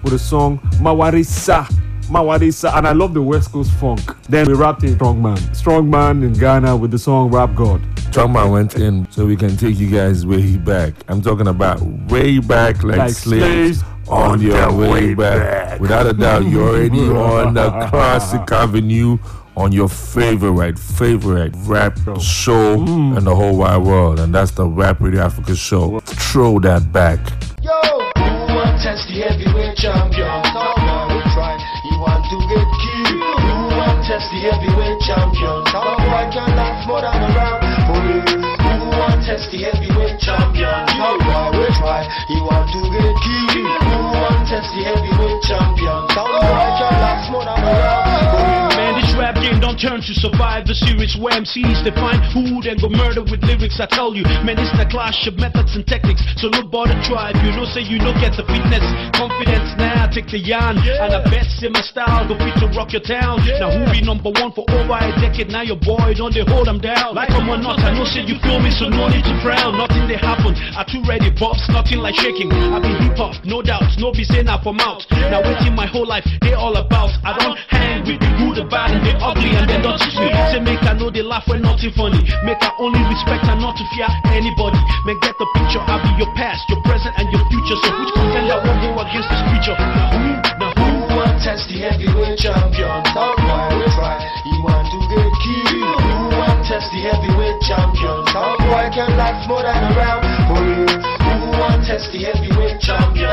with 0.04 0.14
the 0.14 0.20
song 0.20 0.60
Mawarisa. 0.82 1.66
Mawarisa, 2.10 2.76
and 2.76 2.88
I 2.88 2.92
love 2.92 3.14
the 3.14 3.22
West 3.22 3.52
Coast 3.52 3.72
funk. 3.74 4.02
Then 4.24 4.48
we 4.48 4.54
rapped 4.56 4.84
in 4.84 4.96
Strongman. 4.96 5.38
Strongman 5.56 6.24
in 6.24 6.34
Ghana 6.34 6.76
with 6.76 6.92
the 6.92 6.98
song 6.98 7.30
Rap 7.30 7.56
God. 7.56 7.82
Chongma 8.12 8.52
went 8.52 8.76
in 8.76 9.10
so 9.12 9.28
we 9.28 9.36
can 9.36 9.56
take 9.56 9.78
you 9.78 9.88
guys 9.92 10.26
way 10.26 10.58
back. 10.58 10.96
I'm 11.08 11.22
talking 11.22 11.48
about 11.48 11.80
way 12.10 12.40
back 12.40 12.84
like, 12.84 12.98
Like 12.98 13.12
slaves 13.12 13.82
slaves 13.82 13.84
on 14.08 14.42
your 14.42 14.74
way 14.74 15.14
back. 15.14 15.80
Without 15.80 16.08
a 16.08 16.14
doubt, 16.14 16.46
you're 16.46 16.70
already 16.70 17.02
on 17.02 17.54
the 17.54 17.70
classic 17.90 18.52
avenue 18.52 19.20
on 19.60 19.74
your 19.74 19.90
favorite, 19.90 20.80
favorite 20.80 21.52
rap 21.68 21.98
show 22.22 22.78
mm. 22.78 23.18
in 23.18 23.26
the 23.26 23.36
whole 23.36 23.58
wide 23.58 23.84
world. 23.84 24.18
And 24.20 24.34
that's 24.34 24.52
the 24.52 24.66
Rap 24.66 25.02
Radio 25.02 25.20
Africa 25.20 25.54
show. 25.54 26.00
Throw 26.00 26.60
that 26.60 26.94
back. 26.94 27.20
Yo, 27.62 27.76
who 27.76 28.56
want 28.56 28.80
test 28.80 29.12
the 29.12 29.20
heavyweight 29.20 29.76
champion? 29.76 30.32
Come 30.56 30.88
on, 30.88 31.12
we 31.12 31.22
try. 31.36 31.60
You 31.92 32.00
want 32.00 32.24
to 32.32 32.38
get 32.48 32.68
killed? 32.72 33.20
Who 33.44 33.76
want 33.76 34.00
test 34.08 34.32
the 34.32 34.40
heavyweight 34.48 35.00
champion? 35.04 35.60
Come 35.68 35.92
on, 35.92 36.08
I 36.08 36.24
can 36.32 36.56
last 36.56 36.88
more 36.88 37.04
than 37.04 37.20
a 37.20 37.30
round. 37.36 37.60
Police. 37.92 38.32
Who 38.64 38.88
want 38.96 39.20
test 39.28 39.52
the 39.52 39.60
heavyweight 39.60 40.24
champion? 40.24 40.88
Come 40.88 41.20
on, 41.36 41.52
we 41.60 41.68
try. 41.76 42.08
You 42.32 42.40
want 42.48 42.64
to 42.72 42.80
get 42.96 43.12
killed? 43.28 43.60
Who 43.60 44.00
want 44.24 44.48
test 44.48 44.72
the 44.72 44.88
heavyweight 44.88 45.44
champion? 45.44 46.00
Come 46.16 46.32
on, 46.32 46.48
I 46.48 46.80
can 46.80 46.96
last 47.04 47.28
more 47.28 47.44
than 47.44 47.60
a 47.60 47.74
round. 47.76 48.69
This 49.00 49.16
rap 49.16 49.40
game 49.40 49.64
don't 49.64 49.80
turn 49.80 50.04
to 50.04 50.12
survive 50.12 50.68
the 50.68 50.76
series 50.76 51.16
where 51.16 51.32
MCs 51.32 51.88
define 51.88 52.20
who 52.36 52.60
then 52.60 52.76
go 52.84 52.92
murder 52.92 53.24
with 53.24 53.40
lyrics. 53.48 53.80
I 53.80 53.88
tell 53.88 54.12
you, 54.12 54.28
man, 54.44 54.60
it's 54.60 54.76
the 54.76 54.84
clash 54.92 55.24
of 55.24 55.40
methods 55.40 55.72
and 55.80 55.88
techniques. 55.88 56.20
So 56.36 56.52
look 56.52 56.68
bother 56.68 57.00
try. 57.08 57.32
If 57.32 57.40
you 57.40 57.56
know, 57.56 57.64
say 57.64 57.80
you 57.80 57.96
know, 57.96 58.12
get 58.20 58.36
the 58.36 58.44
fitness, 58.44 58.84
confidence. 59.16 59.72
Now 59.80 60.12
take 60.12 60.28
the 60.28 60.44
yarn 60.44 60.84
and 60.84 61.16
I 61.16 61.24
best 61.32 61.64
in 61.64 61.72
my 61.72 61.80
style 61.80 62.28
go 62.28 62.36
fit 62.44 62.60
to 62.60 62.68
rock 62.76 62.92
your 62.92 63.00
town. 63.00 63.40
Now 63.64 63.72
who 63.72 63.88
be 63.88 64.04
number 64.04 64.36
one 64.36 64.52
for 64.52 64.68
over 64.68 65.00
a 65.00 65.16
decade? 65.16 65.48
Now 65.48 65.64
your 65.64 65.80
boy 65.80 66.12
don't 66.20 66.36
they 66.36 66.44
hold 66.44 66.68
them 66.68 66.84
down 66.84 67.16
like 67.16 67.32
I'm 67.32 67.48
a 67.48 67.56
nut. 67.56 67.80
I 67.80 67.96
know 67.96 68.04
say 68.04 68.28
you 68.28 68.36
feel 68.44 68.60
me, 68.60 68.68
so 68.68 68.92
no 68.92 69.08
need 69.08 69.24
to 69.24 69.36
frown. 69.40 69.80
Nothing 69.80 70.12
they 70.12 70.20
happen. 70.20 70.60
I 70.76 70.84
too 70.84 71.00
ready, 71.08 71.32
boss. 71.32 71.64
Nothing 71.72 72.04
like 72.04 72.20
shaking. 72.20 72.52
I 72.52 72.84
be 72.84 72.92
hip 73.00 73.16
hop, 73.16 73.40
no 73.48 73.64
doubt. 73.64 73.96
No 73.96 74.12
be 74.12 74.28
saying 74.28 74.52
out 74.52 74.68
for 74.68 74.76
mouth. 74.76 75.08
Now 75.32 75.40
waiting 75.40 75.72
my 75.72 75.88
whole 75.88 76.08
life, 76.08 76.28
they 76.44 76.52
all 76.52 76.76
about. 76.76 77.16
I 77.24 77.40
don't 77.40 77.56
hang 77.72 78.04
with 78.04 78.20
the 78.20 78.32
good, 78.36 78.60
the 78.60 78.68
and 78.90 79.06
the 79.06 79.14
ugly, 79.22 79.54
and 79.54 79.70
they 79.70 79.80
don't 79.82 79.98
teach 80.02 80.18
me. 80.18 80.30
Say 80.50 80.60
make 80.60 80.82
I 80.84 80.94
know 80.98 81.10
they 81.14 81.22
laugh 81.22 81.46
when 81.48 81.62
nothing 81.62 81.94
funny. 81.94 82.22
Make 82.44 82.62
I 82.62 82.74
only 82.82 83.02
respect 83.06 83.46
and 83.46 83.62
not 83.62 83.78
to 83.78 83.86
fear 83.94 84.10
anybody. 84.34 84.82
Man, 85.06 85.18
get 85.22 85.38
the 85.38 85.48
picture. 85.56 85.82
I'll 85.86 86.02
be 86.02 86.10
your 86.18 86.32
past, 86.34 86.66
your 86.70 86.82
present, 86.82 87.14
and 87.18 87.30
your 87.30 87.44
future. 87.48 87.78
So 87.86 87.90
which 88.02 88.12
contender 88.18 88.58
won't 88.66 88.82
go 88.82 88.90
against 89.02 89.30
this 89.30 89.42
creature? 89.50 89.78
Now 89.78 90.10
who? 90.14 90.24
Now 90.58 90.72
who? 90.74 90.90
Want 91.16 91.38
test 91.42 91.70
the 91.70 91.78
heavyweight 91.86 92.38
champion? 92.38 92.90
On, 92.90 93.70
we 93.78 93.86
try. 93.94 94.18
You 94.46 94.58
want 94.64 94.86
to 94.90 95.00
get 95.10 95.30
killed? 95.42 96.00
Who 96.00 96.38
want 96.38 96.60
test 96.66 96.90
the 96.94 97.00
heavyweight 97.06 97.60
champion? 97.66 98.18
Some 98.34 98.58
boy 98.66 98.86
can 98.94 99.14
last 99.18 99.46
more 99.50 99.64
than 99.64 99.74
a 99.76 99.92
round. 99.98 100.24
Police. 100.50 100.96
Who 100.98 101.34
want 101.58 101.86
test 101.86 102.10
the 102.14 102.26
heavyweight 102.26 102.80
champion? 102.82 103.30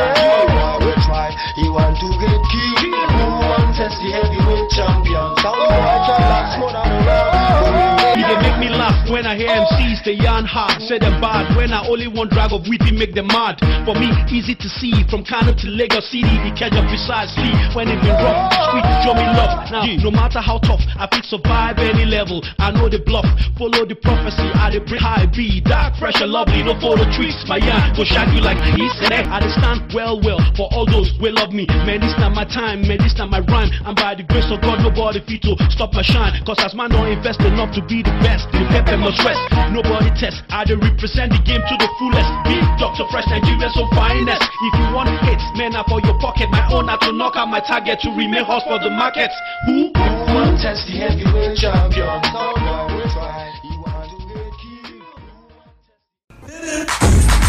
Try. 1.07 1.30
You 1.59 1.72
want 1.72 1.94
to 2.00 2.09
get 2.18 2.40
killed? 2.50 3.45
Who 3.76 3.82
want 3.82 3.92
test 3.92 4.02
the 4.02 4.10
heavyweight 4.10 4.70
champion? 4.70 5.36
Some 5.42 5.52
boy 5.52 5.68
can 5.68 6.20
last 6.24 6.58
more 6.58 6.72
than 6.72 6.86
a 6.86 7.04
round. 7.04 8.55
He 8.57 8.61
make 8.61 8.70
me 8.70 8.76
laugh 8.76 8.96
when 9.11 9.26
I 9.26 9.36
hear 9.36 9.52
MCs, 9.52 10.04
they 10.04 10.16
yarn 10.16 10.44
hard, 10.44 10.80
say 10.82 10.98
them 10.98 11.20
bad. 11.20 11.54
When 11.57 11.72
I 11.72 11.86
only 11.88 12.09
one 12.09 12.28
drag 12.28 12.52
of 12.52 12.64
weeping 12.64 12.96
make 12.98 13.12
them 13.12 13.28
mad. 13.28 13.61
For 13.84 13.92
me, 13.92 14.09
easy 14.32 14.54
to 14.57 14.68
see, 14.80 15.04
from 15.12 15.24
Kano 15.24 15.52
to 15.52 15.66
Lagos 15.68 16.09
City, 16.09 16.32
the 16.40 16.50
catch 16.57 16.72
up 16.72 16.88
precisely. 16.88 17.52
When 17.76 17.92
it 17.92 18.00
been 18.00 18.16
rough, 18.16 18.48
sweet, 18.72 18.86
show 19.04 19.12
me 19.12 19.28
love. 19.28 19.68
Now, 19.68 19.84
no 20.00 20.11
matter 20.11 20.40
how 20.40 20.57
tough, 20.64 20.80
I 20.96 21.04
fit 21.12 21.28
survive 21.28 21.78
any 21.78 22.09
level. 22.09 22.40
I 22.59 22.72
know 22.72 22.88
the 22.88 22.98
bluff, 22.98 23.28
follow 23.61 23.84
the 23.84 23.94
prophecy. 23.94 24.48
I 24.57 24.72
the 24.72 24.80
bring 24.80 25.04
high 25.04 25.28
be 25.28 25.61
dark, 25.61 26.00
fresh 26.00 26.18
and 26.24 26.32
lovely. 26.32 26.64
No 26.64 26.74
follow 26.80 27.04
tricks, 27.12 27.44
my 27.46 27.61
yarn 27.61 27.92
go 27.94 28.02
shag 28.09 28.32
you 28.32 28.40
like 28.40 28.59
east 28.74 28.98
and 29.04 29.28
I 29.28 29.38
dey 29.38 29.52
stand 29.52 29.92
well, 29.94 30.18
well 30.18 30.40
for 30.57 30.66
all 30.72 30.86
those 30.88 31.12
who 31.20 31.28
love 31.30 31.52
me. 31.52 31.66
Man, 31.84 32.00
this 32.00 32.16
not 32.18 32.32
my 32.32 32.48
time, 32.48 32.82
man, 32.88 32.98
this 32.98 33.14
not 33.20 33.30
my 33.30 33.44
rhyme. 33.44 33.70
And 33.84 33.94
by 33.94 34.16
the 34.16 34.24
grace 34.24 34.48
of 34.50 34.64
God, 34.64 34.82
nobody 34.82 35.20
fit 35.28 35.44
to 35.46 35.54
stop 35.70 35.92
my 35.92 36.02
shine. 36.02 36.42
Cause 36.42 36.59
as 36.64 36.74
man 36.74 36.90
don't 36.90 37.07
invest 37.07 37.40
enough 37.44 37.70
to 37.76 37.82
be 37.84 38.02
the 38.02 38.14
best, 38.24 38.45
the 38.53 38.62
pepper 38.70 38.97
must 38.97 39.18
rest. 39.24 39.40
Nobody 39.72 40.11
test, 40.14 40.42
I 40.51 40.64
dey 40.64 40.76
represent 40.76 41.32
the 41.32 41.40
game 41.42 41.62
to 41.62 41.74
the 41.78 41.88
fullest. 41.99 42.30
Big 42.47 42.62
Dr. 42.78 43.05
Fresh 43.11 43.26
Nigeria 43.28 43.70
so 43.74 43.86
finest. 43.94 44.42
If 44.42 44.72
you 44.78 44.86
want 44.94 45.11
hits, 45.26 45.44
man, 45.57 45.74
I 45.74 45.82
for 45.88 46.01
your 46.01 46.18
pocket. 46.18 46.51
My 46.51 46.62
own 46.72 46.88
are 46.88 46.99
to 47.07 47.12
knock 47.12 47.36
out 47.36 47.49
my 47.49 47.61
target 47.61 48.01
to 48.07 48.11
remain 48.11 48.44
hot 48.44 48.62
for 48.68 48.78
the 48.78 48.90
markets. 48.90 49.34
Who? 49.66 49.90
Who 49.94 50.07
want 50.34 50.61
test 50.61 50.86
the 50.86 51.03
heavyweight 51.03 51.57
champion? 51.59 52.22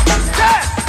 Some 0.07 0.86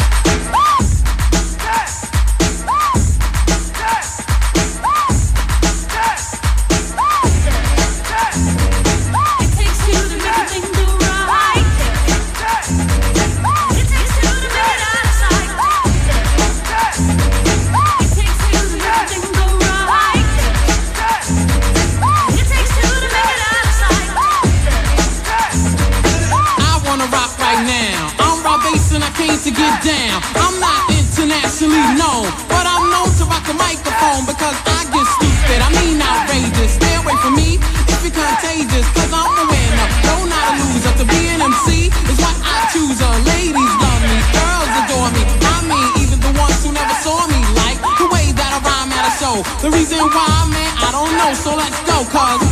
Came 29.29 29.45
to 29.45 29.53
get 29.53 29.85
down. 29.85 30.25
I'm 30.41 30.57
not 30.57 30.89
internationally 30.89 31.85
known, 32.01 32.33
but 32.49 32.65
I'm 32.65 32.89
known 32.89 33.13
to 33.21 33.29
rock 33.29 33.45
the 33.45 33.53
microphone 33.61 34.25
because 34.25 34.57
I 34.65 34.89
get 34.89 35.05
stupid. 35.05 35.61
I 35.61 35.69
mean 35.77 36.01
outrageous. 36.01 36.81
Stay 36.81 36.97
away 36.97 37.13
from 37.21 37.37
me 37.37 37.61
if 37.93 38.01
you're 38.01 38.17
contagious, 38.17 38.89
cause 38.97 39.13
I'm 39.13 39.29
a 39.29 39.45
winner. 39.45 39.89
No, 40.09 40.25
not 40.25 40.45
a 40.49 40.53
loser. 40.65 40.97
To 40.97 41.05
be 41.05 41.29
an 41.29 41.45
MC 41.45 41.93
is 41.93 42.17
what 42.25 42.37
I 42.41 42.73
choose. 42.73 43.05
Uh, 43.05 43.13
ladies 43.29 43.73
love 43.77 44.01
me, 44.09 44.17
girls 44.33 44.73
adore 44.81 45.13
me. 45.13 45.23
I 45.45 45.61
mean, 45.69 46.09
even 46.09 46.25
the 46.25 46.33
ones 46.41 46.65
who 46.65 46.73
never 46.73 46.97
saw 47.05 47.21
me 47.29 47.45
like 47.53 47.77
the 48.01 48.09
way 48.09 48.33
that 48.33 48.49
I 48.49 48.59
rhyme 48.65 48.89
at 48.97 49.13
a 49.13 49.15
show. 49.21 49.45
The 49.61 49.69
reason 49.77 50.01
why, 50.09 50.33
man, 50.49 50.73
I 50.73 50.89
don't 50.89 51.13
know. 51.21 51.37
So 51.37 51.53
let's 51.53 51.77
go, 51.85 52.01
cause. 52.09 52.48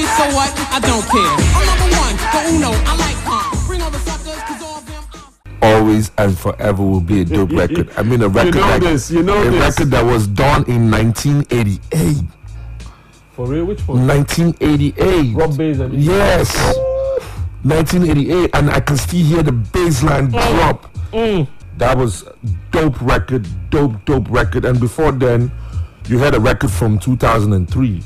Like 0.00 0.08
it, 0.08 0.16
so 0.16 0.24
what? 0.36 0.50
I 0.72 0.80
don't 0.80 1.04
care. 1.12 1.36
I'm 1.56 1.66
number 1.66 1.88
one, 1.96 2.16
the 2.32 2.40
uno, 2.56 2.70
I 2.88 2.96
like 2.96 3.16
calm. 3.24 3.66
Bring 3.66 3.82
all 3.82 3.90
the 3.90 3.98
suckers, 3.98 4.40
cause 4.42 4.62
all 4.62 4.78
of 4.78 4.86
them. 4.86 5.04
always 5.62 6.10
and 6.18 6.36
forever 6.38 6.82
will 6.82 7.00
be 7.00 7.20
a 7.22 7.24
dope 7.24 7.50
record. 7.62 7.90
I 7.96 8.02
mean, 8.02 8.22
a 8.22 8.28
record 8.28 8.54
know 8.54 8.60
like 8.62 8.82
this, 8.82 9.10
you 9.10 9.22
know 9.22 9.40
a 9.40 9.50
this. 9.50 9.60
record 9.60 9.90
that 9.90 10.04
was 10.04 10.26
done 10.26 10.64
in 10.70 10.90
1988. 10.90 12.16
For 13.32 13.46
real, 13.46 13.64
which 13.64 13.86
one? 13.86 14.06
1988. 14.06 15.36
Rob 15.36 15.56
Base 15.56 15.78
and 15.78 15.94
Yes. 16.02 16.56
1988, 17.62 18.50
and 18.54 18.70
I 18.70 18.80
can 18.80 18.96
still 18.96 19.24
hear 19.24 19.42
the 19.42 19.52
bass 19.52 20.02
line 20.02 20.32
mm. 20.32 20.56
drop. 20.56 20.94
Mm. 21.12 21.46
That 21.76 21.96
was 21.98 22.24
dope 22.70 23.00
record, 23.02 23.46
dope, 23.70 24.02
dope 24.06 24.30
record. 24.30 24.64
And 24.64 24.80
before 24.80 25.12
then, 25.12 25.50
you 26.08 26.18
had 26.18 26.34
a 26.34 26.40
record 26.40 26.70
from 26.70 26.98
2003. 26.98 28.02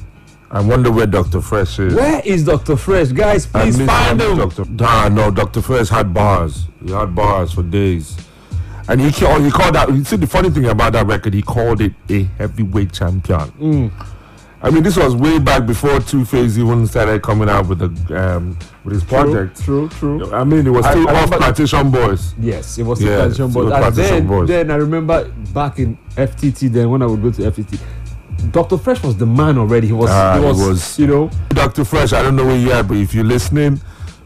I 0.55 0.61
wonder 0.61 0.93
where 0.93 1.07
Dr. 1.09 1.41
Fresh 1.41 1.81
is. 1.81 1.95
Where 1.97 2.23
is 2.25 2.45
Dr. 2.45 2.77
Fresh? 2.77 3.09
Guys, 3.09 3.45
please 3.45 3.77
find 3.85 4.21
him. 4.21 4.37
Dr. 4.39 4.65
Nah, 4.67 5.09
no, 5.09 5.33
Dr. 5.33 5.61
Fresh 5.61 5.89
had 5.89 6.15
bars. 6.15 6.67
He 6.85 6.93
had 6.93 7.13
bars 7.13 7.53
for 7.53 7.65
days. 7.65 8.17
And 8.89 9.01
he 9.01 9.11
called, 9.11 9.43
he 9.43 9.51
called 9.51 9.75
that. 9.75 9.89
You 9.89 10.05
see, 10.05 10.15
the 10.15 10.29
funny 10.29 10.51
thing 10.51 10.67
about 10.67 10.93
that 10.93 11.07
record, 11.07 11.35
he 11.35 11.43
called 11.43 11.81
it 11.81 11.93
a 12.09 12.23
heavyweight 12.39 12.93
champion. 12.93 13.41
Mm. 13.59 13.93
I 14.63 14.71
mean, 14.71 14.85
this 14.85 14.97
was 14.97 15.17
way 15.17 15.41
back 15.41 15.67
before 15.67 15.99
2face 15.99 16.57
even 16.57 16.87
started 16.87 17.21
coming 17.23 17.49
out 17.49 17.67
with 17.67 17.81
the 17.81 18.17
um, 18.37 18.57
with 18.85 18.95
his 18.95 19.05
project. 19.05 19.61
True, 19.63 19.89
true. 19.89 20.33
I 20.33 20.45
mean, 20.45 20.67
it 20.67 20.71
was 20.71 20.87
still 20.87 21.09
I 21.09 21.23
off 21.23 21.31
Plantashun 21.31 21.91
Boiz. 21.91 22.33
Yes, 22.41 22.79
it 22.79 22.85
was 22.85 23.01
the 23.01 23.07
Yeah, 23.07 23.17
Plantation 23.17 23.51
still 23.51 23.71
Boys. 23.71 23.73
And 23.85 23.95
then, 23.97 24.27
Boys. 24.27 24.49
then 24.49 24.71
I 24.71 24.77
remember 24.77 25.29
back 25.53 25.81
in 25.81 25.99
FTT, 26.17 26.73
then 26.73 26.89
when 26.91 27.03
I 27.03 27.07
would 27.07 27.21
go 27.21 27.31
to 27.33 27.43
FTT, 27.51 27.79
Dr. 28.51 28.79
Fresh 28.79 29.03
was 29.03 29.17
the 29.17 29.27
man 29.27 29.59
already. 29.59 29.87
He 29.89 29.93
was, 29.93 30.11
Ah, 30.11 30.39
he 30.39 30.45
was, 30.45 30.59
was- 30.59 30.99
you 30.99 31.07
know, 31.07 31.31
Dr. 31.51 31.85
Fresh, 31.85 32.13
I 32.13 32.23
don't 32.23 32.37
know 32.37 32.47
where 32.47 32.57
you 32.59 32.73
at, 32.73 32.87
but 32.89 32.97
if 32.97 33.15
you're 33.15 33.25
listening, 33.25 33.81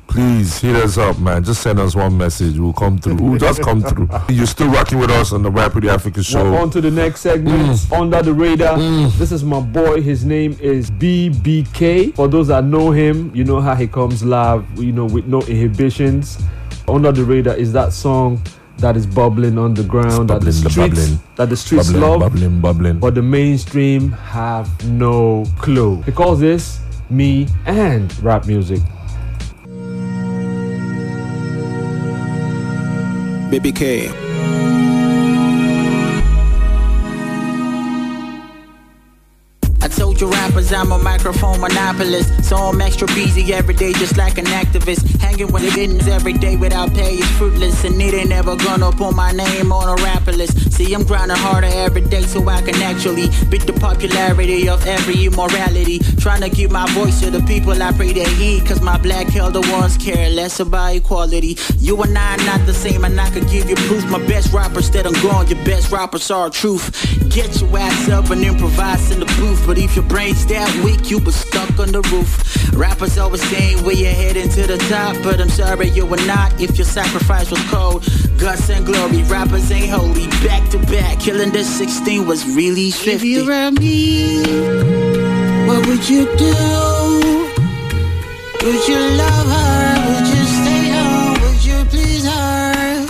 please 0.07 0.59
hit 0.59 0.75
us 0.77 0.97
up, 0.97 1.19
man. 1.19 1.45
Just 1.45 1.63
send 1.63 1.79
us 1.79 1.95
one 1.95 2.17
message. 2.17 2.59
We'll 2.59 2.73
come 2.73 2.99
through. 2.99 3.17
We'll 3.17 3.39
just 3.49 3.61
come 3.63 3.83
through. 3.83 4.09
You're 4.31 4.47
still 4.47 4.69
rocking 4.69 4.99
with 4.99 5.11
us 5.11 5.33
on 5.33 5.43
the 5.43 5.51
Rap 5.51 5.75
with 5.75 5.85
the 5.85 5.91
Africa 5.91 6.23
show. 6.23 6.55
On 6.57 6.71
to 6.71 6.81
the 6.81 6.91
next 6.91 7.21
segment, 7.21 7.91
Under 7.93 8.23
the 8.23 8.33
Radar. 8.33 8.79
This 8.79 9.33
is 9.33 9.45
my 9.45 9.61
boy. 9.61 10.01
His 10.01 10.25
name 10.25 10.57
is 10.61 10.91
BBK. 10.91 12.15
For 12.17 12.27
those 12.29 12.49
that 12.49 12.65
know 12.65 12.91
him, 12.91 13.31
you 13.35 13.45
know 13.45 13.61
how 13.61 13.75
he 13.75 13.87
comes 13.87 14.25
live, 14.25 14.65
you 14.83 14.93
know, 14.93 15.05
with 15.07 15.27
no 15.27 15.41
inhibitions. 15.43 16.39
Under 16.87 17.13
the 17.13 17.23
Radar 17.25 17.55
is 17.55 17.73
that 17.75 17.93
song 17.93 18.43
that 18.79 18.97
is 18.97 19.07
bubbling 19.07 19.59
on 19.59 19.75
the 19.75 19.83
ground 19.83 20.31
that 20.31 20.41
the 20.41 20.47
bubbling, 20.47 20.63
the 20.63 20.71
streets 20.71 20.77
bubbling. 21.01 21.21
that 21.37 21.49
the 21.51 21.57
streets 21.57 21.93
Bubbling, 21.93 22.11
love, 22.11 22.21
bubbling, 22.21 22.61
bubbling. 22.61 22.99
but 22.99 23.15
the 23.15 23.23
mainstream 23.23 24.13
have 24.13 24.69
no 24.89 25.45
clue. 25.59 26.01
He 26.03 26.13
calls 26.13 26.41
this 26.41 26.81
me 27.11 27.49
and 27.67 28.13
rap 28.23 28.47
music. 28.47 28.81
BBK. 33.51 34.13
I 39.81 39.89
told 39.89 40.08
you 40.21 40.29
rappers 40.29 40.73
I'm 40.73 40.93
a 40.93 40.99
microphone 40.99 41.61
monopolist. 41.61 42.45
So 42.45 42.57
I'm 42.57 42.81
extra 42.81 43.07
busy 43.09 43.53
every 43.53 43.75
day 43.75 43.93
just 43.93 44.17
like 44.17 44.39
an 44.39 44.47
activist. 44.47 45.21
Hanging 45.21 45.53
with 45.53 45.63
the 45.63 45.71
business 45.75 46.09
every 46.09 46.33
day 46.33 46.57
without 46.57 46.93
pay 46.95 47.17
is 47.17 47.31
fruitless. 47.33 47.85
And 47.85 48.01
it 48.01 48.15
ain't 48.15 48.31
never 48.31 48.57
gonna 48.57 48.91
put 48.91 49.15
my 49.15 49.33
name 49.33 49.73
on 49.73 49.99
a 49.99 50.03
rapper 50.03 50.33
list. 50.33 50.73
See, 50.73 50.93
I'm 50.95 51.05
grinding 51.05 51.37
harder 51.37 51.69
every 51.69 52.03
day 52.03 52.23
so 52.23 52.47
I 52.49 52.63
can 52.63 52.77
actually 52.83 53.29
beat 53.51 53.67
the 53.67 53.73
popularity 53.75 54.69
of 54.69 54.87
every 54.87 55.27
immorality. 55.27 55.99
Trying 56.21 56.43
to 56.43 56.49
give 56.49 56.71
my 56.71 56.91
voice 56.93 57.21
to 57.21 57.31
the 57.31 57.43
people 57.43 57.81
I 57.83 57.93
pray 57.93 58.13
they 58.13 58.29
heed. 58.35 58.67
Cause 58.67 58.81
my 58.81 58.99
black 58.99 59.35
elder 59.37 59.61
ones 59.73 59.97
care 59.97 60.31
less 60.31 60.61
about 60.61 60.95
equality. 60.95 61.57
You 61.79 62.01
and 62.03 62.17
I 62.17 62.35
are 62.35 62.45
not 62.47 62.67
the 62.67 62.75
same, 62.75 63.05
and 63.05 63.21
I 63.21 63.31
could 63.31 63.49
give 63.49 63.69
you 63.69 63.77
proof. 63.89 64.05
My 64.07 64.25
best 64.27 64.53
rappers 64.53 64.91
that 64.91 65.07
I'm 65.07 65.21
gone, 65.23 65.47
your 65.49 65.63
best 65.65 65.93
rappers 65.93 66.31
are 66.31 66.51
truth. 66.51 66.85
Get 67.31 67.61
your 67.61 67.79
ass 67.79 68.09
up 68.09 68.31
and 68.31 68.43
improvise 68.43 69.11
in 69.11 69.21
the 69.21 69.27
booth. 69.39 69.63
But 69.67 69.79
if 69.79 69.95
your 69.95 70.08
brain's 70.09 70.45
that 70.47 70.69
weak, 70.85 71.11
you 71.11 71.19
was 71.19 71.37
stuck 71.37 71.79
on 71.79 71.93
the 71.93 72.01
roof. 72.11 72.73
Rappers 72.75 73.19
always 73.19 73.43
saying 73.51 73.85
where 73.85 73.95
you're 73.95 74.11
heading 74.11 74.49
to 74.49 74.67
the 74.67 74.79
top. 74.89 75.17
But 75.23 75.41
I'm 75.41 75.51
sorry 75.51 75.89
you 75.91 76.07
were 76.07 76.25
not 76.27 76.59
if 76.61 76.77
your 76.79 76.87
sacrifice 76.87 77.51
was 77.51 77.63
cold. 77.71 78.03
Guts 78.39 78.71
and 78.71 78.87
glory, 78.87 79.23
rappers 79.25 79.71
ain't 79.71 79.91
holy. 79.91 80.27
Back 80.47 80.69
to 80.71 80.79
back, 80.79 81.21
killing 81.21 81.51
the 81.51 81.65
16 81.65 82.27
was 82.27 82.47
really 82.47 82.91
50. 82.91 83.11
If 83.11 83.25
you 83.25 83.45
were 83.47 83.71
me, 83.73 84.43
what 85.67 85.87
would 85.87 86.09
you 86.09 86.25
do? 86.37 86.55
Would 88.65 88.89
you 88.89 88.99
love 89.23 89.49
her? 89.57 89.95
Would 90.09 90.27
you 90.35 90.45
stay 90.59 90.85
home? 90.97 91.37
Would 91.43 91.63
you 91.65 91.85
please 91.91 92.25
her? 92.27 93.07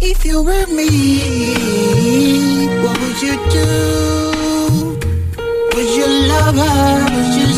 If 0.00 0.24
you 0.24 0.42
were 0.42 0.66
me, 0.66 2.66
what 2.82 2.98
would 3.00 3.22
you 3.22 3.36
do? 3.50 4.25
Would 5.76 5.94
you 5.94 6.06
love 6.06 6.56
her? 6.56 7.04
Would 7.14 7.34
you 7.34 7.52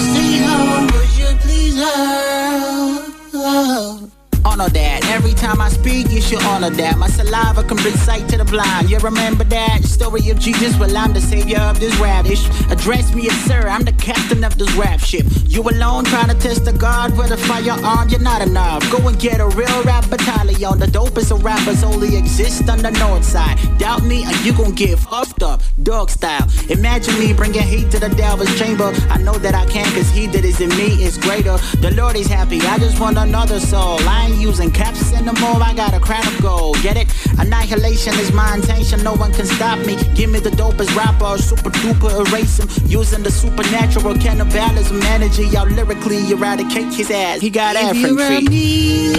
Honor 4.59 4.70
that. 4.70 5.04
Every 5.11 5.34
time 5.34 5.61
I 5.61 5.68
speak, 5.68 6.11
you 6.11 6.20
should 6.20 6.42
honor 6.42 6.70
that. 6.70 6.98
My 6.98 7.06
saliva 7.06 7.62
can 7.62 7.76
bring 7.76 7.94
sight 7.94 8.28
to 8.30 8.38
the 8.38 8.44
blind. 8.44 8.90
You 8.90 8.98
remember 8.98 9.44
that 9.44 9.84
story 9.84 10.28
of 10.30 10.40
Jesus? 10.40 10.76
Well, 10.76 10.96
I'm 10.96 11.12
the 11.12 11.20
savior 11.20 11.61
of 11.61 11.78
this 11.78 11.96
radish. 12.00 12.44
Address 12.68 13.14
me 13.14 13.28
as 13.28 13.36
sir. 13.44 13.68
I'm 13.68 13.84
the 13.84 13.92
captain 13.92 14.42
of 14.42 14.59
this 14.59 14.72
rap 14.74 14.98
ship. 14.98 15.26
You 15.46 15.62
alone 15.62 16.06
trying 16.06 16.30
to 16.30 16.34
test 16.34 16.64
the 16.64 16.72
God 16.72 17.16
with 17.16 17.30
a 17.30 17.36
firearm. 17.36 18.09
You're 18.09 18.18
not 18.18 18.42
enough. 18.42 18.82
Go 18.90 19.06
and 19.06 19.16
get 19.20 19.38
a 19.40 19.46
real 19.46 19.82
rap 19.84 20.11
battalion. 20.11 20.80
The 20.80 20.86
dopest 20.86 21.30
of 21.30 21.44
rappers 21.44 21.84
only 21.84 22.16
exist 22.16 22.68
on 22.68 22.78
the 22.78 22.90
north 22.90 23.24
side. 23.24 23.59
Doubt 23.78 24.02
me, 24.02 24.24
and 24.24 24.36
you 24.44 24.52
gon' 24.52 24.72
get 24.72 24.98
fucked 24.98 25.44
up, 25.44 25.62
dog 25.84 26.11
style. 26.11 26.48
Imagine 26.68 27.16
me 27.20 27.32
bringing 27.32 27.62
heat 27.62 27.92
to 27.92 28.00
the 28.00 28.09
devil's 28.09 28.52
chamber. 28.59 28.92
I 29.09 29.18
know 29.18 29.38
that 29.38 29.54
I 29.54 29.66
can, 29.66 29.86
cause 29.94 30.11
he 30.11 30.26
that 30.26 30.44
is 30.44 30.61
in 30.61 30.70
me 30.70 31.04
is 31.04 31.16
greater. 31.16 31.59
The 31.78 31.92
Lord 31.92 32.16
is 32.16 32.26
happy. 32.26 32.61
I 32.62 32.78
just 32.78 32.98
want 32.98 33.18
another 33.18 33.61
soul. 33.61 34.00
I 34.00 34.26
ain't 34.26 34.47
using 34.49 34.70
caps 34.70 35.12
anymore. 35.12 35.61
I 35.62 35.74
got 35.74 35.92
a 35.92 36.01
crown 36.01 36.26
of 36.26 36.40
gold. 36.40 36.80
Get 36.82 36.96
it? 36.96 37.09
Annihilation 37.38 38.14
is 38.14 38.32
my 38.32 38.55
intention. 38.55 39.03
No 39.05 39.14
one 39.14 39.32
can 39.32 39.44
stop 39.44 39.78
me. 39.86 39.94
Give 40.14 40.30
me 40.30 40.40
the 40.40 40.51
dopest 40.51 40.94
rapper, 40.96 41.36
super 41.38 41.70
duper 41.82 42.12
erase 42.20 42.59
him. 42.59 42.68
Using 42.88 43.22
the 43.22 43.30
supernatural 43.30 44.14
cannibalism 44.14 45.03
energy. 45.03 45.44
Y'all 45.49 45.68
lyrically 45.68 46.30
eradicate 46.30 46.92
his 46.94 47.11
ass. 47.11 47.40
He 47.40 47.51
got 47.51 47.76
If 47.76 47.96
you 47.96 48.16
were 48.16 48.40
me, 48.40 49.12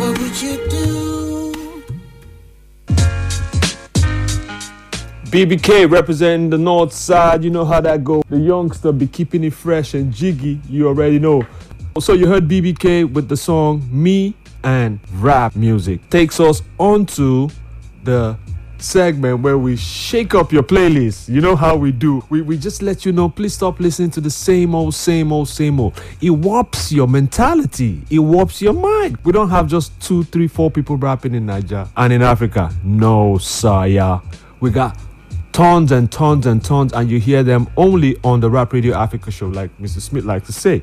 what 0.00 0.18
would 0.18 0.42
you 0.42 0.56
do? 0.68 0.80
BBK 5.30 5.88
representing 5.88 6.50
the 6.50 6.58
north 6.58 6.92
side. 6.92 7.44
You 7.44 7.50
know 7.50 7.64
how 7.64 7.80
that 7.80 8.02
go. 8.02 8.24
The 8.28 8.38
youngster 8.38 8.90
be 8.90 9.06
keeping 9.06 9.44
it 9.44 9.54
fresh 9.54 9.94
and 9.94 10.12
jiggy. 10.12 10.60
You 10.68 10.88
already 10.88 11.20
know. 11.20 11.46
So 11.98 12.14
you 12.14 12.26
heard 12.26 12.48
BBK 12.48 13.12
with 13.12 13.28
the 13.28 13.36
song 13.36 13.86
Me 13.90 14.34
and 14.64 15.00
Rap 15.14 15.54
Music. 15.56 16.08
Takes 16.08 16.40
us 16.40 16.62
onto 16.78 17.50
the 18.04 18.38
segment 18.78 19.40
where 19.40 19.58
we 19.58 19.76
shake 19.76 20.34
up 20.34 20.50
your 20.50 20.62
playlist. 20.62 21.28
You 21.28 21.42
know 21.42 21.56
how 21.56 21.76
we 21.76 21.92
do. 21.92 22.24
We, 22.30 22.40
we 22.40 22.56
just 22.56 22.80
let 22.80 23.04
you 23.04 23.12
know, 23.12 23.28
please 23.28 23.52
stop 23.52 23.80
listening 23.80 24.10
to 24.12 24.20
the 24.22 24.30
same 24.30 24.74
old, 24.74 24.94
same 24.94 25.30
old, 25.30 25.48
same 25.48 25.78
old. 25.78 26.00
It 26.22 26.30
warps 26.30 26.90
your 26.90 27.06
mentality. 27.06 28.00
It 28.08 28.20
warps 28.20 28.62
your 28.62 28.72
mind. 28.72 29.18
We 29.24 29.32
don't 29.32 29.50
have 29.50 29.66
just 29.66 30.00
two, 30.00 30.24
three, 30.24 30.48
four 30.48 30.70
people 30.70 30.96
rapping 30.96 31.34
in 31.34 31.44
Nigeria 31.44 31.88
and 31.96 32.12
in 32.12 32.22
Africa. 32.22 32.72
No, 32.82 33.36
sire. 33.36 34.22
We 34.60 34.70
got 34.70 34.96
tons 35.52 35.92
and 35.92 36.10
tons 36.10 36.46
and 36.46 36.64
tons, 36.64 36.92
and 36.94 37.10
you 37.10 37.20
hear 37.20 37.42
them 37.42 37.68
only 37.76 38.16
on 38.24 38.40
the 38.40 38.48
Rap 38.48 38.72
Radio 38.72 38.94
Africa 38.96 39.30
show, 39.30 39.48
like 39.48 39.76
Mr. 39.78 40.00
Smith 40.00 40.24
likes 40.24 40.46
to 40.46 40.52
say. 40.52 40.80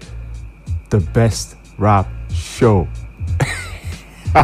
The 0.89 0.99
best 0.99 1.55
rap 1.77 2.07
show. 2.33 2.87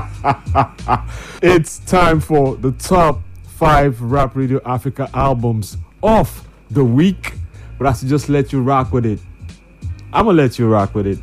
it's 1.42 1.80
time 1.80 2.20
for 2.20 2.56
the 2.58 2.72
top 2.74 3.22
five 3.48 4.02
Rap 4.02 4.36
Radio 4.36 4.60
Africa 4.66 5.10
albums 5.14 5.78
of 6.02 6.48
the 6.70 6.84
week. 6.84 7.34
But 7.78 7.88
I 7.88 7.94
should 7.94 8.10
just 8.10 8.30
let 8.30 8.52
you 8.52 8.62
rock 8.62 8.92
with 8.92 9.06
it. 9.06 9.20
I'm 10.12 10.26
gonna 10.26 10.38
let 10.38 10.60
you 10.60 10.68
rock 10.68 10.94
with 10.96 11.08
it. 11.08 11.20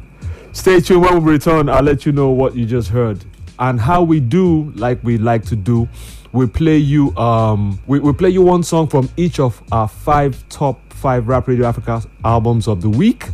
Stay 0.52 0.80
tuned 0.80 1.02
when 1.02 1.22
we 1.22 1.32
return. 1.32 1.68
I'll 1.68 1.82
let 1.82 2.06
you 2.06 2.12
know 2.12 2.30
what 2.30 2.56
you 2.56 2.64
just 2.66 2.88
heard 2.88 3.24
and 3.58 3.78
how 3.78 4.02
we 4.02 4.18
do, 4.20 4.72
like 4.74 5.02
we 5.04 5.18
like 5.18 5.44
to 5.46 5.56
do. 5.56 5.88
We 6.32 6.46
play 6.46 6.78
you 6.78 7.14
um 7.16 7.78
we, 7.86 8.00
we 8.00 8.12
play 8.12 8.30
you 8.30 8.42
one 8.42 8.62
song 8.62 8.88
from 8.88 9.10
each 9.16 9.38
of 9.38 9.62
our 9.70 9.86
five 9.88 10.48
top 10.48 10.80
five 10.92 11.28
Rap 11.28 11.46
Radio 11.46 11.66
Africa 11.66 12.02
albums 12.24 12.66
of 12.68 12.80
the 12.80 12.88
week. 12.90 13.28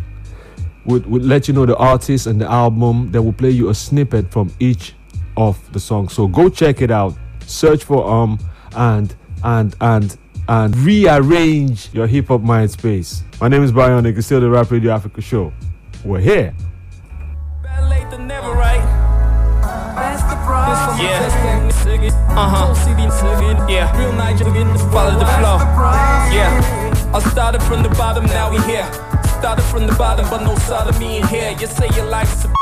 We'll, 0.87 1.01
we'll 1.01 1.23
let 1.23 1.49
you 1.49 1.55
know 1.55 1.67
the 1.67 1.77
artist 1.77 2.27
and 2.27 2.41
the 2.41 2.51
album. 2.51 3.11
Then 3.11 3.25
we'll 3.25 3.33
play 3.33 3.51
you 3.51 3.69
a 3.71 3.75
snippet 3.75 4.31
from 4.31 4.53
each 4.61 4.95
of 5.37 5.59
the 5.73 5.81
songs. 5.81 6.13
So 6.13 6.29
go 6.29 6.49
check 6.49 6.81
it 6.81 6.91
out. 6.91 7.15
Search 7.47 7.85
for 7.85 8.09
um 8.09 8.39
and 8.77 9.15
and 9.45 9.75
and 9.81 10.17
and 10.49 10.77
rearrange 10.79 11.93
your 11.93 12.07
hip 12.07 12.29
hop 12.29 12.41
mind 12.43 12.71
space. 12.71 13.23
My 13.41 13.49
name 13.49 13.63
is 13.63 13.73
Bionic. 13.73 14.17
It's 14.17 14.27
still 14.27 14.41
the 14.41 14.49
Rap 14.49 14.71
Radio 14.71 14.93
Africa 14.93 15.21
show. 15.21 15.53
We're 16.05 16.21
here. 16.21 16.55
late 17.89 18.09
than 18.11 18.27
never, 18.29 18.53
right? 18.53 18.85
Yeah. 21.01 21.27
Uh 22.31 22.49
huh. 22.49 23.69
Yeah. 23.69 23.99
Real 23.99 24.13
Nigerian, 24.13 24.69
follow 24.91 25.19
the 25.19 25.27
flow. 25.27 25.59
Yeah. 26.33 27.13
I 27.15 27.21
started 27.31 27.63
from 27.63 27.83
the 27.83 27.89
bottom, 27.91 28.27
now 28.27 28.51
we 28.51 28.59
here. 28.63 28.85
Started 29.39 29.65
from 29.65 29.87
the 29.87 29.95
bottom, 29.95 30.29
but 30.31 30.43
no 30.43 30.55
side 30.57 30.89
of 30.89 30.99
me 30.99 31.19
in 31.19 31.27
here. 31.29 31.55
You 31.61 31.67
say 31.67 31.89
your 31.95 32.07
life's 32.07 32.45
a 32.45 32.53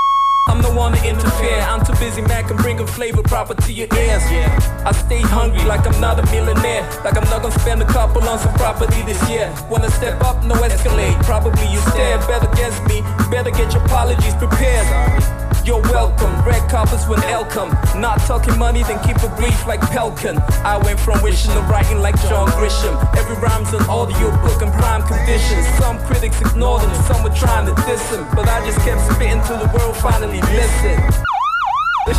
I'm 0.46 0.60
the 0.60 0.70
one 0.70 0.92
to 0.92 1.08
interfere. 1.08 1.60
I'm 1.60 1.84
too 1.86 1.94
busy, 1.94 2.20
man, 2.20 2.44
can 2.44 2.56
bring 2.58 2.78
a 2.78 2.86
flavor 2.86 3.22
proper 3.22 3.54
to 3.54 3.72
your 3.72 3.88
ears. 3.96 4.22
Yeah. 4.30 4.82
I 4.84 4.92
stay 4.92 5.22
hungry 5.22 5.64
like 5.64 5.86
I'm 5.86 5.98
not 6.00 6.20
a 6.20 6.24
millionaire. 6.30 6.82
Like 7.02 7.16
I'm 7.16 7.24
not 7.30 7.42
gonna 7.42 7.58
spend 7.60 7.80
a 7.80 7.86
couple 7.86 8.22
on 8.28 8.38
some 8.38 8.52
property 8.54 9.00
this 9.02 9.18
year. 9.30 9.48
Wanna 9.70 9.90
step 9.90 10.20
up, 10.22 10.44
no 10.44 10.54
escalate. 10.56 11.16
Probably 11.24 11.66
you 11.72 11.80
stare, 11.94 12.18
better 12.26 12.50
guess 12.56 12.76
me. 12.86 13.00
Better 13.30 13.50
get 13.50 13.72
your 13.72 13.82
apologies 13.84 14.34
prepared. 14.34 14.86
You're 15.64 15.80
welcome. 15.80 16.28
Red 16.44 16.68
carpets 16.68 17.08
when 17.08 17.22
L 17.24 17.44
come. 17.46 17.70
Not 17.98 18.20
talking 18.28 18.58
money, 18.58 18.82
then 18.82 19.02
keep 19.02 19.16
it 19.16 19.34
brief 19.36 19.66
like 19.66 19.80
Pelican. 19.80 20.36
I 20.60 20.76
went 20.76 21.00
from 21.00 21.22
wishing 21.22 21.52
to 21.52 21.60
writing 21.72 22.00
like 22.00 22.20
John 22.28 22.48
Grisham. 22.48 22.94
Every 23.16 23.36
rhyme's 23.36 23.72
an 23.72 23.80
audio 23.88 24.30
book 24.44 24.60
in 24.60 24.70
prime 24.72 25.02
conditions. 25.08 25.66
Some 25.80 25.98
critics 26.04 26.38
ignored 26.42 26.82
him, 26.82 26.94
some 27.08 27.24
were 27.24 27.34
trying 27.34 27.64
to 27.64 27.74
diss 27.86 28.04
him. 28.10 28.26
But 28.34 28.46
I 28.46 28.60
just 28.66 28.78
kept 28.80 29.00
spitting 29.12 29.40
till 29.48 29.56
the 29.56 29.70
world 29.72 29.96
finally 29.96 30.42
listened. 30.52 31.00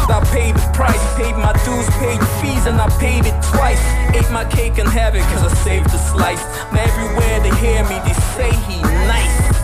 I 0.09 0.21
paid 0.33 0.55
the 0.55 0.71
price, 0.73 1.01
paid 1.15 1.35
my 1.37 1.53
dues, 1.65 1.89
paid 2.01 2.21
fees, 2.41 2.65
and 2.65 2.81
I 2.81 2.89
paid 2.97 3.25
it 3.25 3.37
twice. 3.53 3.81
Ate 4.15 4.29
my 4.31 4.45
cake 4.45 4.79
and 4.79 4.89
have 4.89 5.13
it, 5.13 5.21
cause 5.29 5.43
I 5.43 5.53
saved 5.63 5.89
the 5.91 5.97
slice. 5.97 6.43
Now 6.73 6.81
everywhere 6.81 7.39
they 7.41 7.53
hear 7.61 7.83
me, 7.83 7.97
they 8.05 8.13
say 8.33 8.51
he 8.65 8.81
nice. 8.81 9.54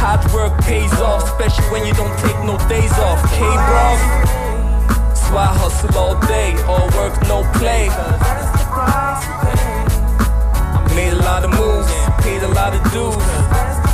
Hard 0.00 0.22
work 0.32 0.54
pays 0.62 0.92
off, 1.00 1.24
especially 1.24 1.66
when 1.70 1.86
you 1.86 1.92
don't 1.94 2.16
take 2.20 2.38
no 2.46 2.56
days 2.68 2.92
off. 3.02 3.18
K 3.34 3.40
bros. 3.42 4.00
So 5.18 5.36
I 5.36 5.50
hustle 5.58 5.98
all 5.98 6.14
day, 6.26 6.54
all 6.70 6.86
work, 6.96 7.14
no 7.26 7.42
play. 7.58 7.90
Made 10.94 11.12
a 11.12 11.22
lot 11.22 11.44
of 11.44 11.50
moves, 11.50 11.90
paid 12.22 12.42
a 12.42 12.48
lot 12.54 12.74
of 12.74 12.82
dues. 12.92 13.16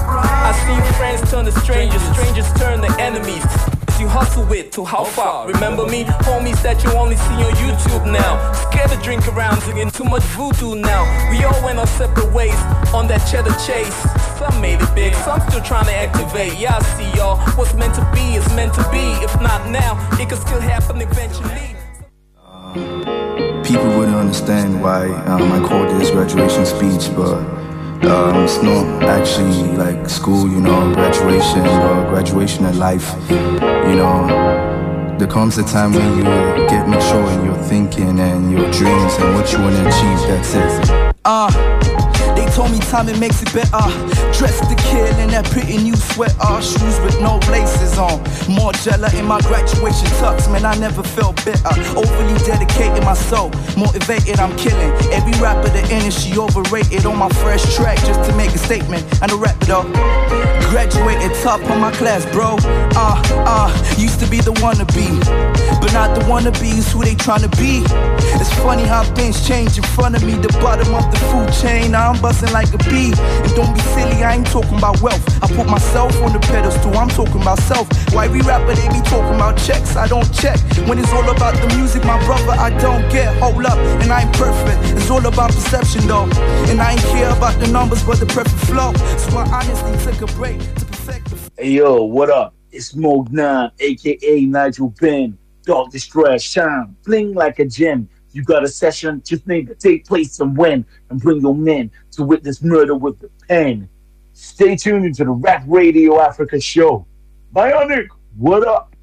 I 0.06 0.52
seen 0.64 0.82
friends 0.94 1.28
turn 1.31 1.47
to 1.47 1.52
strangers, 1.52 2.02
strangers 2.12 2.52
turn 2.55 2.81
to 2.82 3.01
enemies. 3.01 3.73
You 4.01 4.09
hustle 4.09 4.45
with 4.47 4.71
to 4.73 4.85
how 4.85 5.05
far? 5.05 5.47
Remember 5.47 5.87
me, 5.87 6.05
homies 6.27 6.61
that 6.62 6.83
you 6.83 6.91
only 6.93 7.16
see 7.16 7.41
on 7.47 7.53
YouTube 7.62 8.05
now. 8.11 8.53
Scared 8.71 8.91
to 8.91 8.97
drink 8.99 9.27
around, 9.29 9.61
drinking 9.61 9.93
too 9.93 10.05
much 10.05 10.23
voodoo 10.35 10.75
now. 10.75 11.05
We 11.31 11.45
all 11.45 11.65
went 11.65 11.79
our 11.79 11.87
separate 11.87 12.33
ways 12.33 12.59
on 12.93 13.07
that 13.07 13.25
cheddar 13.31 13.55
chase. 13.65 13.95
Some 14.39 14.61
made 14.61 14.81
it 14.83 14.95
big, 14.95 15.15
some 15.15 15.41
still 15.49 15.62
trying 15.62 15.87
to 15.87 15.95
activate. 15.95 16.59
Yeah, 16.59 16.77
I 16.77 16.83
see 16.99 17.16
y'all. 17.16 17.37
What's 17.57 17.73
meant 17.75 17.95
to 17.95 18.05
be 18.12 18.35
is 18.35 18.47
meant 18.55 18.75
to 18.75 18.83
be. 18.91 19.05
If 19.23 19.33
not 19.41 19.71
now, 19.71 19.97
it 20.21 20.29
could 20.29 20.39
still 20.39 20.61
happen 20.61 21.01
eventually. 21.01 21.77
People 23.65 23.97
wouldn't 23.97 24.16
understand 24.16 24.83
why 24.83 25.07
um, 25.27 25.53
I 25.53 25.66
called 25.66 25.89
this 26.01 26.11
graduation 26.11 26.66
speech, 26.66 27.15
but 27.15 27.64
um, 28.03 28.45
it's 28.45 28.62
not 28.62 29.03
actually 29.05 29.77
like 29.77 30.09
school, 30.09 30.49
you 30.49 30.61
know, 30.61 30.93
graduation 30.95 31.61
or 31.61 32.09
graduation 32.11 32.65
in 32.66 32.79
life. 32.79 33.15
You 33.31 33.97
know, 33.97 34.27
there 35.19 35.29
comes 35.29 35.59
a 35.59 35.65
time 35.65 35.93
when 35.93 36.19
you 36.19 36.25
get 36.69 36.89
mature 36.89 37.31
in 37.31 37.45
your 37.45 37.57
thinking 37.65 38.19
and 38.19 38.51
your 38.51 38.71
dreams 38.73 39.15
and 39.15 39.35
what 39.35 39.53
you 39.53 39.61
want 39.61 39.77
to 39.77 39.89
achieve. 39.89 40.29
That's 40.29 40.55
it. 40.55 41.15
Uh, 41.25 41.51
they 41.81 41.94
told 42.55 42.70
me 42.70 42.78
time 42.78 43.09
it 43.09 43.18
makes 43.18 43.43
it 43.43 43.52
better. 43.52 43.85
Dress 44.39 44.60
to 44.62 44.74
kill 44.89 45.10
in 45.18 45.31
that 45.35 45.44
pretty 45.51 45.76
new 45.78 45.97
sweater. 45.97 46.55
Shoes 46.62 46.98
with 47.01 47.20
no 47.20 47.43
laces 47.51 47.98
on. 47.98 48.22
More 48.48 48.72
jello 48.86 49.09
in 49.18 49.26
my 49.26 49.40
graduation 49.43 50.09
tux. 50.22 50.51
Man, 50.51 50.64
I 50.64 50.74
never 50.78 51.02
felt 51.02 51.36
better. 51.44 51.74
Overly 51.98 52.39
dedicated 52.47 53.02
my 53.02 53.14
soul. 53.14 53.51
Motivated, 53.76 54.39
I'm 54.39 54.55
killing. 54.56 54.93
Every 55.10 55.35
rapper 55.43 55.68
the 55.68 55.82
industry 55.90 56.39
overrated 56.39 57.05
on 57.06 57.18
my 57.18 57.28
fresh 57.43 57.64
track 57.74 57.98
just 58.06 58.22
to 58.31 58.36
make 58.36 58.55
a 58.55 58.59
statement. 58.59 59.02
And 59.20 59.31
to 59.31 59.36
wrap 59.36 59.60
it 59.60 59.70
up. 59.70 59.86
Graduated 60.70 61.35
top 61.43 61.60
of 61.60 61.78
my 61.78 61.90
class, 61.93 62.24
bro. 62.32 62.56
Uh, 62.94 63.22
uh, 63.47 63.68
used 63.98 64.20
to 64.20 64.26
be 64.31 64.39
the 64.39 64.55
wannabe. 64.62 65.10
But 65.81 65.93
not 65.93 66.14
the 66.14 66.24
wannabe 66.26 66.44
wannabes 66.44 66.93
who 66.93 67.05
they 67.05 67.14
tryna 67.14 67.51
be. 67.59 67.82
It's 68.40 68.52
funny 68.60 68.85
how 68.85 69.05
things 69.14 69.47
change 69.47 69.76
in 69.76 69.85
front 69.85 70.14
of 70.16 70.24
me. 70.24 70.35
The 70.35 70.52
bottom 70.60 70.94
of 70.94 71.10
the 71.10 71.18
food 71.31 71.52
chain, 71.52 71.94
I'm 71.94 72.20
buzzing 72.45 72.53
like 72.53 72.73
a 72.75 72.79
bee. 72.91 73.12
And 73.16 73.55
don't 73.55 73.75
be 73.75 73.81
silly, 73.81 74.23
I 74.23 74.35
ain't 74.35 74.47
talking 74.47 74.79
about 74.79 75.01
wealth. 75.01 75.23
I 75.43 75.47
put 75.49 75.69
myself 75.69 76.15
on 76.23 76.33
the 76.33 76.39
pedestal, 76.41 76.97
I'm 76.97 77.09
talking 77.09 77.41
about 77.41 77.59
self. 77.61 77.89
Why 78.12 78.29
we 78.29 78.41
rapper, 78.43 78.75
they 78.75 78.89
be 78.89 79.01
talking 79.03 79.35
about 79.35 79.57
checks, 79.59 79.97
I 79.97 80.07
don't 80.07 80.31
check. 80.35 80.59
When 80.89 80.99
it's 80.99 81.12
all 81.12 81.29
about 81.29 81.55
the 81.55 81.75
music, 81.77 82.05
my 82.05 82.23
brother, 82.25 82.53
I 82.53 82.71
don't 82.79 83.11
get. 83.11 83.37
Hold 83.39 83.65
up, 83.66 83.79
and 83.79 84.12
I 84.12 84.23
ain't 84.23 84.33
perfect. 84.35 84.97
It's 84.97 85.11
all 85.11 85.25
about 85.27 85.51
perception 85.51 86.07
though. 86.07 86.29
And 86.69 86.81
I 86.81 86.93
ain't 86.93 87.01
care 87.03 87.31
about 87.31 87.59
the 87.61 87.69
numbers, 87.69 88.03
but 88.03 88.21
the 88.21 88.27
perfect 88.27 88.65
flow. 88.66 88.93
So 89.19 89.39
I 89.39 89.45
honestly 89.49 90.12
took 90.12 90.29
a 90.29 90.33
break 90.35 90.59
to 90.61 90.85
perfect 90.87 91.31
the 91.31 91.62
Hey 91.62 91.73
yo, 91.73 92.05
what 92.05 92.31
up? 92.31 92.55
It's 92.73 92.93
Moog 92.95 93.31
9, 93.31 93.71
aka 93.79 94.41
Nigel 94.47 94.91
Ben. 95.01 95.39
Dog 95.65 95.91
Distress, 95.91 96.43
shine, 96.43 96.95
bling 97.05 97.33
like 97.33 97.59
a 97.59 97.65
gem. 97.65 98.07
You 98.35 98.43
got 98.43 98.65
a 98.65 98.69
session, 98.69 99.23
just 99.24 99.47
need 99.47 99.69
to 99.69 99.77
take 99.77 100.06
place 100.06 100.40
and 100.40 100.56
when, 100.56 100.85
and 101.09 101.20
bring 101.20 101.40
your 101.40 101.55
men 101.55 101.89
to 102.11 102.24
witness 102.24 102.62
murder 102.62 102.97
with 102.97 103.20
the 103.20 103.31
pen. 103.48 103.89
Stay 104.32 104.74
tuned 104.74 105.06
into 105.06 105.23
the 105.24 105.31
Rap 105.31 105.62
Radio 105.69 106.20
Africa 106.20 106.61
show. 106.61 107.06
Bionic, 107.55 108.09
what 108.36 108.66
up? 108.66 108.97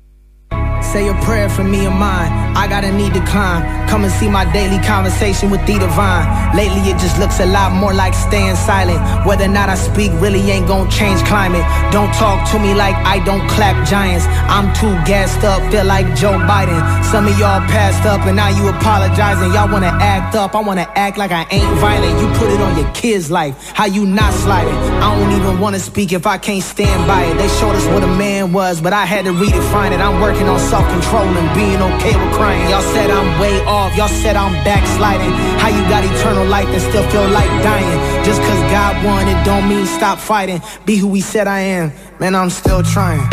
Say 0.84 1.08
a 1.08 1.14
prayer 1.22 1.48
for 1.48 1.64
me 1.64 1.86
and 1.86 1.98
mine. 1.98 2.51
I 2.56 2.68
got 2.68 2.84
a 2.84 2.92
need 2.92 3.14
to 3.14 3.24
climb. 3.26 3.62
Come 3.88 4.04
and 4.04 4.14
see 4.14 4.30
my 4.30 4.46
daily 4.54 4.80
conversation 4.86 5.52
with 5.52 5.66
the 5.66 5.80
divine. 5.80 6.26
Lately, 6.56 6.82
it 6.92 6.98
just 7.00 7.20
looks 7.20 7.40
a 7.40 7.46
lot 7.46 7.74
more 7.74 7.94
like 7.94 8.14
staying 8.14 8.56
silent. 8.56 9.00
Whether 9.26 9.46
or 9.46 9.54
not 9.54 9.70
I 9.70 9.76
speak 9.76 10.12
really 10.24 10.40
ain't 10.52 10.68
gonna 10.68 10.90
change 10.90 11.20
climate. 11.26 11.66
Don't 11.92 12.14
talk 12.16 12.50
to 12.52 12.60
me 12.60 12.74
like 12.74 12.96
I 13.06 13.24
don't 13.24 13.48
clap 13.50 13.76
giants. 13.88 14.26
I'm 14.48 14.68
too 14.76 14.94
gassed 15.04 15.44
up, 15.44 15.60
feel 15.72 15.86
like 15.86 16.08
Joe 16.16 16.40
Biden. 16.48 16.80
Some 17.06 17.28
of 17.28 17.38
y'all 17.40 17.62
passed 17.68 18.06
up 18.06 18.22
and 18.28 18.36
now 18.36 18.50
you 18.50 18.68
apologizing. 18.70 19.52
Y'all 19.54 19.72
wanna 19.72 19.94
act 20.00 20.36
up, 20.36 20.56
I 20.56 20.62
wanna 20.62 20.88
act 20.96 21.18
like 21.18 21.32
I 21.32 21.46
ain't 21.52 21.78
violent. 21.80 22.20
You 22.22 22.28
put 22.40 22.50
it 22.50 22.62
on 22.62 22.78
your 22.78 22.92
kid's 22.94 23.30
life. 23.32 23.72
How 23.74 23.86
you 23.86 24.06
not 24.06 24.34
sliding? 24.34 24.74
I 25.04 25.16
don't 25.16 25.32
even 25.40 25.60
wanna 25.60 25.80
speak 25.80 26.14
if 26.14 26.26
I 26.26 26.38
can't 26.38 26.64
stand 26.64 27.08
by 27.08 27.24
it. 27.24 27.36
They 27.38 27.48
showed 27.60 27.76
us 27.76 27.86
what 27.88 28.04
a 28.04 28.08
man 28.08 28.54
was, 28.54 28.82
but 28.82 28.94
I 28.94 29.06
had 29.06 29.26
to 29.26 29.32
redefine 29.32 29.92
it. 29.92 30.00
I'm 30.00 30.22
working 30.22 30.48
on 30.48 30.60
self 30.60 30.88
control 30.90 31.24
and 31.24 31.56
being 31.56 31.82
okay 31.82 32.16
with 32.16 32.38
crying. 32.42 32.70
Y'all 32.70 32.82
said 32.82 33.10
I'm 33.12 33.40
way 33.40 33.56
off, 33.66 33.96
y'all 33.96 34.08
said 34.08 34.36
I'm 34.36 34.54
backsliding. 34.66 35.32
How 35.62 35.70
you 35.70 35.84
got 35.94 36.04
eternal 36.04 36.46
life 36.46 36.68
and 36.68 36.82
still 36.82 37.08
feel 37.12 37.28
like 37.30 37.52
dying? 37.62 38.00
Just 38.26 38.42
cause 38.42 38.62
God 38.74 38.94
won 39.06 39.28
it 39.28 39.40
don't 39.46 39.70
mean 39.70 39.86
stop 39.86 40.18
fighting. 40.18 40.60
Be 40.86 40.96
who 40.98 41.14
he 41.14 41.22
said 41.22 41.48
I 41.48 41.60
am, 41.60 41.94
man, 42.20 42.34
I'm 42.36 42.50
still 42.50 42.82
trying. 42.82 43.28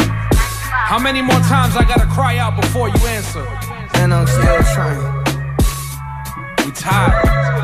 How 0.91 0.99
many 0.99 1.23
more 1.23 1.41
times 1.55 1.77
I 1.77 1.85
gotta 1.85 2.07
cry 2.07 2.39
out 2.39 2.61
before 2.61 2.89
you 2.89 3.01
answer? 3.07 3.45
Man, 3.95 4.13
I'm 4.13 4.27
still 4.27 4.63
trying. 4.75 5.03
We 6.65 6.73
tired. 6.73 7.58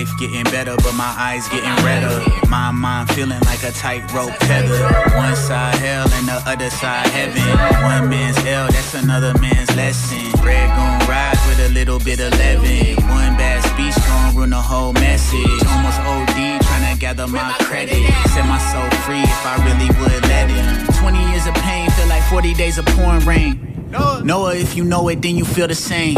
Life 0.00 0.16
getting 0.16 0.44
better, 0.44 0.74
but 0.78 0.94
my 0.94 1.12
eyes 1.18 1.46
getting 1.50 1.76
redder. 1.84 2.24
My 2.48 2.70
mind 2.70 3.10
feeling 3.10 3.38
like 3.44 3.62
a 3.64 3.70
tightrope 3.70 4.32
tether. 4.40 4.80
One 5.14 5.36
side 5.36 5.74
hell 5.74 6.08
and 6.14 6.26
the 6.26 6.40
other 6.48 6.70
side 6.70 7.06
heaven. 7.08 7.44
One 7.84 8.08
man's 8.08 8.38
hell, 8.38 8.66
that's 8.68 8.94
another 8.94 9.34
man's 9.42 9.68
lesson. 9.76 10.24
Red 10.40 10.68
gon' 10.72 11.06
rise 11.06 11.36
with 11.46 11.60
a 11.68 11.74
little 11.74 11.98
bit 11.98 12.18
of 12.18 12.32
leaven. 12.38 12.96
One 13.12 13.36
bad 13.36 13.60
speech 13.68 13.94
gon' 14.08 14.34
ruin 14.34 14.48
the 14.48 14.56
whole 14.56 14.94
message. 14.94 15.60
Almost 15.68 16.00
OD 16.00 16.62
trying 16.64 16.94
to 16.94 16.98
gather 16.98 17.26
my 17.26 17.54
credit. 17.60 18.00
Set 18.32 18.46
my 18.48 18.56
soul 18.72 18.88
free 19.04 19.20
if 19.20 19.44
I 19.44 19.60
really 19.68 19.92
would 20.00 20.24
let 20.32 20.48
it. 20.48 20.94
20 20.96 21.18
years 21.28 21.46
of 21.46 21.52
pain 21.56 21.90
feel 21.90 22.08
like 22.08 22.22
40 22.30 22.54
days 22.54 22.78
of 22.78 22.86
pouring 22.96 23.26
rain. 23.26 23.86
Noah, 23.90 24.56
if 24.56 24.74
you 24.74 24.82
know 24.84 25.08
it, 25.08 25.20
then 25.20 25.36
you 25.36 25.44
feel 25.44 25.68
the 25.68 25.74
same. 25.74 26.14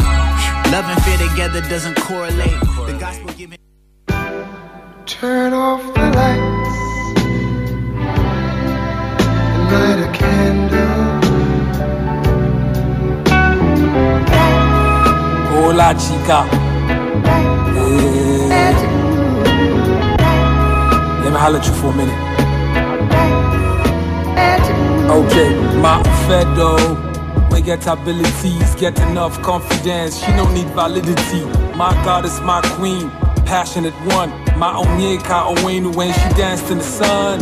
Love 0.71 0.87
and 0.87 1.03
fear 1.03 1.19
together 1.29 1.61
doesn't 1.63 1.97
correlate. 1.97 2.61
The 2.87 2.97
gospel 3.01 3.33
giving. 3.33 3.59
Turn 5.05 5.53
off 5.53 5.83
the 5.95 6.01
lights 6.01 6.77
and 9.53 9.65
light 9.73 9.99
a 9.99 10.13
candle. 10.13 11.23
Hola, 15.51 15.95
chica. 15.99 16.47
Eh. 17.75 18.53
Let 21.19 21.33
me 21.33 21.39
holler 21.39 21.59
at 21.59 21.67
you 21.67 21.75
for 21.75 21.89
a 21.89 21.97
minute. 21.97 22.21
Okay, 25.11 25.51
my 25.81 26.01
fedo. 26.27 26.71
We 27.51 27.61
get 27.61 27.87
abilities, 27.89 28.75
get 28.77 28.99
enough 29.01 29.43
confidence. 29.43 30.25
She 30.25 30.31
don't 30.33 30.55
need 30.55 30.69
validity. 30.69 31.45
My 31.77 31.93
goddess, 32.05 32.41
my 32.41 32.61
queen, 32.77 33.11
passionate 33.53 33.93
one. 34.17 34.31
My 34.59 34.73
Onyeka 34.73 35.39
Onwenu 35.53 35.95
when 35.95 36.11
she 36.11 36.29
danced 36.41 36.71
in 36.71 36.79
the 36.79 36.85
sun. 36.85 37.37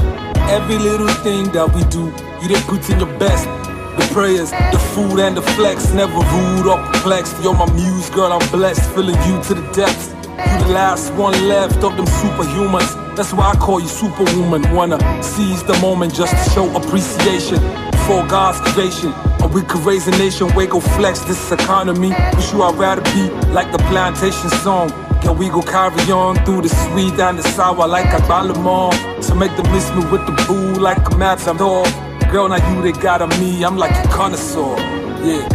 Every 0.50 0.76
little 0.76 1.06
thing 1.22 1.44
that 1.52 1.72
we 1.72 1.84
do, 1.84 2.10
you 2.42 2.48
did 2.48 2.64
put 2.66 2.82
in 2.90 2.98
your 2.98 3.14
best. 3.20 3.46
The 3.94 4.04
prayers, 4.12 4.50
the 4.50 4.80
food 4.92 5.20
and 5.20 5.36
the 5.36 5.42
flex, 5.54 5.92
never 5.92 6.18
rude 6.34 6.66
or 6.66 6.78
perplexed. 6.90 7.40
You're 7.44 7.54
my 7.54 7.70
muse, 7.72 8.10
girl, 8.10 8.32
I'm 8.32 8.42
blessed, 8.50 8.90
feeling 8.90 9.14
you 9.22 9.40
to 9.44 9.54
the 9.54 9.62
depths. 9.70 10.08
You 10.50 10.66
the 10.66 10.72
last 10.74 11.14
one 11.14 11.46
left 11.46 11.78
of 11.84 11.96
them 11.96 12.06
superhumans. 12.06 12.90
That's 13.14 13.32
why 13.32 13.52
I 13.52 13.54
call 13.54 13.78
you 13.78 13.86
superwoman. 13.86 14.62
Wanna 14.74 14.98
seize 15.22 15.62
the 15.62 15.78
moment 15.78 16.12
just 16.12 16.34
to 16.34 16.50
show 16.50 16.66
appreciation 16.74 17.60
for 18.02 18.26
God's 18.26 18.58
creation. 18.72 19.12
And 19.40 19.54
we 19.54 19.62
could 19.62 19.86
raise 19.86 20.08
a 20.08 20.14
nation, 20.18 20.48
where 20.56 20.66
go 20.66 20.80
flex 20.80 21.20
this 21.20 21.52
economy. 21.52 22.10
Wish 22.34 22.52
you 22.52 22.64
I'd 22.64 22.74
rather 22.74 23.04
be 23.14 23.30
like 23.54 23.70
the 23.70 23.78
plantation 23.86 24.50
song. 24.66 24.90
Can 25.22 25.36
we 25.36 25.48
go 25.48 25.60
carry 25.62 26.10
on 26.10 26.36
through 26.44 26.62
the 26.62 26.68
sweet 26.68 27.18
and 27.20 27.38
the 27.38 27.42
sour 27.42 27.86
like 27.86 28.06
a 28.06 28.22
balamon? 28.24 29.22
So 29.22 29.34
make 29.34 29.54
them 29.56 29.70
miss 29.70 29.90
me 29.90 30.04
with 30.10 30.24
the 30.26 30.32
boo 30.46 30.80
like 30.80 31.10
a 31.10 31.16
matador. 31.16 31.84
Girl, 32.30 32.48
now 32.48 32.56
you 32.74 32.82
they 32.82 32.92
got 33.00 33.20
on 33.22 33.28
me, 33.40 33.64
I'm 33.64 33.76
like 33.76 33.92
a 34.04 34.08
connoisseur. 34.08 34.76
Yeah. 35.22 35.48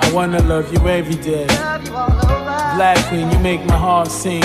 I 0.00 0.10
wanna 0.14 0.40
love 0.42 0.72
you 0.72 0.88
every 0.88 1.14
day. 1.16 1.46
Black 2.76 2.98
queen, 3.08 3.30
you 3.30 3.38
make 3.38 3.64
my 3.66 3.76
heart 3.76 4.08
sing. 4.08 4.42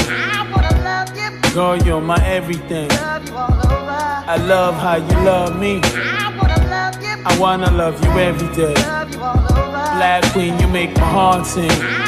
Girl, 1.54 1.78
you're 1.78 2.02
my 2.02 2.24
everything. 2.26 2.90
Love 2.90 3.28
you 3.28 3.36
all 3.36 3.52
over. 3.52 4.08
I 4.34 4.38
love 4.48 4.76
how 4.76 4.96
you 4.96 5.26
love 5.26 5.60
me. 5.60 5.82
I 5.84 7.38
wanna 7.40 7.72
love 7.72 8.04
you 8.04 8.12
every 8.12 8.54
day. 8.56 8.74
Black 8.74 10.24
queen, 10.34 10.60
you 10.60 10.68
make 10.68 10.96
my 10.98 11.06
heart 11.06 11.46
sing. 11.46 12.07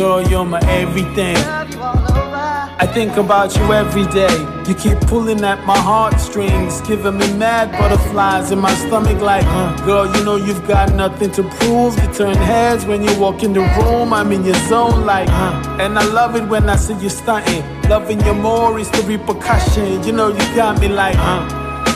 Girl, 0.00 0.26
you're 0.30 0.46
my 0.46 0.60
everything. 0.60 1.36
I 1.36 2.90
think 2.90 3.18
about 3.18 3.54
you 3.54 3.70
every 3.70 4.06
day. 4.06 4.34
You 4.66 4.74
keep 4.74 4.98
pulling 5.00 5.44
at 5.44 5.66
my 5.66 5.76
heartstrings, 5.76 6.80
giving 6.88 7.18
me 7.18 7.30
mad 7.34 7.70
butterflies 7.72 8.50
in 8.50 8.60
my 8.60 8.72
stomach. 8.76 9.20
Like, 9.20 9.44
huh, 9.44 9.76
girl, 9.84 10.06
you 10.16 10.24
know 10.24 10.36
you've 10.36 10.66
got 10.66 10.94
nothing 10.94 11.30
to 11.32 11.42
prove. 11.42 12.02
You 12.02 12.14
turn 12.14 12.34
heads 12.34 12.86
when 12.86 13.02
you 13.02 13.20
walk 13.20 13.42
in 13.42 13.52
the 13.52 13.60
room. 13.60 14.14
I'm 14.14 14.32
in 14.32 14.42
your 14.42 14.54
zone, 14.70 15.04
like, 15.04 15.28
huh. 15.28 15.76
And 15.78 15.98
I 15.98 16.04
love 16.06 16.34
it 16.34 16.48
when 16.48 16.70
I 16.70 16.76
see 16.76 16.94
you 16.94 17.10
stunting. 17.10 17.62
Loving 17.90 18.24
you 18.24 18.32
more 18.32 18.78
is 18.78 18.90
the 18.92 19.02
repercussion. 19.02 20.02
You 20.02 20.12
know 20.12 20.28
you 20.28 20.56
got 20.56 20.80
me 20.80 20.88
like, 20.88 21.16
huh. 21.16 21.44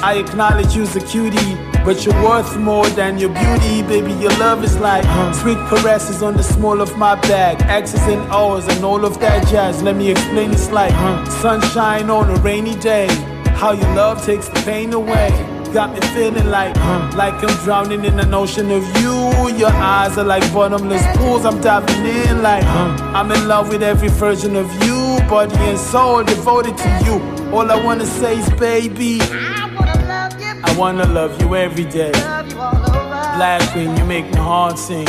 I 0.02 0.18
acknowledge 0.18 0.76
you's 0.76 0.94
a 0.94 1.00
cutie, 1.00 1.56
but 1.84 2.04
you're 2.04 2.22
worth 2.22 2.56
more 2.56 2.86
than 2.90 3.18
your 3.18 3.28
beauty, 3.28 3.82
baby. 3.82 4.12
Your 4.14 4.32
love 4.38 4.64
is 4.64 4.78
like 4.78 5.04
sweet 5.34 5.58
caresses 5.68 6.22
on 6.22 6.34
the 6.34 6.42
small 6.42 6.80
of 6.80 6.96
my 6.96 7.14
back, 7.22 7.60
X's 7.66 8.00
and 8.02 8.26
O's 8.32 8.66
and 8.68 8.84
all 8.84 9.04
of 9.04 9.20
that 9.20 9.46
jazz. 9.48 9.82
Let 9.82 9.96
me 9.96 10.10
explain. 10.10 10.50
It's 10.52 10.70
like 10.70 10.92
sunshine 11.30 12.08
on 12.08 12.30
a 12.30 12.36
rainy 12.40 12.74
day. 12.76 13.08
How 13.60 13.72
your 13.72 13.94
love 13.94 14.24
takes 14.24 14.48
the 14.48 14.60
pain 14.62 14.92
away. 14.92 15.30
Got 15.72 15.92
me 15.92 16.00
feeling 16.14 16.50
like, 16.50 16.74
like 17.16 17.34
I'm 17.34 17.64
drowning 17.64 18.04
in 18.04 18.18
an 18.18 18.32
ocean 18.32 18.70
of 18.70 18.84
you. 19.00 19.56
Your 19.58 19.72
eyes 19.72 20.16
are 20.16 20.24
like 20.24 20.44
bottomless 20.52 21.04
pools. 21.16 21.44
I'm 21.44 21.60
diving 21.60 22.06
in 22.06 22.42
like, 22.42 22.64
I'm 22.64 23.30
in 23.30 23.46
love 23.46 23.68
with 23.68 23.82
every 23.82 24.08
version 24.08 24.56
of 24.56 24.72
you, 24.84 25.18
body 25.28 25.56
and 25.56 25.78
soul 25.78 26.22
devoted 26.22 26.76
to 26.78 26.88
you. 27.04 27.14
All 27.52 27.70
I 27.70 27.84
wanna 27.84 28.06
say 28.06 28.38
is, 28.38 28.48
baby. 28.50 29.20
I 30.62 30.74
wanna 30.78 31.06
love 31.06 31.40
you 31.40 31.56
every 31.56 31.84
day. 31.84 32.12
Black 32.12 33.62
queen, 33.72 33.96
you 33.96 34.04
make 34.04 34.30
my 34.32 34.38
heart 34.38 34.78
sing. 34.78 35.06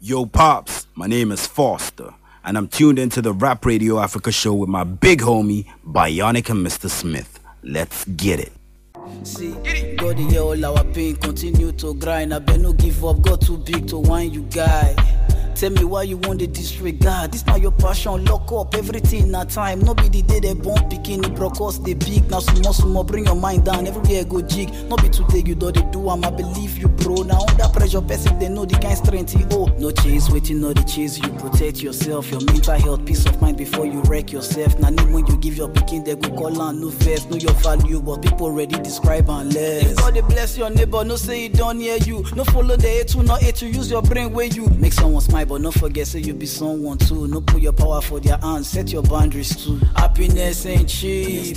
Yo, 0.00 0.24
Pops, 0.26 0.86
my 0.94 1.06
name 1.06 1.30
is 1.30 1.46
Foster, 1.46 2.14
and 2.44 2.56
I'm 2.56 2.68
tuned 2.68 2.98
into 2.98 3.20
the 3.20 3.32
Rap 3.32 3.66
Radio 3.66 3.98
Africa 3.98 4.32
show 4.32 4.54
with 4.54 4.68
my 4.68 4.84
big 4.84 5.20
homie, 5.20 5.66
Bionic 5.86 6.48
and 6.50 6.66
Mr. 6.66 6.88
Smith. 6.88 7.38
Let's 7.62 8.04
get 8.06 8.40
it. 8.40 8.52
See, 9.24 9.52
God 9.96 10.16
the 10.16 10.22
year 10.30 10.40
all 10.40 10.64
our 10.64 10.84
pain 10.84 11.16
continue 11.16 11.72
to 11.72 11.94
grind. 11.94 12.32
I 12.32 12.38
bet 12.38 12.60
no 12.60 12.72
give 12.72 13.04
up, 13.04 13.20
God 13.20 13.40
too 13.40 13.58
big 13.58 13.86
to 13.88 13.98
whine 13.98 14.32
you 14.32 14.42
guy. 14.42 14.94
Tell 15.54 15.70
me 15.70 15.84
why 15.84 16.04
you 16.04 16.16
want 16.16 16.40
to 16.40 16.46
disregard. 16.46 17.32
This 17.32 17.44
not 17.46 17.60
your 17.60 17.72
passion, 17.72 18.24
lock 18.24 18.50
up 18.52 18.74
everything 18.74 19.30
na 19.30 19.44
time. 19.44 19.80
No 19.80 19.94
be 19.94 20.08
the 20.08 20.22
day 20.22 20.40
they 20.40 20.54
born 20.54 20.88
picking 20.88 21.22
it 21.24 21.34
broke 21.34 21.60
us 21.60 21.78
they 21.78 21.94
big. 21.94 22.30
Now 22.30 22.40
small 22.40 22.72
small, 22.72 23.04
bring 23.04 23.26
your 23.26 23.34
mind 23.34 23.64
down. 23.66 23.86
Everywhere 23.86 24.24
go 24.24 24.40
jig. 24.40 24.72
No 24.88 24.96
be 24.96 25.08
today 25.08 25.42
you 25.44 25.54
do 25.54 25.70
they 25.70 25.82
do. 25.90 26.08
I'm 26.08 26.24
I 26.24 26.30
believe 26.30 26.78
you, 26.78 26.88
bro. 26.88 27.22
Now 27.22 27.40
under 27.48 27.68
pressure, 27.68 28.00
person 28.00 28.38
they 28.38 28.48
know 28.48 28.64
the 28.64 28.78
kind 28.78 28.96
strength 28.96 29.32
he 29.32 29.44
oh. 29.52 29.66
No 29.78 29.90
chase, 29.90 30.30
waiting, 30.30 30.60
no 30.60 30.72
the 30.72 30.82
chase. 30.82 31.18
You 31.18 31.28
protect 31.30 31.82
yourself, 31.82 32.30
your 32.30 32.40
mental 32.44 32.78
health, 32.78 33.04
peace 33.04 33.26
of 33.26 33.40
mind 33.40 33.56
before 33.56 33.86
you 33.86 34.00
wreck 34.02 34.32
yourself. 34.32 34.78
Now 34.78 34.90
when 35.12 35.26
you 35.26 35.36
give 35.38 35.56
your 35.56 35.68
picking, 35.68 36.04
they 36.04 36.14
go 36.16 36.28
call 36.30 36.60
on 36.60 36.80
no 36.80 36.90
first. 36.90 37.30
Know 37.30 37.36
your 37.36 37.52
value, 37.54 38.00
but 38.00 38.22
people 38.22 38.46
already 38.46 38.76
describe 38.76 39.28
and 39.28 39.52
less. 39.54 39.90
If 39.90 39.96
God 39.96 40.14
they 40.14 40.20
bless 40.20 40.56
your 40.56 40.70
neighbor, 40.70 41.04
no 41.04 41.16
say 41.16 41.46
it 41.46 41.54
don't 41.54 41.80
hear 41.80 41.96
you. 41.98 42.24
No 42.34 42.44
follow 42.44 42.76
the 42.76 43.00
A 43.00 43.04
to 43.04 43.22
no 43.22 43.36
A 43.36 43.52
to 43.52 43.66
use 43.66 43.90
your 43.90 44.02
brain 44.02 44.32
where 44.32 44.46
you 44.46 44.66
make 44.78 44.92
someone 44.92 45.22
smile, 45.22 45.39
but 45.44 45.60
no 45.60 45.70
forget 45.70 46.06
say 46.06 46.20
you 46.20 46.34
be 46.34 46.46
someone 46.46 46.98
too. 46.98 47.26
No 47.28 47.40
put 47.40 47.60
your 47.62 47.72
power 47.72 48.00
for 48.00 48.20
their 48.20 48.38
hands, 48.38 48.68
set 48.68 48.92
your 48.92 49.02
boundaries 49.02 49.54
too. 49.56 49.76
Happiness 49.96 50.66
ain't 50.66 50.88
cheap. 50.88 51.56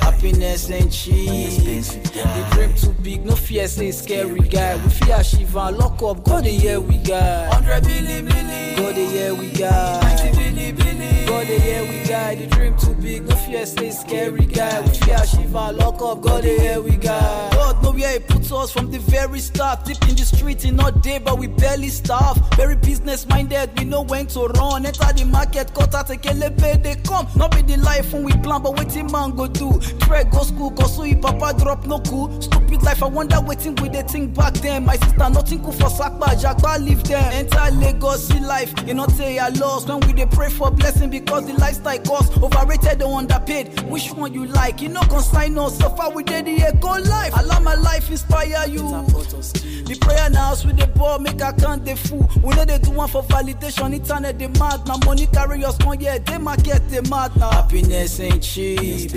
Happiness 0.00 0.70
ain't 0.70 0.92
cheap. 0.92 1.84
The 1.84 2.48
dream 2.52 2.74
too 2.74 2.94
big, 3.02 3.24
no 3.24 3.34
fear 3.36 3.66
say 3.68 3.90
scary 3.90 4.40
guy. 4.40 4.76
We 4.76 4.90
fear 4.90 5.22
Shiva, 5.24 5.70
lock 5.70 6.02
up, 6.02 6.24
go 6.24 6.40
the 6.40 6.50
year 6.50 6.80
we 6.80 6.98
got. 6.98 7.52
Hundred 7.52 7.84
billion, 7.84 8.26
billion. 8.26 8.76
Go 8.76 8.92
the 8.92 9.00
year 9.00 9.34
we 9.34 9.50
got. 9.50 10.02
Ninety 10.02 10.36
billion, 10.36 10.76
billion. 10.76 11.26
Go 11.26 11.44
the 11.44 11.58
year 11.60 11.82
we 11.82 12.08
got. 12.08 12.36
The 12.38 12.46
dream 12.46 12.76
too 12.76 12.94
big, 12.94 13.28
no 13.28 13.36
fear 13.36 13.66
say 13.66 13.90
scary 13.90 14.46
guy. 14.46 14.80
We 14.80 14.88
fear 14.88 15.24
Shiva, 15.26 15.72
lock 15.72 16.02
up, 16.02 16.20
go 16.20 16.40
the 16.40 16.48
year 16.48 16.80
we 16.80 16.96
got. 16.96 17.53
Know 17.84 17.92
where 17.92 18.12
he 18.12 18.18
put 18.18 18.50
us 18.50 18.72
from 18.72 18.90
the 18.90 18.98
very 18.98 19.40
start. 19.40 19.84
Deep 19.84 20.00
in 20.08 20.16
the 20.16 20.24
street 20.24 20.64
in 20.64 20.80
all 20.80 20.90
day, 20.90 21.18
but 21.18 21.38
we 21.38 21.48
barely 21.48 21.88
starve. 21.88 22.38
Very 22.56 22.76
business 22.76 23.28
minded, 23.28 23.78
we 23.78 23.84
know 23.84 24.00
when 24.00 24.26
to 24.28 24.46
run. 24.46 24.86
Enter 24.86 25.12
the 25.12 25.26
market, 25.26 25.74
cut 25.74 25.94
out 25.94 26.08
a 26.08 26.16
pay 26.16 26.70
eh, 26.70 26.76
they 26.78 26.94
come. 27.04 27.28
Not 27.36 27.54
be 27.54 27.60
the 27.60 27.76
life 27.76 28.14
when 28.14 28.24
we 28.24 28.32
plan, 28.32 28.62
but 28.62 28.78
waiting 28.78 29.12
man 29.12 29.32
go 29.36 29.48
do. 29.48 29.78
Try 30.00 30.24
go 30.24 30.44
school, 30.44 30.70
cause 30.70 30.96
so 30.96 31.14
papa 31.16 31.58
drop 31.58 31.84
no 31.84 31.98
cool. 32.00 32.40
Stupid 32.40 32.82
life, 32.82 33.02
I 33.02 33.06
wonder 33.06 33.38
waiting 33.42 33.74
with 33.74 33.92
the 33.92 34.02
thing 34.04 34.28
back 34.28 34.54
then. 34.54 34.86
My 34.86 34.96
sister, 34.96 35.18
nothing 35.18 35.62
cool 35.62 35.72
for 35.72 35.90
Sakba, 35.90 36.28
Jagba 36.40 36.82
leave 36.82 37.04
them. 37.04 37.22
Enter 37.34 37.70
Lagos, 37.72 38.28
see 38.28 38.40
life, 38.40 38.72
you 38.86 38.94
not 38.94 39.10
say 39.10 39.38
I 39.38 39.48
lost. 39.50 39.88
When 39.88 40.00
we 40.00 40.14
they 40.14 40.24
pray 40.24 40.48
for 40.48 40.70
blessing 40.70 41.10
because 41.10 41.46
the 41.46 41.52
lifestyle 41.54 41.98
cost. 41.98 42.32
Overrated 42.38 43.02
or 43.02 43.18
underpaid, 43.18 43.78
which 43.90 44.10
one 44.10 44.32
you 44.32 44.46
like? 44.46 44.80
You 44.80 44.88
know, 44.88 45.02
consign 45.02 45.58
us, 45.58 45.76
so 45.78 45.90
far 45.90 46.10
we 46.10 46.22
did 46.22 46.46
the 46.46 46.62
echo 46.62 46.98
life. 47.02 47.34
Allow 47.36 47.73
my 47.76 47.82
life 47.82 48.10
inspire 48.10 48.66
you. 48.68 48.82
The 49.84 49.98
prayer 50.00 50.30
now 50.30 50.50
with 50.64 50.76
the 50.78 50.86
ball, 50.86 51.18
make 51.18 51.42
I 51.42 51.52
count 51.52 51.84
the 51.84 51.96
fool. 51.96 52.28
We 52.42 52.54
know 52.54 52.64
they 52.64 52.78
do 52.78 52.90
one 52.90 53.08
for 53.08 53.22
validation, 53.24 53.94
internet 53.94 54.38
they 54.38 54.48
mad. 54.48 54.86
Now 54.86 54.96
money 55.04 55.26
carry 55.26 55.64
us 55.64 55.82
on, 55.84 56.00
yeah, 56.00 56.18
they 56.18 56.38
market 56.38 56.88
they 56.88 57.00
mad 57.02 57.36
now. 57.36 57.50
Happiness 57.50 58.20
ain't 58.20 58.42
cheap. 58.42 59.10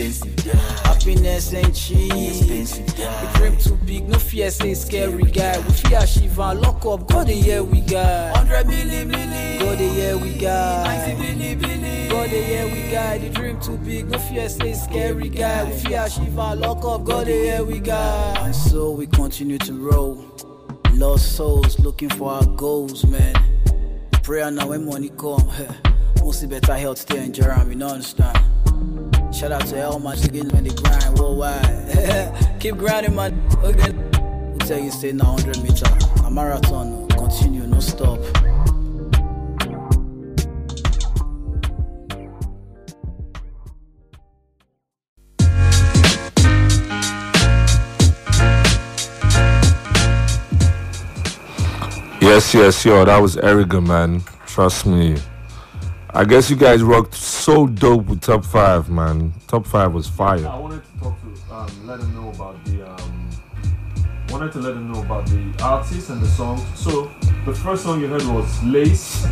Happiness 0.83 1.53
ain't 1.53 1.75
cheap. 1.75 2.09
The 2.11 3.31
dream 3.35 3.57
too 3.57 3.75
big, 3.85 4.07
no 4.09 4.19
fear 4.19 4.51
say 4.51 4.73
scary 4.73 5.23
guy. 5.23 5.57
We 5.59 5.73
fear 5.73 6.05
Shiva, 6.05 6.53
lock 6.53 6.85
up, 6.85 7.07
go 7.07 7.23
the 7.23 7.33
year 7.33 7.63
we 7.63 7.81
got. 7.81 8.35
Hundred 8.35 8.67
million, 8.67 9.07
million. 9.09 9.59
Go 9.59 9.75
the 9.75 9.85
year 9.85 10.17
we 10.17 10.33
got. 10.33 10.85
Ninety 10.85 11.21
billion, 11.21 11.59
billion. 11.59 12.09
Go 12.09 12.27
the 12.27 12.37
year 12.37 12.65
we 12.65 12.91
got. 12.91 13.19
The 13.21 13.29
dream 13.29 13.59
too 13.61 13.77
big, 13.77 14.09
no 14.09 14.19
fear 14.19 14.49
say 14.49 14.73
scary 14.73 15.29
guy. 15.29 15.63
We 15.63 15.77
fear 15.77 16.09
Shiva, 16.09 16.55
lock 16.55 16.83
up, 16.83 17.05
go 17.05 17.23
the 17.23 17.31
year 17.31 17.63
we 17.63 17.79
got. 17.79 18.46
And 18.47 18.55
so 18.55 18.91
we 18.91 19.07
continue 19.07 19.57
to 19.57 19.73
roll. 19.73 20.23
Lost 20.93 21.35
souls 21.35 21.77
looking 21.79 22.07
for 22.07 22.31
our 22.31 22.45
goals, 22.45 23.05
man. 23.05 23.35
Prayer 24.23 24.49
now 24.49 24.69
when 24.69 24.85
money 24.85 25.09
come. 25.09 25.51
Mostly 26.21 26.47
better 26.47 26.73
health 26.75 26.99
stay 26.99 27.25
in 27.25 27.33
Jerome, 27.33 27.73
you 27.73 27.85
understand. 27.85 28.37
Shout 29.35 29.51
out 29.51 29.67
to 29.67 29.85
all 29.85 29.99
my 29.99 30.15
niggas 30.15 30.53
when 30.53 30.63
they 30.63 30.69
grind 30.69 31.19
worldwide. 31.19 32.55
Keep 32.61 32.77
grinding, 32.77 33.15
man. 33.15 33.33
Again, 33.65 34.53
we 34.53 34.59
tell 34.59 34.79
you 34.79 34.91
stay 34.91 35.11
now 35.11 35.33
100 35.33 35.61
meter. 35.61 36.23
A 36.25 36.31
marathon, 36.31 37.05
continue, 37.09 37.67
no 37.67 37.81
stop. 37.81 38.17
Yes, 52.27 52.53
yes, 52.53 52.83
yo, 52.83 53.05
that 53.05 53.19
was 53.21 53.37
Erigga, 53.37 53.81
man. 53.81 54.21
Trust 54.45 54.85
me. 54.85 55.15
I 56.09 56.25
guess 56.25 56.49
you 56.49 56.57
guys 56.57 56.83
rocked 56.83 57.13
so 57.13 57.67
dope 57.67 58.07
with 58.07 58.19
top 58.19 58.43
five, 58.43 58.89
man. 58.89 59.33
Top 59.47 59.65
five 59.65 59.93
was 59.93 60.09
fire. 60.09 60.45
I 60.45 60.57
wanted 60.57 60.83
to 60.83 60.99
talk 60.99 61.15
to, 61.21 61.55
um, 61.55 61.87
let 61.87 62.01
him 62.01 62.13
know 62.13 62.29
about 62.31 62.63
the, 62.65 62.85
um, 62.85 63.29
wanted 64.27 64.51
to 64.51 64.59
let 64.59 64.73
him 64.73 64.91
know 64.91 64.99
about 65.03 65.25
the 65.27 65.63
artist 65.63 66.09
and 66.09 66.21
the 66.21 66.27
song. 66.27 66.57
So 66.75 67.09
the 67.45 67.53
first 67.53 67.83
song 67.83 68.01
you 68.01 68.07
heard 68.07 68.23
was 68.23 68.61
Lace, 68.61 69.25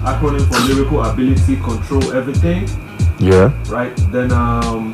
acronym 0.00 0.44
for 0.52 0.58
lyrical 0.74 1.04
ability, 1.04 1.54
control 1.56 2.12
everything. 2.12 2.66
Yeah. 3.20 3.52
right? 3.70 3.94
Then 4.10 4.32
um, 4.32 4.92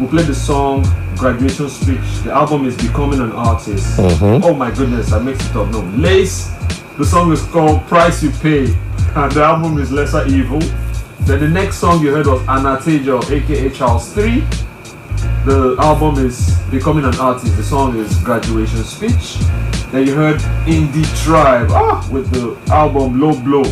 we 0.00 0.06
played 0.06 0.26
the 0.26 0.34
song 0.34 0.84
Graduation 1.16 1.68
Speech. 1.68 2.22
The 2.24 2.32
album 2.32 2.66
is 2.66 2.76
Becoming 2.76 3.20
an 3.20 3.32
Artist. 3.32 3.96
Mhm. 3.98 4.42
Oh 4.44 4.54
my 4.54 4.70
goodness, 4.70 5.12
I 5.12 5.18
mixed 5.20 5.50
it 5.50 5.56
up. 5.56 5.68
No, 5.70 5.80
Lace. 5.96 6.50
The 6.98 7.04
song 7.04 7.32
is 7.32 7.42
called 7.42 7.86
Price 7.86 8.22
You 8.22 8.30
Pay, 8.30 8.66
and 9.16 9.32
the 9.32 9.42
album 9.42 9.78
is 9.78 9.90
Lesser 9.90 10.26
Evil. 10.26 10.60
Then 11.20 11.40
the 11.40 11.48
next 11.48 11.78
song 11.78 12.00
you 12.02 12.12
heard 12.14 12.26
was 12.26 12.40
Anatejur, 12.42 13.30
aka 13.30 13.70
Charles 13.70 14.12
3. 14.12 14.44
The 15.44 15.76
album 15.78 16.24
is 16.24 16.50
Becoming 16.70 17.04
an 17.04 17.14
Artist. 17.18 17.56
The 17.56 17.62
song 17.62 17.96
is 17.96 18.16
Graduation 18.18 18.82
Speech. 18.84 19.38
Then 19.92 20.06
you 20.06 20.14
heard 20.14 20.40
Indie 20.66 21.06
Tribe 21.24 21.68
ah, 21.70 22.06
with 22.10 22.30
the 22.30 22.56
album 22.72 23.20
Low 23.20 23.34
Blow. 23.40 23.64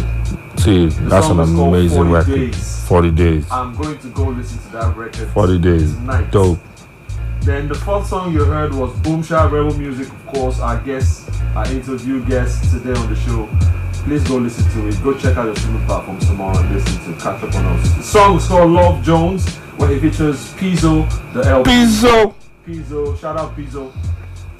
See, 0.62 0.86
that's 0.86 1.26
an 1.26 1.38
song 1.38 1.40
is 1.40 1.54
called 1.54 1.74
amazing 1.74 1.96
40 1.96 2.10
record. 2.12 2.34
Days. 2.52 2.86
40 2.86 3.10
days. 3.10 3.50
I'm 3.50 3.74
going 3.74 3.98
to 3.98 4.08
go 4.10 4.26
listen 4.28 4.58
to 4.58 4.68
that 4.68 4.96
record. 4.96 5.28
40 5.30 5.58
days. 5.58 5.94
tonight. 5.94 6.30
Dope. 6.30 6.60
Then 7.40 7.66
the 7.66 7.74
fourth 7.74 8.06
song 8.06 8.32
you 8.32 8.44
heard 8.44 8.72
was 8.72 8.92
Boomsha 9.00 9.50
Rebel 9.50 9.76
Muzik, 9.76 10.06
of 10.06 10.26
course, 10.26 10.60
our 10.60 10.78
guest, 10.82 11.28
our 11.56 11.66
interview 11.66 12.24
guest 12.26 12.70
today 12.70 12.92
on 12.92 13.12
the 13.12 13.16
show. 13.16 13.48
Please 14.04 14.22
go 14.28 14.36
listen 14.36 14.70
to 14.70 14.86
it. 14.86 15.02
Go 15.02 15.18
check 15.18 15.36
out 15.36 15.46
your 15.46 15.56
streaming 15.56 15.84
platforms 15.84 16.28
tomorrow 16.28 16.56
and 16.56 16.72
listen 16.72 17.12
to 17.12 17.20
catch 17.20 17.42
up 17.42 17.52
on 17.56 17.66
us. 17.66 17.96
The 17.96 18.02
song 18.04 18.36
is 18.36 18.46
called 18.46 18.70
Love 18.70 19.02
Jones, 19.02 19.56
where 19.78 19.88
he 19.88 19.98
features 19.98 20.52
Pizzo, 20.54 21.10
the 21.32 21.42
LP. 21.44 21.70
Pizzo! 21.70 22.34
Pizzo, 22.64 23.18
shout 23.18 23.36
out 23.36 23.56
Pizzo. 23.56 23.92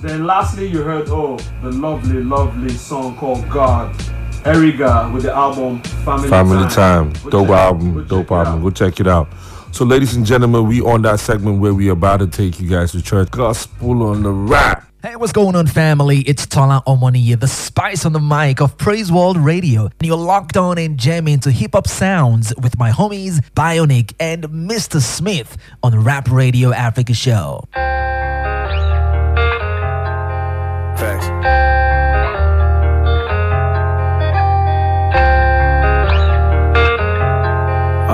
Then 0.00 0.26
lastly 0.26 0.66
you 0.66 0.82
heard 0.82 1.08
oh 1.10 1.36
the 1.62 1.70
lovely, 1.70 2.24
lovely 2.24 2.70
song 2.70 3.16
called 3.16 3.48
God. 3.48 3.94
Erigga 4.44 5.12
with 5.12 5.22
the 5.24 5.32
album 5.32 5.82
Family, 6.04 6.28
Family 6.28 6.68
Time. 6.68 7.12
Go 7.24 7.30
Dope 7.30 7.48
check- 7.48 7.56
album. 7.58 8.06
Dope 8.08 8.30
album. 8.32 8.62
Go 8.62 8.70
check 8.70 9.00
it 9.00 9.06
out. 9.06 9.28
So, 9.70 9.84
ladies 9.84 10.14
and 10.16 10.26
gentlemen, 10.26 10.66
we 10.66 10.80
on 10.82 11.02
that 11.02 11.20
segment 11.20 11.60
where 11.60 11.72
we 11.72 11.88
about 11.88 12.18
to 12.18 12.26
take 12.26 12.60
you 12.60 12.68
guys 12.68 12.92
to 12.92 13.00
church 13.02 13.30
gospel 13.30 14.02
on 14.02 14.22
the 14.22 14.30
rap. 14.30 14.86
Hey, 15.02 15.16
what's 15.16 15.32
going 15.32 15.56
on, 15.56 15.66
family? 15.66 16.18
It's 16.20 16.46
Tola 16.46 16.82
Omoni, 16.86 17.38
the 17.40 17.48
spice 17.48 18.04
on 18.04 18.12
the 18.12 18.20
mic 18.20 18.60
of 18.60 18.76
Praise 18.78 19.10
World 19.10 19.36
Radio. 19.36 19.84
And 19.86 19.92
you're 20.06 20.16
locked 20.16 20.56
on 20.56 20.78
and 20.78 20.96
jamming 20.98 21.40
to 21.40 21.50
hip 21.50 21.72
hop 21.72 21.88
sounds 21.88 22.52
with 22.56 22.78
my 22.78 22.90
homies 22.90 23.40
Bionic 23.56 24.12
and 24.20 24.44
Mr. 24.44 25.00
Smith 25.00 25.56
on 25.82 25.90
the 25.92 25.98
Rap 25.98 26.30
Radio 26.30 26.72
Africa 26.72 27.14
Show. 27.14 27.64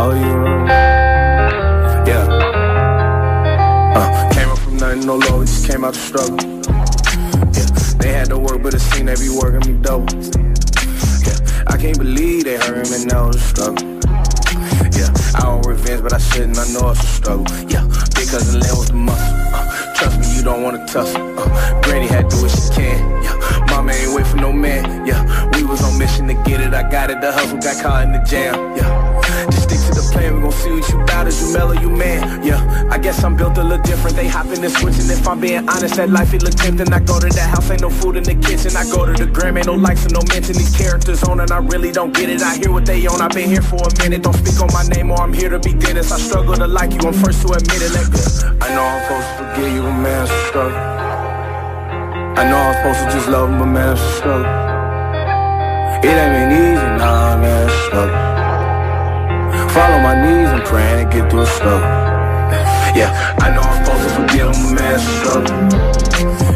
Oh, 0.00 0.14
you 0.14 0.30
Yeah. 2.06 2.22
Uh, 3.96 4.32
came 4.32 4.48
up 4.48 4.58
from 4.58 4.76
nothing, 4.76 5.00
no 5.04 5.16
low, 5.16 5.44
just 5.44 5.66
came 5.66 5.84
out 5.84 5.94
the 5.94 5.98
struggle. 5.98 6.38
Yeah, 7.50 7.66
they 7.98 8.12
had 8.12 8.28
to 8.28 8.38
work, 8.38 8.62
but 8.62 8.74
it 8.74 8.78
seemed 8.78 9.08
they 9.08 9.16
be 9.16 9.28
working 9.28 9.66
me 9.66 9.82
double. 9.82 10.06
Yeah, 11.26 11.64
I 11.66 11.76
can't 11.76 11.98
believe 11.98 12.44
they 12.44 12.58
hurt 12.58 12.88
me 12.92 13.06
now 13.06 13.32
the 13.32 13.40
struggle. 13.40 13.82
Yeah, 14.94 15.10
I 15.34 15.40
don't 15.50 15.66
revenge, 15.66 16.02
but 16.04 16.12
I 16.12 16.18
shouldn't, 16.18 16.58
I 16.58 16.68
know 16.68 16.90
it's 16.90 17.02
a 17.02 17.06
struggle. 17.18 17.46
Yeah, 17.66 17.82
big 18.14 18.28
cousin 18.30 18.60
Lynn 18.60 18.76
was 18.78 18.86
the 18.86 18.94
muscle. 18.94 19.36
Uh, 19.50 19.94
trust 19.96 20.20
me, 20.20 20.36
you 20.36 20.44
don't 20.44 20.62
wanna 20.62 20.86
tussle. 20.86 21.20
Uh, 21.36 21.82
Granny 21.82 22.06
had 22.06 22.30
to 22.30 22.36
do 22.36 22.42
what 22.42 22.52
she 22.52 22.70
can. 22.70 23.02
Yeah, 23.24 23.66
mama 23.70 23.90
ain't 23.90 24.14
wait 24.14 24.28
for 24.28 24.36
no 24.36 24.52
man. 24.52 25.04
Yeah, 25.04 25.26
we 25.54 25.64
was 25.64 25.82
on 25.82 25.98
mission 25.98 26.28
to 26.28 26.34
get 26.46 26.60
it. 26.60 26.72
I 26.72 26.88
got 26.88 27.10
it, 27.10 27.20
the 27.20 27.32
hustle 27.32 27.58
got 27.58 27.82
caught 27.82 28.04
in 28.06 28.12
the 28.12 28.22
jam. 28.22 28.54
Yeah, 28.76 29.07
plan. 30.12 30.36
We 30.36 30.42
gon' 30.42 30.52
see 30.52 30.70
what 30.70 30.88
you 30.88 30.98
bout 31.04 31.26
as 31.26 31.40
you 31.40 31.52
mellow, 31.52 31.72
you 31.72 31.90
man. 31.90 32.42
Yeah, 32.44 32.88
I 32.90 32.98
guess 32.98 33.22
I'm 33.24 33.36
built 33.36 33.58
a 33.58 33.62
little 33.62 33.84
different. 33.84 34.16
They 34.16 34.28
hopping 34.28 34.64
and 34.64 34.72
switching. 34.72 35.10
If 35.10 35.26
I'm 35.26 35.40
being 35.40 35.68
honest, 35.68 35.96
that 35.96 36.10
life 36.10 36.34
it 36.34 36.42
look 36.42 36.54
tempting. 36.54 36.92
I 36.92 37.00
go 37.00 37.20
to 37.20 37.28
that 37.28 37.48
house, 37.50 37.70
ain't 37.70 37.82
no 37.82 37.90
food 37.90 38.16
in 38.16 38.24
the 38.24 38.34
kitchen. 38.34 38.76
I 38.76 38.84
go 38.90 39.06
to 39.06 39.12
the 39.12 39.30
gram, 39.30 39.56
ain't 39.56 39.66
no 39.66 39.74
likes 39.74 40.04
and 40.04 40.14
no 40.14 40.22
mention. 40.28 40.54
These 40.56 40.76
characters 40.76 41.22
on 41.24 41.40
and 41.40 41.50
I 41.50 41.58
really 41.58 41.92
don't 41.92 42.14
get 42.14 42.30
it. 42.30 42.42
I 42.42 42.56
hear 42.56 42.72
what 42.72 42.86
they 42.86 43.06
on. 43.06 43.20
I've 43.20 43.32
been 43.32 43.48
here 43.48 43.62
for 43.62 43.80
a 43.80 43.92
minute. 43.98 44.22
Don't 44.22 44.36
speak 44.36 44.60
on 44.60 44.70
my 44.72 44.84
name 44.94 45.10
or 45.10 45.20
I'm 45.20 45.32
here 45.32 45.50
to 45.50 45.58
be 45.58 45.72
Dennis. 45.74 46.12
I 46.12 46.18
struggle 46.18 46.54
to 46.54 46.66
like 46.66 46.92
you. 46.92 47.00
I'm 47.00 47.14
first 47.14 47.42
to 47.46 47.52
admit 47.52 47.82
it. 47.82 47.92
Let 47.92 48.10
go. 48.12 48.18
I 48.64 48.74
know 48.74 48.82
I'm 48.82 49.02
supposed 49.04 49.28
to 49.28 49.54
forgive 49.54 49.72
you, 49.74 49.86
a 49.86 50.26
struggle. 50.48 50.98
I 52.38 52.48
know 52.48 52.56
I'm 52.56 52.74
supposed 52.74 53.00
to 53.00 53.10
just 53.16 53.28
love 53.28 53.50
him, 53.50 53.72
man, 53.72 53.96
a 53.96 54.16
struggle. 54.16 54.68
It 56.04 56.14
ain't 56.14 56.32
been 56.32 56.52
easy, 56.52 56.86
nah, 56.96 57.36
man, 57.36 57.68
it's 57.68 58.47
a 59.78 59.86
struggle. 59.86 59.98
Follow 59.98 60.00
my 60.02 60.14
knees, 60.22 60.48
I'm 60.48 60.62
praying 60.66 61.08
to 61.08 61.14
get 61.16 61.30
through 61.30 61.42
a 61.42 61.46
struggle. 61.46 61.88
Yeah, 62.96 63.10
I 63.38 63.50
know 63.54 63.62
I'm 63.62 63.84
supposed 63.84 64.04
to 64.04 64.10
forgive 64.14 64.48
him, 64.48 64.58
but 64.64 64.72
man, 64.74 64.94
a 64.94 64.98
struggle. 64.98 65.56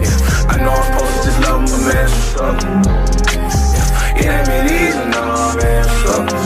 Yeah, 0.02 0.18
I 0.48 0.56
know 0.58 0.72
I'm 0.72 0.82
supposed 0.82 1.14
to 1.16 1.22
just 1.22 1.38
love 1.40 1.62
but 1.70 1.80
man, 1.86 2.08
struggle. 2.08 2.68
Yeah, 3.32 4.18
it 4.18 4.26
ain't 4.26 4.46
been 4.46 4.66
easy, 4.66 5.04
nah, 5.10 5.54
man, 5.54 5.78
it's 5.78 5.88
a 5.88 5.96
struggle. 6.02 6.38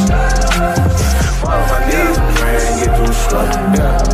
Follow 1.41 1.67
my 1.73 1.79
knees, 1.89 2.19
I'm 2.19 2.27
praying 2.37 2.65
to 2.67 2.85
get 2.85 2.93
through 2.97 3.09
a 3.09 3.15
struggle. 3.15 3.61
Yeah, 3.77 4.06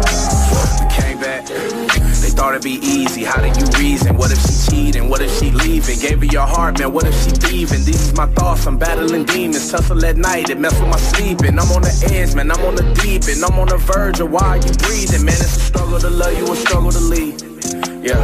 thought 2.52 2.66
it'd 2.66 2.80
be 2.80 2.86
easy. 2.86 3.24
How 3.24 3.40
do 3.40 3.48
you 3.48 3.66
reason? 3.78 4.16
What 4.16 4.30
if 4.30 4.40
she 4.40 4.70
cheating? 4.70 5.08
What 5.08 5.22
if 5.22 5.38
she 5.38 5.50
leaving? 5.50 5.98
Gave 5.98 6.18
her 6.20 6.24
your 6.26 6.46
heart, 6.46 6.78
man. 6.78 6.92
What 6.92 7.06
if 7.06 7.14
she 7.24 7.30
thieving? 7.30 7.84
These 7.84 8.14
my 8.14 8.26
thoughts. 8.26 8.66
I'm 8.66 8.78
battling 8.78 9.24
demons. 9.24 9.70
Tussle 9.70 10.04
at 10.04 10.16
night. 10.16 10.50
It 10.50 10.58
mess 10.58 10.78
with 10.78 10.88
my 10.88 10.98
sleeping. 10.98 11.58
I'm 11.58 11.70
on 11.72 11.82
the 11.82 12.10
edge, 12.12 12.34
man. 12.34 12.50
I'm 12.50 12.60
on 12.64 12.74
the 12.74 12.84
deep 13.02 13.24
end. 13.28 13.44
I'm 13.44 13.58
on 13.58 13.68
the 13.68 13.78
verge 13.78 14.20
of 14.20 14.30
why 14.30 14.56
you 14.56 14.72
breathing, 14.74 15.24
man. 15.24 15.34
It's 15.34 15.56
a 15.56 15.60
struggle 15.60 15.98
to 15.98 16.10
love 16.10 16.36
you, 16.36 16.52
a 16.52 16.56
struggle 16.56 16.92
to 16.92 17.00
leave. 17.00 17.51
Yeah. 18.02 18.18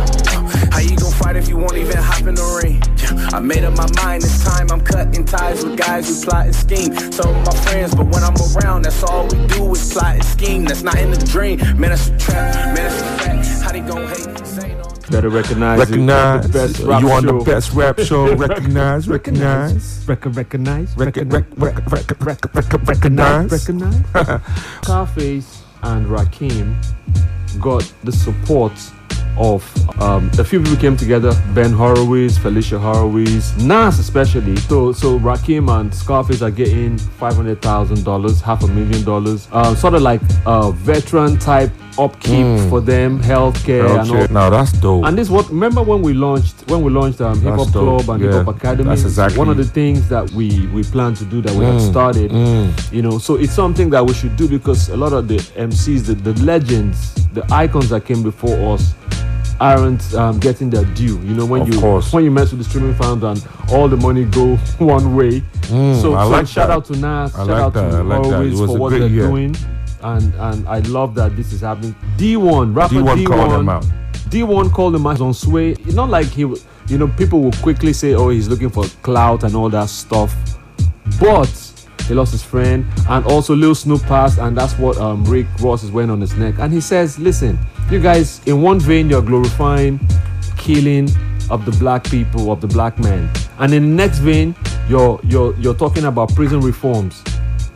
How 0.73 0.81
you 0.81 0.97
gon' 0.97 1.13
fight 1.13 1.37
if 1.37 1.49
you 1.49 1.57
won't 1.57 1.77
even 1.77 1.97
hop 1.97 2.27
in 2.27 2.35
the 2.35 2.61
ring? 2.63 2.83
Yeah. 2.99 3.29
I 3.33 3.41
made 3.41 3.65
up 3.65 3.77
my 3.77 3.87
mind 4.03 4.23
this 4.23 4.43
time. 4.45 4.71
I'm 4.73 4.81
cutting 4.81 5.25
ties 5.25 5.65
with 5.65 5.79
guys 5.79 6.09
who 6.09 6.25
plot 6.29 6.47
and 6.47 6.55
scheme. 6.55 6.95
Some 7.13 7.35
of 7.35 7.47
my 7.47 7.55
friends, 7.63 7.95
but 7.95 8.07
when 8.07 8.25
I'm 8.25 8.35
around, 8.57 8.83
that's 8.83 9.03
all 9.05 9.25
we 9.29 9.47
do 9.47 9.71
is 9.73 9.93
plot 9.93 10.17
and 10.17 10.25
scheme. 10.25 10.65
That's 10.65 10.83
not 10.83 10.99
in 10.99 11.11
the 11.13 11.19
dream. 11.19 11.59
Man, 11.79 11.91
that's 11.91 12.09
a 12.09 12.19
trap. 12.19 12.55
Man, 12.67 12.75
that's 12.75 13.01
a 13.01 13.25
fact. 13.25 13.63
How 13.63 13.73
they 13.73 13.81
gon' 13.81 14.07
hate? 14.09 14.47
Say 14.47 14.75
no. 14.75 14.83
Better 15.11 15.31
recognize, 15.31 15.79
Recognize. 15.79 16.45
it. 16.45 16.49
The 16.53 16.59
best 16.59 16.79
rap 16.81 17.01
you 17.01 17.11
on 17.13 17.23
show. 17.23 17.39
the 17.39 17.45
best 17.45 17.73
rap 17.73 17.99
show. 18.01 18.35
Recognize. 18.37 19.09
Recognize. 19.09 20.05
Rec- 20.09 20.27
recognize. 20.27 20.97
Rec- 20.97 21.07
recognize. 21.17 21.47
rec- 21.57 21.91
rec- 21.91 22.21
rec- 22.21 22.55
rec- 22.55 22.73
recognize. 22.89 23.51
recognize. 23.53 24.05
recognize. 24.13 24.43
Scarface 24.83 25.63
and 25.83 26.07
Rakim 26.07 26.77
got 27.61 27.91
the 28.05 28.13
support 28.13 28.73
of 29.37 29.63
um, 30.01 30.31
a 30.39 30.45
few 30.45 30.61
people 30.63 30.77
came 30.77 30.97
together 30.97 31.33
Ben 31.55 31.73
Horowitz, 31.73 32.39
Felicia 32.39 32.79
Horowitz, 32.79 33.57
Nas 33.59 33.99
especially. 33.99 34.57
So 34.57 34.93
so 34.93 35.19
Rakim 35.19 35.69
and 35.81 35.95
Scarface 35.95 36.43
are 36.43 36.51
getting 36.51 36.99
five 36.99 37.35
hundred 37.37 37.61
thousand 37.63 38.05
dollars, 38.05 38.41
half 38.41 38.63
a 38.63 38.69
million 38.69 39.05
dollars. 39.05 39.49
Uh, 39.53 39.75
sort 39.75 39.95
of 39.95 40.03
like 40.03 40.21
a 40.47 40.73
veteran 40.73 41.39
type 41.39 41.71
upkeep 41.99 42.47
Mm. 42.47 42.71
for 42.71 42.81
them, 42.81 43.21
healthcare 43.21 43.89
and 44.01 44.11
all. 44.11 44.17
Okay, 44.19 44.33
now 44.33 44.49
that's 44.51 44.71
dope. 44.73 45.05
And 45.05 45.19
this 45.19 45.29
what 45.29 45.49
remember 45.49 45.83
when 45.83 46.01
we 46.01 46.15
launched 46.15 46.55
when 46.71 46.83
we 46.83 46.91
launched 46.93 47.21
um, 47.21 47.41
Hip 47.41 47.55
Hop 47.55 47.69
Club 47.73 48.09
and 48.11 48.23
Yeah, 48.23 48.33
Hip 48.39 48.47
Hop 48.47 48.57
Academy. 48.57 48.89
that's 48.91 49.03
exactly- 49.03 49.37
one 49.39 49.49
of 49.49 49.57
the 49.57 49.65
things 49.65 50.09
that 50.09 50.31
we 50.31 50.67
we 50.69 50.85
plan 50.85 51.15
to 51.15 51.25
do 51.25 51.43
that 51.43 51.53
we 51.55 51.65
Mm, 51.65 51.73
had 51.73 51.81
started. 51.83 52.31
mm. 52.31 52.93
You 52.93 53.03
know, 53.03 53.19
so 53.19 53.35
it's 53.35 53.53
something 53.53 53.91
that 53.91 54.07
we 54.07 54.15
should 54.15 54.37
do 54.37 54.47
because 54.49 54.89
a 54.91 54.97
lot 54.97 55.13
of 55.13 55.27
the 55.27 55.39
MCs, 55.57 56.07
the, 56.07 56.15
the 56.15 56.35
legends, 56.45 57.15
the 57.35 57.45
icons 57.53 57.89
that 57.89 58.05
came 58.05 58.23
before 58.23 58.75
us 58.75 58.95
aren't 59.61 60.15
um, 60.15 60.39
getting 60.39 60.71
their 60.71 60.85
due. 60.95 61.19
You 61.21 61.35
know, 61.35 61.47
when 61.47 61.63
Of 61.63 61.69
you 61.75 61.81
course. 61.81 62.13
when 62.13 62.25
you 62.25 62.31
mess 62.31 62.51
with 62.53 62.59
the 62.63 62.69
streaming 62.69 62.95
fans 62.95 63.23
and 63.25 63.49
all 63.73 63.89
the 63.89 63.97
money 63.97 64.25
go 64.25 64.57
one 64.79 65.15
way. 65.17 65.41
Mm, 65.69 66.01
so 66.01 66.13
like 66.13 66.47
shout 66.47 66.71
out 66.71 66.85
to 66.87 66.93
Nas, 66.95 67.35
I 67.35 67.39
shout 67.39 67.47
like 67.49 67.61
out 67.63 67.73
that, 67.75 67.91
to 67.91 68.03
like 68.03 68.23
that. 68.23 68.29
It 68.29 68.33
Horowitz 68.33 68.61
was 68.61 68.71
for 68.71 68.79
what 68.79 68.91
they're 68.91 69.07
year. 69.07 69.27
doing. 69.27 69.57
And 70.03 70.33
and 70.35 70.69
I 70.69 70.79
love 70.81 71.15
that 71.17 71.35
this 71.37 71.53
is 71.53 71.61
happening. 71.63 71.95
D1, 72.17 72.75
rapper 72.77 72.95
D1 72.95 73.27
called 73.27 73.53
them 73.53 73.69
out. 73.69 73.85
D1 74.31 74.71
called 74.73 74.95
him 74.95 75.07
out 75.07 75.21
on 75.21 75.35
Sway. 75.35 75.71
It's 75.73 75.95
not 75.95 76.09
like 76.11 76.27
he, 76.27 76.43
you 76.43 76.99
know, 76.99 77.09
people 77.09 77.41
will 77.41 77.53
quickly 77.53 77.93
say, 77.93 78.15
oh, 78.15 78.29
he's 78.29 78.47
looking 78.47 78.69
for 78.71 78.85
clout 79.03 79.43
and 79.43 79.57
all 79.57 79.69
that 79.71 79.89
stuff. 79.89 80.35
But 81.19 81.49
he 82.07 82.15
lost 82.15 82.33
his 82.33 82.43
friend, 82.43 82.87
and 83.09 83.25
also 83.27 83.55
Lil 83.57 83.75
Snupe 83.75 84.03
passed, 84.03 84.39
and 84.39 84.57
that's 84.57 84.75
what 84.79 84.97
um, 84.99 85.25
Rick 85.25 85.47
Ross 85.61 85.83
is 85.83 85.91
wearing 85.91 86.11
on 86.11 86.21
his 86.21 86.35
neck. 86.35 86.55
And 86.59 86.73
he 86.73 86.81
says, 86.81 87.19
listen, 87.19 87.59
you 87.91 88.01
guys, 88.01 88.41
in 88.47 88.63
one 88.63 88.81
vein, 88.81 89.09
you're 89.09 89.23
glorifying 89.23 89.99
killing 90.57 91.09
of 91.51 91.65
the 91.65 91.73
black 91.79 92.05
people, 92.05 92.51
of 92.53 92.61
the 92.61 92.67
black 92.67 92.99
man, 92.99 93.31
and 93.59 93.73
in 93.73 93.83
the 93.83 93.95
next 93.97 94.19
vein, 94.19 94.55
you're 94.89 95.19
you're 95.25 95.55
you're 95.57 95.75
talking 95.75 96.05
about 96.05 96.35
prison 96.35 96.61
reforms. 96.61 97.23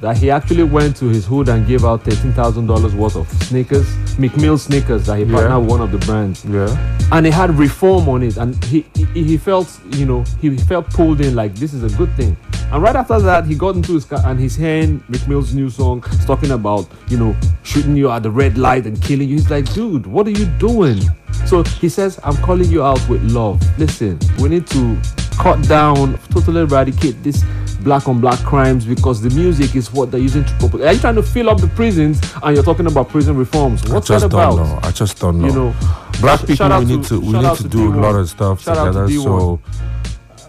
That 0.01 0.17
he 0.19 0.31
actually 0.33 0.65
went 0.65 0.97
to 0.97 1.05
his 1.07 1.25
hood 1.25 1.49
and 1.49 1.65
gave 1.65 1.85
out 1.85 2.03
thirteen 2.03 2.33
thousand 2.33 2.67
dollars 2.67 2.93
worth 2.95 3.15
of 3.15 3.29
sneakers, 3.45 3.87
Meek 4.19 4.37
Mill 4.37 4.59
sneakers 4.59 5.07
that 5.07 5.19
he 5.19 5.25
Yeah. 5.25 5.33
partnered 5.33 5.61
with 5.63 5.71
one 5.71 5.81
of 5.81 5.93
the 5.93 5.99
brands 5.99 6.45
Yeah. 6.45 7.07
and 7.13 7.25
it 7.25 7.33
had 7.33 7.57
reform 7.57 8.09
on 8.09 8.25
it 8.25 8.37
and 8.37 8.63
he, 8.65 8.85
he 8.97 9.23
he 9.23 9.37
felt 9.37 9.69
you 9.93 10.05
know 10.05 10.25
he 10.41 10.57
felt 10.57 10.91
pulled 10.91 11.21
in 11.21 11.37
like 11.37 11.55
this 11.55 11.73
is 11.73 11.85
a 11.85 11.97
good 11.97 12.13
thing 12.17 12.37
And 12.73 12.83
right 12.83 12.97
after 12.97 13.21
that, 13.21 13.45
he 13.45 13.55
got 13.55 13.77
into 13.77 13.93
his 13.93 14.07
car 14.07 14.21
and 14.25 14.41
he's 14.41 14.57
hearing 14.57 15.05
Meek 15.11 15.29
Mill's 15.29 15.53
new 15.55 15.69
song. 15.69 16.03
It's 16.07 16.25
talking 16.25 16.53
about, 16.53 16.89
you 17.09 17.19
know, 17.19 17.37
shooting 17.65 17.95
you 17.95 18.11
at 18.11 18.23
the 18.23 18.31
red 18.31 18.57
light 18.57 18.87
and 18.87 19.01
killing 19.03 19.29
you. 19.29 19.35
He's 19.35 19.51
like, 19.51 19.71
dude, 19.75 20.07
what 20.07 20.27
are 20.27 20.31
you 20.31 20.47
doing? 20.59 20.99
So 21.45 21.63
he 21.65 21.91
says, 21.91 22.19
I'm 22.25 22.37
calling 22.39 22.71
you 22.71 22.83
out 22.83 23.07
with 23.11 23.23
love. 23.31 23.61
Listen, 23.79 24.19
we 24.39 24.49
need 24.49 24.67
to 24.69 24.99
cut 25.39 25.63
down, 25.69 26.19
totally 26.31 26.63
eradicate 26.63 27.23
this 27.23 27.45
black 27.81 28.09
on 28.09 28.21
black 28.23 28.39
crimes 28.41 28.87
because 28.87 29.21
the 29.21 29.29
music 29.31 29.75
is 29.77 29.93
what 29.93 30.11
they're 30.11 30.21
using 30.21 30.45
to 30.45 30.53
propagate. 30.55 30.87
Are 30.87 30.93
you 30.95 30.99
trying 31.01 31.17
to 31.17 31.23
fill 31.23 31.51
up 31.51 31.61
the 31.61 31.69
prisons 31.69 32.21
and 32.43 32.55
you're 32.55 32.65
talking 32.65 32.87
about 32.87 33.11
prison 33.11 33.37
reforms? 33.37 33.83
What's 33.91 34.11
I 34.11 34.15
just 34.15 34.31
that 34.31 34.31
don't 34.31 34.55
about? 34.55 34.67
know. 34.67 34.89
I 34.89 34.91
just 34.93 35.21
don't 35.21 35.41
know. 35.41 35.47
You 35.47 35.53
know, 35.53 35.75
black 36.21 36.47
people, 36.47 36.79
we 36.79 36.85
need 36.87 37.05
to, 37.05 37.21
we 37.21 37.33
need 37.33 37.45
out 37.45 37.59
to 37.59 37.69
do 37.69 37.91
a 37.93 37.95
D1. 37.95 38.01
lot 38.03 38.15
of 38.15 38.31
stuff 38.31 38.63
Shout 38.63 38.79
out 38.79 38.93
to 38.93 39.07
together. 39.07 39.09
So, 39.23 39.61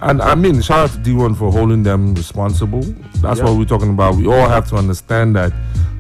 and 0.10 0.22
I 0.22 0.36
mean, 0.36 0.62
shout 0.62 0.80
out 0.90 0.92
to 0.92 0.98
D1 1.00 1.36
for 1.38 1.52
holding 1.52 1.84
them 1.84 2.14
responsible. 2.16 2.82
That's 3.22 3.40
Yeah. 3.40 3.46
what 3.46 3.58
we're 3.58 3.66
talking 3.66 3.90
about. 3.92 4.16
We 4.16 4.28
all 4.28 4.48
have 4.50 4.68
to 4.70 4.76
understand 4.76 5.36
that 5.36 5.52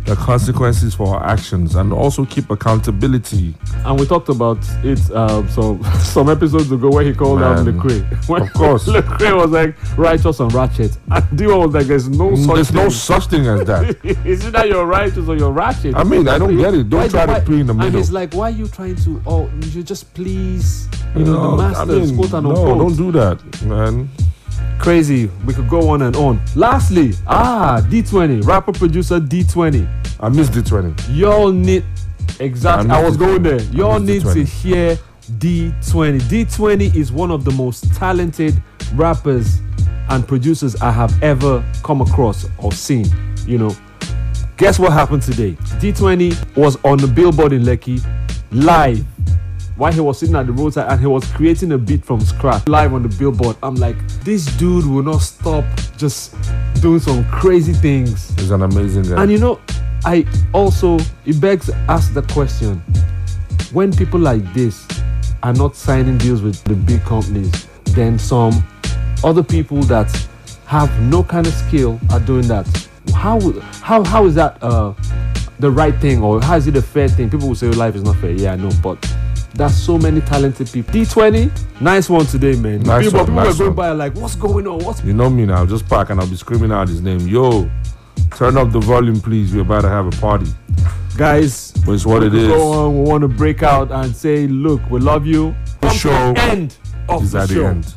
the 0.05 0.15
consequences 0.17 0.93
for 0.93 1.15
our 1.15 1.25
actions 1.25 1.75
and 1.75 1.93
also 1.93 2.25
keep 2.25 2.49
accountability. 2.49 3.55
And 3.85 3.97
we 3.99 4.05
talked 4.05 4.27
about 4.29 4.57
it 4.83 4.99
um, 5.11 5.47
some 5.49 5.81
some 5.99 6.29
episodes 6.29 6.71
ago 6.71 6.89
where 6.89 7.03
he 7.05 7.13
called 7.13 7.41
out 7.41 7.63
Man, 7.65 7.79
Lecrae. 7.79 8.27
When 8.29 8.41
of 8.41 8.53
course. 8.53 8.85
Lecrae 8.87 9.35
was 9.35 9.51
like 9.51 9.75
righteous 9.97 10.39
and 10.39 10.51
ratchet. 10.53 10.97
And 11.11 11.37
Dion 11.37 11.59
was 11.67 11.73
like, 11.73 11.87
there's 11.87 12.09
no 12.09 12.35
such 12.35 12.55
There's 12.55 12.73
no 12.73 12.81
thing. 12.81 12.89
such 12.91 13.25
thing 13.27 13.47
as 13.47 13.65
that. 13.65 14.05
Is 14.25 14.45
it 14.45 14.51
that 14.51 14.67
you're 14.67 14.85
righteous 14.85 15.27
or 15.29 15.37
you're 15.37 15.51
ratchet? 15.51 15.95
I 15.95 16.03
mean, 16.03 16.27
I 16.27 16.37
don't 16.37 16.57
get 16.57 16.73
it. 16.73 16.89
Don't 16.89 16.99
Why- 17.01 17.07
try 17.07 17.25
to 17.25 17.31
why- 17.33 17.39
play 17.39 17.59
in 17.61 17.67
the 17.67 17.73
middle. 17.73 17.87
And 17.87 17.95
he's 17.95 18.11
like, 18.11 18.33
why 18.33 18.47
are 18.47 18.51
you 18.51 18.67
trying 18.67 18.95
to? 18.97 19.21
Oh, 19.25 19.49
you 19.71 19.83
just 19.83 20.13
please, 20.13 20.87
you 21.15 21.23
know, 21.23 21.33
No, 21.33 21.57
the 21.57 21.63
I 21.63 21.71
masters, 21.71 22.11
mean, 22.11 22.19
quote 22.19 22.33
and 22.33 22.43
no, 22.47 22.49
unquote. 22.55 22.77
don't 22.79 22.95
do 22.97 23.11
that, 23.13 23.61
man. 23.63 24.09
Crazy. 24.79 25.27
We 25.45 25.53
could 25.53 25.69
go 25.69 25.89
on 25.89 26.01
and 26.01 26.15
on. 26.15 26.41
Lastly, 26.55 27.13
ah, 27.27 27.81
D20, 27.89 28.45
rapper 28.45 28.71
producer 28.71 29.19
D20. 29.19 29.87
I 30.19 30.29
miss 30.29 30.49
D20. 30.49 31.15
Y'all 31.15 31.51
need 31.51 31.85
exactly. 32.39 32.89
I 32.89 32.99
I, 32.99 33.03
was 33.03 33.15
D20. 33.15 33.19
going 33.19 33.43
there. 33.43 33.61
Y'all 33.63 33.99
need 33.99 34.21
to 34.21 34.27
D20. 34.27 34.47
hear 34.47 34.99
D20. 35.37 36.21
D20 36.21 36.95
is 36.95 37.11
one 37.11 37.31
of 37.31 37.45
the 37.45 37.51
most 37.51 37.93
talented 37.93 38.61
rappers 38.95 39.61
and 40.09 40.27
producers 40.27 40.75
I 40.81 40.91
have 40.91 41.21
ever 41.23 41.63
come 41.83 42.01
across 42.01 42.45
or 42.57 42.71
seen. 42.71 43.05
You 43.45 43.57
know, 43.57 43.75
guess 44.57 44.79
what 44.79 44.91
happened 44.91 45.23
today? 45.23 45.53
D20 45.79 46.55
was 46.57 46.77
on 46.83 46.97
the 46.97 47.07
billboard 47.07 47.53
in 47.53 47.63
Lekki 47.63 48.03
live 48.51 49.05
while 49.75 49.91
he 49.91 49.99
was 49.99 50.19
sitting 50.19 50.35
at 50.35 50.45
the 50.45 50.51
roadside 50.51 50.91
and 50.91 50.99
he 50.99 51.07
was 51.07 51.25
creating 51.31 51.71
a 51.71 51.77
beat 51.77 52.05
from 52.05 52.21
scratch 52.21 52.67
live 52.67 52.93
on 52.93 53.03
the 53.03 53.09
billboard. 53.09 53.55
I'm 53.63 53.75
like, 53.75 53.97
this 54.23 54.45
dude 54.57 54.85
will 54.85 55.03
not 55.03 55.19
stop 55.19 55.65
just 55.97 56.35
doing 56.81 56.99
some 56.99 57.25
crazy 57.25 57.73
things. 57.73 58.33
He's 58.35 58.51
an 58.51 58.61
amazing 58.61 59.03
guy. 59.03 59.23
And 59.23 59.31
you 59.31 59.39
know, 59.39 59.59
I 60.05 60.25
also 60.53 60.99
it 61.25 61.39
begs 61.39 61.69
ask 61.87 62.13
the 62.13 62.21
question: 62.23 62.79
when 63.71 63.91
people 63.93 64.19
like 64.19 64.53
this 64.53 64.87
are 65.41 65.53
not 65.53 65.75
signing 65.75 66.17
deals 66.17 66.41
with 66.41 66.63
the 66.65 66.75
big 66.75 67.01
companies, 67.03 67.67
then 67.85 68.19
some 68.19 68.63
other 69.23 69.43
people 69.43 69.81
that 69.83 70.11
have 70.65 70.91
no 71.01 71.23
kind 71.23 71.47
of 71.47 71.53
skill 71.53 71.99
are 72.11 72.19
doing 72.19 72.47
that. 72.47 72.67
How 73.13 73.39
how 73.81 74.03
how 74.03 74.25
is 74.25 74.35
that 74.35 74.61
uh 74.61 74.93
the 75.59 75.71
right 75.71 75.95
thing 76.01 76.21
or 76.21 76.41
how 76.41 76.57
is 76.57 76.67
it 76.67 76.75
a 76.75 76.81
fair 76.81 77.07
thing? 77.07 77.29
People 77.29 77.47
will 77.47 77.55
say 77.55 77.67
"Oh, 77.67 77.71
life 77.71 77.95
is 77.95 78.03
not 78.03 78.17
fair. 78.17 78.31
Yeah, 78.31 78.53
I 78.53 78.55
know, 78.55 78.71
but 78.81 78.97
there's 79.53 79.75
so 79.75 79.97
many 79.97 80.21
talented 80.21 80.71
people. 80.71 80.93
D20, 80.93 81.81
nice 81.81 82.09
one 82.09 82.25
today, 82.25 82.55
man. 82.55 82.81
Nice 82.81 83.05
people 83.05 83.19
one, 83.19 83.25
people 83.27 83.43
nice 83.43 83.53
were 83.53 83.57
going 83.65 83.67
one. 83.69 83.75
by 83.75 83.91
like, 83.91 84.15
what's 84.15 84.35
going 84.35 84.67
on? 84.67 84.83
What's 84.83 85.03
You 85.03 85.13
know 85.13 85.29
me 85.29 85.45
now. 85.45 85.65
Just 85.65 85.87
park 85.87 86.09
and 86.09 86.19
I'll 86.19 86.27
be 86.27 86.35
screaming 86.35 86.71
out 86.71 86.87
his 86.87 87.01
name. 87.01 87.27
Yo, 87.27 87.69
turn 88.35 88.57
up 88.57 88.71
the 88.71 88.79
volume, 88.79 89.19
please. 89.21 89.53
We're 89.53 89.61
about 89.61 89.81
to 89.81 89.89
have 89.89 90.07
a 90.07 90.11
party. 90.21 90.47
guys? 91.17 91.71
But 91.85 91.93
it's 91.93 92.05
what 92.05 92.21
we 92.21 92.27
it. 92.27 92.47
Go 92.47 92.71
on, 92.71 93.03
we 93.03 93.09
want 93.09 93.21
to 93.21 93.27
break 93.27 93.61
out 93.63 93.91
and 93.91 94.15
say, 94.15 94.47
look, 94.47 94.81
we 94.89 94.99
love 94.99 95.25
you. 95.25 95.55
The 95.81 95.89
show 95.89 96.11
end 96.37 96.77
of 97.09 97.23
is 97.23 97.33
the 97.33 97.39
at 97.39 97.49
show. 97.49 97.55
the 97.55 97.65
end. 97.67 97.93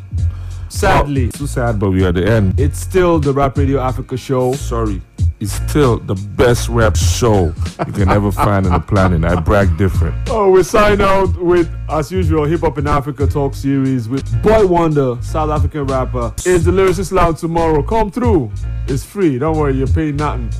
Sadly, 0.69 1.27
oh, 1.27 1.31
Too 1.39 1.47
sad, 1.47 1.79
but 1.79 1.91
we're 1.91 2.09
at 2.09 2.15
the 2.15 2.27
end. 2.27 2.59
it's 2.59 2.79
still 2.79 3.19
the 3.19 3.33
Rap 3.33 3.57
Radio 3.57 3.81
Africa 3.81 4.17
show. 4.17 4.53
Sorry. 4.55 5.01
It's 5.39 5.53
still 5.53 5.99
the 5.99 6.15
best 6.15 6.71
rap 6.71 6.97
show 6.97 7.53
you 7.87 7.93
can 7.93 8.09
ever 8.09 8.33
find 8.33 8.65
on 8.67 8.73
the 8.73 8.81
planet. 8.81 9.23
I 9.23 9.39
brag 9.39 9.77
different. 9.77 10.15
Oh, 10.31 10.51
we 10.51 10.63
sign 10.63 11.03
out 11.03 11.37
with, 11.37 11.71
as 11.91 12.11
usual, 12.11 12.47
Hip 12.47 12.61
Hop 12.63 12.79
in 12.79 12.87
Africa 12.87 13.27
talk 13.27 13.55
series 13.55 14.09
with 14.09 14.25
Boi 14.43 14.67
Wonder, 14.67 15.19
South 15.21 15.51
African 15.51 15.85
rapper. 15.89 16.33
It's 16.47 16.65
the 16.65 16.71
Lyricist 16.71 17.13
loud 17.13 17.37
tomorrow. 17.37 17.83
Come 17.83 18.11
through. 18.11 18.51
It's 18.89 19.05
free. 19.05 19.39
Don't 19.39 19.59
worry, 19.59 19.75
you're 19.75 19.87
paying 19.89 20.17
nothing. 20.17 20.51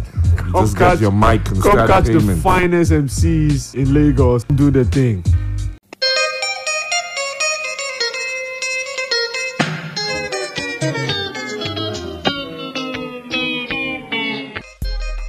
You 0.45 0.53
just 0.53 0.77
get 0.77 1.01
your 1.01 1.11
mic 1.13 1.49
and 1.51 1.63
come 1.63 1.87
catch 1.87 2.05
the 2.05 2.19
payment. 2.19 2.43
finest 2.43 2.93
MCs 2.93 3.75
in 3.77 3.95
Lagos. 3.95 4.45
Do 4.45 4.71
the 4.71 4.85
thing. 4.85 5.25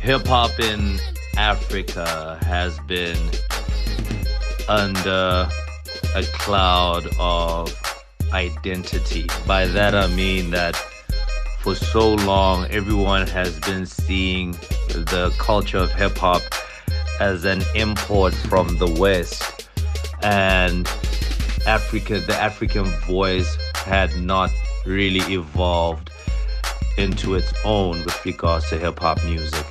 Hip 0.08 0.26
hop 0.26 0.58
in 0.58 0.98
Africa 1.36 2.40
has 2.44 2.80
been 2.88 3.18
under 4.70 5.50
a 6.16 6.24
cloud 6.32 7.06
of 7.20 7.76
identity. 8.32 9.28
By 9.46 9.68
that 9.68 9.94
I 9.94 10.08
mean 10.08 10.52
that 10.52 10.78
for 11.60 11.76
so 11.76 12.16
long 12.16 12.68
everyone 12.72 13.28
has 13.28 13.60
been 13.60 13.86
seeing 13.86 14.54
the 14.88 15.36
culture 15.40 15.80
of 15.80 15.92
hip 15.92 16.16
hop 16.16 16.42
as 17.20 17.44
an 17.44 17.62
import 17.76 18.34
from 18.34 18.78
the 18.78 18.90
West 18.98 19.68
and 20.24 20.88
Africa 21.68 22.22
the 22.22 22.36
African 22.36 22.86
voice 23.06 23.58
had 23.74 24.16
not 24.16 24.52
really 24.86 25.34
evolved 25.34 26.12
into 26.98 27.36
its 27.36 27.52
own 27.66 28.06
with 28.06 28.26
regards 28.26 28.70
to 28.70 28.80
hip 28.80 29.00
hop 29.00 29.22
music. 29.26 29.66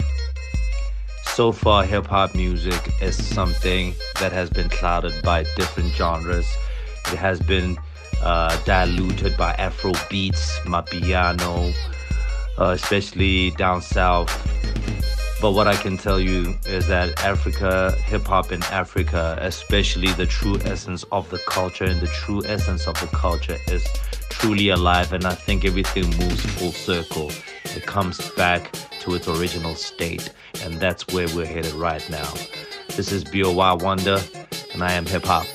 So 1.36 1.52
far, 1.52 1.84
hip 1.84 2.06
hop 2.06 2.34
music 2.34 2.80
is 3.02 3.14
something 3.14 3.94
that 4.20 4.32
has 4.32 4.48
been 4.48 4.70
clouded 4.70 5.22
by 5.22 5.42
different 5.54 5.92
genres. 5.92 6.50
It 7.12 7.18
has 7.18 7.40
been 7.40 7.76
uh, 8.22 8.58
diluted 8.64 9.36
by 9.36 9.52
Afro 9.58 9.92
beats, 10.08 10.58
Amapiano, 10.60 11.74
uh, 12.58 12.70
especially 12.70 13.50
down 13.50 13.82
south. 13.82 14.32
But 15.42 15.52
what 15.52 15.68
I 15.68 15.76
can 15.76 15.98
tell 15.98 16.18
you 16.18 16.54
is 16.64 16.88
that 16.88 17.22
Africa, 17.22 17.94
hip 18.06 18.24
hop 18.24 18.50
in 18.50 18.62
Africa, 18.72 19.36
especially 19.42 20.14
the 20.14 20.24
true 20.24 20.58
essence 20.64 21.04
of 21.12 21.28
the 21.28 21.38
culture 21.46 21.84
and 21.84 22.00
the 22.00 22.06
true 22.06 22.42
essence 22.46 22.86
of 22.86 22.98
the 22.98 23.08
culture 23.08 23.58
is 23.68 23.86
truly 24.38 24.68
alive. 24.70 25.12
And 25.12 25.24
I 25.24 25.34
think 25.34 25.64
everything 25.64 26.04
moves 26.18 26.44
full 26.58 26.72
circle. 26.72 27.30
It 27.76 27.86
comes 27.86 28.30
back 28.32 28.72
to 29.00 29.14
its 29.14 29.28
original 29.28 29.74
state. 29.74 30.32
And 30.62 30.80
that's 30.80 31.06
where 31.08 31.28
we're 31.34 31.46
headed 31.46 31.72
right 31.74 32.08
now. 32.10 32.32
This 32.96 33.12
is 33.12 33.24
Boi 33.24 33.74
Wonder, 33.74 34.20
and 34.72 34.82
I 34.82 34.92
am 34.92 35.04
hip 35.06 35.24
hop. 35.24 35.46